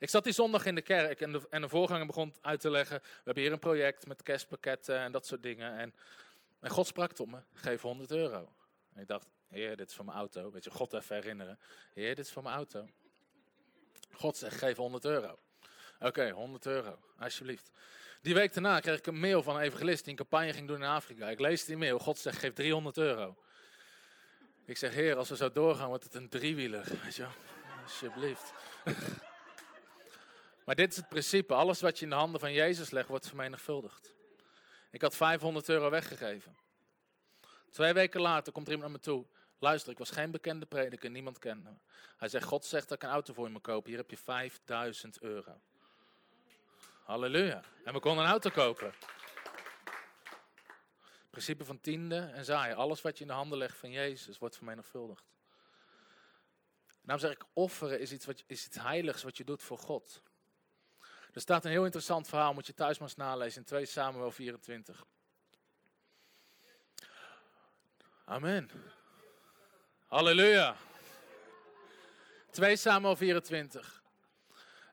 Ik 0.00 0.08
zat 0.08 0.24
die 0.24 0.32
zondag 0.32 0.64
in 0.64 0.74
de 0.74 0.82
kerk 0.82 1.20
en 1.20 1.32
de, 1.32 1.46
en 1.50 1.60
de 1.60 1.68
voorganger 1.68 2.06
begon 2.06 2.34
uit 2.40 2.60
te 2.60 2.70
leggen. 2.70 3.00
We 3.02 3.20
hebben 3.24 3.42
hier 3.42 3.52
een 3.52 3.58
project 3.58 4.06
met 4.06 4.22
kerstpakketten 4.22 4.98
en 4.98 5.12
dat 5.12 5.26
soort 5.26 5.42
dingen. 5.42 5.78
En, 5.78 5.94
en 6.60 6.70
God 6.70 6.86
sprak 6.86 7.12
tot 7.12 7.30
me, 7.30 7.38
geef 7.52 7.82
100 7.82 8.10
euro. 8.10 8.52
En 8.94 9.00
ik 9.00 9.08
dacht, 9.08 9.26
heer, 9.48 9.76
dit 9.76 9.88
is 9.88 9.94
voor 9.94 10.04
mijn 10.04 10.16
auto. 10.16 10.50
Weet 10.50 10.64
je, 10.64 10.70
God 10.70 10.92
even 10.92 11.14
herinneren. 11.16 11.58
Heer, 11.94 12.14
dit 12.14 12.24
is 12.24 12.32
voor 12.32 12.42
mijn 12.42 12.54
auto. 12.54 12.88
God 14.12 14.36
zegt, 14.36 14.58
geef 14.58 14.76
100 14.76 15.04
euro. 15.04 15.38
Oké, 15.98 16.30
100 16.30 16.66
euro, 16.66 16.98
alsjeblieft. 17.18 17.70
Die 18.22 18.34
week 18.34 18.52
daarna 18.52 18.80
kreeg 18.80 18.98
ik 18.98 19.06
een 19.06 19.20
mail 19.20 19.42
van 19.42 19.56
een 19.56 19.62
evangelist 19.62 20.04
die 20.04 20.10
een 20.10 20.18
campagne 20.18 20.52
ging 20.52 20.68
doen 20.68 20.76
in 20.76 20.88
Afrika. 20.88 21.28
Ik 21.28 21.40
lees 21.40 21.64
die 21.64 21.76
mail, 21.76 21.98
God 21.98 22.18
zegt, 22.18 22.38
geef 22.38 22.52
300 22.52 22.96
euro. 22.96 23.36
Ik 24.64 24.76
zeg, 24.76 24.94
heer, 24.94 25.16
als 25.16 25.28
we 25.28 25.36
zo 25.36 25.52
doorgaan, 25.52 25.88
wordt 25.88 26.04
het 26.04 26.14
een 26.14 26.28
driewieler. 26.28 26.84
Weet 27.02 27.16
je 27.16 27.26
Alsjeblieft. 27.82 28.52
Maar 30.70 30.78
dit 30.78 30.90
is 30.90 30.96
het 30.96 31.08
principe. 31.08 31.54
Alles 31.54 31.80
wat 31.80 31.98
je 31.98 32.04
in 32.04 32.10
de 32.10 32.16
handen 32.16 32.40
van 32.40 32.52
Jezus 32.52 32.90
legt, 32.90 33.08
wordt 33.08 33.26
vermenigvuldigd. 33.26 34.14
Ik 34.90 35.02
had 35.02 35.16
500 35.16 35.68
euro 35.68 35.90
weggegeven. 35.90 36.56
Twee 37.70 37.92
weken 37.92 38.20
later 38.20 38.52
komt 38.52 38.66
er 38.66 38.72
iemand 38.72 38.92
naar 38.92 39.00
me 39.00 39.04
toe. 39.04 39.26
Luister, 39.58 39.92
ik 39.92 39.98
was 39.98 40.10
geen 40.10 40.30
bekende 40.30 40.66
prediker, 40.66 41.10
niemand 41.10 41.38
kende 41.38 41.70
me. 41.70 41.76
Hij 42.16 42.28
zegt, 42.28 42.44
God 42.44 42.64
zegt 42.64 42.88
dat 42.88 43.02
ik 43.02 43.08
een 43.08 43.14
auto 43.14 43.32
voor 43.32 43.46
je 43.46 43.52
moet 43.52 43.62
kopen. 43.62 43.88
Hier 43.88 43.98
heb 43.98 44.10
je 44.10 44.16
5000 44.16 45.22
euro. 45.22 45.60
Halleluja. 47.04 47.62
En 47.84 47.92
we 47.92 48.00
konden 48.00 48.24
een 48.24 48.30
auto 48.30 48.50
kopen. 48.50 48.94
Principe 51.30 51.64
van 51.64 51.80
tiende 51.80 52.30
en 52.34 52.44
zaaien. 52.44 52.76
Alles 52.76 53.02
wat 53.02 53.16
je 53.16 53.22
in 53.22 53.30
de 53.30 53.36
handen 53.36 53.58
legt 53.58 53.76
van 53.76 53.90
Jezus 53.90 54.38
wordt 54.38 54.56
vermenigvuldigd. 54.56 55.24
Daarom 57.02 57.28
zeg 57.28 57.36
ik, 57.36 57.44
offeren 57.52 58.00
is 58.00 58.12
iets, 58.12 58.26
wat, 58.26 58.42
is 58.46 58.66
iets 58.66 58.78
heiligs 58.78 59.22
wat 59.22 59.36
je 59.36 59.44
doet 59.44 59.62
voor 59.62 59.78
God. 59.78 60.22
Er 61.32 61.40
staat 61.40 61.64
een 61.64 61.70
heel 61.70 61.84
interessant 61.84 62.28
verhaal, 62.28 62.54
moet 62.54 62.66
je 62.66 62.74
thuis 62.74 62.98
maar 62.98 63.08
eens 63.08 63.16
nalezen 63.16 63.60
in 63.60 63.66
2 63.66 63.86
Samuel 63.86 64.30
24. 64.30 65.04
Amen. 68.24 68.70
Halleluja. 70.06 70.76
2 72.50 72.76
Samuel 72.76 73.16
24. 73.16 74.02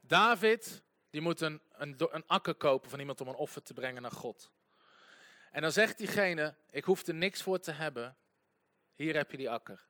David 0.01 0.81
die 1.09 1.21
moet 1.21 1.41
een, 1.41 1.61
een, 1.77 2.23
akker 2.27 2.55
kopen 2.55 2.89
van 2.89 2.99
iemand 2.99 3.21
om 3.21 3.27
een 3.27 3.35
offer 3.35 3.63
te 3.63 3.73
brengen 3.73 4.01
naar 4.01 4.11
God. 4.11 4.51
En 5.51 5.61
dan 5.61 5.71
zegt 5.71 5.97
diegene, 5.97 6.55
ik 6.69 6.83
hoef 6.83 7.07
er 7.07 7.13
niks 7.13 7.41
voor 7.41 7.59
te 7.59 7.71
hebben. 7.71 8.17
Hier 8.95 9.15
heb 9.15 9.31
je 9.31 9.37
die 9.37 9.49
akker. 9.49 9.85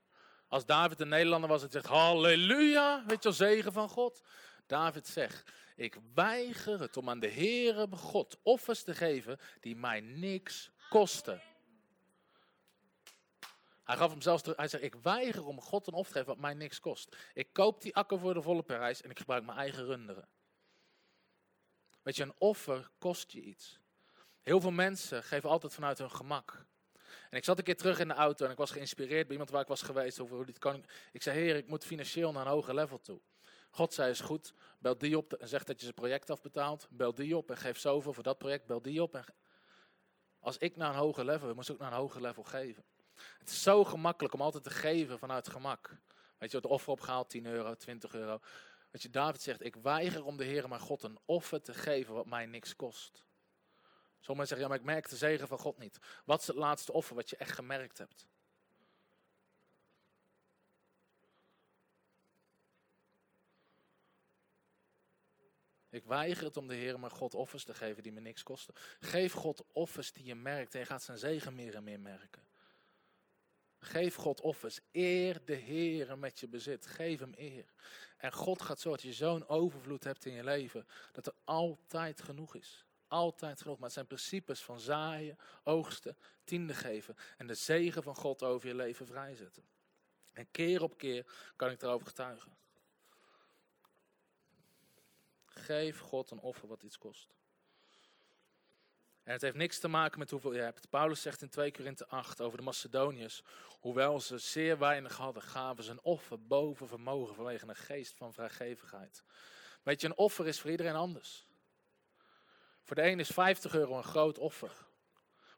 Als 0.47 0.65
David 0.65 0.99
een 0.99 1.07
Nederlander 1.07 1.49
was, 1.49 1.61
het 1.61 1.71
zegt 1.71 1.85
halleluja, 1.85 3.03
weet 3.05 3.23
je 3.23 3.29
wel, 3.29 3.37
zegen 3.37 3.73
van 3.73 3.89
God. 3.89 4.21
David 4.65 5.07
zegt, 5.07 5.51
ik 5.77 5.97
weiger 6.13 6.79
het 6.79 6.97
om 6.97 7.09
aan 7.09 7.19
de 7.19 7.31
Heere 7.31 7.87
God 7.91 8.37
offers 8.43 8.83
te 8.83 8.95
geven 8.95 9.39
die 9.59 9.75
mij 9.75 9.99
niks 9.99 10.71
kosten. 10.89 11.41
Hij 13.83 13.95
gaf 13.95 14.11
hem 14.11 14.21
zelfs 14.21 14.43
hij 14.55 14.67
zegt, 14.67 14.83
ik 14.83 14.95
weiger 14.95 15.45
om 15.45 15.61
God 15.61 15.87
een 15.87 15.93
offer 15.93 16.13
te 16.13 16.17
geven 16.19 16.33
wat 16.33 16.41
mij 16.41 16.53
niks 16.53 16.79
kost. 16.79 17.15
Ik 17.33 17.53
koop 17.53 17.81
die 17.81 17.95
akker 17.95 18.19
voor 18.19 18.33
de 18.33 18.41
volle 18.41 18.63
prijs 18.63 19.01
en 19.01 19.09
ik 19.09 19.17
gebruik 19.17 19.45
mijn 19.45 19.57
eigen 19.57 19.85
runderen. 19.85 20.27
Weet 22.01 22.15
je, 22.15 22.23
een 22.23 22.35
offer 22.37 22.89
kost 22.97 23.31
je 23.31 23.41
iets. 23.41 23.79
Heel 24.41 24.61
veel 24.61 24.71
mensen 24.71 25.23
geven 25.23 25.49
altijd 25.49 25.73
vanuit 25.73 25.97
hun 25.97 26.11
gemak. 26.11 26.65
En 27.29 27.37
ik 27.37 27.43
zat 27.43 27.57
een 27.57 27.63
keer 27.63 27.77
terug 27.77 27.99
in 27.99 28.07
de 28.07 28.13
auto 28.13 28.45
en 28.45 28.51
ik 28.51 28.57
was 28.57 28.71
geïnspireerd 28.71 29.23
bij 29.23 29.31
iemand 29.31 29.49
waar 29.49 29.61
ik 29.61 29.67
was 29.67 29.81
geweest 29.81 30.19
over 30.19 30.35
hoe 30.35 30.45
dit 30.45 30.59
kan. 30.59 30.85
Ik 31.11 31.21
zei, 31.21 31.39
heer, 31.39 31.55
ik 31.55 31.67
moet 31.67 31.85
financieel 31.85 32.31
naar 32.31 32.45
een 32.45 32.51
hoger 32.51 32.73
level 32.73 32.99
toe. 32.99 33.19
God 33.69 33.93
zei, 33.93 34.09
is 34.09 34.19
goed, 34.19 34.53
bel 34.79 34.97
die 34.97 35.17
op 35.17 35.33
en 35.33 35.47
zeg 35.47 35.63
dat 35.63 35.75
je 35.75 35.83
zijn 35.83 35.93
project 35.93 36.29
afbetaalt. 36.29 36.87
Bel 36.89 37.13
die 37.13 37.37
op 37.37 37.49
en 37.49 37.57
geef 37.57 37.79
zoveel 37.79 38.13
voor 38.13 38.23
dat 38.23 38.37
project, 38.37 38.65
bel 38.65 38.81
die 38.81 39.01
op. 39.01 39.15
En... 39.15 39.25
Als 40.39 40.57
ik 40.57 40.75
naar 40.75 40.89
een 40.89 40.99
hoger 40.99 41.25
level 41.25 41.45
wil, 41.45 41.55
moest 41.55 41.69
ik 41.69 41.75
ook 41.75 41.81
naar 41.81 41.91
een 41.91 41.97
hoger 41.97 42.21
level 42.21 42.43
geven. 42.43 42.83
Het 43.37 43.49
is 43.49 43.61
zo 43.63 43.83
gemakkelijk 43.83 44.33
om 44.33 44.41
altijd 44.41 44.63
te 44.63 44.69
geven 44.69 45.19
vanuit 45.19 45.49
gemak. 45.49 45.97
Weet 46.37 46.51
je, 46.51 46.57
het 46.57 46.65
offer 46.65 46.91
opgehaald, 46.91 47.29
10 47.29 47.45
euro, 47.45 47.75
20 47.75 48.13
euro. 48.13 48.39
Dat 48.91 49.01
je, 49.01 49.09
David 49.09 49.41
zegt, 49.41 49.65
ik 49.65 49.75
weiger 49.75 50.25
om 50.25 50.37
de 50.37 50.43
Heer 50.43 50.69
mijn 50.69 50.81
God 50.81 51.03
een 51.03 51.19
offer 51.25 51.61
te 51.61 51.73
geven 51.73 52.13
wat 52.13 52.25
mij 52.25 52.45
niks 52.45 52.75
kost. 52.75 53.25
Sommigen 54.19 54.47
zeggen, 54.47 54.67
ja, 54.67 54.67
maar 54.67 54.77
ik 54.77 54.93
merk 54.93 55.09
de 55.09 55.15
zegen 55.15 55.47
van 55.47 55.57
God 55.57 55.77
niet. 55.77 55.99
Wat 56.25 56.41
is 56.41 56.47
het 56.47 56.55
laatste 56.55 56.91
offer 56.91 57.15
wat 57.15 57.29
je 57.29 57.35
echt 57.35 57.51
gemerkt 57.51 57.97
hebt? 57.97 58.27
Ik 65.97 66.05
weiger 66.05 66.43
het 66.43 66.57
om 66.57 66.67
de 66.67 66.75
Heer 66.75 66.99
mijn 66.99 67.11
God 67.11 67.33
offers 67.33 67.63
te 67.63 67.73
geven 67.73 68.03
die 68.03 68.11
me 68.11 68.19
niks 68.19 68.43
kosten. 68.43 68.73
Geef 68.99 69.33
God 69.33 69.65
offers 69.73 70.13
die 70.13 70.25
je 70.25 70.35
merkt 70.35 70.73
en 70.73 70.79
je 70.79 70.85
gaat 70.85 71.03
zijn 71.03 71.17
zegen 71.17 71.55
meer 71.55 71.75
en 71.75 71.83
meer 71.83 71.99
merken. 71.99 72.41
Geef 73.79 74.15
God 74.15 74.41
offers. 74.41 74.79
Eer 74.91 75.45
de 75.45 75.53
Heer 75.53 76.17
met 76.17 76.39
je 76.39 76.47
bezit. 76.47 76.85
Geef 76.85 77.19
hem 77.19 77.33
eer. 77.35 77.73
En 78.17 78.31
God 78.31 78.61
gaat 78.61 78.79
zorgen 78.79 79.03
dat 79.03 79.11
je 79.11 79.23
zo'n 79.23 79.47
overvloed 79.47 80.03
hebt 80.03 80.25
in 80.25 80.33
je 80.33 80.43
leven. 80.43 80.87
Dat 81.11 81.25
er 81.27 81.33
altijd 81.43 82.21
genoeg 82.21 82.55
is. 82.55 82.85
Altijd 83.07 83.61
genoeg. 83.61 83.75
Maar 83.75 83.85
het 83.85 83.93
zijn 83.93 84.07
principes 84.07 84.63
van 84.63 84.79
zaaien, 84.79 85.37
oogsten, 85.63 86.17
tiende 86.43 86.73
geven. 86.73 87.15
En 87.37 87.47
de 87.47 87.55
zegen 87.55 88.03
van 88.03 88.15
God 88.15 88.43
over 88.43 88.67
je 88.67 88.75
leven 88.75 89.07
vrijzetten. 89.07 89.63
En 90.31 90.51
keer 90.51 90.83
op 90.83 90.97
keer 90.97 91.25
kan 91.55 91.69
ik 91.69 91.81
erover 91.81 92.07
getuigen. 92.07 92.57
Geef 95.57 95.99
God 95.99 96.31
een 96.31 96.39
offer 96.39 96.67
wat 96.67 96.83
iets 96.83 96.97
kost. 96.97 97.35
En 99.23 99.33
het 99.33 99.41
heeft 99.41 99.55
niks 99.55 99.79
te 99.79 99.87
maken 99.87 100.19
met 100.19 100.29
hoeveel 100.29 100.53
je 100.53 100.61
hebt. 100.61 100.89
Paulus 100.89 101.21
zegt 101.21 101.41
in 101.41 101.49
2 101.49 101.71
Korinthe 101.71 102.07
8 102.07 102.41
over 102.41 102.57
de 102.57 102.63
Macedoniërs. 102.63 103.43
Hoewel 103.79 104.19
ze 104.19 104.37
zeer 104.37 104.77
weinig 104.77 105.17
hadden, 105.17 105.41
gaven 105.41 105.83
ze 105.83 105.91
een 105.91 106.03
offer 106.03 106.47
boven 106.47 106.87
vermogen 106.87 107.35
vanwege 107.35 107.67
een 107.67 107.75
geest 107.75 108.15
van 108.15 108.33
vrijgevigheid. 108.33 109.23
Weet 109.83 110.01
je, 110.01 110.07
een 110.07 110.17
offer 110.17 110.47
is 110.47 110.59
voor 110.59 110.71
iedereen 110.71 110.95
anders. 110.95 111.47
Voor 112.83 112.95
de 112.95 113.03
een 113.03 113.19
is 113.19 113.29
50 113.29 113.73
euro 113.73 113.97
een 113.97 114.03
groot 114.03 114.37
offer. 114.37 114.71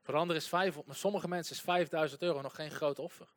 Voor 0.02 0.14
de 0.14 0.20
ander 0.20 0.36
is 0.36 0.48
500, 0.48 0.88
maar 0.88 0.96
sommige 0.96 1.28
mensen 1.28 1.56
is 1.56 1.62
5000 1.62 2.22
euro 2.22 2.42
nog 2.42 2.56
geen 2.56 2.72
groot 2.72 3.00
offer. 3.00 3.28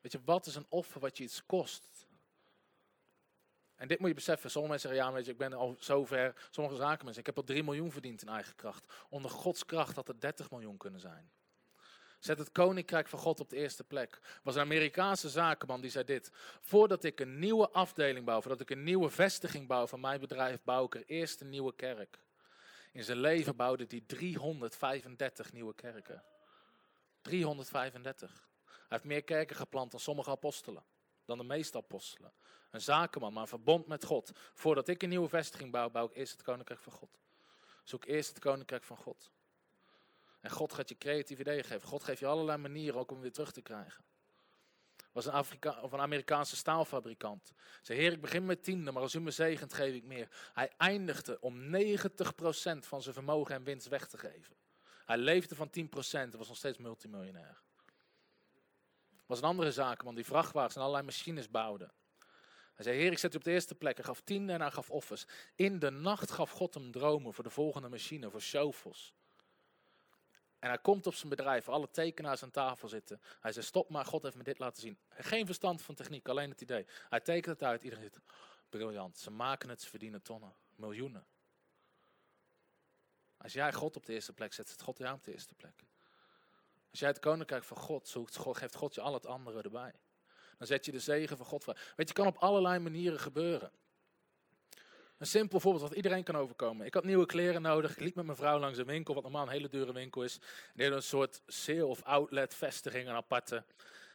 Weet 0.00 0.12
je, 0.12 0.20
wat 0.24 0.46
is 0.46 0.54
een 0.54 0.66
offer 0.68 1.00
wat 1.00 1.16
je 1.16 1.24
iets 1.24 1.46
kost? 1.46 2.08
En 3.80 3.88
dit 3.88 3.98
moet 3.98 4.08
je 4.08 4.14
beseffen. 4.14 4.50
Sommige 4.50 4.72
mensen 4.72 4.94
zeggen, 4.94 5.24
ja, 5.24 5.30
ik 5.30 5.38
ben 5.38 5.52
al 5.52 5.76
zover. 5.78 6.48
Sommige 6.50 6.76
zakenmensen, 6.76 7.20
ik 7.20 7.26
heb 7.26 7.36
al 7.36 7.44
3 7.44 7.62
miljoen 7.62 7.92
verdiend 7.92 8.22
in 8.22 8.28
eigen 8.28 8.54
kracht. 8.56 8.92
Onder 9.08 9.30
Gods 9.30 9.64
kracht 9.64 9.96
had 9.96 10.06
het 10.06 10.20
30 10.20 10.50
miljoen 10.50 10.76
kunnen 10.76 11.00
zijn. 11.00 11.30
Zet 12.18 12.38
het 12.38 12.52
koninkrijk 12.52 13.08
van 13.08 13.18
God 13.18 13.40
op 13.40 13.50
de 13.50 13.56
eerste 13.56 13.84
plek. 13.84 14.12
Er 14.12 14.40
was 14.42 14.54
een 14.54 14.60
Amerikaanse 14.60 15.28
zakenman 15.28 15.80
die 15.80 15.90
zei 15.90 16.04
dit. 16.04 16.30
Voordat 16.60 17.04
ik 17.04 17.20
een 17.20 17.38
nieuwe 17.38 17.70
afdeling 17.70 18.24
bouw, 18.24 18.40
voordat 18.40 18.60
ik 18.60 18.70
een 18.70 18.82
nieuwe 18.82 19.10
vestiging 19.10 19.66
bouw 19.66 19.86
van 19.86 20.00
mijn 20.00 20.20
bedrijf, 20.20 20.62
bouw 20.64 20.84
ik 20.84 20.94
er 20.94 21.04
eerst 21.06 21.40
een 21.40 21.48
nieuwe 21.48 21.74
kerk. 21.76 22.18
In 22.92 23.04
zijn 23.04 23.18
leven 23.18 23.56
bouwde 23.56 23.84
hij 23.88 24.02
335 24.06 25.52
nieuwe 25.52 25.74
kerken. 25.74 26.22
335. 27.22 28.48
Hij 28.64 28.74
heeft 28.88 29.04
meer 29.04 29.24
kerken 29.24 29.56
geplant 29.56 29.90
dan 29.90 30.00
sommige 30.00 30.30
apostelen. 30.30 30.82
Dan 31.30 31.38
de 31.38 31.54
meeste 31.54 31.76
apostelen. 31.76 32.32
Een 32.70 32.80
zakenman, 32.80 33.32
maar 33.32 33.42
een 33.42 33.48
verbond 33.48 33.86
met 33.86 34.04
God. 34.04 34.30
Voordat 34.54 34.88
ik 34.88 35.02
een 35.02 35.08
nieuwe 35.08 35.28
vestiging 35.28 35.70
bouw, 35.70 35.90
bouw 35.90 36.06
ik 36.06 36.16
eerst 36.16 36.32
het 36.32 36.42
koninkrijk 36.42 36.80
van 36.80 36.92
God. 36.92 37.18
Zoek 37.84 38.04
eerst 38.04 38.28
het 38.28 38.38
koninkrijk 38.38 38.84
van 38.84 38.96
God. 38.96 39.30
En 40.40 40.50
God 40.50 40.72
gaat 40.72 40.88
je 40.88 40.98
creatieve 40.98 41.42
ideeën 41.42 41.64
geven. 41.64 41.88
God 41.88 42.04
geeft 42.04 42.18
je 42.18 42.26
allerlei 42.26 42.58
manieren 42.58 43.00
ook 43.00 43.10
om 43.10 43.20
weer 43.20 43.32
terug 43.32 43.52
te 43.52 43.62
krijgen. 43.62 44.04
was 45.12 45.26
een, 45.26 45.32
Afrika 45.32 45.80
of 45.80 45.92
een 45.92 46.00
Amerikaanse 46.00 46.56
staalfabrikant. 46.56 47.52
Zei, 47.82 47.98
heer, 47.98 48.12
ik 48.12 48.20
begin 48.20 48.46
met 48.46 48.64
tiende, 48.64 48.92
maar 48.92 49.02
als 49.02 49.14
u 49.14 49.20
me 49.20 49.30
zegent, 49.30 49.72
geef 49.72 49.94
ik 49.94 50.04
meer. 50.04 50.28
Hij 50.52 50.72
eindigde 50.76 51.40
om 51.40 51.76
90% 51.76 51.78
van 52.78 53.02
zijn 53.02 53.14
vermogen 53.14 53.54
en 53.54 53.64
winst 53.64 53.88
weg 53.88 54.06
te 54.06 54.18
geven. 54.18 54.56
Hij 55.04 55.18
leefde 55.18 55.54
van 55.54 55.68
10% 55.68 55.72
en 56.10 56.36
was 56.38 56.48
nog 56.48 56.56
steeds 56.56 56.78
multimiljonair. 56.78 57.62
Was 59.30 59.38
een 59.38 59.48
andere 59.48 59.72
zakenman 59.72 60.14
die 60.14 60.24
vrachtwagens 60.24 60.74
en 60.74 60.80
allerlei 60.80 61.04
machines 61.04 61.50
bouwde. 61.50 61.90
Hij 62.74 62.84
zei, 62.84 62.96
heer, 62.96 63.12
ik 63.12 63.18
zet 63.18 63.34
u 63.34 63.36
op 63.36 63.44
de 63.44 63.50
eerste 63.50 63.74
plek. 63.74 63.96
Hij 63.96 64.04
gaf 64.04 64.20
tiende 64.20 64.52
en 64.52 64.60
hij 64.60 64.70
gaf 64.70 64.90
offers. 64.90 65.26
In 65.54 65.78
de 65.78 65.90
nacht 65.90 66.30
gaf 66.30 66.50
God 66.50 66.74
hem 66.74 66.90
dromen 66.90 67.32
voor 67.34 67.44
de 67.44 67.50
volgende 67.50 67.88
machine, 67.88 68.30
voor 68.30 68.40
shovels. 68.40 69.14
En 70.58 70.68
hij 70.68 70.78
komt 70.78 71.06
op 71.06 71.14
zijn 71.14 71.28
bedrijf, 71.28 71.68
alle 71.68 71.90
tekenaars 71.90 72.42
aan 72.42 72.50
tafel 72.50 72.88
zitten. 72.88 73.20
Hij 73.40 73.52
zegt, 73.52 73.66
stop 73.66 73.90
maar, 73.90 74.04
God 74.04 74.22
heeft 74.22 74.36
me 74.36 74.42
dit 74.42 74.58
laten 74.58 74.80
zien. 74.82 74.98
Geen 75.08 75.46
verstand 75.46 75.82
van 75.82 75.94
techniek, 75.94 76.28
alleen 76.28 76.50
het 76.50 76.60
idee. 76.60 76.86
Hij 77.08 77.20
tekent 77.20 77.46
het 77.46 77.62
uit, 77.62 77.82
iedereen 77.82 78.04
zegt, 78.04 78.20
briljant. 78.68 79.18
Ze 79.18 79.30
maken 79.30 79.68
het, 79.68 79.82
ze 79.82 79.88
verdienen 79.88 80.22
tonnen, 80.22 80.54
miljoenen. 80.74 81.26
Als 83.36 83.52
jij 83.52 83.72
God 83.72 83.96
op 83.96 84.06
de 84.06 84.12
eerste 84.12 84.32
plek 84.32 84.52
zet, 84.52 84.68
zet 84.68 84.82
God 84.82 84.98
jou 84.98 85.14
op 85.14 85.24
de 85.24 85.32
eerste 85.32 85.54
plek. 85.54 85.84
Als 86.90 87.00
jij 87.00 87.08
het 87.08 87.18
koninkrijk 87.18 87.64
van 87.64 87.76
God 87.76 88.08
zoekt, 88.08 88.38
geeft 88.40 88.74
God 88.74 88.94
je 88.94 89.00
al 89.00 89.14
het 89.14 89.26
andere 89.26 89.62
erbij. 89.62 89.92
Dan 90.58 90.66
zet 90.66 90.84
je 90.84 90.92
de 90.92 90.98
zegen 90.98 91.36
van 91.36 91.46
God 91.46 91.62
vrij. 91.62 91.76
Weet 91.96 92.08
je, 92.08 92.14
kan 92.14 92.26
op 92.26 92.36
allerlei 92.36 92.78
manieren 92.78 93.20
gebeuren. 93.20 93.70
Een 95.18 95.26
simpel 95.26 95.60
voorbeeld 95.60 95.82
wat 95.82 95.96
iedereen 95.96 96.24
kan 96.24 96.36
overkomen. 96.36 96.86
Ik 96.86 96.94
had 96.94 97.04
nieuwe 97.04 97.26
kleren 97.26 97.62
nodig. 97.62 97.90
Ik 97.90 98.00
liep 98.00 98.14
met 98.14 98.24
mijn 98.24 98.36
vrouw 98.36 98.58
langs 98.58 98.78
een 98.78 98.86
winkel, 98.86 99.14
wat 99.14 99.22
normaal 99.22 99.42
een 99.42 99.52
hele 99.52 99.68
dure 99.68 99.92
winkel 99.92 100.22
is. 100.22 100.38
Die 100.38 100.48
hadden 100.74 100.96
een 100.96 101.02
soort 101.02 101.42
sale 101.46 101.86
of 101.86 102.02
outlet 102.02 102.54
vestiging, 102.54 103.08
een 103.08 103.14
aparte. 103.14 103.64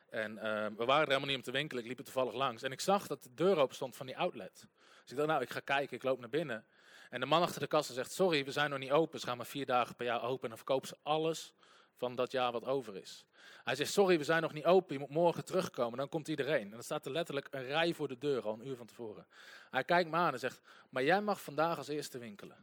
En 0.10 0.32
uh, 0.32 0.42
we 0.78 0.86
waren 0.86 1.02
er 1.02 1.08
helemaal 1.08 1.28
niet 1.28 1.36
om 1.36 1.42
te 1.42 1.52
winkelen. 1.52 1.84
Ik 1.84 1.90
liep 1.90 1.98
er 1.98 2.04
toevallig 2.04 2.34
langs. 2.34 2.64
En 2.64 2.72
ik 2.72 2.80
zag 2.80 3.08
dat 3.08 3.24
de 3.24 3.34
deur 3.34 3.58
open 3.58 3.76
stond 3.76 3.96
van 3.96 4.06
die 4.06 4.18
outlet. 4.18 4.68
Dus 5.02 5.12
ik 5.12 5.16
dacht, 5.18 5.30
nou, 5.30 5.42
ik 5.42 5.50
ga 5.50 5.60
kijken. 5.60 5.96
Ik 5.96 6.04
loop 6.04 6.20
naar 6.20 6.30
binnen. 6.30 6.66
En 7.10 7.20
de 7.20 7.26
man 7.26 7.42
achter 7.42 7.62
de 7.62 7.68
kassa 7.68 7.94
zegt, 7.94 8.12
sorry, 8.12 8.46
we 8.46 8.52
zijn 8.52 8.70
nog 8.70 8.80
niet 8.80 8.92
open. 8.92 9.20
Ze 9.20 9.26
gaan 9.26 9.38
maar 9.38 9.46
vier 9.46 9.66
dagen 9.66 9.96
per 9.96 10.06
jaar 10.06 10.24
open. 10.24 10.44
En 10.44 10.50
dan 10.50 10.58
verkopen 10.58 10.88
ze 10.88 10.98
alles 11.04 11.54
van 11.98 12.16
dat 12.16 12.32
jaar 12.32 12.52
wat 12.52 12.66
over 12.66 12.96
is. 12.96 13.26
Hij 13.64 13.76
zegt, 13.76 13.91
sorry, 13.91 14.18
we 14.18 14.24
zijn 14.24 14.41
nog 14.41 14.54
niet 14.54 14.66
open, 14.66 14.93
je 14.93 15.00
moet 15.00 15.10
morgen 15.10 15.46
terugkomen, 15.46 15.98
dan 15.98 16.10
komt 16.10 16.28
iedereen. 16.28 16.64
En 16.64 16.70
dan 16.70 16.84
staat 16.84 17.06
er 17.06 17.12
letterlijk 17.12 17.48
een 17.52 17.66
rij 17.66 17.93
voor 17.93 18.08
de 18.08 18.18
deur, 18.18 18.43
al 18.43 18.54
een 18.54 18.68
uur 18.68 18.76
van 18.76 18.86
tevoren. 18.86 19.28
Hij 19.70 19.84
kijkt 19.84 20.10
me 20.10 20.16
aan 20.16 20.34
en 20.34 20.39
zegt, 20.39 20.62
maar 20.89 21.04
jij 21.04 21.22
mag 21.22 21.41
vandaag 21.41 21.78
als 21.78 21.88
eerste 21.88 22.18
winkelen. 22.18 22.58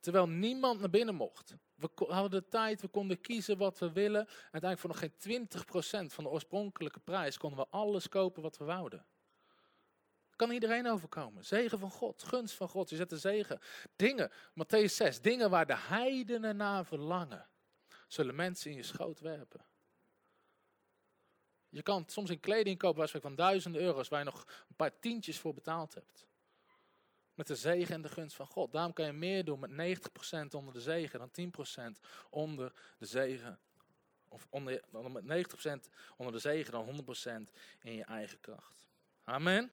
Terwijl 0.00 0.28
niemand 0.28 0.80
naar 0.80 0.90
binnen 0.90 1.14
mocht. 1.14 1.56
We 1.74 1.88
hadden 1.96 2.30
de 2.30 2.48
tijd, 2.48 2.80
we 2.80 2.88
konden 2.88 3.20
kiezen 3.20 3.58
wat 3.58 3.78
we 3.78 3.92
willen. 3.92 4.26
Uiteindelijk 4.50 4.80
voor 4.80 4.90
nog 4.90 4.98
geen 4.98 5.48
20% 6.08 6.12
van 6.12 6.24
de 6.24 6.30
oorspronkelijke 6.30 7.00
prijs 7.00 7.38
konden 7.38 7.58
we 7.58 7.66
alles 7.70 8.08
kopen 8.08 8.42
wat 8.42 8.56
we 8.56 8.64
wouden. 8.64 9.04
Kan 10.38 10.50
iedereen 10.50 10.86
overkomen. 10.86 11.44
Zegen 11.44 11.78
van 11.78 11.90
God, 11.90 12.22
gunst 12.22 12.54
van 12.54 12.68
God. 12.68 12.90
Je 12.90 12.96
zet 12.96 13.10
de 13.10 13.18
zegen. 13.18 13.60
Dingen, 13.96 14.30
Matthäus 14.30 14.92
6, 14.94 15.20
dingen 15.20 15.50
waar 15.50 15.66
de 15.66 15.76
heidenen 15.76 16.56
naar 16.56 16.84
verlangen 16.84 17.46
zullen 18.06 18.34
mensen 18.34 18.70
in 18.70 18.76
je 18.76 18.82
schoot 18.82 19.20
werpen. 19.20 19.60
Je 21.68 21.82
kan 21.82 22.04
soms 22.06 22.30
een 22.30 22.40
kleding 22.40 22.78
kopen 22.78 22.98
waar 22.98 23.20
van 23.20 23.34
duizenden 23.34 23.80
euro's 23.80 24.08
waar 24.08 24.18
je 24.18 24.24
nog 24.24 24.44
een 24.68 24.76
paar 24.76 24.98
tientjes 24.98 25.38
voor 25.38 25.54
betaald 25.54 25.94
hebt. 25.94 26.26
Met 27.34 27.46
de 27.46 27.56
zegen 27.56 27.94
en 27.94 28.02
de 28.02 28.08
gunst 28.08 28.36
van 28.36 28.46
God. 28.46 28.72
Daarom 28.72 28.92
kan 28.92 29.06
je 29.06 29.12
meer 29.12 29.44
doen 29.44 29.60
met 29.60 29.98
90% 29.98 30.00
onder 30.50 30.74
de 30.74 30.80
zegen 30.80 31.18
dan 31.18 31.52
10% 31.96 32.00
onder 32.30 32.72
de 32.98 33.06
zegen. 33.06 33.58
Of 34.28 34.46
onder, 34.50 34.82
met 35.22 35.46
90% 35.86 35.90
onder 36.16 36.32
de 36.32 36.40
zegen 36.40 36.72
dan 36.72 37.04
100% 37.46 37.52
in 37.80 37.94
je 37.94 38.04
eigen 38.04 38.40
kracht. 38.40 38.86
Amen. 39.24 39.72